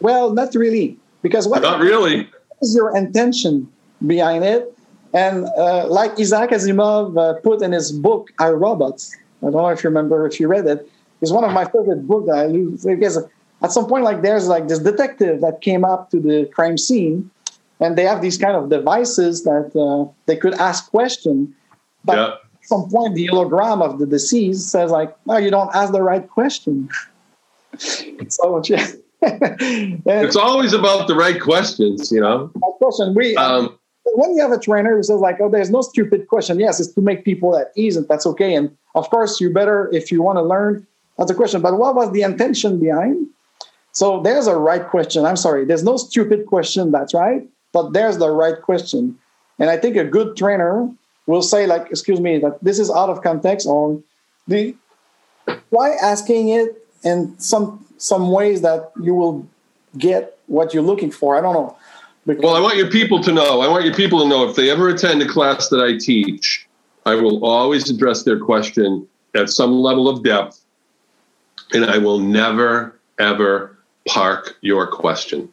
Well, 0.00 0.32
not 0.32 0.54
really, 0.54 0.96
because 1.22 1.46
what 1.46 1.62
not 1.62 1.80
really 1.80 2.28
is 2.62 2.74
your 2.74 2.96
intention 2.96 3.70
behind 4.06 4.44
it? 4.44 4.76
And 5.12 5.46
uh, 5.56 5.86
like 5.88 6.18
Isaac 6.18 6.50
Asimov 6.50 7.18
uh, 7.18 7.34
put 7.40 7.62
in 7.62 7.72
his 7.72 7.92
book 7.92 8.30
"I 8.38 8.50
Robots," 8.50 9.14
I 9.42 9.50
don't 9.50 9.52
know 9.52 9.68
if 9.68 9.84
you 9.84 9.90
remember 9.90 10.26
if 10.26 10.40
you 10.40 10.48
read 10.48 10.66
it. 10.66 10.88
It's 11.20 11.30
one 11.32 11.44
of 11.44 11.52
my 11.52 11.66
favorite 11.66 12.06
books 12.06 12.28
that 12.28 12.38
I 12.38 12.46
use 12.46 12.84
because 12.84 13.18
at 13.62 13.72
some 13.72 13.86
point, 13.86 14.04
like 14.04 14.22
there's 14.22 14.48
like 14.48 14.68
this 14.68 14.78
detective 14.78 15.40
that 15.40 15.60
came 15.60 15.84
up 15.84 16.10
to 16.10 16.20
the 16.20 16.46
crime 16.54 16.78
scene, 16.78 17.30
and 17.80 17.96
they 17.96 18.04
have 18.04 18.22
these 18.22 18.38
kind 18.38 18.56
of 18.56 18.70
devices 18.70 19.44
that 19.44 19.70
uh, 19.76 20.10
they 20.26 20.36
could 20.36 20.54
ask 20.54 20.90
question, 20.90 21.54
but. 22.04 22.16
Yeah 22.16 22.36
some 22.70 22.88
point 22.88 23.14
the 23.14 23.26
hologram 23.26 23.82
of 23.82 23.98
the 23.98 24.06
deceased 24.06 24.70
says 24.70 24.90
like, 24.90 25.14
no, 25.26 25.36
you 25.36 25.50
don't 25.50 25.74
ask 25.74 25.92
the 25.92 26.02
right 26.02 26.28
question. 26.28 26.88
so 28.28 28.62
yeah. 28.68 28.86
it's 29.20 30.36
always 30.36 30.72
about 30.72 31.08
the 31.08 31.14
right 31.14 31.40
questions, 31.40 32.10
you 32.10 32.20
know. 32.20 32.48
Question 32.78 33.14
we 33.14 33.36
um, 33.36 33.78
when 34.04 34.34
you 34.34 34.40
have 34.40 34.52
a 34.52 34.58
trainer 34.58 34.96
who 34.96 35.02
says 35.02 35.20
like, 35.20 35.38
"Oh, 35.40 35.50
there's 35.50 35.70
no 35.70 35.82
stupid 35.82 36.26
question." 36.28 36.58
Yes, 36.58 36.80
it's 36.80 36.92
to 36.94 37.02
make 37.02 37.24
people 37.24 37.56
at 37.58 37.70
ease, 37.76 37.96
and 37.98 38.08
that's 38.08 38.26
okay. 38.32 38.54
And 38.54 38.74
of 38.94 39.10
course, 39.10 39.40
you 39.40 39.52
better 39.52 39.90
if 39.92 40.10
you 40.10 40.22
want 40.22 40.38
to 40.38 40.42
learn. 40.42 40.86
That's 41.18 41.30
a 41.30 41.34
question. 41.34 41.60
But 41.60 41.76
what 41.76 41.94
was 41.94 42.12
the 42.12 42.22
intention 42.22 42.80
behind? 42.80 43.26
So 44.00 44.18
there's 44.22 44.46
a 44.46 44.56
right 44.56 44.88
question. 44.88 45.26
I'm 45.26 45.36
sorry, 45.36 45.66
there's 45.66 45.84
no 45.84 45.98
stupid 45.98 46.46
question. 46.46 46.90
That's 46.90 47.12
right, 47.12 47.46
but 47.70 47.92
there's 47.92 48.16
the 48.16 48.30
right 48.30 48.58
question. 48.58 49.18
And 49.58 49.68
I 49.68 49.76
think 49.76 49.94
a 49.96 50.04
good 50.04 50.38
trainer 50.38 50.88
will 51.26 51.42
say 51.42 51.66
like, 51.66 51.90
excuse 51.90 52.18
me, 52.18 52.38
that 52.38 52.64
this 52.64 52.78
is 52.78 52.90
out 52.90 53.10
of 53.10 53.20
context 53.22 53.66
or 53.66 54.02
the 54.48 54.74
why 55.68 55.90
asking 56.02 56.48
it 56.48 56.88
in 57.04 57.38
some 57.38 57.84
some 57.98 58.30
ways 58.30 58.62
that 58.62 58.90
you 59.02 59.14
will 59.14 59.46
get 59.98 60.38
what 60.46 60.72
you're 60.72 60.88
looking 60.90 61.10
for. 61.10 61.36
I 61.36 61.42
don't 61.42 61.52
know. 61.52 61.76
Because 62.24 62.42
well, 62.42 62.56
I 62.56 62.60
want 62.60 62.78
your 62.78 62.90
people 62.90 63.22
to 63.22 63.32
know. 63.32 63.60
I 63.60 63.68
want 63.68 63.84
your 63.84 63.94
people 63.94 64.20
to 64.20 64.26
know 64.26 64.48
if 64.48 64.56
they 64.56 64.70
ever 64.70 64.88
attend 64.88 65.20
a 65.20 65.28
class 65.28 65.68
that 65.68 65.80
I 65.80 65.98
teach 65.98 66.66
I 67.04 67.16
will 67.16 67.44
always 67.44 67.90
address 67.90 68.22
their 68.22 68.38
question 68.38 69.06
at 69.34 69.50
some 69.50 69.72
level 69.72 70.08
of 70.08 70.22
depth, 70.22 70.64
and 71.74 71.84
I 71.84 71.98
will 71.98 72.18
never, 72.18 72.98
ever 73.18 73.76
park 74.06 74.56
your 74.60 74.86
question. 74.86 75.48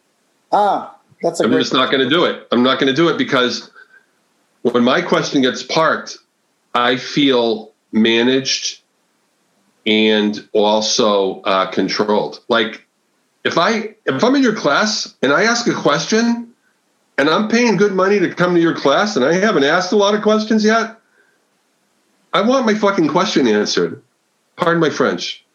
Ah, 0.51 0.95
that's 1.21 1.39
a 1.39 1.43
I'm 1.43 1.51
just 1.51 1.73
not 1.73 1.91
going 1.91 2.03
to 2.03 2.09
do 2.09 2.25
it. 2.25 2.47
I'm 2.51 2.63
not 2.63 2.79
going 2.79 2.87
to 2.87 2.95
do 2.95 3.09
it 3.09 3.17
because 3.17 3.71
when 4.61 4.83
my 4.83 5.01
question 5.01 5.41
gets 5.41 5.63
parked, 5.63 6.17
I 6.73 6.97
feel 6.97 7.73
managed 7.91 8.81
and 9.85 10.47
also 10.51 11.41
uh, 11.41 11.71
controlled. 11.71 12.41
Like 12.49 12.85
if 13.43 13.57
I 13.57 13.95
if 14.05 14.23
I'm 14.23 14.35
in 14.35 14.43
your 14.43 14.55
class 14.55 15.15
and 15.21 15.31
I 15.31 15.43
ask 15.43 15.67
a 15.67 15.73
question 15.73 16.53
and 17.17 17.29
I'm 17.29 17.47
paying 17.47 17.77
good 17.77 17.93
money 17.93 18.19
to 18.19 18.33
come 18.33 18.53
to 18.53 18.61
your 18.61 18.75
class 18.75 19.15
and 19.15 19.25
I 19.25 19.33
haven't 19.33 19.63
asked 19.63 19.91
a 19.91 19.95
lot 19.95 20.13
of 20.13 20.21
questions 20.21 20.63
yet, 20.63 20.97
I 22.33 22.41
want 22.41 22.65
my 22.65 22.75
fucking 22.75 23.07
question 23.07 23.47
answered. 23.47 24.03
Pardon 24.57 24.81
my 24.81 24.89
French. 24.89 25.45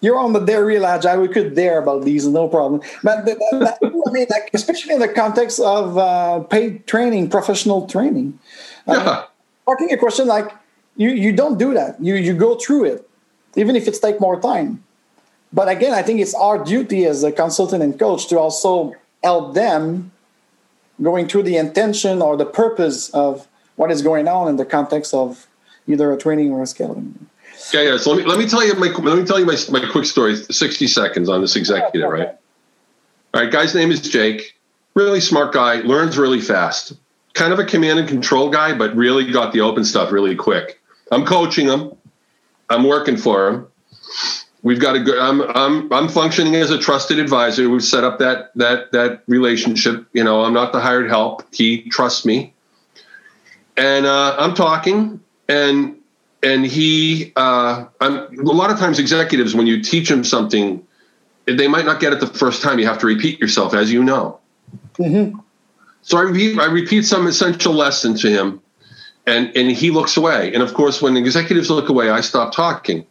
You're 0.00 0.18
on 0.18 0.32
the 0.32 0.40
dare 0.40 0.64
real 0.64 0.86
agile. 0.86 1.20
We 1.20 1.28
could 1.28 1.54
dare 1.54 1.78
about 1.80 2.04
these, 2.04 2.26
no 2.26 2.48
problem. 2.48 2.82
But 3.02 3.24
the, 3.24 3.34
the, 3.34 4.02
I 4.06 4.12
mean, 4.12 4.26
like, 4.30 4.50
especially 4.54 4.94
in 4.94 5.00
the 5.00 5.08
context 5.08 5.58
of 5.60 5.98
uh, 5.98 6.40
paid 6.40 6.86
training, 6.86 7.30
professional 7.30 7.86
training. 7.86 8.38
Uh, 8.86 8.94
Yeah. 8.94 9.24
Asking 9.70 9.92
a 9.92 9.98
question 9.98 10.26
like 10.26 10.50
you, 10.96 11.10
you 11.10 11.30
don't 11.30 11.58
do 11.58 11.74
that. 11.74 12.02
You 12.02 12.14
you 12.14 12.32
go 12.32 12.56
through 12.56 12.84
it, 12.84 13.08
even 13.54 13.76
if 13.76 13.86
it's 13.86 13.98
take 13.98 14.18
more 14.18 14.40
time. 14.40 14.82
But 15.52 15.68
again, 15.68 15.92
I 15.92 16.02
think 16.02 16.20
it's 16.20 16.34
our 16.34 16.62
duty 16.64 17.04
as 17.04 17.22
a 17.22 17.32
consultant 17.32 17.82
and 17.82 17.98
coach 17.98 18.28
to 18.28 18.38
also 18.38 18.94
help 19.22 19.54
them 19.54 20.10
going 21.02 21.28
through 21.28 21.44
the 21.44 21.56
intention 21.56 22.22
or 22.22 22.36
the 22.36 22.46
purpose 22.46 23.10
of 23.10 23.46
what 23.76 23.90
is 23.90 24.02
going 24.02 24.26
on 24.26 24.48
in 24.48 24.56
the 24.56 24.64
context 24.64 25.14
of 25.14 25.46
either 25.86 26.12
a 26.12 26.18
training 26.18 26.50
or 26.50 26.62
a 26.62 26.66
scaling. 26.66 27.27
Yeah, 27.72 27.82
yeah. 27.82 27.96
So 27.98 28.12
let 28.12 28.18
me 28.18 28.24
let 28.24 28.38
me 28.38 28.46
tell 28.46 28.64
you 28.66 28.74
my 28.74 28.88
let 28.88 29.18
me 29.18 29.24
tell 29.24 29.38
you 29.38 29.46
my 29.46 29.56
my 29.70 29.86
quick 29.90 30.04
story. 30.04 30.36
Sixty 30.36 30.86
seconds 30.86 31.28
on 31.28 31.40
this 31.40 31.56
executive, 31.56 32.08
right? 32.08 32.28
All 33.34 33.42
right, 33.42 33.52
guy's 33.52 33.74
name 33.74 33.90
is 33.90 34.00
Jake. 34.00 34.54
Really 34.94 35.20
smart 35.20 35.52
guy, 35.52 35.76
learns 35.80 36.16
really 36.16 36.40
fast. 36.40 36.94
Kind 37.34 37.52
of 37.52 37.58
a 37.58 37.64
command 37.64 37.98
and 37.98 38.08
control 38.08 38.50
guy, 38.50 38.76
but 38.76 38.96
really 38.96 39.30
got 39.30 39.52
the 39.52 39.60
open 39.60 39.84
stuff 39.84 40.10
really 40.10 40.34
quick. 40.34 40.80
I'm 41.12 41.24
coaching 41.24 41.68
him. 41.68 41.92
I'm 42.70 42.84
working 42.84 43.16
for 43.16 43.48
him. 43.48 43.66
We've 44.62 44.80
got 44.80 44.96
a 44.96 45.00
good. 45.00 45.18
I'm 45.18 45.42
I'm 45.42 45.92
I'm 45.92 46.08
functioning 46.08 46.56
as 46.56 46.70
a 46.70 46.78
trusted 46.78 47.18
advisor. 47.18 47.68
We've 47.68 47.84
set 47.84 48.02
up 48.02 48.18
that 48.18 48.50
that 48.56 48.92
that 48.92 49.22
relationship. 49.26 50.06
You 50.14 50.24
know, 50.24 50.42
I'm 50.42 50.54
not 50.54 50.72
the 50.72 50.80
hired 50.80 51.08
help. 51.08 51.44
He 51.54 51.88
trusts 51.90 52.24
me, 52.24 52.54
and 53.76 54.04
uh, 54.06 54.36
I'm 54.38 54.54
talking, 54.54 55.20
and 55.48 55.97
and 56.42 56.64
he. 56.64 57.32
Uh, 57.36 57.86
I'm, 58.00 58.38
a 58.38 58.52
lot 58.52 58.70
of 58.70 58.78
times, 58.78 58.98
executives, 58.98 59.54
when 59.54 59.66
you 59.66 59.82
teach 59.82 60.08
them 60.08 60.24
something, 60.24 60.86
they 61.46 61.68
might 61.68 61.84
not 61.84 62.00
get 62.00 62.12
it 62.12 62.20
the 62.20 62.26
first 62.26 62.62
time. 62.62 62.78
You 62.78 62.86
have 62.86 62.98
to 62.98 63.06
repeat 63.06 63.40
yourself, 63.40 63.74
as 63.74 63.92
you 63.92 64.02
know. 64.04 64.38
So 66.02 66.18
I 66.18 66.22
repeat, 66.22 66.58
I 66.58 66.66
repeat 66.66 67.04
some 67.04 67.26
essential 67.26 67.72
lesson 67.72 68.16
to 68.18 68.30
him, 68.30 68.60
and 69.26 69.54
and 69.56 69.70
he 69.70 69.90
looks 69.90 70.16
away. 70.16 70.52
And 70.54 70.62
of 70.62 70.74
course, 70.74 71.02
when 71.02 71.16
executives 71.16 71.70
look 71.70 71.88
away, 71.88 72.10
I 72.10 72.20
stop 72.20 72.54
talking. 72.54 73.06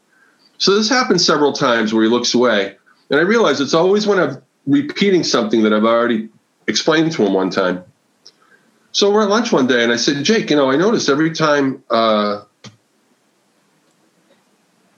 So 0.57 0.75
this 0.75 0.89
happens 0.89 1.25
several 1.25 1.53
times 1.53 1.93
where 1.93 2.03
he 2.03 2.09
looks 2.09 2.33
away, 2.33 2.75
and 3.09 3.19
I 3.19 3.23
realize 3.23 3.61
it's 3.61 3.73
always 3.73 4.07
when 4.07 4.19
I'm 4.19 4.41
repeating 4.65 5.23
something 5.23 5.63
that 5.63 5.73
I've 5.73 5.85
already 5.85 6.29
explained 6.67 7.11
to 7.13 7.25
him 7.25 7.33
one 7.33 7.49
time. 7.49 7.83
So 8.91 9.11
we're 9.11 9.23
at 9.23 9.29
lunch 9.29 9.51
one 9.51 9.67
day, 9.67 9.83
and 9.83 9.91
I 9.91 9.95
said, 9.95 10.23
Jake, 10.23 10.49
you 10.49 10.55
know, 10.55 10.71
I 10.71 10.75
noticed 10.75 11.07
every 11.07 11.31
time, 11.31 11.83
uh, 11.89 12.41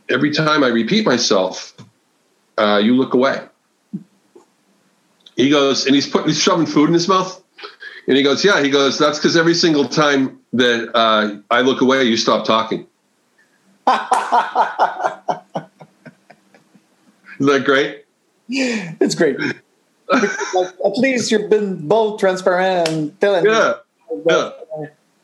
every 0.09 0.31
time 0.31 0.63
I 0.63 0.67
repeat 0.67 1.05
myself, 1.05 1.75
uh, 2.57 2.79
you 2.83 2.95
look 2.95 3.13
away. 3.13 3.41
He 5.35 5.49
goes, 5.49 5.85
and 5.85 5.95
he's 5.95 6.07
putting, 6.07 6.27
he's 6.27 6.41
shoving 6.41 6.65
food 6.65 6.89
in 6.89 6.93
his 6.93 7.07
mouth. 7.07 7.41
And 8.07 8.17
he 8.17 8.23
goes, 8.23 8.43
yeah. 8.43 8.61
He 8.61 8.69
goes, 8.69 8.97
that's 8.97 9.17
because 9.19 9.37
every 9.37 9.53
single 9.53 9.87
time 9.87 10.39
that 10.53 10.89
uh, 10.95 11.37
I 11.49 11.61
look 11.61 11.81
away, 11.81 12.03
you 12.03 12.17
stop 12.17 12.45
talking. 12.45 12.87
Isn't 13.87 13.97
that 17.39 17.63
great? 17.63 18.05
It's 18.49 19.15
great. 19.15 19.39
Like, 19.39 20.23
at 20.85 20.97
least 20.97 21.31
you've 21.31 21.49
been 21.49 21.87
both 21.87 22.19
transparent 22.19 22.89
and 22.89 23.21
telling. 23.21 23.43
me. 23.43 23.51
Yeah. 23.51 23.73
Yeah. 24.25 24.51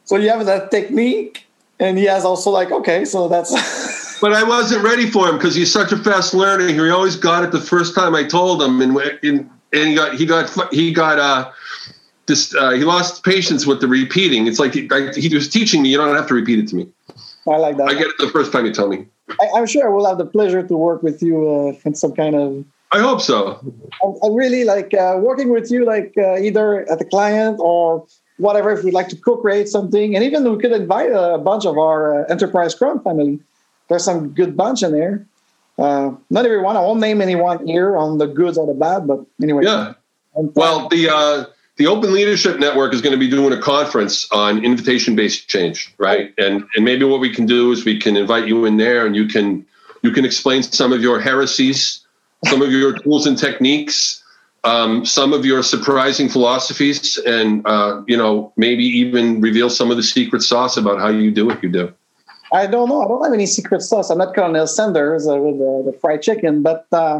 So 0.05 0.15
you 0.17 0.29
have 0.29 0.45
that 0.45 0.69
technique, 0.69 1.47
and 1.79 1.97
he 1.97 2.05
has 2.05 2.23
also 2.23 2.51
like, 2.51 2.71
okay, 2.71 3.03
so 3.03 3.27
that's. 3.27 3.51
But 4.21 4.33
I 4.33 4.43
wasn't 4.43 4.83
ready 4.83 5.09
for 5.09 5.27
him 5.27 5.37
because 5.37 5.55
he's 5.55 5.71
such 5.71 5.91
a 5.91 5.97
fast 5.97 6.33
learner. 6.33 6.67
He 6.67 6.89
always 6.89 7.15
got 7.15 7.43
it 7.43 7.51
the 7.51 7.59
first 7.59 7.95
time 7.95 8.15
I 8.15 8.23
told 8.23 8.61
him, 8.61 8.81
and 8.81 8.97
and, 9.23 9.49
and 9.73 9.89
he 9.89 9.95
got 9.95 10.15
he 10.15 10.25
got 10.25 10.73
he 10.73 10.91
got 10.91 11.19
uh, 11.19 11.51
this 12.25 12.55
uh, 12.55 12.71
he 12.71 12.83
lost 12.83 13.23
patience 13.23 13.65
with 13.65 13.81
the 13.81 13.87
repeating. 13.87 14.47
It's 14.47 14.59
like 14.59 14.73
he, 14.73 14.87
I, 14.91 15.11
he 15.13 15.33
was 15.33 15.49
teaching 15.49 15.81
me. 15.81 15.89
You 15.89 15.97
don't 15.97 16.15
have 16.15 16.27
to 16.27 16.33
repeat 16.33 16.59
it 16.59 16.67
to 16.69 16.75
me. 16.75 16.89
I 17.47 17.57
like 17.57 17.77
that. 17.77 17.89
I 17.89 17.93
get 17.93 18.07
it 18.07 18.17
the 18.17 18.29
first 18.29 18.51
time 18.51 18.65
you 18.65 18.73
tell 18.73 18.87
me. 18.87 19.05
I, 19.29 19.49
I'm 19.55 19.65
sure 19.65 19.87
I 19.87 19.91
will 19.91 20.05
have 20.07 20.17
the 20.17 20.25
pleasure 20.25 20.63
to 20.63 20.75
work 20.75 21.03
with 21.03 21.21
you 21.21 21.47
uh, 21.49 21.79
in 21.87 21.93
some 21.95 22.13
kind 22.13 22.35
of. 22.35 22.65
I 22.91 22.99
hope 22.99 23.21
so. 23.21 23.59
I, 24.01 24.25
I 24.25 24.29
really 24.31 24.63
like 24.63 24.93
uh, 24.93 25.17
working 25.19 25.49
with 25.49 25.69
you, 25.69 25.85
like 25.85 26.13
uh, 26.17 26.37
either 26.37 26.89
at 26.89 26.99
the 26.99 27.05
client 27.05 27.59
or 27.59 28.07
whatever. 28.37 28.71
If 28.71 28.83
we'd 28.83 28.93
like 28.93 29.09
to 29.09 29.17
co-create 29.17 29.67
something, 29.67 30.15
and 30.15 30.23
even 30.23 30.49
we 30.49 30.57
could 30.57 30.71
invite 30.71 31.11
a 31.11 31.37
bunch 31.37 31.65
of 31.65 31.77
our 31.77 32.23
uh, 32.23 32.27
enterprise 32.29 32.71
Scrum 32.71 33.03
family. 33.03 33.39
There's 33.87 34.03
some 34.03 34.29
good 34.29 34.57
bunch 34.57 34.83
in 34.83 34.91
there. 34.91 35.25
Uh, 35.77 36.11
not 36.29 36.45
everyone. 36.45 36.77
I 36.77 36.81
won't 36.81 36.99
name 36.99 37.21
anyone 37.21 37.65
here 37.67 37.97
on 37.97 38.17
the 38.17 38.27
good 38.27 38.57
or 38.57 38.65
the 38.65 38.73
bad, 38.73 39.07
but 39.07 39.25
anyway. 39.41 39.63
Yeah. 39.65 39.93
Well, 40.33 40.87
the 40.89 41.09
uh, 41.09 41.45
the 41.77 41.87
Open 41.87 42.13
Leadership 42.13 42.59
Network 42.59 42.93
is 42.93 43.01
going 43.01 43.11
to 43.11 43.19
be 43.19 43.29
doing 43.29 43.51
a 43.51 43.61
conference 43.61 44.29
on 44.31 44.63
invitation 44.63 45.15
based 45.15 45.49
change, 45.49 45.93
right? 45.97 46.33
And 46.37 46.65
and 46.75 46.85
maybe 46.85 47.05
what 47.05 47.19
we 47.19 47.33
can 47.33 47.45
do 47.45 47.71
is 47.71 47.85
we 47.85 47.99
can 47.99 48.15
invite 48.15 48.47
you 48.47 48.65
in 48.65 48.77
there, 48.77 49.05
and 49.05 49.15
you 49.15 49.27
can 49.27 49.65
you 50.01 50.11
can 50.11 50.23
explain 50.23 50.63
some 50.63 50.93
of 50.93 51.01
your 51.01 51.19
heresies, 51.19 52.05
some 52.45 52.61
of 52.61 52.71
your 52.71 52.97
tools 52.97 53.27
and 53.27 53.37
techniques, 53.37 54.23
um, 54.63 55.05
some 55.05 55.33
of 55.33 55.45
your 55.45 55.63
surprising 55.63 56.29
philosophies, 56.29 57.17
and 57.17 57.65
uh, 57.67 58.01
you 58.07 58.15
know 58.15 58.53
maybe 58.55 58.83
even 58.85 59.41
reveal 59.41 59.69
some 59.69 59.91
of 59.91 59.97
the 59.97 60.03
secret 60.03 60.41
sauce 60.41 60.77
about 60.77 60.99
how 60.99 61.09
you 61.09 61.31
do 61.31 61.45
what 61.45 61.61
you 61.61 61.69
do. 61.69 61.93
I 62.55 62.67
don't 62.67 62.87
know. 62.87 63.01
I 63.01 63.07
don't 63.07 63.23
have 63.23 63.33
any 63.33 63.45
secret 63.45 63.81
sauce. 63.81 64.09
I'm 64.09 64.17
not 64.17 64.33
Colonel 64.33 64.65
Sanders 64.65 65.27
uh, 65.27 65.35
with 65.35 65.55
uh, 65.55 65.91
the 65.91 65.97
fried 65.99 66.21
chicken, 66.21 66.61
but 66.61 66.87
uh, 66.91 67.19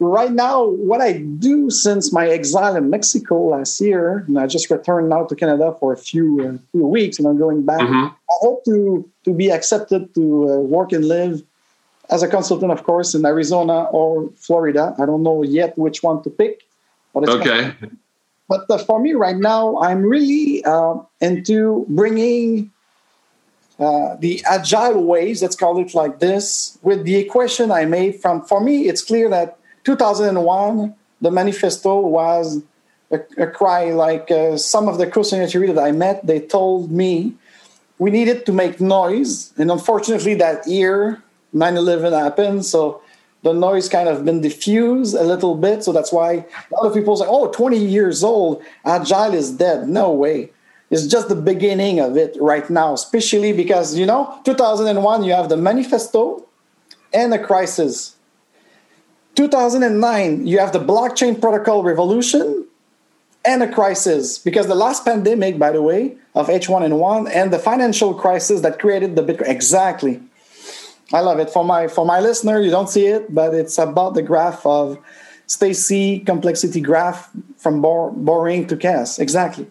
right 0.00 0.32
now, 0.32 0.64
what 0.66 1.00
I 1.00 1.18
do 1.18 1.70
since 1.70 2.12
my 2.12 2.26
exile 2.26 2.74
in 2.74 2.90
Mexico 2.90 3.36
last 3.54 3.80
year, 3.80 4.24
and 4.26 4.38
I 4.38 4.46
just 4.48 4.70
returned 4.70 5.08
now 5.08 5.24
to 5.24 5.34
Canada 5.36 5.76
for 5.78 5.92
a 5.92 5.96
few 5.96 6.26
uh, 6.46 6.58
few 6.72 6.86
weeks, 6.86 7.18
and 7.18 7.28
I'm 7.28 7.38
going 7.38 7.62
back. 7.64 7.80
Mhm. 7.80 8.10
I 8.10 8.36
hope 8.44 8.64
to 8.64 9.08
to 9.24 9.30
be 9.32 9.50
accepted 9.50 10.12
to 10.16 10.24
uh, 10.50 10.58
work 10.76 10.90
and 10.92 11.04
live 11.06 11.42
as 12.10 12.22
a 12.24 12.28
consultant, 12.28 12.72
of 12.72 12.82
course, 12.82 13.14
in 13.14 13.24
Arizona 13.24 13.84
or 13.98 14.30
Florida. 14.36 14.84
I 14.98 15.06
don't 15.06 15.22
know 15.22 15.42
yet 15.44 15.78
which 15.78 16.02
one 16.02 16.22
to 16.24 16.30
pick. 16.30 16.54
But 17.14 17.28
Okay. 17.28 17.60
but 18.48 18.62
uh, 18.68 18.78
for 18.78 18.98
me 18.98 19.12
right 19.26 19.38
now, 19.38 19.78
I'm 19.86 20.02
really 20.02 20.64
uh, 20.64 20.94
into 21.20 21.86
bringing 21.88 22.72
uh, 23.82 24.16
the 24.16 24.42
agile 24.44 25.02
ways, 25.04 25.42
let's 25.42 25.56
call 25.56 25.78
it 25.80 25.94
like 25.94 26.20
this, 26.20 26.78
with 26.82 27.04
the 27.04 27.16
equation 27.16 27.70
I 27.70 27.84
made 27.84 28.20
from, 28.20 28.42
for 28.42 28.60
me, 28.60 28.88
it's 28.88 29.02
clear 29.02 29.28
that 29.30 29.58
2001, 29.84 30.94
the 31.20 31.30
manifesto 31.30 32.00
was 32.00 32.62
a, 33.10 33.20
a 33.38 33.46
cry 33.46 33.90
like 33.92 34.30
uh, 34.30 34.56
some 34.56 34.88
of 34.88 34.98
the 34.98 35.06
co-signatory 35.06 35.72
that 35.72 35.82
I 35.82 35.92
met, 35.92 36.26
they 36.26 36.40
told 36.40 36.90
me 36.90 37.34
we 37.98 38.10
needed 38.10 38.46
to 38.46 38.52
make 38.52 38.80
noise. 38.80 39.52
And 39.56 39.70
unfortunately, 39.70 40.34
that 40.34 40.66
year, 40.66 41.22
9 41.52 41.76
11 41.76 42.12
happened. 42.12 42.64
So 42.64 43.02
the 43.42 43.52
noise 43.52 43.88
kind 43.88 44.08
of 44.08 44.24
been 44.24 44.40
diffused 44.40 45.14
a 45.14 45.22
little 45.22 45.54
bit. 45.54 45.84
So 45.84 45.92
that's 45.92 46.12
why 46.12 46.32
a 46.32 46.74
lot 46.74 46.86
of 46.86 46.94
people 46.94 47.16
say, 47.16 47.26
oh, 47.28 47.50
20 47.50 47.76
years 47.76 48.24
old, 48.24 48.62
agile 48.84 49.34
is 49.34 49.52
dead. 49.52 49.88
No 49.88 50.10
way. 50.10 50.50
It's 50.92 51.06
just 51.06 51.30
the 51.30 51.34
beginning 51.34 52.00
of 52.00 52.18
it 52.18 52.36
right 52.38 52.68
now, 52.68 52.92
especially 52.92 53.54
because, 53.54 53.96
you 53.96 54.04
know, 54.04 54.38
2001, 54.44 55.24
you 55.24 55.32
have 55.32 55.48
the 55.48 55.56
manifesto 55.56 56.46
and 57.14 57.32
a 57.32 57.42
crisis. 57.42 58.14
2009, 59.34 60.46
you 60.46 60.58
have 60.58 60.72
the 60.72 60.78
blockchain 60.78 61.40
protocol 61.40 61.82
revolution 61.82 62.66
and 63.42 63.62
a 63.62 63.72
crisis 63.72 64.38
because 64.38 64.66
the 64.66 64.74
last 64.74 65.02
pandemic, 65.06 65.58
by 65.58 65.72
the 65.72 65.80
way, 65.80 66.14
of 66.34 66.48
H1N1 66.48 67.30
and 67.34 67.50
the 67.50 67.58
financial 67.58 68.12
crisis 68.12 68.60
that 68.60 68.78
created 68.78 69.16
the 69.16 69.22
Bitcoin. 69.22 69.48
Exactly. 69.48 70.20
I 71.10 71.20
love 71.20 71.38
it. 71.38 71.48
For 71.48 71.64
my 71.64 71.88
for 71.88 72.04
my 72.04 72.20
listener, 72.20 72.60
you 72.60 72.70
don't 72.70 72.88
see 72.88 73.06
it, 73.06 73.34
but 73.34 73.54
it's 73.54 73.78
about 73.78 74.12
the 74.12 74.22
graph 74.22 74.64
of 74.66 74.98
Stacey 75.46 76.20
complexity 76.20 76.80
graph 76.80 77.30
from 77.56 77.82
bor- 77.82 78.10
boring 78.12 78.66
to 78.68 78.76
chaos. 78.76 79.18
Exactly. 79.18 79.66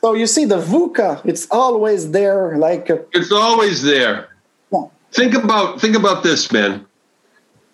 So 0.00 0.14
you 0.14 0.26
see 0.26 0.46
the 0.46 0.56
VUCA, 0.56 1.20
it's 1.26 1.46
always 1.50 2.10
there. 2.10 2.56
Like 2.56 2.88
uh, 2.88 2.98
it's 3.12 3.30
always 3.30 3.82
there. 3.82 4.30
Yeah. 4.72 4.84
Think 5.12 5.34
about 5.34 5.78
think 5.78 5.94
about 5.94 6.22
this, 6.22 6.50
man. 6.50 6.86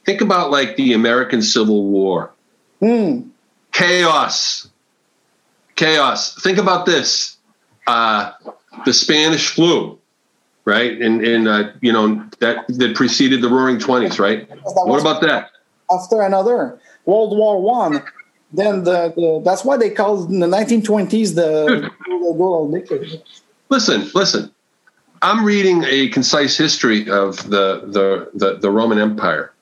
Think 0.04 0.20
about 0.20 0.50
like 0.50 0.74
the 0.74 0.92
American 0.92 1.40
Civil 1.40 1.84
War. 1.84 2.32
Mm. 2.82 3.28
Chaos. 3.70 4.68
Chaos. 5.76 6.34
Think 6.42 6.58
about 6.58 6.84
this. 6.84 7.36
Uh, 7.86 8.32
the 8.84 8.92
Spanish 8.92 9.50
flu, 9.50 9.96
right? 10.64 11.00
And 11.00 11.24
and 11.24 11.46
uh, 11.46 11.70
you 11.80 11.92
know 11.92 12.28
that 12.40 12.66
that 12.66 12.96
preceded 12.96 13.40
the 13.40 13.48
Roaring 13.48 13.78
Twenties, 13.78 14.18
right? 14.18 14.48
What 14.64 15.00
about 15.00 15.20
that? 15.20 15.50
After 15.92 16.22
another 16.22 16.80
World 17.04 17.38
War 17.38 17.62
One, 17.62 18.02
then 18.52 18.84
the, 18.84 19.12
the, 19.14 19.42
that's 19.44 19.64
why 19.64 19.76
they 19.76 19.90
called 19.90 20.30
in 20.30 20.40
the 20.40 20.46
1920s 20.46 21.34
the, 21.34 21.90
the 22.06 22.34
gold. 22.36 22.74
Listen, 23.68 24.10
listen. 24.14 24.52
I'm 25.22 25.44
reading 25.44 25.82
a 25.84 26.08
concise 26.08 26.56
history 26.56 27.08
of 27.10 27.48
the, 27.48 27.82
the 27.86 28.30
the 28.34 28.58
the 28.58 28.70
Roman 28.70 28.98
Empire. 28.98 29.52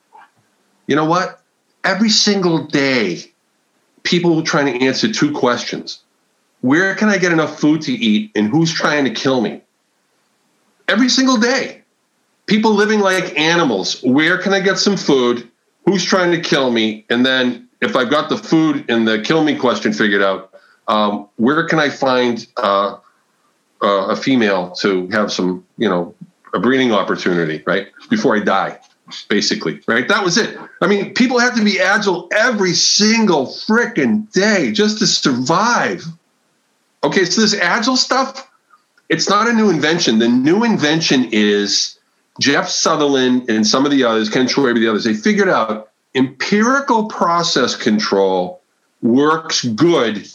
You 0.87 0.95
know 0.95 1.05
what? 1.05 1.41
Every 1.83 2.09
single 2.09 2.65
day, 2.65 3.31
people 4.03 4.35
were 4.35 4.43
trying 4.43 4.77
to 4.77 4.85
answer 4.85 5.11
two 5.11 5.31
questions: 5.31 6.01
Where 6.61 6.93
can 6.93 7.09
I 7.09 7.17
get 7.17 7.31
enough 7.31 7.59
food 7.59 7.81
to 7.83 7.93
eat, 7.93 8.31
and 8.35 8.49
who's 8.49 8.71
trying 8.71 9.05
to 9.05 9.11
kill 9.11 9.41
me? 9.41 9.61
Every 10.87 11.09
single 11.09 11.37
day, 11.37 11.81
people 12.45 12.73
living 12.73 12.99
like 12.99 13.37
animals. 13.39 14.03
Where 14.03 14.37
can 14.37 14.53
I 14.53 14.59
get 14.59 14.77
some 14.77 14.97
food? 14.97 15.49
Who's 15.85 16.03
trying 16.03 16.31
to 16.31 16.41
kill 16.41 16.69
me? 16.71 17.05
And 17.09 17.25
then 17.25 17.64
if 17.85 17.95
I've 17.95 18.09
got 18.09 18.29
the 18.29 18.37
food 18.37 18.85
and 18.89 19.07
the 19.07 19.21
kill 19.21 19.43
me 19.43 19.55
question 19.55 19.93
figured 19.93 20.21
out, 20.21 20.53
um, 20.87 21.29
where 21.37 21.65
can 21.67 21.79
I 21.79 21.89
find 21.89 22.45
uh, 22.57 22.97
uh, 23.81 24.07
a 24.07 24.15
female 24.15 24.71
to 24.81 25.07
have 25.09 25.31
some, 25.31 25.65
you 25.77 25.87
know, 25.87 26.13
a 26.53 26.59
breeding 26.59 26.91
opportunity, 26.91 27.63
right? 27.65 27.87
Before 28.09 28.35
I 28.35 28.39
die, 28.39 28.79
basically, 29.29 29.81
right? 29.87 30.07
That 30.07 30.23
was 30.23 30.37
it. 30.37 30.57
I 30.81 30.87
mean, 30.87 31.13
people 31.13 31.39
have 31.39 31.55
to 31.55 31.63
be 31.63 31.79
agile 31.79 32.29
every 32.35 32.73
single 32.73 33.47
freaking 33.47 34.31
day 34.31 34.71
just 34.71 34.99
to 34.99 35.07
survive. 35.07 36.03
Okay, 37.03 37.25
so 37.25 37.41
this 37.41 37.53
agile 37.53 37.97
stuff, 37.97 38.49
it's 39.09 39.29
not 39.29 39.47
a 39.47 39.53
new 39.53 39.69
invention. 39.69 40.19
The 40.19 40.29
new 40.29 40.63
invention 40.63 41.29
is 41.31 41.99
Jeff 42.39 42.67
Sutherland 42.67 43.49
and 43.49 43.65
some 43.65 43.85
of 43.85 43.91
the 43.91 44.03
others, 44.03 44.29
Ken 44.29 44.47
Schwaber, 44.47 44.75
the 44.75 44.87
others, 44.87 45.03
they 45.03 45.13
figured 45.13 45.49
out 45.49 45.91
empirical 46.15 47.07
process 47.07 47.75
control 47.75 48.61
works 49.01 49.63
good 49.65 50.27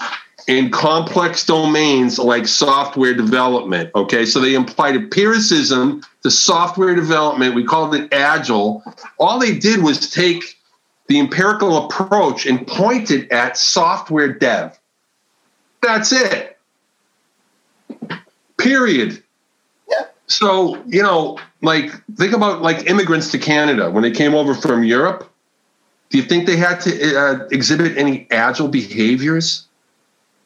in 0.47 0.71
complex 0.71 1.45
domains 1.45 2.19
like 2.19 2.47
software 2.47 3.15
development. 3.15 3.91
Okay, 3.95 4.25
so 4.25 4.41
they 4.41 4.55
applied 4.55 4.97
empiricism 4.97 6.03
to 6.23 6.31
software 6.31 6.95
development. 6.95 7.55
We 7.55 7.65
called 7.65 7.95
it 7.95 8.13
agile. 8.13 8.83
All 9.19 9.39
they 9.39 9.57
did 9.57 9.83
was 9.83 10.11
take 10.11 10.59
the 11.07 11.19
empirical 11.19 11.87
approach 11.87 12.47
and 12.47 12.67
point 12.67 13.11
it 13.11 13.31
at 13.33 13.57
software 13.57 14.33
dev. 14.33 14.79
That's 15.83 16.13
it. 16.13 16.59
Period. 18.59 19.23
Yeah. 19.89 20.07
So, 20.27 20.83
you 20.87 21.03
know, 21.03 21.39
like 21.63 21.91
think 22.17 22.33
about 22.33 22.63
like 22.63 22.87
immigrants 22.89 23.31
to 23.33 23.39
Canada 23.39 23.91
when 23.91 24.03
they 24.03 24.11
came 24.11 24.35
over 24.35 24.55
from 24.55 24.85
Europe 24.85 25.30
do 26.11 26.19
you 26.19 26.25
think 26.25 26.47
they 26.47 26.57
had 26.57 26.81
to 26.81 27.17
uh, 27.17 27.47
exhibit 27.51 27.97
any 27.97 28.27
agile 28.31 28.69
behaviors? 28.69 29.67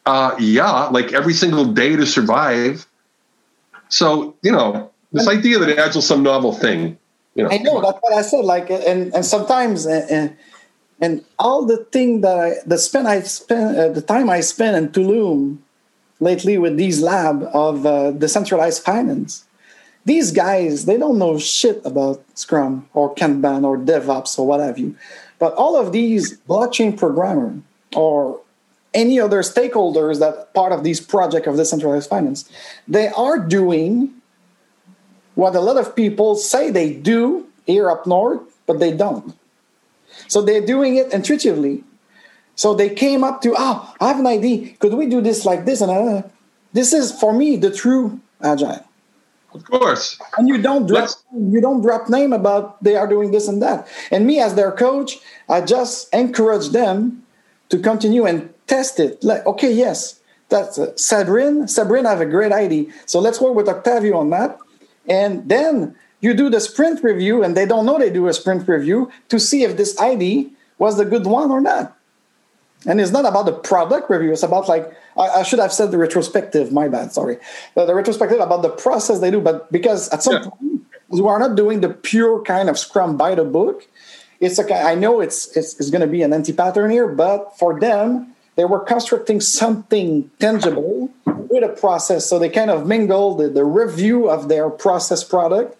Uh, 0.06 0.36
yeah, 0.38 0.84
like 0.86 1.12
every 1.12 1.32
single 1.32 1.64
day 1.64 1.96
to 1.96 2.06
survive. 2.06 2.86
So 3.88 4.36
you 4.42 4.52
know, 4.52 4.90
this 5.12 5.26
idea 5.26 5.58
that 5.58 5.78
agile 5.78 5.98
is 5.98 6.06
some 6.06 6.22
novel 6.22 6.52
thing. 6.52 6.98
You 7.34 7.44
know, 7.44 7.50
I 7.50 7.58
know 7.58 7.80
that's 7.80 7.98
what 8.00 8.12
I 8.12 8.22
said. 8.22 8.44
Like, 8.44 8.70
and 8.70 9.14
and 9.14 9.24
sometimes, 9.24 9.86
and, 9.86 10.36
and 11.00 11.24
all 11.38 11.64
the 11.64 11.78
thing 11.78 12.20
that 12.20 12.38
I 12.38 12.54
the 12.66 12.76
spend 12.76 13.08
I 13.08 13.20
spend 13.20 13.76
uh, 13.76 13.88
the 13.88 14.02
time 14.02 14.28
I 14.28 14.40
spend 14.40 14.76
in 14.76 14.88
Tulum 14.92 15.58
lately 16.20 16.58
with 16.58 16.76
these 16.76 17.00
lab 17.00 17.42
of 17.54 17.86
uh, 17.86 18.10
decentralized 18.12 18.82
finance. 18.82 19.44
These 20.04 20.32
guys, 20.32 20.84
they 20.84 20.98
don't 20.98 21.18
know 21.18 21.38
shit 21.38 21.80
about 21.84 22.22
Scrum 22.34 22.86
or 22.92 23.14
Kanban 23.14 23.64
or 23.64 23.78
DevOps 23.78 24.38
or 24.38 24.46
what 24.46 24.60
have 24.60 24.78
you. 24.78 24.94
But 25.38 25.54
all 25.54 25.76
of 25.76 25.92
these 25.92 26.38
blockchain 26.40 26.96
programmer 26.96 27.60
or 27.94 28.40
any 28.92 29.18
other 29.18 29.42
stakeholders 29.42 30.20
that 30.20 30.54
part 30.54 30.72
of 30.72 30.84
this 30.84 31.00
project 31.00 31.46
of 31.46 31.56
decentralized 31.56 32.08
finance, 32.08 32.48
they 32.86 33.08
are 33.08 33.38
doing 33.38 34.14
what 35.34 35.54
a 35.56 35.60
lot 35.60 35.76
of 35.76 35.96
people 35.96 36.36
say 36.36 36.70
they 36.70 36.92
do 36.92 37.46
here 37.66 37.90
up 37.90 38.06
north, 38.06 38.40
but 38.66 38.78
they 38.78 38.96
don't. 38.96 39.34
So 40.28 40.42
they're 40.42 40.64
doing 40.64 40.96
it 40.96 41.12
intuitively. 41.12 41.82
So 42.54 42.74
they 42.74 42.94
came 42.94 43.24
up 43.24 43.42
to, 43.42 43.54
oh, 43.58 43.94
I 44.00 44.08
have 44.08 44.20
an 44.20 44.28
idea. 44.28 44.74
Could 44.78 44.94
we 44.94 45.06
do 45.06 45.20
this 45.20 45.44
like 45.44 45.64
this? 45.64 45.80
And 45.80 45.90
uh, 45.90 46.22
this 46.72 46.92
is 46.92 47.10
for 47.12 47.32
me 47.32 47.56
the 47.56 47.70
true 47.70 48.20
agile. 48.40 48.86
Of 49.54 49.64
course. 49.64 50.18
And 50.36 50.48
you 50.48 50.60
don't 50.60 50.86
drop 50.86 51.08
you 51.32 51.60
don't 51.60 51.80
drop 51.80 52.08
name 52.08 52.32
about 52.32 52.82
they 52.82 52.96
are 52.96 53.06
doing 53.06 53.30
this 53.30 53.46
and 53.46 53.62
that. 53.62 53.86
And 54.10 54.26
me 54.26 54.40
as 54.40 54.54
their 54.56 54.72
coach, 54.72 55.18
I 55.48 55.60
just 55.60 56.12
encourage 56.12 56.70
them 56.70 57.22
to 57.68 57.78
continue 57.78 58.24
and 58.26 58.52
test 58.66 58.98
it. 58.98 59.22
Like, 59.22 59.46
okay, 59.46 59.72
yes, 59.72 60.20
that's 60.48 60.78
uh, 60.78 60.92
Sabrin. 60.96 61.64
Sabrin 61.64 62.04
have 62.04 62.20
a 62.20 62.26
great 62.26 62.52
idea. 62.52 62.86
So 63.06 63.20
let's 63.20 63.40
work 63.40 63.54
with 63.54 63.68
Octavio 63.68 64.18
on 64.18 64.30
that. 64.30 64.58
And 65.08 65.48
then 65.48 65.94
you 66.20 66.34
do 66.34 66.48
the 66.48 66.60
sprint 66.60 67.04
review, 67.04 67.44
and 67.44 67.56
they 67.56 67.66
don't 67.66 67.86
know 67.86 67.98
they 67.98 68.10
do 68.10 68.28
a 68.28 68.32
sprint 68.32 68.66
review 68.66 69.10
to 69.28 69.38
see 69.38 69.62
if 69.62 69.76
this 69.76 70.00
ID 70.00 70.52
was 70.78 70.96
the 70.96 71.04
good 71.04 71.26
one 71.26 71.50
or 71.50 71.60
not. 71.60 71.96
And 72.86 73.00
it's 73.00 73.10
not 73.10 73.24
about 73.24 73.46
the 73.46 73.52
product 73.52 74.10
review. 74.10 74.32
It's 74.32 74.42
about 74.42 74.68
like 74.68 74.92
I, 75.16 75.28
I 75.28 75.42
should 75.42 75.58
have 75.58 75.72
said 75.72 75.90
the 75.90 75.98
retrospective. 75.98 76.72
My 76.72 76.88
bad. 76.88 77.12
Sorry. 77.12 77.38
The, 77.74 77.86
the, 77.86 77.94
retrospective 77.94 78.40
about 78.40 78.62
the 78.62 78.70
process 78.70 79.20
they 79.20 79.30
do, 79.30 79.40
but 79.40 79.70
because 79.72 80.08
at 80.10 80.22
some 80.22 80.34
yeah. 80.34 80.50
point 80.50 80.86
we 81.08 81.20
are 81.22 81.38
not 81.38 81.56
doing 81.56 81.80
the 81.80 81.90
pure 81.90 82.42
kind 82.42 82.68
of 82.68 82.78
Scrum 82.78 83.16
by 83.16 83.34
the 83.34 83.44
book. 83.44 83.86
It's 84.40 84.58
like 84.58 84.70
I 84.70 84.94
know 84.94 85.20
it's 85.20 85.56
it's, 85.56 85.78
it's 85.80 85.90
going 85.90 86.02
to 86.02 86.06
be 86.06 86.22
an 86.22 86.32
anti 86.32 86.52
pattern 86.52 86.90
here, 86.90 87.08
but 87.08 87.56
for 87.58 87.78
them 87.78 88.34
they 88.56 88.64
were 88.64 88.80
constructing 88.80 89.40
something 89.40 90.30
tangible 90.38 91.10
with 91.26 91.64
a 91.64 91.68
process. 91.68 92.26
So 92.26 92.38
they 92.38 92.48
kind 92.48 92.70
of 92.70 92.86
mingled 92.86 93.38
the, 93.38 93.48
the 93.48 93.64
review 93.64 94.28
of 94.28 94.48
their 94.48 94.70
process 94.70 95.24
product 95.24 95.76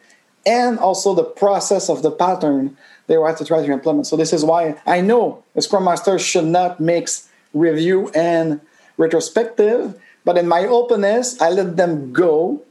and 0.47 0.79
also 0.79 1.15
the 1.15 1.25
process 1.25 1.89
of 1.89 2.03
the 2.03 2.11
pattern 2.11 2.77
they 3.07 3.19
were 3.19 3.33
to 3.33 3.45
try 3.45 3.65
to 3.65 3.73
implement. 3.73 4.07
So 4.07 4.17
this 4.17 4.33
is 4.33 4.45
why 4.45 4.77
I 4.87 5.01
know 5.01 5.43
a 5.55 5.63
Scrum 5.63 5.85
Master 5.85 6.19
should 6.19 6.47
not 6.47 6.81
mix 6.81 7.29
review 7.53 8.09
and 8.15 8.61
retrospective, 8.97 10.01
but 10.25 10.39
in 10.39 10.49
my 10.49 10.65
openness, 10.67 11.41
I 11.41 11.51
let 11.51 11.77
them 11.77 12.13
go 12.13 12.63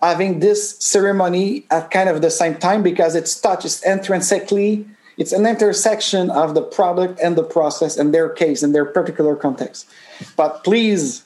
having 0.00 0.40
this 0.40 0.78
ceremony 0.78 1.64
at 1.70 1.90
kind 1.90 2.08
of 2.08 2.22
the 2.22 2.30
same 2.30 2.56
time 2.56 2.82
because 2.82 3.14
it's 3.14 3.38
touch, 3.38 3.64
it's 3.64 3.82
intrinsically, 3.82 4.86
it's 5.16 5.32
an 5.32 5.44
intersection 5.46 6.30
of 6.30 6.54
the 6.54 6.62
product 6.62 7.18
and 7.20 7.36
the 7.36 7.42
process 7.42 7.96
in 7.96 8.12
their 8.12 8.28
case, 8.28 8.62
in 8.62 8.72
their 8.72 8.84
particular 8.84 9.34
context. 9.34 9.88
But 10.36 10.62
please, 10.62 11.24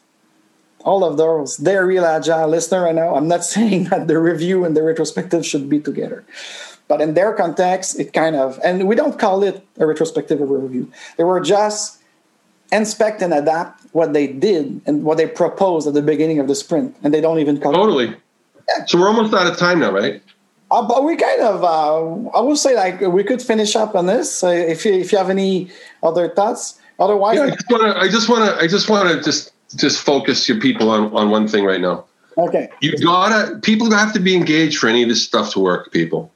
all 0.85 1.05
of 1.05 1.19
those, 1.19 1.59
they're 1.59 1.87
real 1.87 2.05
agile 2.05 2.49
listener 2.49 2.83
right 2.83 2.95
now. 2.95 3.15
I'm 3.15 3.29
not 3.29 3.45
saying 3.55 3.85
that 3.85 4.09
the 4.09 4.19
review 4.19 4.65
and 4.65 4.77
the 4.77 4.83
retrospective 4.83 5.45
should 5.45 5.69
be 5.69 5.79
together. 5.79 6.25
But 6.93 7.01
in 7.01 7.15
their 7.15 7.33
context, 7.33 7.99
it 7.99 8.13
kind 8.13 8.37
of, 8.37 8.61
and 8.63 8.87
we 8.87 8.95
don't 8.95 9.19
call 9.19 9.43
it 9.43 9.67
a 9.79 9.87
retrospective 9.87 10.39
or 10.43 10.59
review. 10.59 10.93
They 11.17 11.25
were 11.25 11.41
just 11.41 12.03
inspect 12.71 13.23
and 13.23 13.33
adapt 13.33 13.87
what 13.95 14.13
they 14.13 14.27
did 14.27 14.83
and 14.85 15.03
what 15.03 15.17
they 15.17 15.27
proposed 15.27 15.89
at 15.89 15.95
the 15.95 16.03
beginning 16.03 16.39
of 16.39 16.49
the 16.49 16.55
sprint, 16.55 16.95
and 17.03 17.15
they 17.15 17.23
don't 17.23 17.39
even 17.39 17.59
call 17.59 17.73
totally. 17.73 18.09
It. 18.09 18.19
Yeah. 18.69 18.85
So 18.85 19.01
we're 19.01 19.09
almost 19.09 19.33
out 19.33 19.47
of 19.51 19.57
time 19.57 19.79
now, 19.81 19.91
right? 19.91 20.23
Uh, 20.71 20.87
but 20.87 21.03
we 21.03 21.17
kind 21.17 21.41
of, 21.41 21.65
uh, 21.65 22.29
I 22.37 22.41
will 22.43 22.57
say, 22.57 22.77
like 22.77 23.01
we 23.01 23.25
could 23.25 23.41
finish 23.41 23.75
up 23.75 23.95
on 23.95 24.05
this 24.05 24.45
uh, 24.45 24.49
if 24.49 24.85
you, 24.85 24.93
if 24.93 25.13
you 25.13 25.17
have 25.17 25.31
any 25.31 25.71
other 26.03 26.29
thoughts. 26.29 26.79
Otherwise, 26.99 27.37
yeah, 27.39 27.45
I 27.45 28.09
just 28.11 28.29
want 28.29 28.45
to, 28.45 28.61
I 28.61 28.69
just 28.69 28.91
want 28.91 29.09
to, 29.09 29.23
just 29.23 29.53
just 29.77 30.03
focus 30.03 30.47
your 30.47 30.61
people 30.61 30.91
on 30.91 31.11
on 31.15 31.31
one 31.31 31.49
thing 31.49 31.65
right 31.65 31.81
now. 31.81 32.05
Okay. 32.39 32.71
You 32.81 32.97
gotta 32.99 33.59
people 33.61 33.91
have 33.91 34.13
to 34.15 34.21
be 34.21 34.35
engaged 34.35 34.79
for 34.79 34.89
any 34.89 35.03
of 35.03 35.09
this 35.09 35.23
stuff 35.23 35.53
to 35.53 35.61
work. 35.61 35.93
People, 35.93 36.32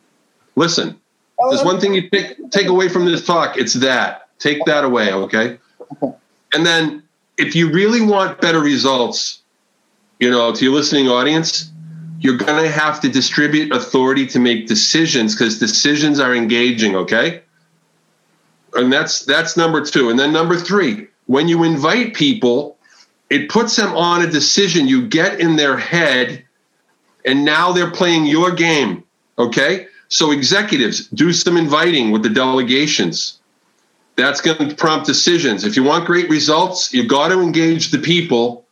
listen. 0.56 0.98
Oh, 1.38 1.50
there's 1.50 1.64
one 1.64 1.80
thing 1.80 1.94
you 1.94 2.08
take 2.08 2.50
take 2.50 2.66
away 2.66 2.88
from 2.88 3.04
this 3.04 3.24
talk. 3.24 3.56
It's 3.56 3.74
that. 3.74 4.28
Take 4.38 4.64
that 4.64 4.84
away. 4.84 5.12
Okay. 5.12 5.58
And 6.52 6.66
then, 6.66 7.02
if 7.38 7.54
you 7.54 7.70
really 7.70 8.00
want 8.00 8.40
better 8.40 8.60
results, 8.60 9.42
you 10.18 10.30
know, 10.30 10.54
to 10.54 10.64
your 10.64 10.74
listening 10.74 11.08
audience, 11.08 11.70
you're 12.20 12.36
going 12.36 12.62
to 12.62 12.70
have 12.70 13.00
to 13.02 13.08
distribute 13.08 13.72
authority 13.72 14.26
to 14.28 14.38
make 14.38 14.66
decisions 14.66 15.34
because 15.34 15.58
decisions 15.58 16.18
are 16.18 16.34
engaging 16.34 16.96
okay 16.96 17.42
and 18.72 18.90
that's 18.90 19.20
that's 19.26 19.54
number 19.56 19.84
two 19.84 20.08
and 20.08 20.18
then 20.18 20.32
number 20.32 20.56
three 20.56 21.06
when 21.26 21.46
you 21.46 21.62
invite 21.62 22.14
people 22.14 22.76
it 23.30 23.48
puts 23.48 23.76
them 23.76 23.94
on 23.94 24.22
a 24.22 24.26
decision 24.26 24.86
you 24.86 25.06
get 25.06 25.40
in 25.40 25.56
their 25.56 25.76
head, 25.76 26.44
and 27.24 27.44
now 27.44 27.72
they're 27.72 27.90
playing 27.90 28.26
your 28.26 28.52
game. 28.52 29.02
Okay? 29.38 29.88
So, 30.08 30.30
executives, 30.30 31.08
do 31.08 31.32
some 31.32 31.56
inviting 31.56 32.10
with 32.10 32.22
the 32.22 32.30
delegations. 32.30 33.40
That's 34.16 34.40
going 34.40 34.68
to 34.68 34.74
prompt 34.74 35.06
decisions. 35.06 35.64
If 35.64 35.76
you 35.76 35.82
want 35.82 36.06
great 36.06 36.30
results, 36.30 36.92
you 36.94 37.06
got 37.06 37.28
to 37.28 37.40
engage 37.40 37.90
the 37.90 37.98
people. 37.98 38.64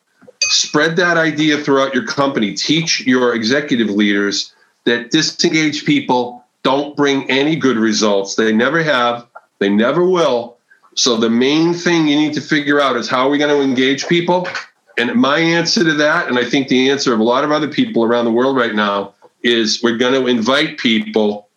Spread 0.43 0.97
that 0.97 1.17
idea 1.17 1.59
throughout 1.59 1.95
your 1.95 2.07
company. 2.07 2.55
Teach 2.55 3.07
your 3.07 3.35
executive 3.35 3.91
leaders 3.91 4.55
that 4.85 5.11
disengaged 5.11 5.87
people 5.87 6.45
don't 6.63 6.97
bring 6.97 7.31
any 7.31 7.57
good 7.57 7.77
results. 7.77 8.35
They 8.35 8.53
never 8.53 8.83
have, 8.83 9.27
they 9.59 9.69
never 9.69 10.05
will. 10.05 10.57
So 10.95 11.17
the 11.17 11.31
main 11.31 11.75
thing 11.75 12.07
you 12.07 12.17
need 12.17 12.35
to 12.35 12.41
figure 12.41 12.81
out 12.81 12.97
is 12.97 13.09
how 13.09 13.27
are 13.27 13.31
we 13.31 13.39
going 13.39 13.55
to 13.55 13.63
engage 13.63 14.07
people? 14.07 14.49
And 14.97 15.15
my 15.15 15.39
answer 15.39 15.85
to 15.85 15.93
that, 15.95 16.29
and 16.29 16.39
I 16.39 16.45
think 16.45 16.69
the 16.69 16.91
answer 16.91 17.13
of 17.13 17.21
a 17.21 17.25
lot 17.25 17.45
of 17.45 17.51
other 17.51 17.69
people 17.69 18.05
around 18.05 18.25
the 18.25 18.33
world 18.33 18.57
right 18.57 18.75
now, 18.75 19.15
is 19.45 19.83
we're 19.83 19.99
going 19.99 20.15
to 20.15 20.27
invite 20.27 20.79
people 20.79 21.49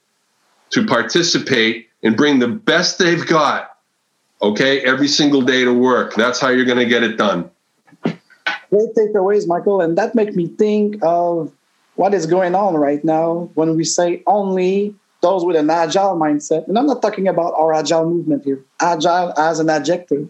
to 0.70 0.86
participate 0.86 1.88
and 2.04 2.16
bring 2.16 2.40
the 2.40 2.48
best 2.48 3.00
they've 3.00 3.26
got, 3.26 3.78
okay, 4.42 4.82
every 4.82 5.08
single 5.08 5.42
day 5.42 5.64
to 5.64 5.74
work. 5.74 6.14
That's 6.16 6.40
how 6.40 6.50
you're 6.50 6.66
going 6.66 6.78
to 6.78 6.86
get 6.86 7.02
it 7.02 7.18
done. 7.18 7.50
Great 8.04 8.94
takeaways, 8.96 9.48
Michael. 9.48 9.82
And 9.82 9.98
that 9.98 10.14
makes 10.14 10.36
me 10.36 10.48
think 10.48 10.98
of 11.02 11.52
what 11.96 12.14
is 12.14 12.26
going 12.26 12.54
on 12.54 12.76
right 12.76 13.04
now 13.04 13.50
when 13.56 13.76
we 13.76 13.84
say 13.86 14.22
only 14.28 14.94
those 15.22 15.44
with 15.46 15.56
an 15.56 15.70
agile 15.70 16.16
mindset. 16.18 16.68
And 16.68 16.78
I'm 16.78 16.86
not 16.86 17.02
talking 17.02 17.28
about 17.28 17.54
our 17.56 17.74
agile 17.74 18.08
movement 18.08 18.44
here, 18.44 18.64
agile 18.82 19.34
as 19.40 19.60
an 19.60 19.70
adjective. 19.70 20.30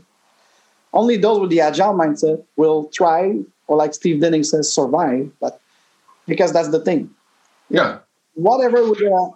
Only 0.94 1.18
those 1.18 1.40
with 1.40 1.50
the 1.50 1.60
agile 1.62 1.94
mindset 1.94 2.44
will 2.56 2.90
thrive, 2.96 3.44
or 3.68 3.76
like 3.76 3.94
Steve 3.94 4.22
Denning 4.22 4.44
says, 4.44 4.72
survive. 4.72 5.30
But 5.42 5.60
because 6.28 6.54
that's 6.54 6.70
the 6.70 6.80
thing. 6.80 7.10
Yeah. 7.70 8.00
Whatever 8.36 8.84
we're 8.84 9.10
gonna 9.10 9.32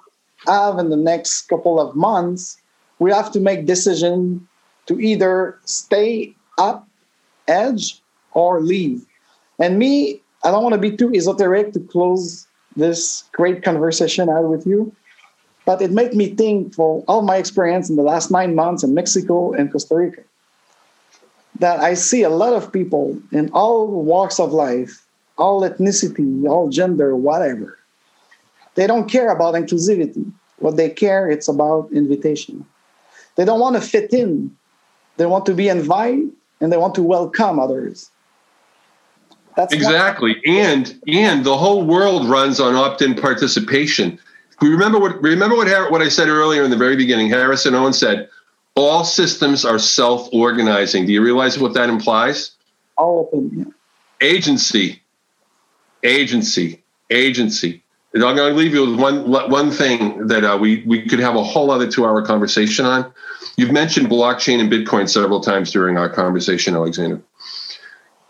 have 0.47 0.79
in 0.79 0.89
the 0.89 0.97
next 0.97 1.43
couple 1.43 1.79
of 1.79 1.95
months, 1.95 2.57
we 2.99 3.11
have 3.11 3.31
to 3.31 3.39
make 3.39 3.65
decision 3.65 4.47
to 4.85 4.99
either 4.99 5.57
stay 5.65 6.33
up 6.57 6.87
edge 7.47 8.01
or 8.33 8.61
leave. 8.61 9.05
And 9.59 9.77
me, 9.77 10.21
I 10.43 10.51
don't 10.51 10.63
want 10.63 10.73
to 10.73 10.79
be 10.79 10.95
too 10.95 11.11
esoteric 11.13 11.73
to 11.73 11.79
close 11.79 12.47
this 12.75 13.23
great 13.33 13.63
conversation 13.63 14.29
out 14.29 14.47
with 14.49 14.65
you, 14.65 14.95
but 15.65 15.81
it 15.81 15.91
made 15.91 16.13
me 16.13 16.33
think 16.33 16.73
for 16.73 17.03
all 17.07 17.21
my 17.21 17.37
experience 17.37 17.89
in 17.89 17.95
the 17.95 18.03
last 18.03 18.31
nine 18.31 18.55
months 18.55 18.83
in 18.83 18.93
Mexico 18.93 19.51
and 19.53 19.71
Costa 19.71 19.95
Rica 19.95 20.23
that 21.59 21.79
I 21.79 21.93
see 21.93 22.23
a 22.23 22.29
lot 22.29 22.53
of 22.53 22.73
people 22.73 23.21
in 23.31 23.49
all 23.51 23.87
walks 23.87 24.39
of 24.39 24.51
life, 24.51 25.05
all 25.37 25.61
ethnicity, 25.61 26.49
all 26.49 26.69
gender, 26.69 27.15
whatever. 27.15 27.77
They 28.75 28.87
don't 28.87 29.09
care 29.09 29.31
about 29.31 29.55
inclusivity. 29.55 30.31
What 30.57 30.77
they 30.77 30.89
care, 30.89 31.29
it's 31.29 31.47
about 31.47 31.89
invitation. 31.91 32.65
They 33.35 33.45
don't 33.45 33.59
want 33.59 33.75
to 33.75 33.81
fit 33.81 34.13
in. 34.13 34.55
They 35.17 35.25
want 35.25 35.45
to 35.47 35.53
be 35.53 35.69
invited 35.69 36.31
and 36.59 36.71
they 36.71 36.77
want 36.77 36.95
to 36.95 37.03
welcome 37.03 37.59
others. 37.59 38.11
That's 39.55 39.73
exactly, 39.73 40.35
one. 40.45 40.55
and 40.55 41.01
and 41.07 41.43
the 41.43 41.57
whole 41.57 41.83
world 41.83 42.29
runs 42.29 42.59
on 42.59 42.75
opt-in 42.75 43.15
participation. 43.15 44.17
We 44.61 44.69
remember 44.69 44.99
what 44.99 45.21
remember 45.21 45.55
what 45.55 45.91
what 45.91 46.01
I 46.01 46.07
said 46.07 46.29
earlier 46.29 46.63
in 46.63 46.71
the 46.71 46.77
very 46.77 46.95
beginning. 46.95 47.29
Harrison 47.29 47.75
Owen 47.75 47.91
said, 47.91 48.29
"All 48.75 49.03
systems 49.03 49.65
are 49.65 49.77
self-organizing." 49.77 51.05
Do 51.05 51.11
you 51.11 51.21
realize 51.21 51.59
what 51.59 51.73
that 51.73 51.89
implies? 51.89 52.51
All 52.97 53.25
of 53.25 53.31
them. 53.31 53.51
Yeah. 53.53 54.27
Agency, 54.27 55.01
agency, 56.03 56.81
agency. 57.09 57.80
I'm 58.13 58.35
going 58.35 58.53
to 58.53 58.53
leave 58.53 58.73
you 58.73 58.89
with 58.89 58.99
one 58.99 59.29
one 59.29 59.71
thing 59.71 60.27
that 60.27 60.43
uh, 60.43 60.57
we 60.59 60.83
we 60.85 61.07
could 61.07 61.19
have 61.19 61.35
a 61.35 61.43
whole 61.43 61.71
other 61.71 61.89
two 61.89 62.05
hour 62.05 62.21
conversation 62.21 62.85
on. 62.85 63.13
You've 63.55 63.71
mentioned 63.71 64.07
blockchain 64.07 64.59
and 64.59 64.71
Bitcoin 64.71 65.09
several 65.09 65.39
times 65.39 65.71
during 65.71 65.97
our 65.97 66.09
conversation, 66.09 66.75
Alexander 66.75 67.21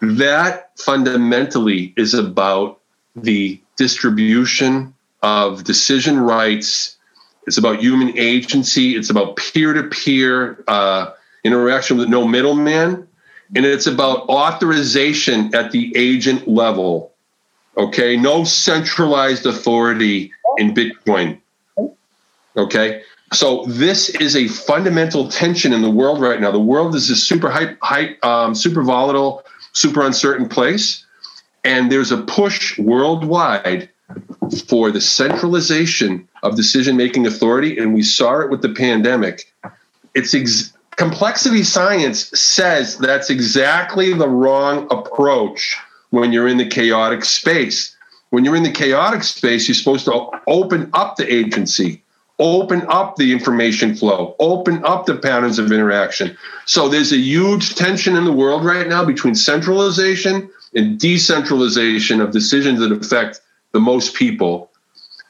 that 0.01 0.71
fundamentally 0.79 1.93
is 1.95 2.13
about 2.13 2.79
the 3.15 3.61
distribution 3.77 4.93
of 5.21 5.63
decision 5.63 6.19
rights. 6.19 6.97
It's 7.47 7.57
about 7.57 7.81
human 7.81 8.17
agency. 8.17 8.95
It's 8.95 9.09
about 9.09 9.35
peer 9.37 9.73
to 9.73 9.83
peer 9.83 10.63
interaction 11.43 11.97
with 11.97 12.09
no 12.09 12.27
middleman. 12.27 13.07
And 13.55 13.65
it's 13.65 13.87
about 13.87 14.29
authorization 14.29 15.53
at 15.53 15.71
the 15.71 15.93
agent 15.95 16.47
level. 16.47 17.10
Okay. 17.77 18.17
No 18.17 18.43
centralized 18.43 19.45
authority 19.45 20.31
in 20.57 20.73
Bitcoin. 20.73 21.39
Okay. 22.57 23.01
So 23.33 23.63
this 23.65 24.09
is 24.09 24.35
a 24.35 24.47
fundamental 24.47 25.29
tension 25.29 25.71
in 25.71 25.81
the 25.81 25.89
world 25.89 26.19
right 26.19 26.41
now. 26.41 26.51
The 26.51 26.59
world 26.59 26.95
is 26.95 27.09
a 27.09 27.15
super 27.15 27.49
hype, 27.49 27.77
hype 27.81 28.23
um, 28.25 28.53
super 28.55 28.83
volatile, 28.83 29.45
super 29.71 30.05
uncertain 30.05 30.49
place. 30.49 31.05
And 31.63 31.91
there's 31.91 32.11
a 32.11 32.17
push 32.17 32.77
worldwide 32.77 33.89
for 34.67 34.91
the 34.91 34.99
centralization 34.99 36.27
of 36.43 36.57
decision 36.57 36.97
making 36.97 37.25
authority. 37.25 37.77
And 37.77 37.93
we 37.93 38.03
saw 38.03 38.41
it 38.41 38.49
with 38.49 38.61
the 38.61 38.73
pandemic. 38.73 39.53
It's 40.13 40.33
ex- 40.33 40.73
complexity 40.97 41.63
science 41.63 42.27
says 42.37 42.97
that's 42.97 43.29
exactly 43.29 44.13
the 44.13 44.27
wrong 44.27 44.87
approach 44.91 45.77
when 46.11 46.31
you're 46.31 46.47
in 46.47 46.57
the 46.57 46.67
chaotic 46.67 47.25
space. 47.25 47.95
When 48.29 48.45
you're 48.45 48.55
in 48.55 48.63
the 48.63 48.71
chaotic 48.71 49.23
space, 49.23 49.67
you're 49.67 49.75
supposed 49.75 50.05
to 50.05 50.29
open 50.47 50.89
up 50.93 51.17
the 51.17 51.33
agency 51.33 52.01
open 52.41 52.81
up 52.89 53.15
the 53.17 53.31
information 53.31 53.95
flow, 53.95 54.35
open 54.39 54.83
up 54.83 55.05
the 55.05 55.15
patterns 55.15 55.59
of 55.59 55.71
interaction. 55.71 56.35
So 56.65 56.89
there's 56.89 57.13
a 57.13 57.17
huge 57.17 57.75
tension 57.75 58.17
in 58.17 58.25
the 58.25 58.31
world 58.33 58.65
right 58.65 58.87
now 58.87 59.05
between 59.05 59.35
centralization 59.35 60.49
and 60.73 60.99
decentralization 60.99 62.19
of 62.19 62.31
decisions 62.31 62.79
that 62.79 62.91
affect 62.91 63.41
the 63.73 63.79
most 63.79 64.15
people. 64.15 64.71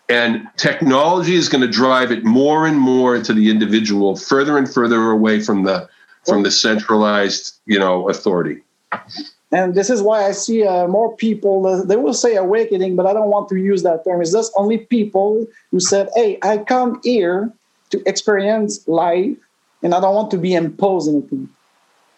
And 0.08 0.48
technology 0.56 1.36
is 1.36 1.50
going 1.50 1.62
to 1.62 1.68
drive 1.68 2.12
it 2.12 2.24
more 2.24 2.66
and 2.66 2.78
more 2.78 3.22
to 3.22 3.34
the 3.34 3.50
individual, 3.50 4.16
further 4.16 4.58
and 4.58 4.72
further 4.72 5.12
away 5.12 5.42
from 5.42 5.64
the 5.64 5.90
from 6.26 6.44
the 6.44 6.52
centralized, 6.52 7.56
you 7.66 7.80
know, 7.80 8.08
authority 8.08 8.62
and 9.52 9.76
this 9.76 9.90
is 9.90 10.02
why 10.02 10.26
I 10.26 10.32
see 10.32 10.66
uh, 10.66 10.88
more 10.88 11.16
people. 11.16 11.68
Uh, 11.68 11.84
they 11.84 11.98
will 11.98 12.14
say 12.14 12.36
awakening, 12.36 12.96
but 12.96 13.06
I 13.06 13.14
don't 13.14 13.30
want 13.30 13.50
to 13.50 13.58
use 13.58 13.84
that 13.84 14.06
term. 14.06 14.22
It's 14.22 14.32
just 14.32 14.52
only 14.56 14.78
people 14.78 15.46
who 15.72 15.80
said, 15.80 16.10
"Hey, 16.16 16.38
I 16.42 16.60
come 16.60 17.02
here 17.04 17.52
to 17.90 18.02
experience 18.06 18.88
life, 18.88 19.36
and 19.84 19.94
I 19.94 20.00
don't 20.00 20.16
want 20.16 20.32
to 20.32 20.38
be 20.38 20.54
imposed 20.54 21.10
anything." 21.10 21.50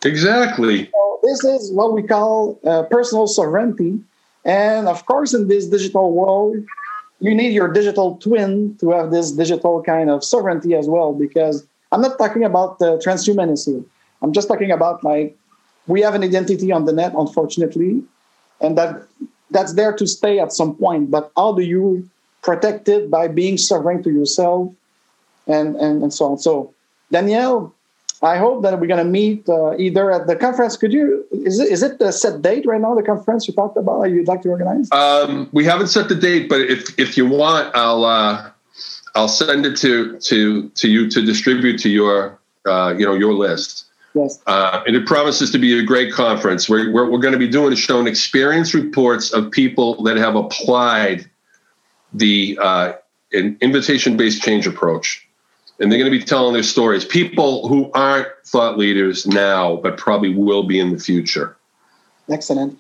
Exactly. 0.05 0.91
So 0.91 1.19
this 1.23 1.43
is 1.43 1.72
what 1.72 1.93
we 1.93 2.03
call 2.03 2.60
uh, 2.65 2.84
personal 2.84 3.26
sovereignty, 3.26 3.99
and 4.45 4.88
of 4.88 5.05
course, 5.07 5.34
in 5.34 5.47
this 5.47 5.65
digital 5.65 6.11
world, 6.11 6.57
you 7.19 7.34
need 7.34 7.53
your 7.53 7.68
digital 7.68 8.18
twin 8.18 8.77
to 8.77 8.91
have 8.91 9.10
this 9.10 9.31
digital 9.31 9.81
kind 9.81 10.11
of 10.11 10.23
sovereignty 10.23 10.76
as 10.76 10.88
well. 10.88 11.14
Because 11.14 11.65
I'm 11.91 12.01
not 12.01 12.19
talking 12.19 12.43
about 12.43 12.77
the 12.77 12.97
transhumanism. 12.97 13.85
I'm 14.22 14.34
just 14.34 14.47
talking 14.47 14.69
about 14.69 15.03
like 15.03 15.35
we 15.88 16.01
have 16.01 16.15
an 16.15 16.23
identity 16.23 16.72
on 16.72 16.85
the 16.85 16.93
net, 16.93 17.14
unfortunately, 17.18 18.03
and 18.61 18.77
that 18.77 19.03
that's 19.51 19.73
there 19.73 19.93
to 19.93 20.07
stay 20.07 20.39
at 20.39 20.51
some 20.51 20.76
point. 20.76 21.11
But 21.11 21.31
how 21.35 21.53
do 21.53 21.61
you 21.61 22.10
protect 22.41 22.89
it 22.89 23.10
by 23.10 23.27
being 23.27 23.57
sovereign 23.57 24.03
to 24.03 24.11
yourself, 24.11 24.72
and 25.47 25.76
and, 25.76 26.03
and 26.03 26.14
so 26.14 26.26
on? 26.26 26.38
So, 26.38 26.73
Danielle, 27.11 27.73
I 28.23 28.38
hope 28.38 28.64
that 28.64 28.80
we're 28.80 28.88
going 28.88 29.05
to 29.05 29.11
meet 29.11 29.47
uh, 29.49 29.76
either 29.77 30.10
at 30.11 30.27
the 30.27 30.35
conference. 30.35 30.77
Could 30.77 30.93
you 30.93 31.26
is 31.31 31.60
it 31.60 31.69
is 31.69 31.84
it 31.84 31.99
the 31.99 32.11
set 32.11 32.41
date 32.41 32.65
right 32.65 32.80
now? 32.80 32.95
The 32.95 33.03
conference 33.03 33.47
you 33.47 33.53
talked 33.53 33.76
about, 33.76 34.03
you'd 34.03 34.27
like 34.27 34.41
to 34.43 34.49
organize? 34.49 34.89
Um, 34.91 35.49
we 35.51 35.65
haven't 35.65 35.88
set 35.88 36.07
the 36.07 36.15
date, 36.15 36.47
but 36.47 36.61
if 36.61 36.97
if 36.97 37.18
you 37.18 37.27
want, 37.27 37.76
I'll 37.76 38.05
uh, 38.05 38.49
I'll 39.15 39.27
send 39.27 39.65
it 39.65 39.76
to 39.77 40.18
to 40.19 40.69
to 40.69 40.88
you 40.88 41.10
to 41.10 41.22
distribute 41.22 41.80
to 41.80 41.89
your 41.89 42.39
uh, 42.65 42.95
you 42.97 43.05
know 43.05 43.14
your 43.14 43.34
list. 43.34 43.85
Yes. 44.14 44.40
Uh, 44.45 44.84
and 44.85 44.95
it 44.95 45.06
promises 45.07 45.49
to 45.52 45.57
be 45.57 45.77
a 45.77 45.84
great 45.84 46.14
conference. 46.14 46.69
We're, 46.69 46.91
we're, 46.91 47.10
we're 47.10 47.19
going 47.19 47.34
to 47.34 47.40
be 47.40 47.48
doing 47.48 47.73
is 47.73 47.80
showing 47.80 48.07
experience 48.07 48.73
reports 48.73 49.34
of 49.34 49.49
people 49.52 50.03
that 50.03 50.18
have 50.18 50.35
applied 50.35 51.30
the 52.14 52.57
uh, 52.61 52.94
invitation 53.31 54.15
based 54.15 54.44
change 54.44 54.68
approach. 54.68 55.27
And 55.80 55.91
they're 55.91 55.99
going 55.99 56.11
to 56.11 56.18
be 56.18 56.23
telling 56.23 56.53
their 56.53 56.64
stories. 56.64 57.03
People 57.03 57.68
who 57.68 57.91
aren't 57.94 58.27
thought 58.45 58.77
leaders 58.77 59.26
now, 59.26 59.77
but 59.77 59.98
probably 59.98 60.34
will 60.34 60.64
be 60.64 60.80
in 60.80 60.91
the 60.94 60.99
future. 60.99 61.57
Excellent. 62.30 62.77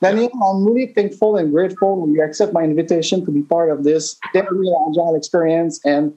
Daniel, 0.00 0.30
I'm 0.44 0.64
really 0.64 0.92
thankful 0.92 1.36
and 1.36 1.50
grateful 1.50 2.00
when 2.00 2.14
you 2.14 2.22
accept 2.22 2.52
my 2.52 2.62
invitation 2.62 3.24
to 3.24 3.30
be 3.30 3.42
part 3.42 3.70
of 3.70 3.82
this 3.82 4.16
very 4.32 4.68
agile 4.88 5.16
experience 5.16 5.80
and 5.84 6.16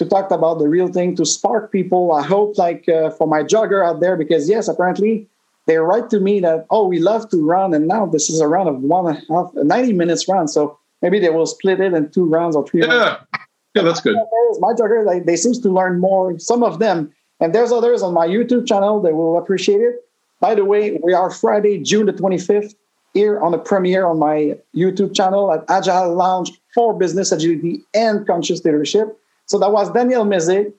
to 0.00 0.06
talk 0.06 0.30
about 0.30 0.58
the 0.58 0.66
real 0.66 0.88
thing 0.88 1.14
to 1.14 1.26
spark 1.26 1.70
people. 1.70 2.12
I 2.12 2.22
hope, 2.22 2.56
like 2.56 2.88
uh, 2.88 3.10
for 3.10 3.28
my 3.28 3.42
jogger 3.42 3.86
out 3.86 4.00
there, 4.00 4.16
because 4.16 4.48
yes, 4.48 4.66
apparently 4.66 5.28
they 5.66 5.76
write 5.76 6.08
to 6.08 6.20
me 6.20 6.40
that, 6.40 6.64
oh, 6.70 6.88
we 6.88 6.98
love 6.98 7.28
to 7.28 7.46
run, 7.46 7.74
and 7.74 7.86
now 7.86 8.06
this 8.06 8.30
is 8.30 8.40
a 8.40 8.48
run 8.48 8.66
of 8.66 8.80
one 8.80 9.08
and 9.08 9.18
a 9.18 9.32
half, 9.32 9.54
a 9.56 9.62
90 9.62 9.92
minutes 9.92 10.26
run. 10.26 10.48
So 10.48 10.78
maybe 11.02 11.18
they 11.18 11.28
will 11.28 11.44
split 11.44 11.80
it 11.80 11.92
in 11.92 12.10
two 12.10 12.24
rounds 12.24 12.56
or 12.56 12.66
three 12.66 12.80
yeah. 12.80 12.86
rounds. 12.86 13.26
Yeah, 13.74 13.82
that's 13.82 14.00
good. 14.00 14.16
My 14.58 14.72
jogger, 14.72 15.06
they, 15.06 15.20
they 15.20 15.36
seem 15.36 15.52
to 15.52 15.68
learn 15.68 16.00
more, 16.00 16.38
some 16.38 16.62
of 16.62 16.78
them. 16.78 17.12
And 17.38 17.54
there's 17.54 17.70
others 17.70 18.02
on 18.02 18.14
my 18.14 18.26
YouTube 18.26 18.66
channel 18.66 19.02
that 19.02 19.14
will 19.14 19.36
appreciate 19.36 19.82
it. 19.82 19.96
By 20.40 20.54
the 20.54 20.64
way, 20.64 20.98
we 21.02 21.12
are 21.12 21.30
Friday, 21.30 21.78
June 21.78 22.06
the 22.06 22.12
25th, 22.14 22.74
here 23.12 23.38
on 23.40 23.52
the 23.52 23.58
premiere 23.58 24.06
on 24.06 24.18
my 24.18 24.56
YouTube 24.74 25.14
channel 25.14 25.52
at 25.52 25.62
Agile 25.68 26.14
Lounge 26.14 26.52
for 26.74 26.98
Business 26.98 27.32
Agility 27.32 27.82
and 27.92 28.26
Conscious 28.26 28.64
Leadership. 28.64 29.19
So 29.50 29.58
that 29.58 29.72
was 29.72 29.90
Daniel 29.90 30.24
Mezick, 30.24 30.72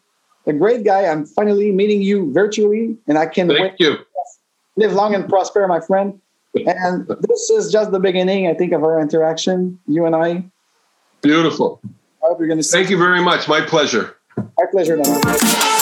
a 0.47 0.53
great 0.53 0.85
guy. 0.85 1.05
I'm 1.05 1.25
finally 1.25 1.73
meeting 1.73 2.01
you 2.01 2.31
virtually, 2.31 2.95
and 3.05 3.17
I 3.17 3.25
can 3.25 3.49
Thank 3.49 3.59
wait. 3.59 3.73
you. 3.79 3.97
Live 4.77 4.93
long 4.93 5.13
and 5.13 5.27
prosper, 5.27 5.67
my 5.67 5.81
friend. 5.81 6.21
And 6.55 7.05
this 7.05 7.49
is 7.49 7.69
just 7.69 7.91
the 7.91 7.99
beginning, 7.99 8.47
I 8.47 8.53
think, 8.53 8.71
of 8.71 8.81
our 8.85 9.01
interaction, 9.01 9.77
you 9.87 10.05
and 10.05 10.15
I. 10.15 10.45
Beautiful. 11.21 11.81
I 12.23 12.27
hope 12.27 12.39
you're 12.39 12.47
going 12.47 12.61
to. 12.61 12.65
Thank 12.65 12.89
you 12.89 12.97
very 12.97 13.21
much. 13.21 13.49
My 13.49 13.59
pleasure. 13.59 14.15
My 14.37 14.65
pleasure, 14.71 14.95
Daniel. 14.95 15.80